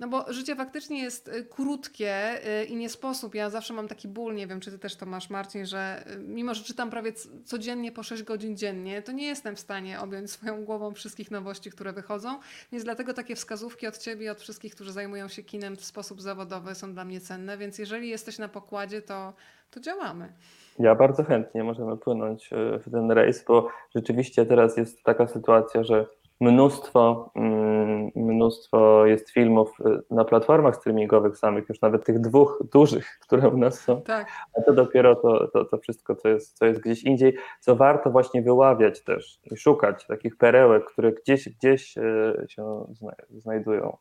No 0.01 0.09
bo 0.09 0.33
życie 0.33 0.57
faktycznie 0.57 1.03
jest 1.03 1.29
y, 1.29 1.45
krótkie 1.45 2.41
y, 2.63 2.65
i 2.65 2.77
nie 2.77 2.89
sposób. 2.89 3.35
Ja 3.35 3.51
zawsze 3.51 3.75
mam 3.75 3.89
taki 3.89 4.09
ból, 4.09 4.35
nie 4.35 4.47
wiem, 4.47 4.61
czy 4.61 4.71
ty 4.71 4.79
też 4.79 4.97
to 4.97 5.07
masz, 5.07 5.31
Marcin, 5.31 5.67
że 5.67 6.05
y, 6.13 6.19
mimo, 6.19 6.55
że 6.55 6.65
czytam 6.65 6.91
prawie 6.91 7.13
codziennie 7.45 7.93
po 7.93 8.03
6 8.03 8.23
godzin 8.23 8.57
dziennie, 8.57 9.03
to 9.03 9.13
nie 9.13 9.27
jestem 9.27 9.57
w 9.57 9.61
stanie 9.61 10.01
objąć 10.01 10.31
swoją 10.41 10.65
głową 10.65 10.95
wszystkich 10.95 11.31
nowości, 11.31 11.71
które 11.71 11.93
wychodzą. 11.93 12.39
Więc 12.73 12.85
dlatego 12.85 13.15
takie 13.15 13.37
wskazówki 13.37 13.87
od 13.87 13.99
ciebie 13.99 14.27
i 14.27 14.29
od 14.29 14.41
wszystkich, 14.41 14.75
którzy 14.75 14.93
zajmują 14.93 15.29
się 15.29 15.43
kinem 15.43 15.77
w 15.77 15.85
sposób 15.85 16.23
zawodowy 16.23 16.75
są 16.75 16.95
dla 16.95 17.05
mnie 17.05 17.21
cenne. 17.21 17.59
Więc 17.59 17.79
jeżeli 17.79 18.09
jesteś 18.09 18.39
na 18.39 18.49
pokładzie, 18.49 19.03
to, 19.03 19.33
to 19.71 19.81
działamy. 19.81 20.33
Ja 20.79 20.95
bardzo 20.95 21.25
chętnie 21.25 21.65
możemy 21.65 21.97
płynąć 21.97 22.51
w 22.87 22.91
ten 22.91 23.11
rejs, 23.11 23.45
bo 23.45 23.69
rzeczywiście 23.95 24.47
teraz 24.47 24.77
jest 24.77 25.03
taka 25.03 25.27
sytuacja, 25.29 25.85
że 25.85 26.07
mnóstwo, 26.41 27.31
mm, 27.35 28.11
mnóstwo 28.17 29.07
jest 29.07 29.31
filmów 29.31 29.73
e, 29.81 30.01
na 30.15 30.25
platformach 30.25 30.77
streamingowych 30.77 31.39
samych, 31.39 31.69
już 31.69 31.81
nawet 31.81 32.05
tych 32.05 32.21
dwóch 32.21 32.63
dużych, 32.73 33.07
które 33.27 33.49
u 33.49 33.57
nas 33.57 33.81
są, 33.81 34.03
Tak. 34.03 34.29
a 34.59 34.63
to 34.63 34.73
dopiero 34.73 35.17
to, 35.17 35.49
to, 35.49 35.65
to 35.65 35.79
wszystko, 35.79 36.17
co 36.17 36.29
jest, 36.29 36.59
co 36.59 36.67
jest 36.67 36.81
gdzieś 36.81 37.03
indziej, 37.03 37.37
co 37.61 37.77
warto 37.77 38.11
właśnie 38.11 38.43
wyławiać 38.43 39.05
też 39.05 39.41
i 39.45 39.57
szukać 39.57 40.07
takich 40.07 40.37
perełek, 40.37 40.85
które 40.85 41.13
gdzieś, 41.13 41.49
gdzieś 41.49 41.99
e, 41.99 42.03
się 42.49 42.85
zna- 42.91 43.17
znajdują, 43.39 43.97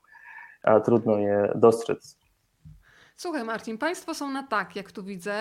a 0.64 0.80
trudno 0.80 1.18
je 1.18 1.52
dostrzec. 1.56 2.20
Słuchaj, 3.16 3.44
Marcin, 3.44 3.78
Państwo 3.78 4.14
są 4.14 4.30
na 4.30 4.44
tak, 4.44 4.76
jak 4.76 4.91
tu 4.91 5.03
widzę, 5.03 5.36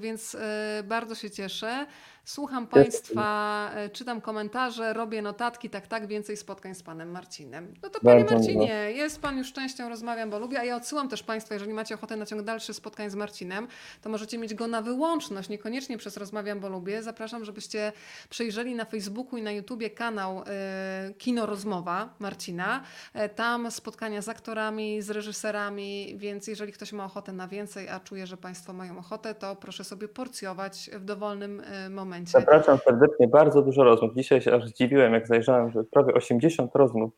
więc 0.00 0.34
e, 0.34 0.82
bardzo 0.84 1.14
się 1.14 1.30
cieszę. 1.30 1.86
Słucham 2.30 2.66
Państwa, 2.66 3.70
e, 3.74 3.88
czytam 3.88 4.20
komentarze, 4.20 4.92
robię 4.92 5.22
notatki, 5.22 5.70
tak, 5.70 5.86
tak, 5.86 6.06
więcej 6.06 6.36
spotkań 6.36 6.74
z 6.74 6.82
Panem 6.82 7.10
Marcinem. 7.10 7.74
No 7.82 7.88
to 7.88 8.00
Panie. 8.00 8.24
Marcinie, 8.24 8.92
jest 8.92 9.20
Pan 9.20 9.38
już 9.38 9.52
częścią 9.52 9.88
Rozmawiam, 9.88 10.30
bo 10.30 10.38
lubię, 10.38 10.60
a 10.60 10.64
ja 10.64 10.76
odsyłam 10.76 11.08
też 11.08 11.22
Państwa, 11.22 11.54
jeżeli 11.54 11.72
macie 11.72 11.94
ochotę 11.94 12.16
na 12.16 12.26
ciąg 12.26 12.42
dalszy 12.42 12.74
spotkań 12.74 13.10
z 13.10 13.14
Marcinem, 13.14 13.68
to 14.02 14.10
możecie 14.10 14.38
mieć 14.38 14.54
go 14.54 14.66
na 14.66 14.82
wyłączność, 14.82 15.48
niekoniecznie 15.48 15.98
przez 15.98 16.16
Rozmawiam, 16.16 16.60
bo 16.60 16.68
lubię. 16.68 17.02
Zapraszam, 17.02 17.44
żebyście 17.44 17.92
przejrzeli 18.28 18.74
na 18.74 18.84
Facebooku 18.84 19.38
i 19.38 19.42
na 19.42 19.52
YouTubie 19.52 19.90
kanał 19.90 20.42
e, 20.46 21.12
Kino 21.18 21.46
Rozmowa 21.46 22.14
Marcina. 22.18 22.82
E, 23.14 23.28
Tam 23.28 23.70
spotkania 23.70 24.22
z 24.22 24.28
aktorami, 24.28 25.02
z 25.02 25.10
reżyserami, 25.10 26.14
więc 26.16 26.46
jeżeli 26.46 26.72
ktoś 26.72 26.92
ma 26.92 27.04
ochotę 27.04 27.32
na 27.32 27.48
więcej, 27.48 27.88
a 27.88 28.00
czuję, 28.00 28.26
że 28.26 28.36
Państwo 28.36 28.72
mają 28.72 28.98
ochotę, 28.98 29.34
to 29.34 29.56
proszę 29.56 29.84
sobie 29.84 30.08
porcjować 30.08 30.90
w 30.92 31.04
dowolnym 31.04 31.60
e, 31.60 31.90
momencie. 32.20 32.40
Zapraszam 32.40 32.78
serdecznie, 32.78 33.28
bardzo 33.28 33.62
dużo 33.62 33.84
rozmów. 33.84 34.14
Dzisiaj 34.14 34.40
się 34.40 34.54
aż 34.54 34.64
zdziwiłem, 34.64 35.12
jak 35.12 35.26
zajrzałem, 35.26 35.70
że 35.70 35.84
prawie 35.84 36.14
80 36.14 36.74
rozmów 36.74 37.12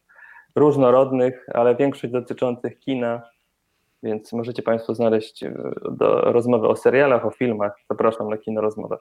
różnorodnych, 0.55 1.47
ale 1.55 1.77
większość 1.77 2.13
dotyczących 2.13 2.79
kina, 2.79 3.23
więc 4.03 4.33
możecie 4.33 4.63
Państwo 4.63 4.95
znaleźć 4.95 5.43
e, 5.43 5.55
do 5.91 6.33
rozmowy 6.33 6.69
o 6.69 6.77
serialach, 6.77 7.27
o 7.27 7.31
filmach. 7.31 7.73
Zapraszam 7.91 8.29
na 8.29 8.39
kino 8.39 8.61
rozmowę. 8.61 8.99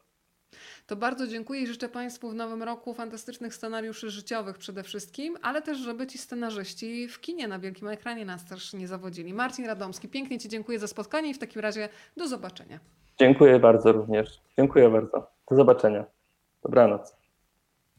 To 0.92 0.96
bardzo 0.96 1.28
dziękuję 1.28 1.62
i 1.62 1.68
życzę 1.68 1.90
Państwu 1.90 2.30
w 2.30 2.36
nowym 2.36 2.64
roku 2.64 2.94
fantastycznych 2.94 3.56
scenariuszy 3.56 4.10
życiowych 4.10 4.58
przede 4.58 4.84
wszystkim, 4.84 5.38
ale 5.42 5.62
też, 5.62 5.78
żeby 5.78 6.08
ci 6.08 6.18
scenarzyści 6.18 7.08
w 7.08 7.22
kinie 7.22 7.48
na 7.48 7.60
wielkim 7.60 7.88
ekranie 7.88 8.26
nas 8.26 8.46
też 8.46 8.74
nie 8.74 8.88
zawodzili. 8.88 9.34
Marcin 9.34 9.66
Radomski, 9.66 10.10
pięknie 10.10 10.40
Ci 10.40 10.50
dziękuję 10.50 10.80
za 10.80 10.88
spotkanie 10.88 11.30
i 11.30 11.34
w 11.34 11.40
takim 11.40 11.62
razie 11.62 11.90
do 12.18 12.28
zobaczenia. 12.28 12.80
Dziękuję 13.20 13.60
bardzo 13.60 13.92
również. 13.92 14.42
Dziękuję 14.58 14.90
bardzo. 14.90 15.28
Do 15.50 15.56
zobaczenia. 15.56 16.06
Dobranoc. 16.64 17.21